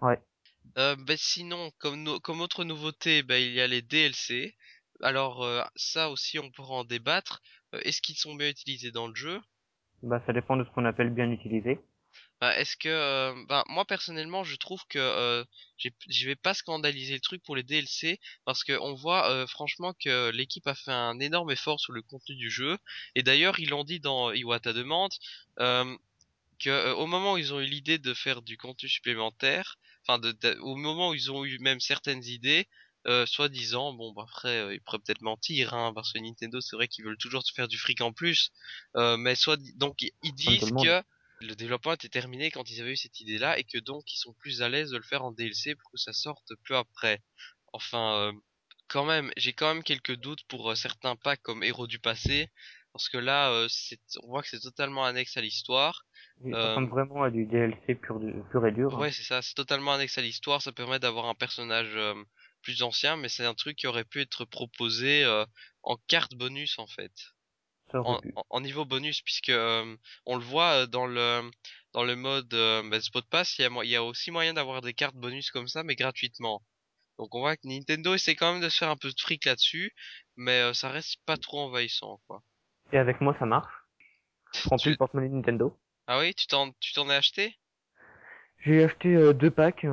Ouais. 0.00 0.20
Euh, 0.78 0.94
ben 0.96 1.16
sinon, 1.16 1.72
comme, 1.78 2.02
no- 2.04 2.20
comme 2.20 2.40
autre 2.40 2.62
nouveauté, 2.64 3.22
ben, 3.24 3.42
il 3.42 3.52
y 3.54 3.60
a 3.60 3.66
les 3.66 3.82
DLC. 3.82 4.56
Alors 5.02 5.42
euh, 5.44 5.62
ça 5.76 6.10
aussi 6.10 6.38
on 6.38 6.50
pourra 6.52 6.74
en 6.76 6.84
débattre. 6.84 7.42
Euh, 7.74 7.80
Est-ce 7.84 8.00
qu'ils 8.00 8.16
sont 8.16 8.34
bien 8.36 8.48
utilisés 8.48 8.92
dans 8.92 9.08
le 9.08 9.14
jeu? 9.16 9.40
Bah 10.04 10.22
ça 10.24 10.32
dépend 10.32 10.56
de 10.56 10.62
ce 10.64 10.70
qu'on 10.70 10.84
appelle 10.84 11.10
bien 11.10 11.28
utilisé. 11.32 11.80
Bah, 12.40 12.58
est-ce 12.58 12.76
que, 12.76 12.88
euh, 12.88 13.34
bah, 13.48 13.64
moi 13.68 13.84
personnellement, 13.86 14.44
je 14.44 14.56
trouve 14.56 14.82
que 14.88 14.98
euh, 14.98 15.44
je 15.78 16.26
vais 16.26 16.36
pas 16.36 16.52
scandaliser 16.54 17.14
le 17.14 17.20
truc 17.20 17.42
pour 17.42 17.56
les 17.56 17.62
DLC 17.62 18.20
parce 18.44 18.64
que 18.64 18.72
on 18.80 18.94
voit 18.94 19.30
euh, 19.30 19.46
franchement 19.46 19.94
que 19.94 20.30
l'équipe 20.30 20.66
a 20.66 20.74
fait 20.74 20.90
un 20.92 21.18
énorme 21.20 21.50
effort 21.52 21.80
sur 21.80 21.92
le 21.92 22.02
contenu 22.02 22.36
du 22.36 22.50
jeu 22.50 22.78
et 23.14 23.22
d'ailleurs 23.22 23.58
ils 23.60 23.70
l'ont 23.70 23.84
dit 23.84 24.00
dans 24.00 24.32
Iwata 24.32 24.72
demande 24.72 25.12
euh, 25.60 25.96
que 26.58 26.70
euh, 26.70 26.94
au 26.94 27.06
moment 27.06 27.34
où 27.34 27.38
ils 27.38 27.52
ont 27.54 27.60
eu 27.60 27.66
l'idée 27.66 27.98
de 27.98 28.14
faire 28.14 28.42
du 28.42 28.56
contenu 28.56 28.88
supplémentaire, 28.88 29.76
enfin 30.06 30.18
de, 30.18 30.32
de- 30.32 30.58
au 30.60 30.76
moment 30.76 31.10
où 31.10 31.14
ils 31.14 31.30
ont 31.32 31.44
eu 31.44 31.58
même 31.60 31.80
certaines 31.80 32.24
idées, 32.24 32.68
euh, 33.06 33.26
soi-disant, 33.26 33.92
bon 33.94 34.12
bah 34.12 34.24
après 34.28 34.58
euh, 34.60 34.74
ils 34.74 34.80
pourraient 34.80 34.98
peut-être 34.98 35.22
mentir, 35.22 35.74
hein, 35.74 35.92
parce 35.94 36.12
que 36.12 36.18
Nintendo 36.18 36.60
c'est 36.60 36.76
vrai 36.76 36.88
qu'ils 36.88 37.04
veulent 37.04 37.18
toujours 37.18 37.42
se 37.46 37.52
faire 37.52 37.68
du 37.68 37.78
fric 37.78 38.00
en 38.00 38.12
plus, 38.12 38.50
euh, 38.96 39.16
mais 39.16 39.34
soit 39.34 39.58
donc 39.76 40.02
ils- 40.02 40.34
disent 40.34 40.72
que 40.72 41.02
le 41.40 41.54
développement 41.54 41.92
était 41.92 42.08
terminé 42.08 42.50
quand 42.50 42.70
ils 42.70 42.80
avaient 42.80 42.92
eu 42.92 42.96
cette 42.96 43.20
idée-là 43.20 43.58
et 43.58 43.64
que 43.64 43.78
donc 43.78 44.12
ils 44.12 44.18
sont 44.18 44.34
plus 44.34 44.62
à 44.62 44.68
l'aise 44.68 44.90
de 44.90 44.96
le 44.96 45.02
faire 45.02 45.24
en 45.24 45.32
DLC 45.32 45.74
pour 45.74 45.90
que 45.90 45.98
ça 45.98 46.12
sorte 46.12 46.52
peu 46.66 46.76
après. 46.76 47.20
Enfin, 47.72 48.14
euh, 48.16 48.32
quand 48.88 49.04
même, 49.04 49.30
j'ai 49.36 49.52
quand 49.52 49.72
même 49.72 49.82
quelques 49.82 50.16
doutes 50.16 50.44
pour 50.48 50.70
euh, 50.70 50.74
certains 50.74 51.16
packs 51.16 51.42
comme 51.42 51.62
Héros 51.62 51.86
du 51.86 51.98
passé, 51.98 52.50
parce 52.92 53.08
que 53.08 53.18
là, 53.18 53.50
euh, 53.50 53.66
c'est, 53.68 53.98
on 54.22 54.28
voit 54.28 54.42
que 54.42 54.48
c'est 54.48 54.60
totalement 54.60 55.04
annexe 55.04 55.36
à 55.36 55.40
l'histoire. 55.40 56.04
Euh, 56.44 56.86
vraiment 56.86 57.22
à 57.22 57.30
du 57.30 57.46
DLC 57.46 57.94
pur, 57.94 58.20
et 58.66 58.72
dur. 58.72 58.96
Ouais, 58.98 59.12
c'est 59.12 59.22
ça, 59.22 59.42
c'est 59.42 59.54
totalement 59.54 59.92
annexe 59.92 60.18
à 60.18 60.22
l'histoire, 60.22 60.62
ça 60.62 60.72
permet 60.72 60.98
d'avoir 60.98 61.26
un 61.26 61.34
personnage 61.34 61.96
plus 62.64 62.82
ancien, 62.82 63.16
mais 63.16 63.28
c'est 63.28 63.44
un 63.44 63.54
truc 63.54 63.76
qui 63.76 63.86
aurait 63.86 64.04
pu 64.04 64.20
être 64.20 64.44
proposé 64.44 65.24
euh, 65.24 65.44
en 65.82 65.96
carte 66.08 66.34
bonus 66.34 66.78
en 66.78 66.86
fait 66.86 67.12
en, 68.02 68.20
en- 68.50 68.60
niveau 68.60 68.84
bonus 68.84 69.22
puisque 69.22 69.48
euh, 69.50 69.96
on 70.26 70.36
le 70.36 70.44
voit 70.44 70.82
euh, 70.84 70.86
dans 70.86 71.06
le 71.06 71.50
dans 71.92 72.04
le 72.04 72.16
mode 72.16 72.52
euh, 72.54 72.82
bah, 72.90 73.00
spot 73.00 73.26
pass 73.30 73.58
il 73.58 73.62
y 73.62 73.64
a 73.66 73.70
il 73.84 73.90
y 73.90 73.96
a 73.96 74.02
aussi 74.04 74.30
moyen 74.30 74.54
d'avoir 74.54 74.80
des 74.82 74.94
cartes 74.94 75.16
bonus 75.16 75.50
comme 75.50 75.68
ça 75.68 75.82
mais 75.84 75.96
gratuitement 75.96 76.62
Donc 77.18 77.34
on 77.34 77.40
voit 77.40 77.56
que 77.56 77.68
Nintendo 77.68 78.14
essaie 78.14 78.36
quand 78.36 78.52
même 78.54 78.62
de 78.62 78.68
se 78.70 78.78
faire 78.78 78.90
un 78.90 78.96
peu 78.96 79.10
de 79.10 79.20
fric 79.20 79.44
là-dessus, 79.46 79.92
mais 80.36 80.60
euh, 80.62 80.74
ça 80.74 80.90
reste 80.90 81.18
pas 81.26 81.36
trop 81.38 81.60
envahissant, 81.60 82.20
quoi. 82.28 82.42
Et 82.92 82.96
avec 82.98 83.20
moi, 83.20 83.36
ça 83.38 83.44
marche. 83.44 83.74
Je 84.64 84.68
remplis 84.70 84.90
Tu- 84.90 84.92
le 84.92 84.96
porte-monnaie 84.96 85.28
de 85.28 85.34
Nintendo. 85.34 85.76
Ah 86.06 86.18
oui, 86.18 86.34
tu 86.34 86.46
t'en, 86.46 86.72
tu 86.80 86.94
t'en 86.94 87.10
es 87.10 87.14
acheté? 87.14 87.58
J'ai 88.58 88.82
acheté 88.82 89.14
euh, 89.14 89.32
deux 89.32 89.52
packs. 89.52 89.86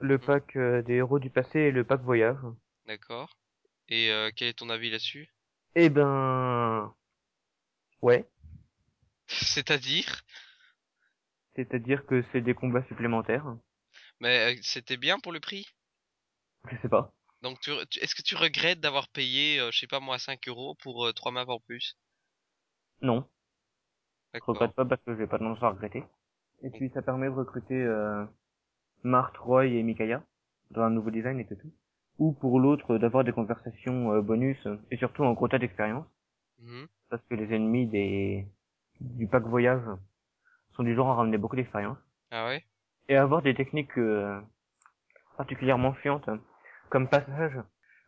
Le 0.00 0.18
Mhm. 0.20 0.20
pack 0.20 0.56
euh, 0.56 0.82
des 0.82 0.94
héros 0.94 1.18
du 1.20 1.30
passé 1.30 1.60
et 1.60 1.72
le 1.72 1.84
pack 1.84 2.02
voyage. 2.02 2.38
D'accord. 2.86 3.38
Et 3.88 4.10
euh, 4.10 4.30
quel 4.36 4.48
est 4.48 4.54
ton 4.58 4.70
avis 4.70 4.90
là-dessus? 4.90 5.32
Eh 5.74 5.88
ben... 5.94 6.94
Ouais. 8.02 8.26
C'est-à-dire? 9.28 10.24
C'est-à-dire 11.56 12.06
que 12.06 12.22
c'est 12.32 12.40
des 12.40 12.54
combats 12.54 12.84
supplémentaires. 12.84 13.54
Mais 14.20 14.54
euh, 14.54 14.60
c'était 14.62 14.96
bien 14.96 15.18
pour 15.18 15.32
le 15.32 15.40
prix? 15.40 15.66
Je 16.70 16.76
sais 16.82 16.88
pas. 16.88 17.12
Donc 17.42 17.58
tu, 17.60 17.72
tu- 17.90 17.98
est-ce 17.98 18.14
que 18.14 18.22
tu 18.22 18.36
regrettes 18.36 18.78
d'avoir 18.78 19.08
payé, 19.08 19.58
euh, 19.58 19.72
je 19.72 19.78
sais 19.80 19.88
pas 19.88 19.98
moi, 19.98 20.20
5 20.20 20.46
euros 20.46 20.76
pour 20.76 21.04
euh, 21.06 21.12
3 21.12 21.32
maps 21.32 21.46
en 21.48 21.58
plus? 21.58 21.96
Non. 23.00 23.28
Je 24.32 24.40
D'accord. 24.40 24.46
regrette 24.46 24.74
pas 24.74 24.86
parce 24.86 25.02
que 25.04 25.14
j'ai 25.16 25.26
pas 25.26 25.38
tendance 25.38 25.62
à 25.62 25.68
regretter. 25.68 26.02
Et 26.62 26.70
puis 26.70 26.90
ça 26.94 27.02
permet 27.02 27.26
de 27.26 27.32
recruter 27.34 27.74
euh, 27.80 28.24
Marthe, 29.04 29.38
Roy 29.38 29.66
et 29.66 29.82
Mikaya 29.82 30.22
dans 30.72 30.82
un 30.82 30.90
nouveau 30.90 31.10
design 31.10 31.40
et 31.40 31.46
tout. 31.46 31.72
Ou 32.18 32.32
pour 32.32 32.60
l'autre 32.60 32.98
d'avoir 32.98 33.24
des 33.24 33.32
conversations 33.32 34.12
euh, 34.14 34.22
bonus 34.22 34.58
et 34.90 34.98
surtout 34.98 35.24
un 35.24 35.34
gros 35.34 35.48
tas 35.48 35.58
d'expérience. 35.58 36.06
Mhm. 36.58 36.88
Parce 37.10 37.22
que 37.28 37.34
les 37.34 37.54
ennemis 37.54 37.86
des 37.86 38.46
du 39.00 39.26
pack 39.26 39.44
voyage 39.44 39.82
sont 40.74 40.82
du 40.82 40.94
genre 40.94 41.10
à 41.10 41.14
ramener 41.14 41.38
beaucoup 41.38 41.56
d'expérience. 41.56 41.98
Ah 42.30 42.46
ouais? 42.46 42.64
Et 43.08 43.16
avoir 43.16 43.42
des 43.42 43.54
techniques 43.54 43.96
euh, 43.96 44.40
particulièrement 45.36 45.94
chiantes 46.02 46.28
comme 46.90 47.08
passage 47.08 47.58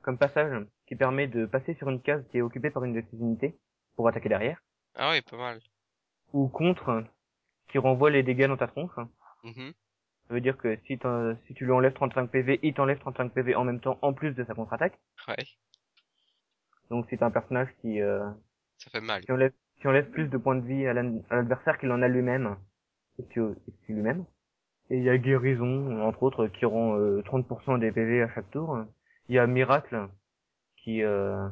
comme 0.02 0.18
passage 0.18 0.66
qui 0.86 0.96
permet 0.96 1.26
de 1.26 1.46
passer 1.46 1.74
sur 1.74 1.88
une 1.88 2.00
case 2.00 2.24
qui 2.30 2.38
est 2.38 2.42
occupée 2.42 2.70
par 2.70 2.84
une 2.84 2.94
de 2.94 3.00
tes 3.00 3.16
unités 3.16 3.58
pour 3.96 4.08
attaquer 4.08 4.28
derrière. 4.28 4.62
Ah 4.94 5.10
ouais, 5.10 5.22
pas 5.22 5.36
mal. 5.36 5.60
Ou 6.32 6.48
contre 6.48 7.04
qui 7.68 7.78
renvoie 7.78 8.10
les 8.10 8.22
dégâts 8.22 8.46
dans 8.46 8.56
ta 8.56 8.66
tronche. 8.66 8.96
Mhm. 9.44 9.72
Ça 10.28 10.34
veut 10.34 10.40
dire 10.40 10.56
que 10.56 10.76
si, 10.86 10.98
si 11.46 11.54
tu 11.54 11.64
lui 11.64 11.72
enlèves 11.72 11.92
35 11.92 12.30
PV, 12.30 12.60
il 12.62 12.74
t'enlève 12.74 12.98
35 12.98 13.32
PV 13.32 13.54
en 13.54 13.64
même 13.64 13.80
temps, 13.80 13.98
en 14.02 14.12
plus 14.12 14.32
de 14.32 14.44
sa 14.44 14.54
contre-attaque. 14.54 14.98
Ouais, 15.28 15.44
Donc 16.90 17.06
c'est 17.10 17.22
un 17.22 17.30
personnage 17.30 17.68
qui, 17.80 18.00
euh, 18.00 18.28
ça 18.78 18.90
fait 18.90 19.00
mal. 19.00 19.22
qui, 19.24 19.32
enlève, 19.32 19.52
qui 19.80 19.88
enlève 19.88 20.10
plus 20.10 20.28
de 20.28 20.36
points 20.38 20.56
de 20.56 20.66
vie 20.66 20.86
à 20.86 20.92
l'ad- 20.92 21.22
à 21.30 21.36
l'adversaire 21.36 21.78
qu'il 21.78 21.90
en 21.92 22.02
a 22.02 22.08
lui-même. 22.08 22.56
Et 23.18 23.24
que, 23.24 23.54
que 23.54 23.92
lui-même. 23.92 24.24
Et 24.90 24.96
il 24.98 25.02
y 25.04 25.10
a 25.10 25.16
Guérison, 25.18 26.00
entre 26.02 26.22
autres, 26.22 26.46
qui 26.48 26.64
rend 26.64 26.96
euh, 26.98 27.22
30% 27.22 27.78
des 27.78 27.92
PV 27.92 28.22
à 28.22 28.28
chaque 28.34 28.50
tour. 28.50 28.78
Il 29.28 29.34
y 29.34 29.38
a 29.38 29.46
Miracle, 29.46 30.08
qui 30.78 31.02
euh, 31.02 31.48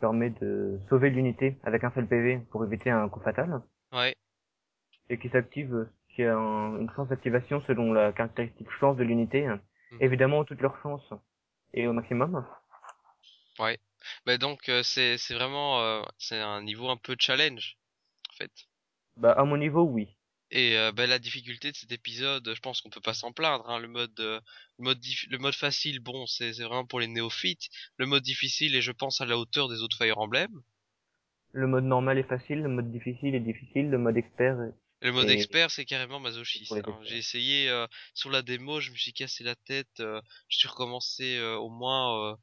permet 0.00 0.30
de 0.30 0.78
sauver 0.88 1.10
l'unité 1.10 1.56
avec 1.62 1.84
un 1.84 1.90
seul 1.92 2.06
PV 2.06 2.38
pour 2.50 2.64
éviter 2.64 2.90
un 2.90 3.08
coup 3.08 3.20
fatal. 3.20 3.62
Ouais, 3.92 4.14
Et 5.08 5.18
qui 5.18 5.28
s'active, 5.30 5.74
euh, 5.74 5.90
qui 6.10 6.24
a 6.24 6.36
un- 6.36 6.78
une 6.78 6.90
chance 6.90 7.08
d'activation 7.08 7.62
selon 7.62 7.92
la 7.92 8.12
caractéristique 8.12 8.70
chance 8.80 8.96
de 8.96 9.04
l'unité. 9.04 9.46
Mhm. 9.46 9.58
Évidemment, 10.00 10.44
toutes 10.44 10.60
leurs 10.60 10.78
chances 10.82 11.12
est 11.72 11.86
au 11.86 11.92
maximum. 11.94 12.44
ouais. 13.60 13.78
Bah 14.26 14.38
donc 14.38 14.68
euh, 14.68 14.82
c'est 14.82 15.18
c'est 15.18 15.34
vraiment 15.34 15.80
euh, 15.80 16.02
c'est 16.18 16.38
un 16.40 16.62
niveau 16.62 16.88
un 16.90 16.96
peu 16.96 17.16
challenge 17.18 17.76
en 18.30 18.36
fait. 18.36 18.52
Bah, 19.16 19.32
à 19.32 19.44
mon 19.44 19.56
niveau, 19.56 19.82
oui. 19.82 20.08
Et 20.50 20.76
euh, 20.76 20.92
bah, 20.92 21.06
la 21.06 21.18
difficulté 21.18 21.70
de 21.70 21.76
cet 21.76 21.92
épisode, 21.92 22.52
je 22.54 22.60
pense 22.60 22.82
qu'on 22.82 22.90
peut 22.90 23.00
pas 23.00 23.14
s'en 23.14 23.32
plaindre. 23.32 23.68
Hein. 23.70 23.78
Le 23.78 23.88
mode, 23.88 24.18
le 24.18 24.40
mode, 24.78 25.02
le 25.30 25.38
mode 25.38 25.54
facile, 25.54 26.00
bon, 26.00 26.26
c'est 26.26 26.52
c'est 26.52 26.64
vraiment 26.64 26.84
pour 26.86 27.00
les 27.00 27.08
néophytes. 27.08 27.68
Le 27.96 28.06
mode 28.06 28.22
difficile 28.22 28.76
est, 28.76 28.82
je 28.82 28.92
pense, 28.92 29.20
à 29.22 29.26
la 29.26 29.38
hauteur 29.38 29.68
des 29.68 29.80
autres 29.82 29.96
Fire 29.96 30.18
Emblem. 30.18 30.50
Le 31.52 31.66
mode 31.66 31.84
normal 31.84 32.18
est 32.18 32.28
facile, 32.28 32.60
le 32.62 32.68
mode 32.68 32.90
difficile 32.90 33.34
est 33.34 33.40
difficile, 33.40 33.90
le 33.90 33.98
mode 33.98 34.16
expert 34.16 34.60
est... 34.60 34.74
Le 35.02 35.10
mode 35.12 35.28
Et- 35.30 35.32
expert, 35.32 35.70
c'est 35.70 35.84
carrément 35.84 36.20
masochiste. 36.20 36.72
Hein. 36.72 36.98
J'ai 37.02 37.18
essayé 37.18 37.68
euh, 37.68 37.86
sur 38.14 38.30
la 38.30 38.40
démo, 38.42 38.80
je 38.80 38.90
me 38.90 38.96
suis 38.96 39.12
cassé 39.12 39.42
la 39.44 39.54
tête. 39.54 40.00
euh, 40.00 40.20
je 40.48 40.58
suis 40.58 40.68
recommencé 40.68 41.36
euh, 41.38 41.56
au 41.56 41.70
moins 41.70 42.36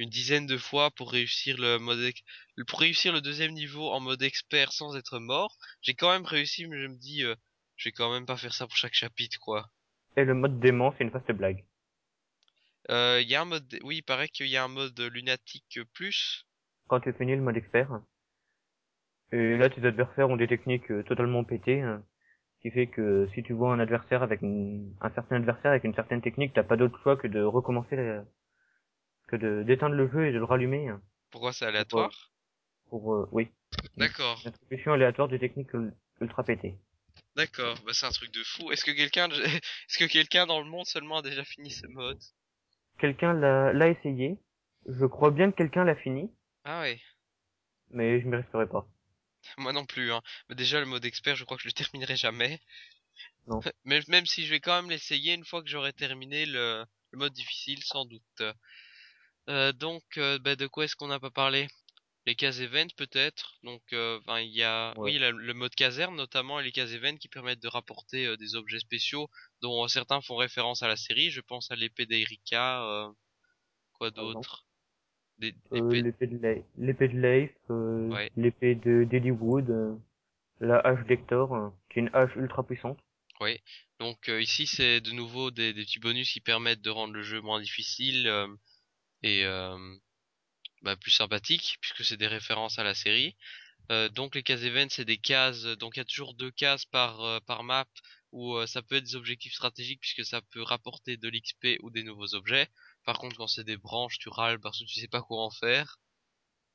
une 0.00 0.08
dizaine 0.08 0.46
de 0.46 0.56
fois 0.56 0.90
pour 0.90 1.12
réussir 1.12 1.58
le 1.58 1.78
mode 1.78 2.00
pour 2.66 2.80
réussir 2.80 3.12
le 3.12 3.20
deuxième 3.20 3.52
niveau 3.52 3.90
en 3.90 4.00
mode 4.00 4.22
expert 4.22 4.72
sans 4.72 4.96
être 4.96 5.18
mort. 5.18 5.56
J'ai 5.82 5.92
quand 5.94 6.10
même 6.10 6.24
réussi, 6.24 6.66
mais 6.66 6.80
je 6.80 6.86
me 6.86 6.96
dis, 6.96 7.22
euh, 7.22 7.34
je 7.76 7.88
vais 7.88 7.92
quand 7.92 8.10
même 8.10 8.24
pas 8.24 8.38
faire 8.38 8.54
ça 8.54 8.66
pour 8.66 8.76
chaque 8.76 8.94
chapitre, 8.94 9.38
quoi. 9.40 9.68
Et 10.16 10.24
le 10.24 10.34
mode 10.34 10.58
dément, 10.58 10.94
c'est 10.96 11.04
une 11.04 11.10
vaste 11.10 11.30
blague. 11.32 11.64
Euh, 12.90 13.20
Il 13.22 13.28
y 13.28 13.34
a 13.34 13.42
un 13.42 13.44
mode, 13.44 13.78
oui, 13.82 13.98
il 13.98 14.02
paraît 14.02 14.28
qu'il 14.28 14.46
y 14.46 14.56
a 14.56 14.64
un 14.64 14.68
mode 14.68 14.98
lunatique 15.12 15.80
plus. 15.92 16.46
Quand 16.88 17.00
tu 17.00 17.12
finis 17.12 17.36
le 17.36 17.42
mode 17.42 17.58
expert, 17.58 18.00
et 19.32 19.56
là 19.58 19.68
tes 19.68 19.84
adversaires 19.86 20.30
ont 20.30 20.36
des 20.36 20.48
techniques 20.48 20.90
euh, 20.90 21.02
totalement 21.02 21.44
pétées, 21.44 21.82
hein, 21.82 22.02
qui 22.62 22.70
fait 22.70 22.86
que 22.86 23.28
si 23.34 23.42
tu 23.42 23.52
vois 23.52 23.72
un 23.72 23.80
adversaire 23.80 24.22
avec 24.22 24.42
une- 24.42 24.94
un 25.00 25.10
certain 25.10 25.36
adversaire 25.36 25.70
avec 25.72 25.84
une 25.84 25.94
certaine 25.94 26.22
technique, 26.22 26.52
t'as 26.54 26.62
pas 26.62 26.76
d'autre 26.76 26.98
choix 27.02 27.16
que 27.16 27.28
de 27.28 27.42
recommencer 27.42 27.96
la- 27.96 28.24
que 29.30 29.36
de 29.36 29.62
d'éteindre 29.62 29.94
le 29.94 30.08
jeu 30.10 30.26
et 30.26 30.32
de 30.32 30.38
le 30.38 30.44
rallumer 30.44 30.88
hein, 30.88 31.00
Pourquoi 31.30 31.52
c'est 31.52 31.66
aléatoire? 31.66 32.30
pour 32.88 33.14
euh, 33.14 33.28
oui 33.32 33.48
D'accord, 33.96 34.42
l'attribution 34.44 34.92
aléatoire 34.92 35.28
de 35.28 35.36
techniques 35.38 35.72
ul- 35.74 35.94
ultra 36.20 36.42
pétées. 36.44 36.74
d'accord. 37.36 37.78
Bah 37.84 37.92
c'est 37.94 38.06
un 38.06 38.10
truc 38.10 38.32
de 38.32 38.42
fou. 38.44 38.70
Est-ce 38.72 38.84
que 38.84 38.90
quelqu'un, 38.92 39.28
est-ce 39.30 39.98
que 39.98 40.04
quelqu'un 40.04 40.46
dans 40.46 40.60
le 40.60 40.66
monde 40.68 40.86
seulement 40.86 41.18
a 41.18 41.22
déjà 41.22 41.44
fini 41.44 41.70
ce 41.70 41.86
mode? 41.88 42.20
Quelqu'un 42.98 43.32
l'a 43.32 43.72
l'a 43.72 43.88
essayé, 43.88 44.38
je 44.86 45.04
crois 45.04 45.32
bien 45.32 45.50
que 45.50 45.56
quelqu'un 45.56 45.82
l'a 45.82 45.96
fini, 45.96 46.30
Ah 46.64 46.80
ouais. 46.80 47.00
mais 47.90 48.20
je 48.20 48.26
m'y 48.26 48.36
risquerai 48.36 48.66
pas. 48.68 48.88
Moi 49.58 49.72
non 49.72 49.86
plus, 49.86 50.12
hein. 50.12 50.22
Mais 50.48 50.54
déjà, 50.54 50.80
le 50.80 50.86
mode 50.86 51.04
expert, 51.04 51.36
je 51.36 51.44
crois 51.44 51.56
que 51.56 51.62
je 51.62 51.68
le 51.68 51.72
terminerai 51.72 52.16
jamais. 52.16 52.60
Non. 53.46 53.64
Même, 53.84 54.02
même 54.08 54.26
si 54.26 54.44
je 54.46 54.50
vais 54.50 54.60
quand 54.60 54.74
même 54.80 54.90
l'essayer 54.90 55.34
une 55.34 55.44
fois 55.44 55.62
que 55.62 55.68
j'aurai 55.68 55.92
terminé 55.92 56.46
le, 56.46 56.84
le 57.12 57.18
mode 57.18 57.32
difficile, 57.32 57.82
sans 57.84 58.04
doute. 58.04 58.42
Euh, 59.48 59.72
donc, 59.72 60.02
euh, 60.18 60.38
bah, 60.38 60.56
de 60.56 60.66
quoi 60.66 60.84
est-ce 60.84 60.96
qu'on 60.96 61.08
n'a 61.08 61.20
pas 61.20 61.30
parlé? 61.30 61.66
Les 62.26 62.34
cases 62.34 62.60
event 62.60 62.88
peut-être? 62.96 63.58
Donc, 63.62 63.82
euh, 63.92 64.20
il 64.40 64.54
y 64.54 64.62
a, 64.62 64.94
Ouais. 64.98 65.12
oui, 65.12 65.18
la- 65.18 65.30
le 65.30 65.54
mode 65.54 65.74
caserne 65.74 66.16
notamment 66.16 66.60
et 66.60 66.64
les 66.64 66.72
cases 66.72 66.92
event 66.92 67.16
qui 67.16 67.28
permettent 67.28 67.62
de 67.62 67.68
rapporter 67.68 68.26
euh, 68.26 68.36
des 68.36 68.54
objets 68.54 68.78
spéciaux 68.78 69.28
dont 69.62 69.84
euh, 69.84 69.88
certains 69.88 70.20
font 70.20 70.36
référence 70.36 70.82
à 70.82 70.88
la 70.88 70.96
série. 70.96 71.30
Je 71.30 71.40
pense 71.40 71.70
à 71.70 71.76
l'épée 71.76 72.06
d'Erika. 72.06 72.82
euh, 72.84 73.08
quoi 73.94 74.10
exemple 74.10 74.34
d'autre? 74.34 74.66
L'épée 75.40 76.26
de 76.26 76.36
l'épée 76.78 77.08
de 77.08 77.18
Leif, 77.18 77.50
Ouais. 77.68 78.30
l'épée 78.36 78.74
de 78.74 79.06
la 80.60 80.78
hache 80.78 81.06
d'Hector, 81.06 81.72
qui 81.90 81.98
est 81.98 82.02
une 82.02 82.10
hache 82.12 82.36
ultra 82.36 82.62
puissante. 82.62 82.98
Donc 83.98 84.28
euh, 84.28 84.40
ici 84.42 84.66
c'est 84.66 85.00
de 85.00 85.12
nouveau 85.12 85.50
des, 85.50 85.72
des 85.72 85.84
petits 85.84 85.98
bonus 85.98 86.32
qui 86.32 86.40
permettent 86.40 86.82
de 86.82 86.90
rendre 86.90 87.14
le 87.14 87.22
jeu 87.22 87.40
moins 87.40 87.60
difficile 87.60 88.28
et 89.22 89.44
euh, 89.44 89.76
bah, 90.82 90.96
plus 90.96 91.10
sympathique 91.10 91.78
puisque 91.80 92.04
c'est 92.04 92.16
des 92.16 92.26
références 92.26 92.78
à 92.78 92.84
la 92.84 92.94
série. 92.94 93.36
Euh, 93.90 94.08
donc 94.08 94.34
les 94.34 94.42
cases 94.42 94.62
event 94.62 94.88
c'est 94.90 95.04
des 95.04 95.18
cases, 95.18 95.64
donc 95.78 95.96
il 95.96 96.00
y 96.00 96.02
a 96.02 96.04
toujours 96.04 96.34
deux 96.34 96.50
cases 96.50 96.84
par 96.86 97.20
euh, 97.22 97.38
par 97.46 97.64
map 97.64 97.86
où 98.32 98.54
euh, 98.54 98.66
ça 98.66 98.82
peut 98.82 98.96
être 98.96 99.04
des 99.04 99.16
objectifs 99.16 99.54
stratégiques 99.54 100.00
puisque 100.00 100.24
ça 100.24 100.40
peut 100.52 100.62
rapporter 100.62 101.16
de 101.16 101.28
l'XP 101.28 101.82
ou 101.82 101.90
des 101.90 102.02
nouveaux 102.04 102.34
objets. 102.34 102.68
Par 103.04 103.18
contre 103.18 103.36
quand 103.36 103.48
c'est 103.48 103.64
des 103.64 103.76
branches 103.76 104.18
tu 104.18 104.28
râles 104.28 104.60
parce 104.60 104.78
que 104.78 104.84
tu 104.84 105.00
sais 105.00 105.08
pas 105.08 105.22
quoi 105.22 105.42
en 105.42 105.50
faire. 105.50 105.98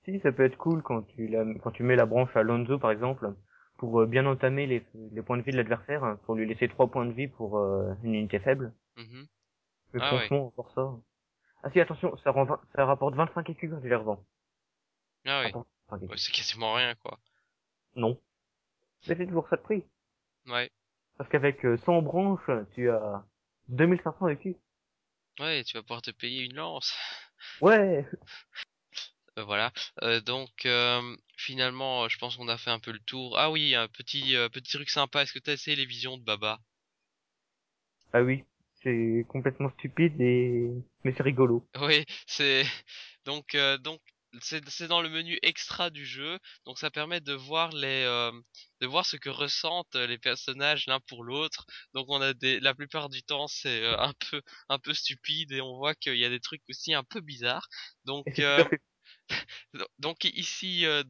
Si, 0.06 0.20
ça 0.20 0.32
peut 0.32 0.46
être 0.46 0.58
cool 0.58 0.84
quand 0.84 1.02
tu 1.02 1.28
la, 1.28 1.44
quand 1.64 1.72
tu 1.72 1.82
mets 1.84 1.96
la 1.96 2.06
branche 2.06 2.36
à 2.36 2.44
Lonzo 2.44 2.78
par 2.78 2.92
exemple, 2.92 3.34
pour 3.78 4.02
euh, 4.02 4.06
bien 4.06 4.26
entamer 4.26 4.68
les, 4.68 4.84
les 5.12 5.22
points 5.24 5.38
de 5.38 5.42
vie 5.42 5.52
de 5.52 5.58
l'adversaire, 5.58 6.04
hein, 6.04 6.20
pour 6.26 6.36
lui 6.36 6.48
laisser 6.48 6.68
trois 6.68 6.88
points 6.92 7.06
de 7.06 7.12
vie 7.12 7.28
pour 7.28 7.58
euh, 7.58 7.92
une 8.04 8.14
unité 8.14 8.40
faible. 8.40 8.72
Mhm. 8.98 9.28
Mais 9.94 10.00
Ah 10.02 10.10
franchement, 10.10 10.52
pour 10.56 10.72
ça. 10.72 10.94
Ah 11.66 11.72
si, 11.72 11.82
attention, 11.82 12.16
ça, 12.24 12.32
rend, 12.32 12.48
ça 12.76 12.86
rapporte 12.86 13.16
25 13.16 13.50
écus 13.50 13.70
quand 13.72 13.82
tu 13.82 13.90
les 13.90 13.96
revends. 13.96 14.24
Ah 15.26 15.42
oui, 15.42 15.46
Rapporte 15.48 15.68
25 15.90 15.98
écus. 15.98 16.10
Ouais, 16.12 16.18
c'est 16.18 16.32
quasiment 16.32 16.74
rien 16.74 16.96
quoi. 16.96 17.20
Non. 17.96 18.18
Mais 19.08 19.16
c'est 19.16 19.26
toujours 19.28 19.48
ça 19.50 19.58
de 19.58 19.62
prix. 19.62 19.84
Ouais, 20.48 20.72
Parce 21.18 21.30
qu'avec 21.30 21.66
euh, 21.66 21.78
100 21.78 22.02
branches, 22.04 22.50
tu 22.74 22.90
as 22.90 23.26
2500 23.70 24.28
écus. 24.30 24.56
ouais, 25.40 25.64
tu 25.64 25.78
vas 25.78 25.82
pouvoir 25.84 26.02
te 26.02 26.12
payer 26.12 26.44
une 26.44 26.56
lance. 26.56 26.94
Ouais 27.62 28.06
Euh, 29.38 29.44
voilà. 29.44 29.72
Euh, 30.04 30.20
donc 30.22 30.66
euh, 30.66 31.16
finalement, 31.38 32.04
euh, 32.06 32.10
je 32.10 32.18
pense 32.18 32.36
qu'on 32.38 32.48
a 32.48 32.58
fait 32.58 32.70
un 32.72 32.80
peu 32.80 32.92
le 32.92 33.00
tour. 33.00 33.38
Ah 33.38 33.52
oui, 33.52 33.76
un 33.76 33.88
petit 33.88 34.36
euh, 34.36 34.50
petit 34.50 34.72
truc 34.74 34.90
sympa. 34.90 35.24
Est-ce 35.24 35.34
que 35.34 35.40
t'as 35.40 35.54
essayé 35.54 35.76
les 35.76 35.86
visions 35.86 36.18
de 36.18 36.24
Baba? 36.24 36.60
Ah 38.14 38.22
oui, 38.24 38.44
c'est 38.86 39.26
complètement 39.28 39.70
stupide 39.72 40.22
et 40.22 40.70
mais 41.04 41.14
c'est 41.18 41.24
rigolo. 41.24 41.68
Oui, 41.82 42.06
c'est 42.28 42.64
donc 43.26 43.56
euh, 43.56 43.78
donc 43.80 44.00
c'est 44.42 44.68
c'est 44.70 44.88
dans 44.88 45.02
le 45.02 45.10
menu 45.10 45.40
extra 45.42 45.90
du 45.90 46.06
jeu, 46.06 46.40
donc 46.66 46.78
ça 46.78 46.92
permet 46.92 47.22
de 47.22 47.34
voir 47.34 47.72
les 47.72 48.04
euh, 48.06 48.32
de 48.82 48.88
voir 48.88 49.06
ce 49.06 49.18
que 49.18 49.30
ressentent 49.30 49.96
les 49.96 50.18
personnages 50.18 50.86
l'un 50.88 51.00
pour 51.08 51.24
l'autre. 51.24 51.66
Donc 51.94 52.06
on 52.10 52.22
a 52.22 52.34
des 52.34 52.60
la 52.60 52.76
plupart 52.76 53.10
du 53.10 53.24
temps 53.24 53.48
c'est 53.48 53.84
euh, 53.84 53.98
un 53.98 54.14
peu 54.30 54.42
un 54.70 54.80
peu 54.80 54.94
stupide 54.94 55.52
et 55.52 55.62
on 55.62 55.78
voit 55.78 55.96
qu'il 55.96 56.18
y 56.18 56.26
a 56.26 56.30
des 56.30 56.40
trucs 56.40 56.64
aussi 56.70 56.94
un 56.94 57.04
peu 57.04 57.22
bizarres. 57.22 57.68
Donc 58.06 58.40
euh, 58.40 58.64
donc 60.00 60.24
ici, 60.26 60.86
euh, 60.86 61.04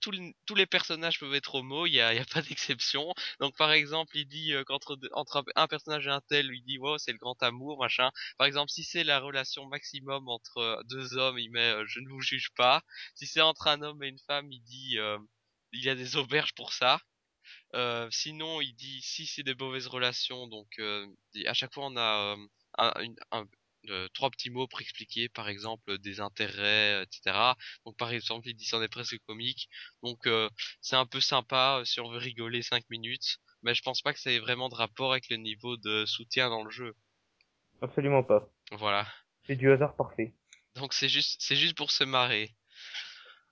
tous, 0.00 0.10
les, 0.54 0.66
personnages 0.66 1.18
peuvent 1.18 1.34
être 1.34 1.54
homo, 1.54 1.86
il 1.86 1.94
y 1.94 2.00
a, 2.00 2.14
il 2.14 2.24
pas 2.26 2.42
d'exception. 2.42 3.12
Donc 3.40 3.56
par 3.56 3.72
exemple, 3.72 4.16
il 4.16 4.26
dit 4.26 4.52
euh, 4.52 4.64
qu'entre 4.64 4.98
un, 5.56 5.66
personnage 5.66 6.06
et 6.06 6.10
un 6.10 6.20
tel, 6.28 6.46
lui 6.46 6.62
dit 6.62 6.78
wow 6.78 6.98
c'est 6.98 7.12
le 7.12 7.18
grand 7.18 7.40
amour 7.42 7.78
machin. 7.78 8.10
Par 8.38 8.46
exemple, 8.46 8.70
si 8.70 8.84
c'est 8.84 9.04
la 9.04 9.20
relation 9.20 9.66
maximum 9.66 10.28
entre 10.28 10.58
euh, 10.58 10.82
deux 10.84 11.16
hommes, 11.16 11.38
il 11.38 11.50
met 11.50 11.74
je 11.86 12.00
ne 12.00 12.08
vous 12.08 12.20
juge 12.20 12.50
pas. 12.56 12.82
Si 13.14 13.26
c'est 13.26 13.40
entre 13.40 13.68
un 13.68 13.82
homme 13.82 14.02
et 14.02 14.08
une 14.08 14.18
femme, 14.26 14.50
il 14.50 14.62
dit 14.62 14.98
il 15.72 15.82
y 15.82 15.88
a 15.90 15.94
des 15.94 16.16
auberges 16.16 16.54
pour 16.54 16.72
ça. 16.72 17.00
Sinon, 18.10 18.60
il 18.60 18.74
dit 18.74 19.02
si 19.02 19.26
c'est 19.26 19.42
des 19.42 19.54
mauvaises 19.54 19.86
relations, 19.88 20.48
donc 20.48 20.68
il- 20.78 21.48
à 21.48 21.54
chaque 21.54 21.72
fois 21.74 21.86
on 21.86 21.96
a 21.96 22.36
un- 22.78 23.46
euh, 23.90 24.08
trois 24.14 24.30
petits 24.30 24.50
mots 24.50 24.66
pour 24.68 24.80
expliquer, 24.80 25.28
par 25.28 25.48
exemple 25.48 25.98
des 25.98 26.20
intérêts, 26.20 27.00
euh, 27.00 27.04
etc. 27.04 27.56
Donc 27.86 27.96
par 27.96 28.10
exemple, 28.12 28.48
il 28.48 28.54
dit 28.54 28.64
c'en 28.66 28.82
est 28.82 28.88
presque 28.88 29.18
comique. 29.26 29.68
Donc 30.02 30.26
euh, 30.26 30.48
c'est 30.80 30.96
un 30.96 31.06
peu 31.06 31.20
sympa 31.20 31.78
euh, 31.80 31.84
si 31.84 32.00
on 32.00 32.10
veut 32.10 32.18
rigoler 32.18 32.62
cinq 32.62 32.84
minutes, 32.90 33.38
mais 33.62 33.74
je 33.74 33.82
pense 33.82 34.02
pas 34.02 34.12
que 34.12 34.20
ça 34.20 34.30
ait 34.32 34.38
vraiment 34.40 34.68
de 34.68 34.74
rapport 34.74 35.12
avec 35.12 35.28
le 35.30 35.36
niveau 35.36 35.76
de 35.76 36.04
soutien 36.06 36.48
dans 36.50 36.64
le 36.64 36.70
jeu. 36.70 36.94
absolument 37.80 38.24
pas. 38.24 38.48
Voilà. 38.72 39.06
C'est 39.46 39.56
du 39.56 39.70
hasard 39.70 39.94
parfait. 39.96 40.34
Donc 40.76 40.92
c'est 40.92 41.08
juste 41.08 41.40
c'est 41.42 41.56
juste 41.56 41.76
pour 41.76 41.90
se 41.90 42.04
marrer. 42.04 42.54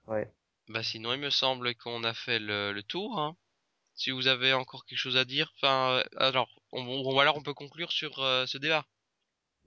Ouais. 0.07 0.33
Bah 0.69 0.83
sinon, 0.83 1.13
il 1.15 1.21
me 1.21 1.31
semble 1.31 1.75
qu'on 1.77 2.03
a 2.03 2.15
fait 2.15 2.41
le, 2.41 2.73
le 2.73 2.83
tour. 2.83 3.21
Hein. 3.21 3.37
Si 3.95 4.11
vous 4.13 4.29
avez 4.29 4.53
encore 4.55 4.85
quelque 4.87 4.99
chose 4.99 5.17
à 5.17 5.25
dire, 5.25 5.53
enfin, 5.57 5.99
euh, 6.01 6.05
alors, 6.19 6.49
on, 6.73 6.83
on- 6.87 7.15
ou 7.15 7.21
alors 7.21 7.37
on 7.39 7.43
peut 7.43 7.55
conclure 7.55 7.93
sur 7.93 8.21
euh, 8.21 8.47
ce 8.47 8.59
débat. 8.59 8.87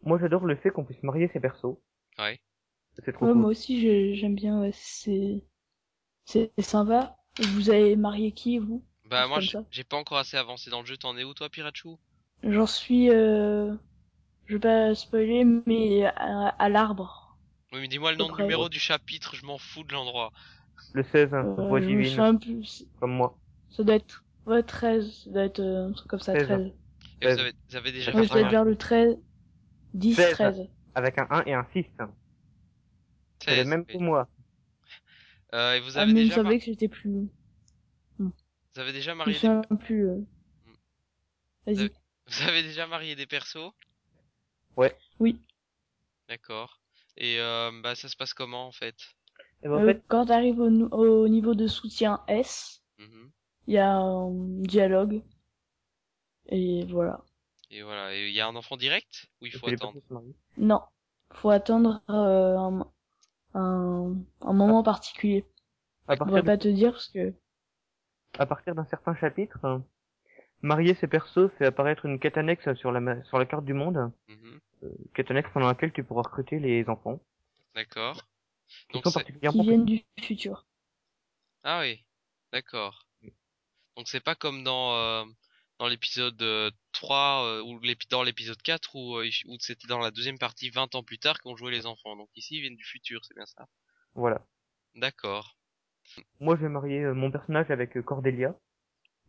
Moi, 0.06 0.20
j'adore 0.20 0.46
le 0.46 0.56
fait 0.56 0.70
qu'on 0.72 0.86
puisse 0.86 1.02
marier 1.04 1.30
ses 1.34 1.40
persos. 1.40 1.78
Ouais. 2.20 2.40
C'est 3.04 3.12
trop 3.12 3.26
Ouais, 3.26 3.32
cool. 3.34 3.42
moi 3.42 3.50
aussi, 3.52 3.82
j'ai- 3.82 4.16
j'aime 4.16 4.36
bien, 4.36 4.62
ouais, 4.62 4.72
c'est, 4.74 5.44
c'est 6.26 6.52
sympa. 6.60 7.18
Vous 7.40 7.70
avez 7.70 7.96
marié 7.96 8.32
qui, 8.32 8.58
vous? 8.60 8.84
Bah 9.10 9.28
moi, 9.28 9.40
j'ai 9.40 9.52
ça. 9.52 9.64
pas 9.90 9.98
encore 9.98 10.18
assez 10.18 10.38
avancé 10.38 10.70
dans 10.70 10.80
le 10.82 10.86
jeu. 10.86 10.98
T'en 10.98 11.18
es 11.18 11.24
où 11.24 11.34
toi, 11.34 11.50
Pirachu? 11.50 11.90
J'en 12.44 12.66
suis, 12.66 13.10
euh, 13.10 13.74
je 14.46 14.54
vais 14.56 14.60
pas 14.60 14.96
spoiler, 14.96 15.44
mais 15.66 16.06
à, 16.06 16.48
à 16.48 16.70
l'arbre. 16.70 17.38
Oui, 17.74 17.82
mais 17.82 17.88
dis-moi 17.88 18.12
le 18.12 18.18
nom 18.18 18.28
de 18.28 18.32
près. 18.32 18.44
numéro 18.44 18.70
du 18.70 18.80
chapitre. 18.80 19.36
Je 19.36 19.46
m'en 19.46 19.58
fous 19.58 19.84
de 19.84 19.94
l'endroit. 19.94 20.32
Le 20.94 21.04
16, 21.04 21.34
Euh, 21.34 21.42
voix 21.68 21.80
divine, 21.82 22.40
plus. 22.40 22.86
comme 23.00 23.12
moi. 23.12 23.38
Ça 23.72 23.84
doit 23.84 23.96
être, 23.96 24.24
ouais, 24.46 24.64
13. 24.64 25.24
Ça 25.26 25.30
doit 25.32 25.44
être 25.44 25.60
euh, 25.60 25.90
un 25.90 25.92
truc 25.92 26.08
comme 26.08 26.20
ça, 26.20 26.34
13. 26.34 26.48
13. 26.48 26.72
Et 27.22 27.28
vous 27.34 27.40
avez, 27.42 27.54
vous 27.70 27.76
avez 27.76 27.92
déjà 27.92 28.12
Ouais, 28.12 28.18
Ouais, 28.18 28.24
fait 28.24 28.28
je 28.28 28.32
dois 28.34 28.42
être 28.42 28.48
rien. 28.48 28.52
vers 28.52 28.66
le 28.66 28.76
13. 28.78 29.18
10, 29.96 30.16
16. 30.16 30.30
13. 30.32 30.68
Avec 30.96 31.18
un 31.18 31.28
1 31.30 31.44
et 31.46 31.54
un 31.54 31.66
6. 31.74 31.86
C'est 33.40 33.56
le 33.56 33.64
16, 33.64 33.70
même 33.70 33.86
que 33.86 33.98
moi. 33.98 34.28
Euh, 35.54 35.74
et 35.76 35.80
vous 35.80 35.98
Ah, 35.98 36.02
avez 36.02 36.14
mais 36.14 36.22
il 36.22 36.26
me 36.28 36.30
déjà, 36.30 36.44
mar- 36.44 36.54
que 36.54 36.66
j'étais 36.66 36.88
plus, 36.88 37.30
vous 38.20 38.82
avez 38.82 38.94
déjà 38.94 39.12
je 39.12 39.18
marié, 39.18 39.34
des... 39.34 39.40
souviens 39.40 39.62
plus, 39.80 40.08
euh. 40.10 40.22
Vas-y. 41.66 41.92
vous 42.28 42.42
avez 42.44 42.64
déjà 42.64 42.88
marié 42.88 43.16
des 43.16 43.26
persos? 43.26 43.72
Oui. 45.20 45.40
D'accord. 46.30 46.80
Et 47.18 47.40
euh, 47.40 47.72
bah 47.82 47.96
ça 47.96 48.10
se 48.10 48.16
passe 48.16 48.34
comment 48.34 48.68
en 48.68 48.72
fait? 48.72 48.96
Et 49.64 49.68
ben, 49.68 49.76
en 49.76 49.82
Euh, 49.82 49.86
fait, 49.94 50.02
quand 50.08 50.26
t'arrives 50.26 50.60
au, 50.60 50.70
au 50.92 51.28
niveau 51.28 51.56
de 51.56 51.68
soutien 51.68 52.22
S, 52.28 52.82
Mhm. 52.98 53.32
il 53.68 53.76
y 53.76 53.78
a 53.80 53.92
un 53.96 54.32
dialogue. 54.64 55.22
Et 56.50 56.86
voilà. 56.86 57.24
Et 57.72 57.82
voilà. 57.84 58.16
Et 58.16 58.28
il 58.30 58.34
y 58.34 58.42
a 58.42 58.48
un 58.48 58.56
enfant 58.56 58.78
direct 58.78 59.28
ou 59.42 59.46
il 59.48 59.52
faut 59.54 59.68
attendre. 59.68 60.00
Non. 60.58 60.82
Faut 61.34 61.50
attendre 61.50 62.02
euh, 62.10 62.58
un, 62.58 62.92
un, 63.56 64.16
un 64.42 64.54
moment 64.54 64.84
particulier. 64.84 65.46
À 66.08 66.14
On 66.14 66.18
partir, 66.18 66.34
va 66.36 66.42
du- 66.42 66.46
pas 66.46 66.58
te 66.58 66.68
dire 66.68 66.92
parce 66.92 67.08
que 67.10 67.34
à 68.38 68.46
partir 68.46 68.76
d'un 68.76 68.86
certain 68.86 69.16
chapitre, 69.16 69.58
euh, 69.64 69.80
marier 70.62 70.94
ses 70.96 71.08
persos 71.08 71.50
fait 71.58 71.66
apparaître 71.66 72.06
une 72.06 72.20
quête 72.20 72.38
annexe 72.38 72.74
sur 72.76 72.92
la, 72.92 73.24
sur 73.24 73.40
la 73.40 73.46
carte 73.46 73.66
du 73.66 73.74
monde. 73.74 74.12
Quête 75.14 75.32
annexe 75.32 75.50
pendant 75.54 75.68
laquelle 75.68 75.92
tu 75.94 76.04
pourras 76.04 76.22
recruter 76.22 76.60
les 76.60 76.88
enfants. 76.90 77.20
D'accord. 77.74 78.22
Donc 78.94 79.04
sont 79.04 79.10
c'est- 79.10 79.20
particulièrement 79.20 79.64
qui 79.64 79.68
viennent 79.70 79.86
du 79.86 80.06
futur. 80.20 80.66
Ah 81.64 81.80
oui, 81.82 82.06
d'accord. 82.54 83.08
Donc 83.98 84.08
c'est 84.08 84.20
pas 84.24 84.36
comme 84.36 84.64
dans 84.64 84.94
euh, 84.96 85.26
dans 85.80 85.88
l'épisode 85.88 86.42
euh, 86.42 86.72
3 86.94 87.46
euh, 87.46 87.62
ou 87.64 87.80
l'épi- 87.80 88.08
dans 88.10 88.24
l'épisode 88.24 88.62
4 88.62 88.96
où, 88.96 89.18
euh, 89.18 89.30
où 89.48 89.58
c'était 89.60 89.88
dans 89.88 90.00
la 90.00 90.12
deuxième 90.12 90.38
partie 90.38 90.70
20 90.70 90.96
ans 90.96 91.04
plus 91.04 91.20
tard 91.20 91.40
qu'on 91.42 91.56
jouait 91.58 91.72
les 91.72 91.86
enfants. 91.86 92.16
Donc 92.16 92.30
ici 92.36 92.56
ils 92.58 92.62
viennent 92.62 92.76
du 92.78 92.86
futur, 92.86 93.24
c'est 93.26 93.36
bien 93.36 93.46
ça. 93.46 93.68
Voilà. 94.14 94.46
D'accord. 94.96 95.58
Moi, 96.40 96.56
j'ai 96.62 96.70
marié 96.70 97.00
euh, 97.04 97.14
mon 97.14 97.32
personnage 97.32 97.70
avec 97.72 97.98
euh, 97.98 98.02
Cordelia. 98.02 98.56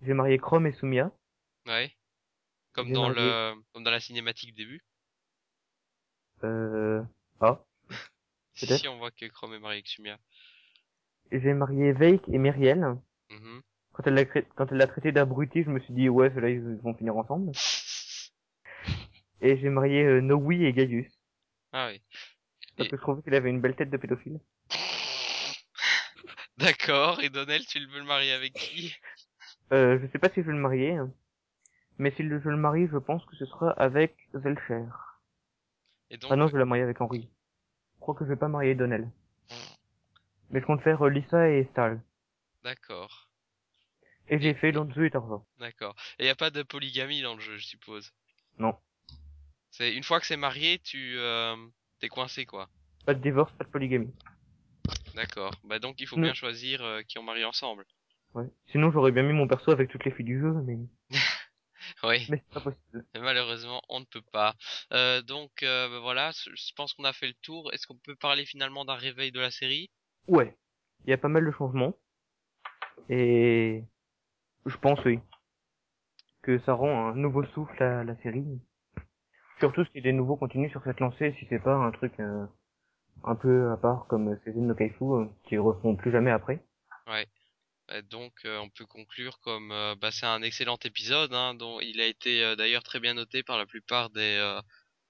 J'ai 0.03 0.13
marié 0.15 0.39
Chrome 0.39 0.67
et 0.67 0.73
Sumia. 0.73 1.11
Ouais. 1.67 1.91
Comme 2.73 2.93
dans 2.93 3.09
marié- 3.09 3.25
le 3.25 3.55
comme 3.73 3.83
dans 3.83 3.91
la 3.91 3.99
cinématique 4.01 4.55
début. 4.55 4.83
Euh... 6.45 7.03
Ah. 7.41 7.65
Si, 8.55 8.89
on 8.89 8.97
voit 8.97 9.11
que 9.11 9.27
Chrome 9.27 9.53
est 9.53 9.59
marié 9.59 9.77
avec 9.79 9.87
Sumia. 9.89 10.19
J'ai 11.31 11.53
marié 11.53 11.93
Veik 11.93 12.23
et 12.29 12.39
Myriel. 12.39 12.97
Mhm. 13.29 13.61
Quand 13.97 14.07
elle 14.07 14.15
l'a 14.15 14.25
quand 14.27 14.71
elle 14.71 14.77
l'a 14.77 14.87
traité 14.87 15.11
d'abruti, 15.11 15.63
je 15.63 15.71
me 15.71 15.81
suis 15.81 15.95
dit 15.95 16.11
ouais, 16.11 16.31
ceux-là 16.35 16.51
ils 16.51 16.61
vont 16.83 16.93
finir 16.95 17.17
ensemble. 17.17 17.51
Et 19.41 19.57
j'ai 19.57 19.71
marié 19.71 20.05
euh, 20.05 20.51
et 20.51 20.73
Gaius. 20.75 21.11
Ah 21.73 21.89
oui. 21.91 22.03
Parce 22.77 22.89
Et- 22.89 22.91
que 22.91 22.97
je 22.97 23.01
trouvais 23.01 23.23
qu'il 23.23 23.35
avait 23.35 23.49
une 23.49 23.61
belle 23.63 23.75
tête 23.75 23.89
de 23.91 23.97
pédophile. 23.97 24.39
D'accord. 26.59 27.23
Et 27.23 27.31
Donnel, 27.31 27.65
tu 27.65 27.79
veux 27.87 27.99
le 27.99 28.05
marier 28.05 28.33
avec 28.33 28.53
qui? 28.53 28.95
Euh, 29.73 29.99
je 30.01 30.07
sais 30.09 30.19
pas 30.19 30.29
si 30.29 30.43
je 30.43 30.47
vais 30.47 30.53
le 30.53 30.59
marier. 30.59 30.93
hein. 30.93 31.11
Mais 31.99 32.11
si 32.11 32.23
je 32.23 32.49
le 32.49 32.57
marie, 32.57 32.89
je 32.93 32.99
pense 32.99 33.25
que 33.25 33.37
ce 33.37 33.47
sera 33.47 33.71
avec 33.71 34.15
Zelcher. 34.35 34.85
Et 36.11 36.19
donc 36.19 36.31
Ah 36.33 36.37
non, 36.37 36.49
je 36.49 36.53
vais 36.53 36.59
la 36.59 36.67
marier 36.67 36.85
avec 36.85 37.01
Henri. 37.01 37.31
Je 37.97 38.01
crois 38.01 38.15
que 38.15 38.25
je 38.25 38.31
vais 38.31 38.37
pas 38.37 38.49
marier 38.49 38.75
Donnell. 38.75 39.09
Mais 40.51 40.61
je 40.61 40.67
compte 40.67 40.83
faire 40.83 41.03
euh, 41.05 41.09
Lisa 41.11 41.49
et 41.49 41.65
Stal. 41.73 42.01
d'accord, 42.63 43.26
Et 44.29 44.39
j'ai 44.41 44.55
fait 44.55 44.73
Lonzo 44.73 45.03
et 45.05 45.11
Tarzan. 45.11 45.47
d'accord. 45.59 45.95
Et 46.19 46.27
y 46.27 46.29
a 46.29 46.35
pas 46.35 46.51
de 46.51 46.63
polygamie 46.63 47.23
dans 47.23 47.35
le 47.35 47.41
jeu, 47.41 47.57
je 47.59 47.67
suppose? 47.67 48.13
Non. 48.59 48.77
C'est 49.71 49.93
une 49.95 50.03
fois 50.03 50.21
que 50.21 50.27
c'est 50.27 50.37
marié, 50.37 50.79
tu 50.81 51.17
euh, 51.19 51.55
t'es 52.01 52.09
coincé 52.09 52.45
quoi. 52.47 52.69
Pas 53.05 53.15
de 53.15 53.21
divorce, 53.21 53.53
pas 53.53 53.65
de 53.65 53.71
polygamie. 53.71 54.13
D'accord. 55.15 55.53
Bah 55.65 55.79
donc 55.79 56.01
il 56.01 56.07
faut 56.07 56.17
Mm. 56.17 56.23
bien 56.23 56.35
choisir 56.35 56.83
euh, 56.83 57.03
qui 57.03 57.19
on 57.19 57.23
marie 57.23 57.45
ensemble. 57.45 57.85
Ouais. 58.35 58.47
Sinon, 58.71 58.91
j'aurais 58.91 59.13
bien 59.13 59.23
mis 59.23 59.33
mon 59.33 59.47
perso 59.49 59.71
avec 59.71 59.89
toutes 59.91 60.05
les 60.05 60.11
filles 60.11 60.27
du 60.27 60.39
jeu, 60.41 60.53
mais, 60.65 60.77
Oui. 62.03 62.27
mais 62.29 62.43
c'est 62.45 62.53
pas 62.55 62.61
possible. 62.61 63.05
Malheureusement, 63.15 63.81
on 63.89 64.01
ne 64.01 64.05
peut 64.05 64.23
pas. 64.33 64.55
Euh, 64.93 65.23
donc 65.23 65.63
euh, 65.63 65.89
bah, 65.89 66.01
voilà, 66.01 66.33
je 66.33 66.73
pense 66.75 66.93
qu'on 66.95 67.05
a 67.05 67.13
fait 67.13 67.29
le 67.29 67.35
tour. 67.43 67.73
Est-ce 67.73 67.87
qu'on 67.87 67.97
peut 67.97 68.17
parler 68.17 68.45
finalement 68.45 68.85
d'un 68.85 68.95
réveil 68.97 69.31
de 69.33 69.41
la 69.41 69.51
série? 69.51 69.91
Ouais. 70.27 70.55
Il 71.05 71.11
y 71.11 71.13
a 71.15 71.19
pas 71.19 71.29
mal 71.29 71.47
de 71.47 71.51
changements. 71.53 71.97
Et 73.09 73.85
je 74.67 74.77
pense, 74.77 75.03
oui, 75.05 75.21
que 76.43 76.59
ça 76.61 76.75
rend 76.75 77.09
un 77.09 77.15
nouveau 77.15 77.45
souffle 77.47 77.83
à 77.83 78.05
la 78.05 78.17
série. 78.23 78.45
Surtout 79.59 79.85
si 79.93 80.03
des 80.03 80.13
nouveaux 80.13 80.37
continuent 80.37 80.71
sur 80.71 80.83
cette 80.85 81.01
lancée, 81.01 81.35
si 81.39 81.47
c'est 81.49 81.63
pas 81.63 81.75
un 81.75 81.91
truc 81.91 82.13
euh, 82.21 82.47
un 83.25 83.35
peu 83.35 83.71
à 83.71 83.77
part 83.77 84.07
comme 84.09 84.39
Season 84.45 84.63
no 84.63 84.75
Kaifu, 84.75 85.05
euh, 85.05 85.27
qui 85.49 85.57
refont 85.57 85.97
plus 85.97 86.11
jamais 86.13 86.31
après. 86.31 86.63
Euh, 87.91 88.03
Donc 88.03 88.33
euh, 88.45 88.59
on 88.59 88.69
peut 88.69 88.87
conclure 88.87 89.39
comme 89.41 89.73
euh, 89.73 89.95
bah, 89.97 90.11
c'est 90.11 90.27
un 90.27 90.43
excellent 90.43 90.79
épisode, 90.85 91.33
hein, 91.33 91.55
dont 91.55 91.81
il 91.81 92.01
a 92.01 92.07
été 92.07 92.43
euh, 92.45 92.57
d'ailleurs 92.57 92.83
très 92.83 93.01
bien 93.01 93.15
noté 93.15 93.43
par 93.43 93.59
la 93.59 93.67
plupart 93.67 94.11
des 94.11 94.61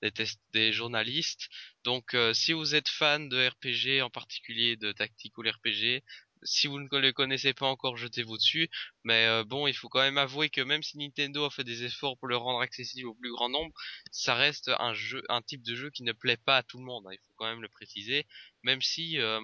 des, 0.03 0.11
des 0.53 0.73
journalistes. 0.73 1.49
Donc 1.85 2.15
euh, 2.15 2.33
si 2.35 2.53
vous 2.53 2.75
êtes 2.75 2.89
fan 2.89 3.29
de 3.29 3.49
RPG, 3.49 4.03
en 4.03 4.11
particulier 4.11 4.77
de 4.77 4.93
Tactical 4.93 5.49
RPG, 5.49 6.03
si 6.47 6.67
vous 6.69 6.81
ne 6.81 6.89
le 6.99 7.13
connaissez 7.13 7.53
pas 7.53 7.67
encore, 7.67 7.97
jetez-vous 7.97 8.37
dessus. 8.39 8.69
Mais 9.05 9.27
euh, 9.27 9.45
bon, 9.45 9.67
il 9.67 9.75
faut 9.75 9.89
quand 9.89 10.01
même 10.01 10.19
avouer 10.19 10.49
que 10.49 10.63
même 10.63 10.83
si 10.83 10.97
Nintendo 10.99 11.45
a 11.45 11.51
fait 11.51 11.65
des 11.65 11.85
efforts 11.85 12.17
pour 12.19 12.29
le 12.29 12.37
rendre 12.37 12.61
accessible 12.61 13.09
au 13.09 13.15
plus 13.15 13.31
grand 13.33 13.49
nombre, 13.51 13.73
ça 14.11 14.35
reste 14.35 14.71
un 14.79 14.95
jeu, 14.95 15.23
un 15.29 15.43
type 15.43 15.63
de 15.63 15.75
jeu 15.75 15.91
qui 15.91 16.03
ne 16.05 16.13
plaît 16.13 16.39
pas 16.39 16.57
à 16.59 16.63
tout 16.63 16.79
le 16.79 16.85
monde. 16.85 17.05
hein, 17.07 17.13
il 17.13 17.19
faut 17.19 17.35
quand 17.37 17.47
même 17.47 17.63
le 17.63 17.69
préciser, 17.69 18.27
même 18.63 18.81
si 18.81 19.21
euh, 19.21 19.41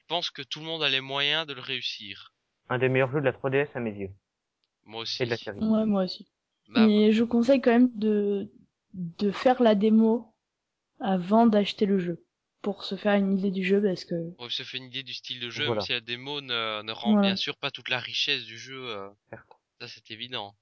je 0.00 0.04
pense 0.08 0.30
que 0.30 0.42
tout 0.42 0.60
le 0.60 0.66
monde 0.66 0.82
a 0.82 0.88
les 0.88 1.00
moyens 1.00 1.46
de 1.46 1.54
le 1.54 1.60
réussir. 1.60 2.32
Un 2.68 2.78
des 2.78 2.88
meilleurs 2.88 3.12
jeux 3.12 3.20
de 3.20 3.24
la 3.26 3.32
3DS 3.32 3.68
à 3.74 3.80
mes 3.80 3.94
yeux. 3.94 4.10
Moi 4.84 5.02
aussi. 5.02 5.22
Et 5.22 5.26
de 5.26 5.30
la 5.30 5.36
série. 5.36 5.58
Ouais, 5.60 5.86
moi 5.86 6.04
aussi. 6.04 6.26
Bah, 6.70 6.86
Mais 6.86 7.12
je 7.12 7.24
conseille 7.24 7.60
quand 7.60 7.70
même 7.70 7.90
de, 7.94 8.50
de 8.94 9.30
faire 9.30 9.62
la 9.62 9.74
démo 9.74 10.34
avant 11.00 11.46
d'acheter 11.46 11.86
le 11.86 11.98
jeu. 11.98 12.24
Pour 12.62 12.84
se 12.84 12.96
faire 12.96 13.14
une 13.14 13.38
idée 13.38 13.50
du 13.50 13.64
jeu 13.64 13.82
parce 13.82 14.04
que 14.04 14.14
On 14.38 14.48
se 14.48 14.62
fait 14.62 14.78
une 14.78 14.84
idée 14.84 15.02
du 15.02 15.14
style 15.14 15.40
de 15.40 15.50
jeu, 15.50 15.64
Voilà. 15.66 15.80
même 15.80 15.86
si 15.86 15.92
la 15.92 16.00
démo 16.00 16.40
ne, 16.40 16.82
ne 16.82 16.92
rend 16.92 17.12
Voilà. 17.12 17.28
bien 17.28 17.36
sûr 17.36 17.56
pas 17.56 17.70
toute 17.70 17.88
la 17.88 17.98
richesse 17.98 18.44
du 18.44 18.58
jeu. 18.58 18.88
euh, 18.88 19.08
ça 19.80 19.88
c'est 19.88 20.10
évident. 20.10 20.54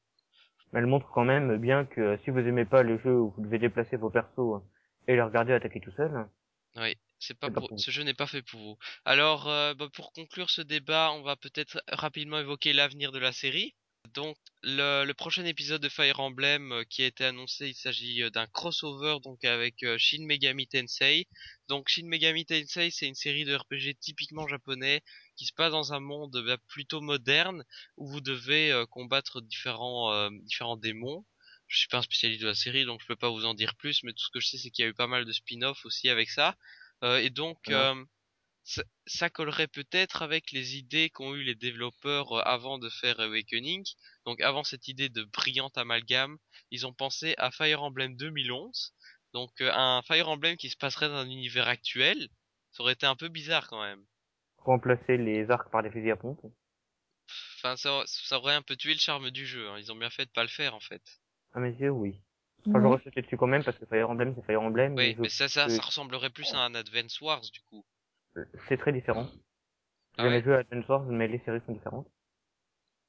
Mais 0.72 0.80
elle 0.80 0.86
montre 0.86 1.08
quand 1.12 1.24
même 1.24 1.56
bien 1.58 1.84
que 1.84 2.00
euh, 2.00 2.18
si 2.24 2.30
vous 2.30 2.38
aimez 2.40 2.64
pas 2.64 2.82
les 2.82 2.98
jeux 2.98 3.18
où 3.18 3.30
vous 3.36 3.42
devez 3.42 3.58
déplacer 3.58 3.96
vos 3.96 4.10
persos 4.10 4.38
euh, 4.38 4.58
et 5.08 5.14
les 5.14 5.22
regarder 5.22 5.52
attaquer 5.52 5.80
tout 5.80 5.92
seul, 5.92 6.26
Oui, 6.76 6.94
c'est 7.18 7.38
pas 7.38 7.50
pour, 7.50 7.68
ce 7.76 7.90
jeu 7.90 8.02
n'est 8.02 8.14
pas 8.14 8.26
fait 8.26 8.42
pour 8.42 8.60
vous. 8.60 8.78
Alors, 9.04 9.48
euh, 9.48 9.74
bah, 9.74 9.88
pour 9.92 10.12
conclure 10.12 10.50
ce 10.50 10.60
débat, 10.62 11.10
on 11.12 11.22
va 11.22 11.34
peut-être 11.36 11.82
rapidement 11.88 12.38
évoquer 12.38 12.72
l'avenir 12.72 13.10
de 13.12 13.18
la 13.18 13.32
série. 13.32 13.74
Donc, 14.14 14.36
le, 14.62 15.04
le 15.04 15.14
prochain 15.14 15.44
épisode 15.44 15.82
de 15.82 15.88
Fire 15.88 16.20
Emblem 16.20 16.72
euh, 16.72 16.84
qui 16.84 17.02
a 17.02 17.06
été 17.06 17.24
annoncé, 17.24 17.68
il 17.68 17.74
s'agit 17.74 18.22
euh, 18.22 18.30
d'un 18.30 18.46
crossover 18.46 19.18
donc 19.22 19.44
avec 19.44 19.82
euh, 19.82 19.96
Shin 19.98 20.24
Megami 20.26 20.66
Tensei. 20.66 21.26
Donc, 21.68 21.88
Shin 21.88 22.06
Megami 22.06 22.44
Tensei, 22.44 22.90
c'est 22.90 23.06
une 23.06 23.14
série 23.14 23.44
de 23.44 23.54
RPG 23.54 23.98
typiquement 24.00 24.46
japonais 24.48 25.02
qui 25.36 25.46
se 25.46 25.52
passe 25.52 25.72
dans 25.72 25.92
un 25.92 26.00
monde 26.00 26.42
bah, 26.46 26.56
plutôt 26.68 27.00
moderne 27.00 27.64
où 27.96 28.08
vous 28.08 28.20
devez 28.20 28.72
euh, 28.72 28.86
combattre 28.86 29.40
différents 29.40 30.12
euh, 30.12 30.30
différents 30.42 30.76
démons. 30.76 31.24
Je 31.68 31.78
suis 31.78 31.88
pas 31.88 31.98
un 31.98 32.02
spécialiste 32.02 32.42
de 32.42 32.46
la 32.46 32.54
série, 32.54 32.84
donc 32.84 33.00
je 33.00 33.06
peux 33.06 33.16
pas 33.16 33.30
vous 33.30 33.44
en 33.44 33.54
dire 33.54 33.74
plus, 33.76 34.02
mais 34.02 34.12
tout 34.12 34.24
ce 34.24 34.30
que 34.32 34.40
je 34.40 34.48
sais, 34.48 34.58
c'est 34.58 34.70
qu'il 34.70 34.84
y 34.84 34.86
a 34.86 34.90
eu 34.90 34.94
pas 34.94 35.08
mal 35.08 35.24
de 35.24 35.32
spin-off 35.32 35.84
aussi 35.84 36.08
avec 36.08 36.30
ça. 36.30 36.56
Euh, 37.04 37.18
et 37.18 37.30
donc. 37.30 37.58
Ça, 38.66 38.82
ça 39.06 39.30
collerait 39.30 39.68
peut-être 39.68 40.22
avec 40.22 40.50
les 40.52 40.76
idées 40.76 41.08
qu'ont 41.10 41.34
eu 41.34 41.42
les 41.42 41.54
développeurs 41.54 42.32
euh, 42.32 42.42
avant 42.44 42.78
de 42.78 42.88
faire 42.90 43.18
Awakening. 43.20 43.84
Donc, 44.26 44.40
avant 44.40 44.64
cette 44.64 44.88
idée 44.88 45.08
de 45.08 45.22
brillante 45.24 45.78
amalgame, 45.78 46.36
ils 46.70 46.86
ont 46.86 46.92
pensé 46.92 47.34
à 47.38 47.50
Fire 47.50 47.82
Emblem 47.82 48.16
2011. 48.16 48.92
Donc, 49.32 49.52
euh, 49.60 49.72
un 49.72 50.02
Fire 50.02 50.28
Emblem 50.28 50.56
qui 50.56 50.68
se 50.68 50.76
passerait 50.76 51.08
dans 51.08 51.14
un 51.16 51.30
univers 51.30 51.68
actuel. 51.68 52.28
Ça 52.72 52.82
aurait 52.82 52.94
été 52.94 53.06
un 53.06 53.16
peu 53.16 53.28
bizarre 53.28 53.68
quand 53.68 53.82
même. 53.82 54.04
remplacer 54.58 55.16
les 55.16 55.48
arcs 55.50 55.70
par 55.70 55.82
des 55.82 55.90
fusils 55.90 56.10
à 56.10 56.16
pompe. 56.16 56.40
Enfin, 57.58 57.76
ça, 57.76 58.02
ça 58.06 58.36
aurait 58.38 58.54
un 58.54 58.62
peu 58.62 58.76
tué 58.76 58.92
le 58.94 58.98
charme 59.00 59.30
du 59.30 59.46
jeu. 59.46 59.68
hein. 59.68 59.78
Ils 59.78 59.90
ont 59.92 59.96
bien 59.96 60.10
fait 60.10 60.26
de 60.26 60.30
pas 60.30 60.42
le 60.42 60.48
faire 60.48 60.74
en 60.74 60.80
fait. 60.80 61.02
À 61.54 61.60
mes 61.60 61.70
yeux, 61.72 61.90
oui. 61.90 62.20
Enfin, 62.66 62.80
j'aurais 62.82 63.02
sauté 63.04 63.22
dessus 63.22 63.36
quand 63.36 63.46
même 63.46 63.62
parce 63.62 63.78
que 63.78 63.86
Fire 63.86 64.10
Emblem, 64.10 64.34
c'est 64.36 64.44
Fire 64.44 64.60
Emblem. 64.60 64.94
Oui, 64.94 65.14
je- 65.16 65.22
mais 65.22 65.28
ça, 65.28 65.48
ça, 65.48 65.68
ça 65.68 65.82
ressemblerait 65.82 66.30
plus 66.30 66.52
à 66.52 66.64
un 66.64 66.74
Advance 66.74 67.20
Wars 67.20 67.42
du 67.52 67.60
coup. 67.62 67.84
C'est 68.68 68.76
très 68.76 68.92
différent. 68.92 69.28
Ah 70.18 70.24
J'ai 70.24 70.30
ouais. 70.30 70.42
joué 70.42 70.54
à 70.54 70.58
Advance 70.58 70.88
Wars, 70.88 71.04
mais 71.04 71.28
les 71.28 71.38
séries 71.40 71.60
sont 71.66 71.72
différentes. 71.72 72.08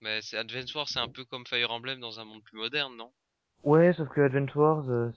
Mais 0.01 0.21
c'est 0.21 0.37
Advance 0.37 0.73
Wars, 0.75 0.87
c'est 0.87 0.99
un 0.99 1.09
peu 1.09 1.25
comme 1.25 1.45
Fire 1.45 1.71
Emblem 1.71 1.99
dans 1.99 2.19
un 2.19 2.25
monde 2.25 2.43
plus 2.43 2.57
moderne, 2.57 2.95
non? 2.95 3.11
Ouais, 3.63 3.93
sauf 3.93 4.09
que 4.09 4.21
Advance 4.21 4.53
Wars, 4.55 4.89
euh, 4.89 5.11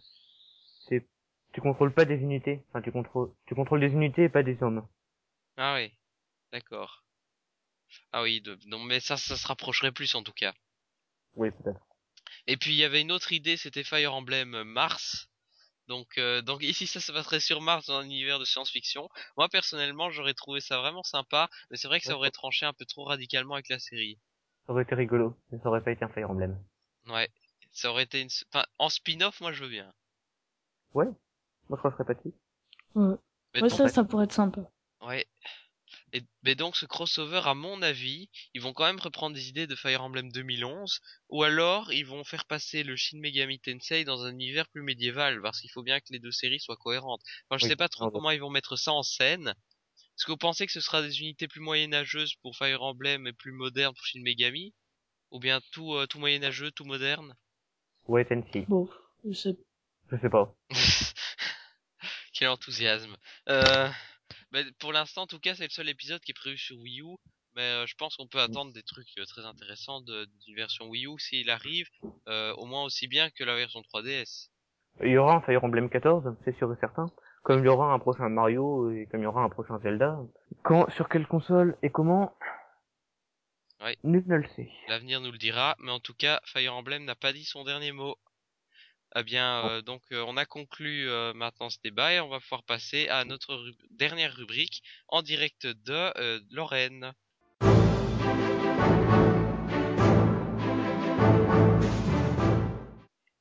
c'est, 0.89 1.07
tu 1.53 1.61
contrôles 1.61 1.93
pas 1.93 2.05
des 2.05 2.17
unités. 2.17 2.63
Enfin, 2.69 2.81
tu 2.81 2.91
contrôles, 2.91 3.33
tu 3.47 3.55
contrôles 3.55 3.81
des 3.81 3.93
unités 3.93 4.25
et 4.25 4.29
pas 4.29 4.43
des 4.43 4.63
hommes. 4.63 4.87
Ah 5.57 5.75
oui, 5.75 5.93
d'accord. 6.53 7.05
Ah 8.13 8.23
oui, 8.23 8.41
de... 8.41 8.59
non 8.67 8.79
mais 8.79 9.01
ça, 9.01 9.17
ça 9.17 9.37
se 9.37 9.47
rapprocherait 9.47 9.93
plus 9.93 10.15
en 10.15 10.23
tout 10.23 10.33
cas. 10.33 10.55
Oui, 11.35 11.51
peut-être. 11.51 11.81
Et 12.47 12.57
puis 12.57 12.73
il 12.73 12.77
y 12.77 12.85
avait 12.85 13.03
une 13.03 13.13
autre 13.13 13.33
idée, 13.33 13.57
c'était 13.57 13.85
Fire 13.85 14.15
Emblem 14.15 14.63
Mars. 14.65 15.30
Donc, 15.91 16.19
euh, 16.19 16.41
donc 16.41 16.63
ici 16.63 16.87
ça 16.87 17.01
se 17.01 17.11
passerait 17.11 17.41
sur 17.41 17.61
Mars 17.61 17.87
dans 17.87 17.99
un 17.99 18.05
univers 18.05 18.39
de 18.39 18.45
science-fiction. 18.45 19.09
Moi 19.37 19.49
personnellement 19.49 20.09
j'aurais 20.09 20.35
trouvé 20.35 20.61
ça 20.61 20.79
vraiment 20.79 21.03
sympa, 21.03 21.51
mais 21.69 21.77
c'est 21.77 21.89
vrai 21.89 21.99
que 21.99 22.07
ça 22.07 22.15
aurait 22.15 22.31
tranché 22.31 22.65
un 22.65 22.73
peu 22.73 22.85
trop 22.85 23.03
radicalement 23.03 23.55
avec 23.55 23.69
la 23.69 23.81
série. 23.81 24.17
Ça 24.67 24.73
aurait 24.73 24.85
été 24.85 24.95
rigolo, 24.95 25.37
mais 25.51 25.59
ça 25.59 25.69
aurait 25.69 25.83
pas 25.83 25.91
été 25.91 26.05
un 26.05 26.09
Fire 26.09 26.31
Emblem. 26.31 26.57
Ouais, 27.09 27.29
ça 27.73 27.91
aurait 27.91 28.05
été 28.05 28.21
une... 28.21 28.29
Enfin, 28.53 28.65
en 28.79 28.89
spin-off 28.89 29.41
moi 29.41 29.51
je 29.51 29.65
veux 29.65 29.69
bien. 29.69 29.93
Ouais. 30.95 31.07
Moi, 31.07 31.17
je 31.71 31.77
crois 31.77 31.91
que 31.91 31.97
je 31.99 32.05
serais 32.05 32.15
pas. 32.15 33.01
Ouais. 33.01 33.17
Mais 33.55 33.63
Ouais, 33.63 33.69
ça, 33.69 33.89
ça 33.89 34.05
pourrait 34.05 34.27
être 34.27 34.33
sympa. 34.33 34.61
Ouais. 35.01 35.27
Et, 36.13 36.23
mais 36.43 36.55
donc 36.55 36.77
ce 36.77 36.87
crossover, 36.87 37.43
à 37.45 37.55
mon 37.55 37.83
avis, 37.83 38.31
ils 38.55 38.61
vont 38.61 38.73
quand 38.73 38.85
même 38.87 39.01
reprendre 39.01 39.35
des 39.37 39.49
idées 39.49 39.67
de 39.67 39.75
Fire 39.77 40.03
Emblem 40.03 40.31
2011, 40.33 41.01
ou 41.29 41.43
alors 41.43 41.93
ils 41.93 42.07
vont 42.07 42.25
faire 42.25 42.45
passer 42.47 42.83
le 42.83 42.97
Shin 42.97 43.19
Megami 43.21 43.59
Tensei 43.61 44.05
dans 44.05 44.25
un 44.25 44.33
univers 44.33 44.69
plus 44.69 44.83
médiéval, 44.83 45.41
parce 45.43 45.61
qu'il 45.61 45.71
faut 45.71 45.83
bien 45.83 46.01
que 46.01 46.07
les 46.11 46.19
deux 46.21 46.33
séries 46.33 46.61
soient 46.61 46.77
cohérentes. 46.77 47.23
Enfin, 47.49 47.59
je 47.59 47.65
Oui, 47.65 47.71
sais 47.71 47.77
pas 47.77 47.89
trop 47.89 48.11
comment 48.11 48.31
ils 48.31 48.41
vont 48.41 48.51
mettre 48.51 48.77
ça 48.77 48.93
en 48.93 49.03
scène. 49.03 49.49
Est-ce 50.17 50.25
que 50.27 50.33
vous 50.33 50.37
pensez 50.39 50.67
que 50.67 50.73
ce 50.73 50.81
sera 50.81 51.03
des 51.03 51.21
unités 51.21 51.49
plus 51.49 51.61
moyenâgeuses 51.61 52.35
pour 52.43 52.57
Fire 52.57 52.83
Emblem 52.83 53.27
et 53.27 53.33
plus 53.33 53.53
modernes 53.53 53.95
pour 53.95 54.07
Shin 54.07 54.23
Megami? 54.23 54.75
Ou 55.33 55.41
bien 55.41 55.61
tout, 55.73 55.95
euh, 55.95 56.07
tout 56.07 56.21
moyenâgeux, 56.21 56.71
tout 56.73 56.85
moderne? 56.85 57.37
Ouais, 58.07 58.27
Tennessee. 58.27 58.67
Bon, 58.69 58.89
je 59.25 59.33
sais. 59.33 59.57
Je 60.11 60.17
sais 60.19 60.31
pas. 60.31 60.55
Quel 62.33 62.49
enthousiasme. 62.49 63.17
Euh, 63.49 63.89
mais 64.53 64.65
pour 64.79 64.93
l'instant, 64.93 65.23
en 65.23 65.27
tout 65.27 65.39
cas, 65.39 65.55
c'est 65.55 65.65
le 65.65 65.71
seul 65.71 65.89
épisode 65.89 66.21
qui 66.21 66.33
est 66.33 66.35
prévu 66.35 66.59
sur 66.59 66.79
Wii 66.79 67.03
U. 67.03 67.17
Mais 67.57 67.63
euh, 67.63 67.87
je 67.87 67.95
pense 67.97 68.17
qu'on 68.17 68.29
peut 68.29 68.41
attendre 68.41 68.73
des 68.73 68.83
trucs 68.83 69.09
euh, 69.19 69.25
très 69.25 69.45
intéressants 69.45 70.01
d'une 70.03 70.55
version 70.55 70.87
Wii 70.87 71.07
U 71.07 71.19
s'il 71.19 71.51
arrive, 71.51 71.89
euh, 72.29 72.55
au 72.55 72.67
moins 72.67 72.85
aussi 72.85 73.09
bien 73.09 73.31
que 73.31 73.43
la 73.45 73.57
version 73.57 73.81
3DS. 73.81 74.51
Il 75.03 75.11
y 75.11 75.19
aura 75.19 75.37
un 75.37 75.41
Fire 75.41 75.65
Emblem 75.65 75.89
14, 75.89 76.37
c'est 76.45 76.57
sûr 76.57 76.73
et 76.73 76.77
certain. 76.81 77.07
Comme 77.43 77.61
il 77.61 77.65
y 77.65 77.69
aura 77.69 77.93
un 77.93 77.99
prochain 77.99 78.29
Mario 78.29 78.91
et 78.93 79.07
comme 79.07 79.21
il 79.21 79.25
y 79.25 79.27
aura 79.27 79.43
un 79.43 79.49
prochain 79.49 79.79
Zelda. 79.81 80.19
Quand, 80.63 80.91
sur 80.93 81.09
quelle 81.09 81.27
console 81.27 81.77
et 81.83 81.91
comment? 81.91 82.37
Ouais. 83.83 83.97
Nul 84.05 84.25
ne 84.27 84.37
le 84.37 84.49
sait. 84.49 84.71
L'avenir 84.89 85.21
nous 85.21 85.33
le 85.33 85.39
dira, 85.39 85.75
mais 85.81 85.91
en 85.91 86.01
tout 86.01 86.15
cas, 86.15 86.41
Fire 86.45 86.75
Emblem 86.75 87.05
n'a 87.05 87.15
pas 87.15 87.33
dit 87.33 87.45
son 87.45 87.65
dernier 87.65 87.93
mot. 87.93 88.17
Eh 89.17 89.23
bien, 89.25 89.67
euh, 89.69 89.83
donc 89.83 90.03
euh, 90.13 90.25
on 90.27 90.37
a 90.37 90.47
conclu 90.47 91.09
euh, 91.09 91.33
maintenant 91.35 91.71
ce 91.71 91.79
débat 91.83 92.13
et 92.13 92.21
on 92.21 92.29
va 92.29 92.41
pouvoir 92.41 92.63
passer 92.65 93.09
à 93.09 93.25
notre 93.25 93.71
dernière 93.91 94.35
rubrique 94.35 94.83
en 95.09 95.23
direct 95.23 95.67
de 95.67 96.13
euh, 96.19 96.41
Lorraine. 96.51 97.13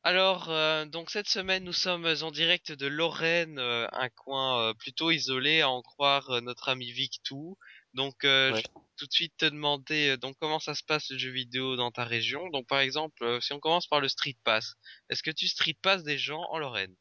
Alors, 0.03 0.49
euh, 0.49 0.85
donc 0.85 1.09
cette 1.09 1.27
semaine, 1.29 1.63
nous 1.63 1.71
sommes 1.73 2.05
en 2.21 2.31
direct 2.31 2.71
de 2.71 2.87
Lorraine, 2.87 3.59
euh, 3.59 3.87
un 3.91 4.09
coin 4.09 4.69
euh, 4.69 4.73
plutôt 4.73 5.11
isolé, 5.11 5.61
à 5.61 5.69
en 5.69 5.81
croire 5.81 6.41
notre 6.41 6.69
ami 6.69 6.91
Victou. 6.91 7.57
Donc, 7.93 8.23
euh, 8.25 8.53
Ouais. 8.53 8.55
je 8.55 8.63
vais 8.63 8.88
tout 8.99 9.07
de 9.07 9.13
suite 9.13 9.35
te 9.37 9.45
demander 9.45 10.09
euh, 10.09 10.17
donc 10.17 10.35
comment 10.39 10.59
ça 10.59 10.75
se 10.75 10.83
passe 10.83 11.09
le 11.09 11.17
jeu 11.17 11.31
vidéo 11.31 11.77
dans 11.77 11.89
ta 11.89 12.03
région? 12.03 12.49
Donc, 12.49 12.67
par 12.67 12.79
exemple, 12.79 13.23
euh, 13.23 13.39
si 13.39 13.53
on 13.53 13.59
commence 13.59 13.87
par 13.87 14.01
le 14.01 14.09
Street 14.09 14.35
Pass, 14.43 14.75
est-ce 15.09 15.23
que 15.23 15.31
tu 15.31 15.47
Street 15.47 15.77
Pass 15.81 16.03
des 16.03 16.17
gens 16.17 16.43
en 16.49 16.59
Lorraine? 16.59 16.95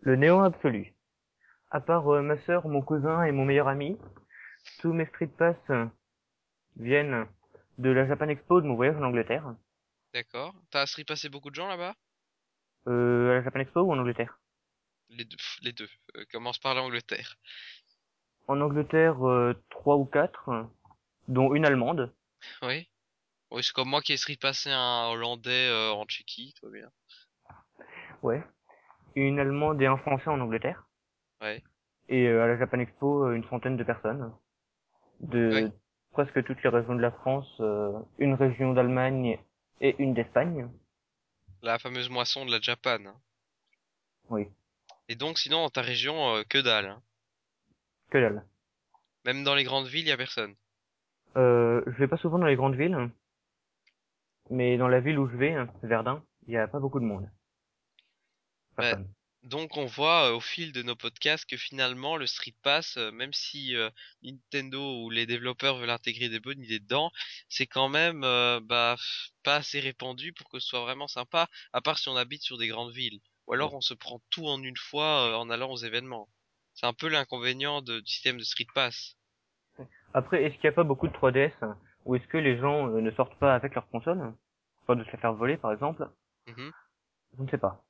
Le 0.00 0.16
néant 0.16 0.42
absolu. 0.42 0.94
À 1.70 1.80
part 1.80 2.08
euh, 2.12 2.22
ma 2.22 2.38
sœur, 2.44 2.66
mon 2.68 2.82
cousin 2.82 3.22
et 3.22 3.32
mon 3.32 3.44
meilleur 3.44 3.68
ami, 3.68 3.96
tous 4.80 4.92
mes 4.92 5.06
Street 5.06 5.30
Pass 5.38 5.56
euh, 5.70 5.86
viennent 6.76 7.26
de 7.78 7.90
la 7.90 8.06
Japan 8.06 8.28
Expo 8.28 8.60
de 8.60 8.66
mon 8.66 8.74
voyage 8.74 8.96
en 8.96 9.04
Angleterre. 9.04 9.54
D'accord. 10.12 10.54
T'as 10.70 10.86
Street 10.86 11.04
Passé 11.04 11.28
beaucoup 11.28 11.50
de 11.50 11.54
gens 11.54 11.68
là-bas? 11.68 11.94
Euh, 12.88 13.30
à 13.30 13.34
la 13.34 13.42
Japan 13.42 13.60
Expo 13.60 13.80
ou 13.80 13.92
en 13.92 13.98
Angleterre? 13.98 14.38
Les 15.10 15.24
deux. 15.24 15.36
Les 15.62 15.72
deux. 15.72 15.88
Euh, 16.16 16.24
commence 16.32 16.58
par 16.58 16.74
l'Angleterre. 16.74 17.36
En 18.48 18.60
Angleterre, 18.60 19.26
euh, 19.26 19.54
trois 19.70 19.96
ou 19.96 20.04
quatre, 20.04 20.48
euh, 20.50 20.62
dont 21.28 21.54
une 21.54 21.64
allemande. 21.64 22.14
Oui. 22.62 22.88
Oui, 23.50 23.62
c'est 23.62 23.72
comme 23.72 23.88
moi 23.88 24.00
qui 24.02 24.12
ai 24.12 24.16
Street 24.16 24.38
Passé 24.40 24.70
un 24.70 25.08
Hollandais 25.08 25.68
euh, 25.68 25.92
en 25.92 26.04
Tchéquie, 26.04 26.52
tout 26.58 26.66
va 26.66 26.72
bien. 26.72 26.90
Ouais. 28.22 28.42
Une 29.14 29.38
allemande 29.38 29.80
et 29.80 29.86
un 29.86 29.96
français 29.96 30.28
en 30.28 30.40
Angleterre. 30.40 30.84
Ouais. 31.40 31.62
Et 32.08 32.26
euh, 32.26 32.42
à 32.42 32.46
la 32.48 32.58
Japan 32.58 32.80
Expo, 32.80 33.26
euh, 33.26 33.34
une 33.34 33.48
centaine 33.48 33.76
de 33.76 33.84
personnes. 33.84 34.32
De 35.20 35.50
Ouais. 35.52 35.72
presque 36.12 36.44
toutes 36.44 36.62
les 36.62 36.68
régions 36.70 36.94
de 36.94 37.00
la 37.00 37.12
France, 37.12 37.48
euh, 37.60 37.92
une 38.18 38.34
région 38.34 38.72
d'Allemagne 38.74 39.38
et 39.80 39.94
une 39.98 40.12
d'Espagne. 40.14 40.68
La 41.62 41.78
fameuse 41.78 42.10
moisson 42.10 42.44
de 42.44 42.50
la 42.50 42.60
Japan. 42.60 42.98
hein. 43.06 43.20
Oui. 44.28 44.48
Et 45.08 45.14
donc, 45.14 45.38
sinon, 45.38 45.62
dans 45.62 45.70
ta 45.70 45.82
région, 45.82 46.34
euh, 46.36 46.42
que 46.44 46.58
dalle. 46.58 46.86
hein. 46.86 47.02
Que 48.10 48.18
dalle. 48.18 48.44
Même 49.24 49.44
dans 49.44 49.54
les 49.54 49.64
grandes 49.64 49.86
villes, 49.86 50.06
y 50.06 50.12
a 50.12 50.16
personne. 50.16 50.54
Euh, 51.36 51.82
je 51.86 51.98
vais 51.98 52.08
pas 52.08 52.16
souvent 52.16 52.38
dans 52.38 52.46
les 52.46 52.56
grandes 52.56 52.76
villes, 52.76 53.10
mais 54.50 54.76
dans 54.78 54.88
la 54.88 55.00
ville 55.00 55.18
où 55.18 55.28
je 55.28 55.36
vais, 55.36 55.52
hein, 55.52 55.68
Verdun, 55.82 56.22
il 56.46 56.54
y 56.54 56.56
a 56.56 56.66
pas 56.68 56.80
beaucoup 56.80 57.00
de 57.00 57.04
monde. 57.04 57.28
Personne. 58.76 59.08
Donc, 59.46 59.76
on 59.76 59.86
voit 59.86 60.30
euh, 60.30 60.34
au 60.34 60.40
fil 60.40 60.72
de 60.72 60.82
nos 60.82 60.96
podcasts 60.96 61.48
que 61.48 61.56
finalement, 61.56 62.16
le 62.16 62.26
Street 62.26 62.54
Pass, 62.62 62.96
euh, 62.96 63.12
même 63.12 63.32
si 63.32 63.76
euh, 63.76 63.90
Nintendo 64.22 65.04
ou 65.04 65.10
les 65.10 65.24
développeurs 65.24 65.76
veulent 65.78 65.90
intégrer 65.90 66.28
des 66.28 66.40
bonnes 66.40 66.60
idées 66.60 66.80
dedans, 66.80 67.12
c'est 67.48 67.68
quand 67.68 67.88
même 67.88 68.22
bah, 68.64 68.96
pas 69.44 69.56
assez 69.56 69.78
répandu 69.78 70.32
pour 70.32 70.48
que 70.48 70.58
ce 70.58 70.66
soit 70.66 70.80
vraiment 70.80 71.06
sympa, 71.06 71.48
à 71.72 71.80
part 71.80 71.98
si 71.98 72.08
on 72.08 72.16
habite 72.16 72.42
sur 72.42 72.58
des 72.58 72.66
grandes 72.66 72.92
villes. 72.92 73.20
Ou 73.46 73.52
alors, 73.52 73.74
on 73.74 73.80
se 73.80 73.94
prend 73.94 74.20
tout 74.30 74.48
en 74.48 74.60
une 74.62 74.76
fois 74.76 75.38
en 75.38 75.48
allant 75.48 75.70
aux 75.70 75.76
événements. 75.76 76.28
C'est 76.74 76.86
un 76.86 76.92
peu 76.92 77.08
l'inconvénient 77.08 77.82
du 77.82 78.02
système 78.04 78.38
de 78.38 78.44
Street 78.44 78.66
Pass. 78.74 79.15
Après, 80.14 80.42
est-ce 80.44 80.54
qu'il 80.56 80.64
y 80.64 80.68
a 80.68 80.72
pas 80.72 80.84
beaucoup 80.84 81.08
de 81.08 81.12
3DS 81.12 81.52
hein, 81.62 81.76
ou 82.04 82.14
est-ce 82.16 82.26
que 82.28 82.38
les 82.38 82.58
gens 82.58 82.88
euh, 82.88 83.00
ne 83.00 83.10
sortent 83.12 83.38
pas 83.38 83.54
avec 83.54 83.74
leur 83.74 83.88
console 83.88 84.32
Pas 84.86 84.94
de 84.94 85.04
se 85.04 85.10
la 85.10 85.18
faire 85.18 85.34
voler, 85.34 85.56
par 85.56 85.72
exemple 85.72 86.08
Mhm. 86.46 86.70
Je 87.36 87.42
ne 87.42 87.48
sais 87.48 87.58
pas. 87.58 87.82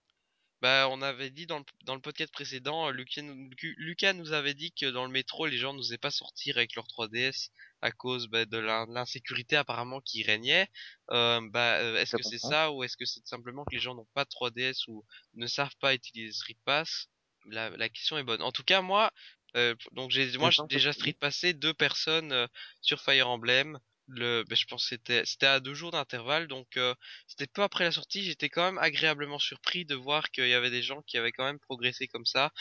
Bah, 0.63 0.89
on 0.91 1.03
avait 1.03 1.29
dit 1.29 1.47
dans 1.47 1.59
le, 1.59 1.65
dans 1.85 1.95
le 1.95 2.01
podcast 2.01 2.33
précédent, 2.33 2.89
euh, 2.89 2.91
Lucas, 2.91 3.21
nous- 3.21 3.51
Lu- 3.63 3.75
Lucas 3.77 4.15
nous 4.15 4.33
avait 4.33 4.55
dit 4.55 4.73
que 4.73 4.87
dans 4.87 5.05
le 5.05 5.11
métro, 5.13 5.45
les 5.47 5.59
gens 5.59 5.75
n'osaient 5.75 5.99
pas 5.99 6.11
sortir 6.11 6.57
avec 6.57 6.75
leur 6.75 6.87
3DS 6.87 7.51
à 7.83 7.93
cause 7.93 8.29
bah, 8.29 8.47
de 8.47 8.57
l'in- 8.57 8.87
l'insécurité 8.89 9.57
apparemment 9.57 10.01
qui 10.01 10.23
régnait. 10.23 10.67
Euh, 11.11 11.41
bah, 11.53 11.75
euh, 11.81 11.97
est-ce 11.99 12.17
que 12.17 12.23
c'est 12.23 12.39
ça 12.39 12.73
ou 12.73 12.83
est-ce 12.83 12.97
que 12.97 13.05
c'est 13.05 13.25
simplement 13.27 13.65
que 13.67 13.75
les 13.75 13.81
gens 13.81 13.95
n'ont 13.95 14.09
pas 14.15 14.25
de 14.25 14.31
3DS 14.31 14.89
ou 14.89 15.05
ne 15.35 15.47
savent 15.47 15.77
pas 15.79 15.95
utiliser 15.95 16.33
Street 16.33 16.57
Pass? 16.65 17.09
La, 17.49 17.69
la 17.71 17.89
question 17.91 18.17
est 18.17 18.25
bonne. 18.25 18.41
En 18.43 18.51
tout 18.51 18.65
cas, 18.65 18.81
moi, 18.81 19.13
euh, 19.57 19.75
donc 19.93 20.11
j'ai 20.11 20.37
moi 20.39 20.51
j'ai 20.51 20.63
déjà 20.69 20.93
Street 20.93 21.17
Passé 21.19 21.53
deux 21.55 21.75
personnes 21.75 22.33
euh, 22.33 22.47
sur 22.81 23.01
Fire 23.01 23.29
Emblem. 23.29 23.79
Le, 24.09 24.45
bah, 24.49 24.55
je 24.55 24.65
pense 24.67 24.85
que 24.85 24.89
c'était 24.91 25.25
c'était 25.25 25.47
à 25.47 25.59
deux 25.59 25.75
jours 25.75 25.91
d'intervalle, 25.91 26.47
donc 26.47 26.77
euh, 26.77 26.95
c'était 27.27 27.49
peu 27.49 27.63
après 27.63 27.85
la 27.85 27.91
sortie. 27.91 28.23
J'étais 28.23 28.49
quand 28.49 28.63
même 28.63 28.79
agréablement 28.79 29.39
surpris 29.41 29.85
de 29.85 29.97
voir 29.97 30.31
qu'il 30.31 30.47
y 30.49 30.55
avait 30.55 30.71
des 30.71 30.83
gens 30.83 31.03
qui 31.03 31.19
avaient 31.19 31.33
quand 31.33 31.45
même 31.45 31.59
progressé 31.59 32.07
comme 32.07 32.27
ça 32.27 32.53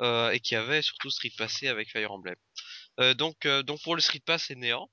euh, 0.00 0.30
et 0.30 0.38
qui 0.40 0.54
avaient 0.54 0.82
surtout 0.82 1.10
Street 1.10 1.32
Passé 1.36 1.66
avec 1.68 1.90
Fire 1.90 2.12
Emblem. 2.12 2.36
Euh, 3.00 3.14
donc 3.14 3.44
euh, 3.46 3.62
donc 3.62 3.82
pour 3.82 3.96
le 3.96 4.00
Street 4.00 4.22
Pass 4.24 4.44
c'est 4.46 4.54
néant. 4.54 4.88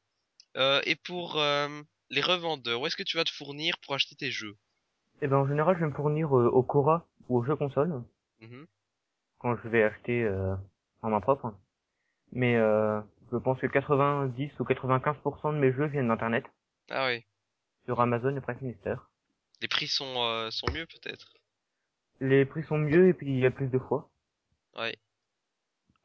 Euh, 0.57 0.82
et 0.86 0.95
pour 0.95 1.40
euh, 1.40 1.82
les 2.10 2.22
revendeurs, 2.22 2.82
où 2.82 2.88
est-ce 2.88 2.95
que 2.98 3.03
tu 3.03 3.18
vas 3.18 3.23
te 3.23 3.32
fournir 3.32 3.78
pour 3.80 3.94
acheter 3.94 4.15
tes 4.15 4.32
jeux? 4.32 4.56
Eh 5.22 5.28
ben, 5.28 5.38
en 5.38 5.48
général, 5.48 5.76
je 5.76 5.82
vais 5.82 5.88
me 5.91 5.94
fournir 5.95 6.32
au 6.32 6.64
Cora 6.64 7.07
ou 7.30 7.38
au 7.40 7.44
jeu 7.44 7.56
console 7.56 8.03
Mhm. 8.41 8.65
quand 9.38 9.56
je 9.56 9.68
vais 9.69 9.84
acheter 9.84 10.23
euh, 10.23 10.56
en 11.02 11.10
main 11.10 11.22
propre. 11.22 11.53
Mais 12.32 12.56
euh, 12.56 13.02
je 13.32 13.38
pense 13.38 13.60
que 13.60 13.68
90 13.68 14.52
ou 14.60 14.64
95% 14.64 15.53
de 15.53 15.60
mes 15.60 15.73
jeux 15.73 15.86
viennent 15.88 16.07
d'internet 16.07 16.45
Ah 16.90 17.07
oui, 17.07 17.26
sur 17.86 17.99
Amazon 17.99 18.36
et 18.36 18.53
Minister. 18.61 18.95
les 19.61 19.68
prix 19.68 19.88
sont 19.88 20.15
euh, 20.23 20.49
sont 20.52 20.69
mieux 20.72 20.86
peut-être? 20.86 21.34
Les 22.19 22.45
prix 22.45 22.64
sont 22.64 22.78
mieux 22.78 23.07
et 23.10 23.14
puis 23.14 23.28
il 23.28 23.40
y 23.40 23.45
a 23.45 23.52
plus 23.52 23.68
de 23.68 23.80
choix 23.80 24.10
Ouais. 24.78 24.95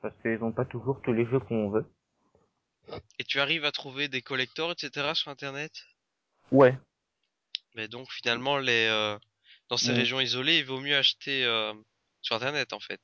parce 0.01 0.15
qu'ils 0.23 0.43
ont 0.43 0.53
pas 0.53 0.65
toujours 0.65 1.01
tous 1.03 1.13
les 1.13 1.27
jeux 1.27 1.41
qu'on 1.41 1.71
veut. 1.71 1.87
Et 3.19 3.25
tu 3.25 3.39
arrives 3.41 3.65
à 3.65 3.73
trouver 3.73 4.09
des 4.09 4.23
collectors, 4.23 4.73
etc. 4.73 5.15
sur 5.15 5.31
internet? 5.31 5.85
Ouais, 6.53 6.79
Mais 7.75 7.89
donc 7.89 8.11
finalement, 8.13 8.59
les 8.59 8.87
euh, 8.89 9.19
dans 9.69 9.77
ces 9.77 9.93
régions 9.93 10.21
isolées, 10.21 10.59
il 10.59 10.65
vaut 10.65 10.81
mieux 10.81 10.97
acheter 10.97 11.45
euh, 11.45 11.75
sur 12.23 12.37
internet 12.37 12.73
en 12.73 12.81
fait. 12.81 13.01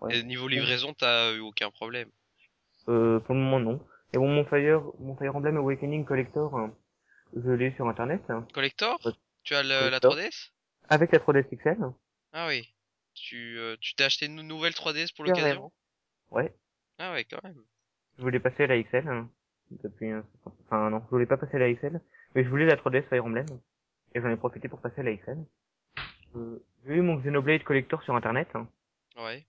Ouais. 0.00 0.18
Et 0.18 0.22
niveau 0.22 0.48
livraison, 0.48 0.94
t'as 0.94 1.32
eu 1.34 1.40
aucun 1.40 1.70
problème? 1.70 2.10
Euh, 2.88 3.20
pour 3.20 3.34
le 3.34 3.40
moment 3.40 3.60
non. 3.60 3.80
Et 4.12 4.18
bon, 4.18 4.28
mon 4.28 4.44
Fire, 4.44 4.82
mon 5.00 5.16
Fire 5.16 5.36
Emblem 5.36 5.56
Awakening 5.58 6.04
Collector, 6.04 6.56
hein, 6.56 6.74
je 7.36 7.50
l'ai 7.50 7.72
sur 7.74 7.86
internet 7.88 8.22
hein, 8.30 8.46
Collector? 8.54 8.98
Ouais. 9.04 9.12
Tu 9.44 9.54
as 9.54 9.62
le, 9.62 9.68
la 9.90 10.00
Collector. 10.00 10.14
3DS 10.16 10.50
avec 10.88 11.12
la 11.12 11.18
3DS 11.18 11.56
XL. 11.56 11.76
Ah 12.32 12.46
oui. 12.48 12.66
Tu 13.14 13.58
euh, 13.58 13.76
tu 13.80 13.94
t'es 13.94 14.04
acheté 14.04 14.26
une 14.26 14.40
nouvelle 14.42 14.72
3DS 14.72 15.14
pour 15.14 15.24
l'occasion? 15.26 15.70
Ouais, 16.30 16.54
Ah 16.98 17.12
ouais, 17.12 17.24
quand 17.24 17.42
même. 17.42 17.62
je 18.16 18.22
voulais 18.22 18.40
passer 18.40 18.64
à 18.64 18.66
la 18.68 18.82
XL 18.82 19.08
hein, 19.08 19.28
depuis 19.82 20.10
un... 20.10 20.24
enfin 20.66 20.88
non, 20.90 21.02
je 21.06 21.10
voulais 21.10 21.26
pas 21.26 21.36
passer 21.36 21.56
à 21.56 21.58
la 21.58 21.72
XL, 21.72 22.00
mais 22.34 22.44
je 22.44 22.48
voulais 22.48 22.66
la 22.66 22.76
3DS 22.76 23.08
Fire 23.08 23.24
Emblem 23.24 23.46
et 24.14 24.20
j'en 24.20 24.30
ai 24.30 24.36
profité 24.36 24.68
pour 24.68 24.80
passer 24.80 25.00
à 25.00 25.04
la 25.04 25.14
XL. 25.14 25.38
Euh, 26.36 26.58
j'ai 26.86 26.94
eu 26.94 27.00
mon 27.02 27.16
Xenoblade 27.16 27.64
Collector 27.64 28.02
sur 28.02 28.14
internet, 28.14 28.48
hein, 28.54 28.68
Ouais. 29.16 29.44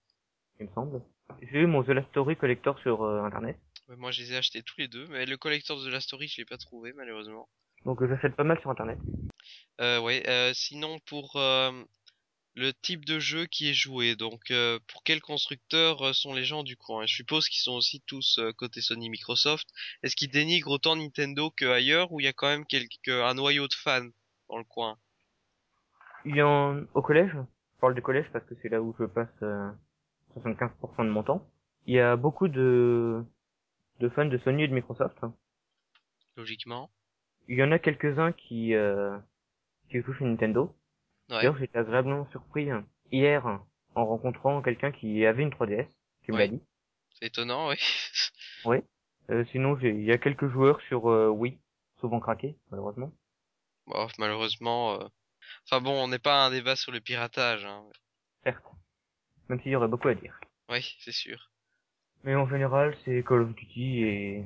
Il 0.60 0.68
me 0.68 0.74
semble. 0.74 1.02
J'ai 1.42 1.60
eu 1.60 1.66
mon 1.66 1.84
The 1.84 1.90
Last 1.90 2.10
Story 2.10 2.36
Collector 2.36 2.78
sur 2.80 3.04
euh, 3.04 3.24
internet. 3.24 3.58
Ouais, 3.88 3.96
Moi, 3.96 4.12
je 4.12 4.22
les 4.22 4.34
ai 4.34 4.38
achetés 4.38 4.62
tous 4.62 4.78
les 4.78 4.88
deux, 4.88 5.08
mais 5.08 5.26
le 5.26 5.38
collector 5.38 5.82
de 5.82 5.90
la 5.90 6.02
story, 6.02 6.28
je 6.28 6.38
l'ai 6.38 6.46
pas 6.46 6.58
trouvé 6.58 6.94
malheureusement. 6.94 7.48
Donc 7.86 8.06
j'achète 8.06 8.36
pas 8.36 8.44
mal 8.44 8.60
sur 8.60 8.70
internet. 8.70 9.00
Euh, 9.80 10.02
ouais. 10.02 10.28
Euh, 10.28 10.52
sinon, 10.54 11.00
pour 11.08 11.38
euh, 11.38 11.72
le 12.56 12.74
type 12.74 13.06
de 13.06 13.20
jeu 13.20 13.46
qui 13.46 13.70
est 13.70 13.74
joué, 13.74 14.18
donc 14.18 14.52
euh, 14.52 14.80
pour 14.92 15.04
quel 15.04 15.22
constructeur 15.22 16.02
euh, 16.02 16.14
sont 16.14 16.34
les 16.34 16.44
gens 16.44 16.64
du 16.64 16.76
coin 16.76 17.06
Je 17.06 17.16
suppose 17.16 17.48
qu'ils 17.48 17.62
sont 17.62 17.74
aussi 17.74 18.02
tous 18.06 18.38
euh, 18.40 18.52
côté 18.52 18.82
Sony, 18.82 19.10
Microsoft. 19.10 19.68
Est-ce 20.04 20.18
qu'ils 20.18 20.32
dénigrent 20.32 20.72
autant 20.72 20.98
Nintendo 20.98 21.52
que 21.52 21.66
ailleurs, 21.66 22.12
ou 22.12 22.20
il 22.20 22.26
y 22.26 22.28
a 22.28 22.34
quand 22.34 22.48
même 22.48 22.66
quelques, 22.66 23.08
un 23.08 23.34
noyau 23.34 23.68
de 23.70 23.74
fans 23.74 24.10
dans 24.50 24.58
le 24.58 24.66
coin? 24.66 24.98
Il 26.26 26.36
y 26.36 26.42
en 26.42 26.84
au 26.94 27.02
collège, 27.02 27.32
je 27.32 27.80
parle 27.80 27.96
du 27.96 28.02
collège 28.02 28.26
parce 28.34 28.46
que 28.46 28.56
c'est 28.62 28.68
là 28.68 28.82
où 28.82 28.94
je 29.00 29.06
passe 29.06 29.30
euh, 29.42 29.72
75% 30.40 31.06
de 31.06 31.10
mon 31.10 31.24
temps. 31.24 31.48
Il 31.86 31.94
y 31.96 32.00
a 32.00 32.16
beaucoup 32.16 32.48
de 32.48 33.24
de 34.00 34.10
fans 34.10 34.26
de 34.26 34.38
Sony 34.40 34.64
et 34.64 34.68
de 34.68 34.74
Microsoft. 34.74 35.18
Logiquement. 36.38 36.90
Il 37.48 37.58
y 37.58 37.64
en 37.64 37.72
a 37.72 37.80
quelques-uns 37.80 38.32
qui 38.32 38.74
euh, 38.76 39.18
qui 39.90 40.02
touchent 40.04 40.22
Nintendo. 40.22 40.76
Ouais. 41.30 41.38
D'ailleurs, 41.38 41.58
j'étais 41.58 41.78
agréablement 41.80 42.28
surpris 42.32 42.72
euh, 42.72 42.82
hier 43.12 43.46
en 43.96 44.06
rencontrant 44.06 44.62
quelqu'un 44.62 44.92
qui 44.92 45.26
avait 45.26 45.44
une 45.44 45.50
3DS, 45.50 45.88
qui 46.24 46.32
me 46.32 46.38
Ouais. 46.38 46.46
l'a 46.48 46.48
dit. 46.54 46.62
C'est 47.20 47.26
étonnant, 47.28 47.70
oui. 47.70 47.76
Euh, 49.32 49.46
sinon, 49.52 49.78
il 49.80 50.02
y 50.04 50.12
a 50.12 50.18
quelques 50.18 50.48
joueurs 50.48 50.82
sur 50.88 51.08
euh, 51.08 51.30
Wii, 51.30 51.60
souvent 52.02 52.20
craqués, 52.20 52.58
malheureusement. 52.72 53.12
Bon, 53.86 54.08
malheureusement. 54.18 54.94
euh, 55.00 55.08
Enfin 55.66 55.82
bon, 55.82 55.92
on 56.04 56.08
n'est 56.08 56.18
pas 56.18 56.44
à 56.44 56.48
un 56.48 56.50
débat 56.50 56.76
sur 56.76 56.92
le 56.92 57.00
piratage. 57.00 57.64
Hein. 57.64 57.84
Certes. 58.44 58.66
Même 59.50 59.60
s'il 59.62 59.72
y 59.72 59.76
aurait 59.76 59.88
beaucoup 59.88 60.08
à 60.08 60.16
dire. 60.16 60.40
Oui, 60.70 60.96
c'est 61.00 61.12
sûr. 61.12 61.50
Mais 62.24 62.36
en 62.36 62.48
général, 62.48 62.96
c'est 63.04 63.24
Call 63.24 63.42
of 63.42 63.56
Duty 63.56 64.04
et... 64.04 64.46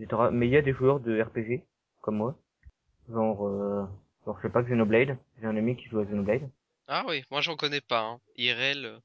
etc. 0.00 0.22
Mais 0.32 0.46
il 0.46 0.52
y 0.52 0.56
a 0.56 0.62
des 0.62 0.72
joueurs 0.72 1.00
de 1.00 1.20
RPG, 1.20 1.62
comme 2.02 2.16
moi. 2.16 2.38
Genre, 3.08 3.46
euh... 3.46 3.86
genre 4.24 4.36
je 4.38 4.42
sais 4.42 4.52
pas, 4.52 4.62
Xenoblade. 4.62 5.16
J'ai 5.40 5.46
un 5.46 5.56
ami 5.56 5.76
qui 5.76 5.84
joue 5.88 6.00
à 6.00 6.04
Xenoblade. 6.04 6.50
Ah 6.88 7.04
oui, 7.08 7.24
moi 7.30 7.40
j'en 7.40 7.56
connais 7.56 7.80
pas. 7.80 8.00
Hein. 8.00 8.20
IRL, 8.36 8.84
euh, 8.86 8.98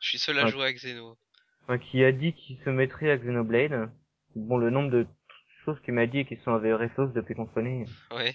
je 0.00 0.08
suis 0.08 0.18
seul 0.18 0.38
à 0.38 0.44
Ouais. 0.44 0.50
jouer 0.50 0.64
à 0.66 0.72
Xeno. 0.72 1.16
Enfin, 1.62 1.78
qui 1.78 2.02
a 2.04 2.10
dit 2.12 2.32
qu'il 2.34 2.58
se 2.64 2.70
mettrait 2.70 3.10
à 3.10 3.16
Xenoblade. 3.16 3.90
Bon, 4.36 4.58
le 4.58 4.70
nombre 4.70 4.90
de 4.90 5.06
choses 5.64 5.80
qu'il 5.84 5.94
m'a 5.94 6.06
dit 6.06 6.18
et 6.18 6.24
qui 6.24 6.36
sont 6.38 6.52
avérées 6.52 6.88
fausses 6.90 7.12
depuis 7.12 7.34
qu'on 7.34 7.46
se 7.46 7.52
connaît. 7.52 7.84
Ouais. 8.12 8.34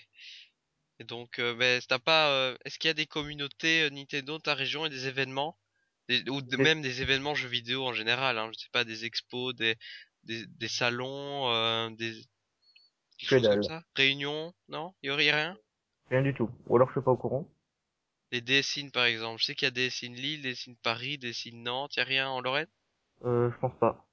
Et 1.00 1.04
donc, 1.06 1.40
euh, 1.40 1.54
ben, 1.56 1.82
t'as 1.88 2.00
pas. 2.00 2.30
euh, 2.32 2.58
Est-ce 2.66 2.80
qu'il 2.80 2.88
y 2.90 2.92
a 2.92 2.94
des 2.94 3.08
communautés 3.08 3.84
euh, 3.84 3.90
Nintendo 3.90 4.34
dans 4.34 4.40
ta 4.40 4.54
région 4.56 4.86
et 4.86 4.90
des 4.90 5.08
événements? 5.08 5.58
Des- 6.10 6.30
Ou 6.30 6.42
de- 6.42 6.58
même 6.58 6.82
des 6.82 7.02
événements 7.02 7.36
jeux 7.36 7.48
vidéo 7.50 7.86
en 7.86 7.94
général, 7.94 8.38
hein, 8.38 8.50
je 8.54 8.60
sais 8.60 8.70
pas, 8.72 8.84
des 8.86 9.06
expos, 9.06 9.56
des, 9.56 9.76
des, 10.24 10.46
des 10.48 10.68
salons, 10.68 11.50
euh, 11.52 11.90
des. 11.92 12.14
Quelque 13.18 13.30
Que 13.30 13.36
chose 13.40 13.50
comme 13.50 13.64
ça? 13.64 13.84
Réunions? 13.96 14.54
Non? 14.70 14.96
Il 15.04 15.08
y 15.08 15.10
aurait 15.12 15.32
rien? 15.32 15.58
Rien 16.10 16.24
du 16.24 16.34
tout. 16.34 16.50
Ou 16.66 16.78
alors 16.78 16.88
je 16.88 16.94
suis 16.94 17.02
pas 17.04 17.12
au 17.12 17.16
courant. 17.16 17.46
Des 18.32 18.42
DSIN 18.42 18.90
par 18.90 19.06
exemple. 19.06 19.40
Je 19.40 19.46
sais 19.46 19.54
qu'il 19.54 19.68
y 19.68 19.70
a 19.70 19.72
des 19.72 19.90
DSIN 19.90 20.14
Lille, 20.16 20.42
des 20.42 20.54
DSIN 20.54 20.74
Paris, 20.82 21.20
des 21.20 21.34
DSIN 21.34 21.58
Nantes, 21.62 21.96
y 21.98 22.00
a 22.00 22.04
rien 22.04 22.28
en 22.28 22.42
Lorraine? 22.42 22.66
Euh, 23.26 23.52
je 23.52 23.58
pense 23.58 23.76
pas. 23.78 24.08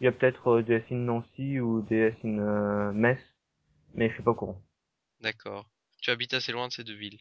Il 0.00 0.04
y 0.04 0.08
a 0.08 0.12
peut-être 0.12 0.48
euh, 0.58 0.62
des 0.62 0.74
Assines 0.76 1.06
Nancy 1.06 1.60
ou 1.60 1.82
des 1.82 2.04
Assines 2.06 2.40
euh, 2.40 2.92
Metz, 2.92 3.20
mais 3.94 4.08
je 4.08 4.14
suis 4.14 4.22
pas 4.24 4.32
au 4.32 4.34
courant. 4.36 4.62
D'accord. 5.20 5.66
Tu 6.06 6.12
habites 6.12 6.34
assez 6.34 6.52
loin 6.52 6.68
de 6.68 6.72
ces 6.72 6.84
deux 6.84 6.94
villes. 6.94 7.18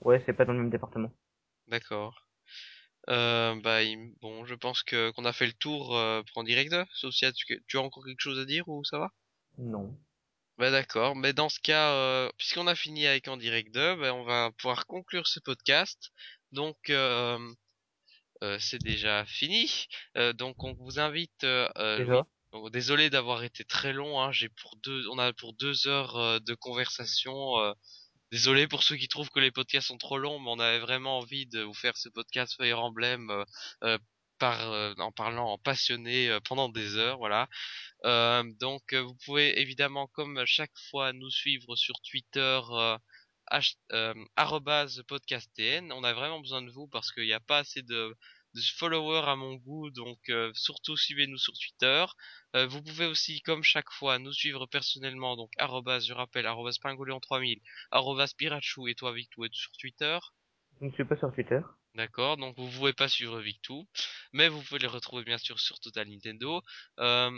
Ouais, 0.00 0.22
c'est 0.24 0.32
pas 0.32 0.46
dans 0.46 0.54
le 0.54 0.60
même 0.60 0.70
département. 0.70 1.12
D'accord. 1.66 2.26
Euh, 3.10 3.54
bah, 3.60 3.80
bon, 4.22 4.46
je 4.46 4.54
pense 4.54 4.82
que 4.82 5.10
qu'on 5.10 5.26
a 5.26 5.34
fait 5.34 5.46
le 5.46 5.52
tour 5.52 5.94
euh, 5.94 6.22
pour 6.22 6.38
en 6.38 6.42
direct. 6.42 6.74
Sauf 6.94 7.12
si 7.12 7.30
tu, 7.34 7.62
tu 7.66 7.76
as 7.76 7.82
encore 7.82 8.06
quelque 8.06 8.22
chose 8.22 8.38
à 8.38 8.46
dire 8.46 8.66
ou 8.66 8.82
ça 8.82 8.98
va? 8.98 9.10
Non. 9.58 9.94
Bah 10.56 10.70
d'accord. 10.70 11.16
Mais 11.16 11.34
dans 11.34 11.50
ce 11.50 11.60
cas, 11.60 11.92
euh, 11.92 12.30
puisqu'on 12.38 12.66
a 12.66 12.74
fini 12.74 13.06
avec 13.06 13.28
en 13.28 13.36
direct 13.36 13.74
2, 13.74 13.96
bah, 13.96 14.14
on 14.14 14.24
va 14.24 14.52
pouvoir 14.52 14.86
conclure 14.86 15.26
ce 15.26 15.40
podcast. 15.40 16.10
Donc, 16.50 16.88
euh, 16.88 17.38
euh, 18.42 18.56
c'est 18.58 18.80
déjà 18.80 19.26
fini. 19.26 19.86
Euh, 20.16 20.32
donc, 20.32 20.64
on 20.64 20.72
vous 20.72 20.98
invite. 20.98 21.44
Euh, 21.44 21.68
euh, 21.76 21.98
Déjà. 21.98 22.26
Désolé 22.72 23.10
d'avoir 23.10 23.42
été 23.44 23.64
très 23.64 23.92
long. 23.92 24.20
Hein. 24.20 24.32
J'ai 24.32 24.48
pour 24.48 24.76
deux, 24.76 25.06
on 25.10 25.18
a 25.18 25.32
pour 25.32 25.52
deux 25.54 25.86
heures 25.86 26.16
euh, 26.16 26.38
de 26.40 26.54
conversation. 26.54 27.58
euh, 27.58 27.72
Désolé 28.32 28.68
pour 28.68 28.82
ceux 28.82 28.96
qui 28.96 29.08
trouvent 29.08 29.30
que 29.30 29.40
les 29.40 29.50
podcasts 29.50 29.88
sont 29.88 29.98
trop 29.98 30.18
longs, 30.18 30.38
mais 30.38 30.50
on 30.50 30.58
avait 30.58 30.80
vraiment 30.80 31.18
envie 31.18 31.46
de 31.46 31.62
vous 31.62 31.74
faire 31.74 31.96
ce 31.96 32.08
podcast 32.10 32.54
Fire 32.56 32.80
Emblem 32.80 33.30
euh, 33.30 33.44
euh, 33.84 33.98
par, 34.38 34.70
en 34.98 35.12
parlant 35.12 35.52
en 35.52 35.58
passionné 35.58 36.38
pendant 36.44 36.68
des 36.68 36.96
heures, 36.96 37.18
voilà. 37.18 37.48
Donc 38.60 38.94
vous 38.94 39.16
pouvez 39.24 39.60
évidemment, 39.60 40.06
comme 40.08 40.44
chaque 40.46 40.76
fois, 40.90 41.12
nous 41.12 41.30
suivre 41.30 41.74
sur 41.74 41.96
Twitter. 42.02 42.60
Podcasttn. 45.08 45.90
On 45.92 46.04
a 46.04 46.12
vraiment 46.12 46.40
besoin 46.40 46.62
de 46.62 46.70
vous 46.70 46.86
parce 46.86 47.10
qu'il 47.10 47.24
n'y 47.24 47.32
a 47.32 47.40
pas 47.40 47.58
assez 47.58 47.82
de, 47.82 48.14
de 48.54 48.60
followers 48.76 49.28
à 49.28 49.36
mon 49.36 49.54
goût, 49.54 49.90
donc 49.90 50.18
euh, 50.28 50.50
surtout 50.54 50.96
suivez-nous 50.96 51.38
sur 51.38 51.54
Twitter. 51.54 52.04
Euh, 52.56 52.66
vous 52.66 52.82
pouvez 52.82 53.06
aussi, 53.06 53.40
comme 53.42 53.62
chaque 53.62 53.90
fois, 53.90 54.18
nous 54.18 54.32
suivre 54.32 54.66
personnellement, 54.66 55.36
donc 55.36 55.50
arrobase, 55.58 56.06
je 56.06 56.14
rappelle, 56.14 56.46
arrobase 56.46 56.78
pingoléon3000, 56.78 57.60
arrobas 57.90 58.32
Pirachu 58.36 58.90
et 58.90 58.94
toi 58.94 59.12
Victou 59.12 59.44
est 59.44 59.54
sur 59.54 59.72
Twitter? 59.72 60.18
Je 60.80 60.86
ne 60.86 60.92
suis 60.92 61.04
pas 61.04 61.16
sur 61.16 61.32
Twitter. 61.32 61.60
D'accord, 61.94 62.36
donc 62.36 62.56
vous 62.56 62.68
pouvez 62.68 62.92
pas 62.92 63.08
suivre 63.08 63.40
Victou, 63.40 63.86
mais 64.32 64.48
vous 64.48 64.62
pouvez 64.62 64.78
les 64.78 64.86
retrouver 64.86 65.24
bien 65.24 65.38
sûr 65.38 65.58
sur 65.58 65.80
Total 65.80 66.08
Nintendo. 66.08 66.62
Euh, 67.00 67.30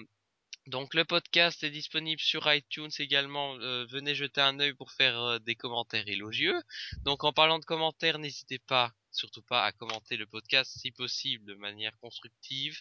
Donc 0.70 0.94
le 0.94 1.04
podcast 1.04 1.64
est 1.64 1.70
disponible 1.70 2.20
sur 2.20 2.52
iTunes 2.52 2.92
également. 3.00 3.56
Euh, 3.58 3.86
venez 3.86 4.14
jeter 4.14 4.40
un 4.40 4.60
œil 4.60 4.72
pour 4.72 4.92
faire 4.92 5.20
euh, 5.20 5.38
des 5.40 5.56
commentaires 5.56 6.06
élogieux. 6.06 6.54
Donc 7.02 7.24
en 7.24 7.32
parlant 7.32 7.58
de 7.58 7.64
commentaires, 7.64 8.20
n'hésitez 8.20 8.60
pas, 8.60 8.92
surtout 9.10 9.42
pas, 9.42 9.64
à 9.64 9.72
commenter 9.72 10.16
le 10.16 10.26
podcast 10.26 10.78
si 10.78 10.92
possible 10.92 11.44
de 11.44 11.54
manière 11.54 11.98
constructive. 11.98 12.78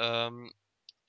Euh, 0.00 0.48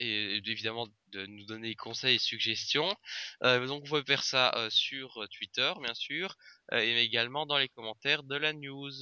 et 0.02 0.36
évidemment 0.46 0.88
de 1.14 1.26
nous 1.28 1.46
donner 1.46 1.70
des 1.70 1.76
conseils 1.76 2.16
et 2.16 2.20
suggestions. 2.20 2.94
Donc 3.42 3.84
vous 3.84 3.90
pouvez 3.90 4.04
faire 4.04 4.24
ça 4.24 4.68
sur 4.70 5.28
Twitter 5.32 5.74
bien 5.82 5.96
sûr 5.96 6.36
et 6.72 7.02
également 7.02 7.48
dans 7.48 7.58
les 7.58 7.70
commentaires 7.70 8.22
de 8.22 8.36
la 8.36 8.54
news. 8.54 8.94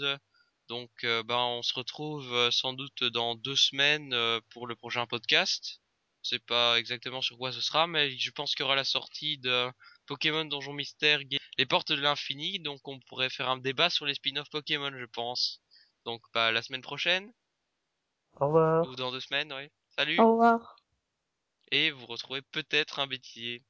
Donc 0.70 0.92
ben 1.02 1.36
on 1.36 1.64
se 1.64 1.74
retrouve 1.74 2.50
sans 2.50 2.72
doute 2.72 3.04
dans 3.04 3.36
deux 3.36 3.58
semaines 3.58 4.16
pour 4.52 4.68
le 4.68 4.78
prochain 4.78 5.06
podcast. 5.06 5.82
Je 6.26 6.30
sais 6.30 6.40
pas 6.40 6.80
exactement 6.80 7.22
sur 7.22 7.38
quoi 7.38 7.52
ce 7.52 7.62
sera, 7.62 7.86
mais 7.86 8.10
je 8.18 8.32
pense 8.32 8.56
qu'il 8.56 8.64
y 8.64 8.66
aura 8.66 8.76
la 8.76 8.84
sortie 8.84 9.38
de 9.38 9.70
Pokémon 10.08 10.44
Donjon 10.44 10.74
Mystère, 10.74 11.20
les 11.60 11.66
portes 11.68 11.92
de 11.92 12.02
l'infini. 12.02 12.58
Donc 12.60 12.88
on 12.88 13.00
pourrait 13.02 13.30
faire 13.30 13.48
un 13.48 13.58
débat 13.58 13.92
sur 13.92 14.08
les 14.08 14.16
spin-off 14.16 14.50
Pokémon, 14.50 14.90
je 14.98 15.06
pense. 15.06 15.62
Donc 16.04 16.24
bah 16.34 16.52
la 16.52 16.64
semaine 16.64 16.82
prochaine. 16.82 17.32
Au 18.40 18.48
revoir. 18.48 18.90
Ou 18.90 18.96
dans 18.96 19.12
deux 19.12 19.20
semaines, 19.20 19.54
oui. 19.54 19.70
Salut. 19.90 20.20
Au 20.20 20.32
revoir. 20.32 20.78
Et 21.72 21.92
vous 21.92 22.08
retrouvez 22.08 22.42
peut-être 22.42 22.98
un 22.98 23.06
bêtisier. 23.06 23.64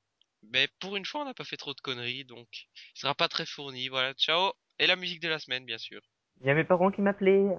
Mais 0.54 0.70
pour 0.80 0.96
une 0.96 1.06
fois, 1.06 1.24
on 1.24 1.26
n'a 1.26 1.34
pas 1.34 1.44
fait 1.44 1.58
trop 1.58 1.74
de 1.74 1.82
conneries, 1.82 2.24
donc 2.24 2.48
il 2.96 3.00
sera 3.00 3.16
pas 3.16 3.28
très 3.28 3.46
fourni. 3.46 3.90
Voilà, 3.90 4.14
ciao. 4.14 4.54
Et 4.80 4.88
la 4.88 4.96
musique 4.96 5.22
de 5.22 5.28
la 5.28 5.40
semaine, 5.40 5.66
bien 5.66 5.78
sûr. 5.78 6.02
Il 6.40 6.48
y 6.48 6.50
a 6.50 6.54
mes 6.54 6.64
parents 6.64 6.92
qui 6.92 7.02
m'appelaient. 7.02 7.58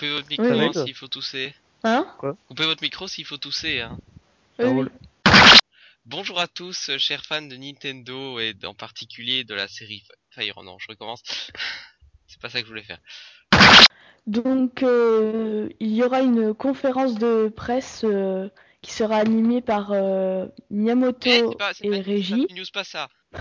Coupez 0.00 0.12
votre 0.12 0.28
micro 0.30 0.44
Oui, 0.46 0.64
hein, 0.64 0.72
s'il 0.72 0.94
faut 0.94 1.08
tousser. 1.08 1.54
Hein 1.84 2.06
Coupez 2.48 2.64
votre 2.64 2.82
micro 2.82 3.06
s'il 3.06 3.26
faut 3.26 3.36
tousser. 3.36 3.80
Hein. 3.82 3.98
Oui. 4.58 4.86
Bonjour 6.06 6.40
à 6.40 6.46
tous, 6.46 6.88
euh, 6.88 6.96
chers 6.96 7.26
fans 7.26 7.42
de 7.42 7.54
Nintendo 7.54 8.40
et 8.40 8.54
en 8.64 8.72
particulier 8.72 9.44
de 9.44 9.52
la 9.52 9.68
série 9.68 10.02
Fi- 10.30 10.46
Fire. 10.46 10.62
Non, 10.62 10.78
je 10.78 10.86
recommence. 10.88 11.20
C'est 12.28 12.40
pas 12.40 12.48
ça 12.48 12.60
que 12.60 12.64
je 12.64 12.70
voulais 12.70 12.82
faire. 12.82 12.96
Donc, 14.26 14.82
euh, 14.82 15.68
il 15.80 15.92
y 15.94 16.02
aura 16.02 16.22
une 16.22 16.54
conférence 16.54 17.16
de 17.16 17.52
presse 17.54 18.00
euh, 18.04 18.48
qui 18.80 18.92
sera 18.92 19.16
animée 19.16 19.60
par 19.60 19.92
euh, 19.92 20.46
Eh, 20.46 20.74
Miyamoto 20.74 21.50
pas, 21.56 21.74
c'est 21.74 21.84
et 21.84 21.90
pas 21.90 22.00
Régie. 22.00 22.46
news, 22.50 22.64
pas 22.72 22.84
ça. 22.84 23.10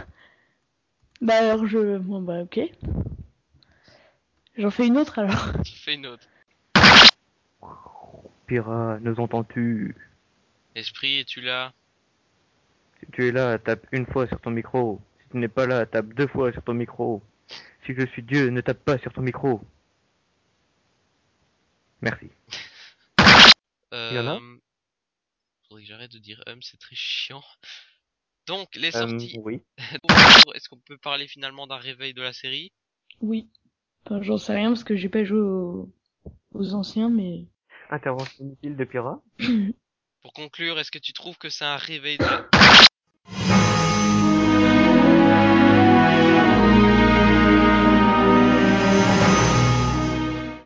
Bah 1.22 1.36
alors 1.36 1.66
je... 1.68 1.98
Bon 2.00 2.22
bah 2.22 2.42
ok. 2.44 2.60
J'en 4.58 4.72
fais 4.72 4.88
une 4.88 4.98
autre 4.98 5.20
alors. 5.20 5.54
Tu 5.66 5.72
fais 5.78 5.94
une 5.94 6.06
autre. 6.08 6.28
Pira, 8.54 8.98
nous 9.02 9.20
entends-tu? 9.20 9.96
Esprit, 10.74 11.20
es-tu 11.20 11.40
là? 11.42 11.72
Si 13.00 13.06
tu 13.12 13.28
es 13.28 13.32
là, 13.32 13.60
tape 13.60 13.86
une 13.92 14.08
fois 14.08 14.26
sur 14.28 14.42
ton 14.42 14.50
micro. 14.50 15.00
Si 15.22 15.30
tu 15.30 15.38
n'es 15.38 15.48
pas 15.48 15.68
là, 15.68 15.86
tape 15.86 16.08
deux 16.16 16.26
fois 16.26 16.52
sur 16.52 16.64
ton 16.64 16.74
micro. 16.74 17.22
Si 17.86 17.94
je 17.94 18.08
suis 18.08 18.24
Dieu, 18.24 18.50
ne 18.50 18.60
tape 18.62 18.84
pas 18.84 18.98
sur 18.98 19.14
ton 19.14 19.22
micro. 19.22 19.62
Merci. 22.02 22.32
euh, 23.94 24.10
Il 24.14 24.16
y 24.16 24.20
en 24.20 24.28
a 24.28 24.40
Faudrait 25.68 25.84
que 25.84 25.88
j'arrête 25.88 26.12
de 26.12 26.18
dire 26.18 26.44
hum, 26.48 26.60
c'est 26.64 26.80
très 26.80 26.96
chiant. 26.96 27.44
Donc, 28.48 28.76
les 28.76 28.88
Euh, 28.96 29.08
sorties. 29.08 29.40
oui. 29.44 29.62
Est-ce 30.56 30.70
qu'on 30.70 30.80
peut 30.80 30.98
parler 30.98 31.28
finalement 31.28 31.68
d'un 31.68 31.78
réveil 31.78 32.16
de 32.16 32.24
la 32.24 32.34
série? 32.34 32.72
Oui. 33.22 33.48
Enfin, 34.06 34.24
j'en 34.24 34.40
sais 34.40 34.56
rien 34.56 34.70
parce 34.70 34.84
que 34.84 34.96
j'ai 34.96 35.10
pas 35.10 35.24
joué 35.24 35.40
aux, 35.40 35.94
aux 36.54 36.74
anciens, 36.74 37.12
mais. 37.12 37.46
Intervention 37.90 38.46
inutile 38.46 38.76
de 38.76 38.84
Pira. 38.84 39.22
Pour 40.22 40.34
conclure, 40.34 40.78
est-ce 40.80 40.92
que 40.92 41.00
tu 41.00 41.14
trouves 41.14 41.38
que 41.38 41.50
c'est 41.50 41.66
un 41.66 41.78
réveil 41.78 42.18
de 42.18 42.24
la... 42.24 42.50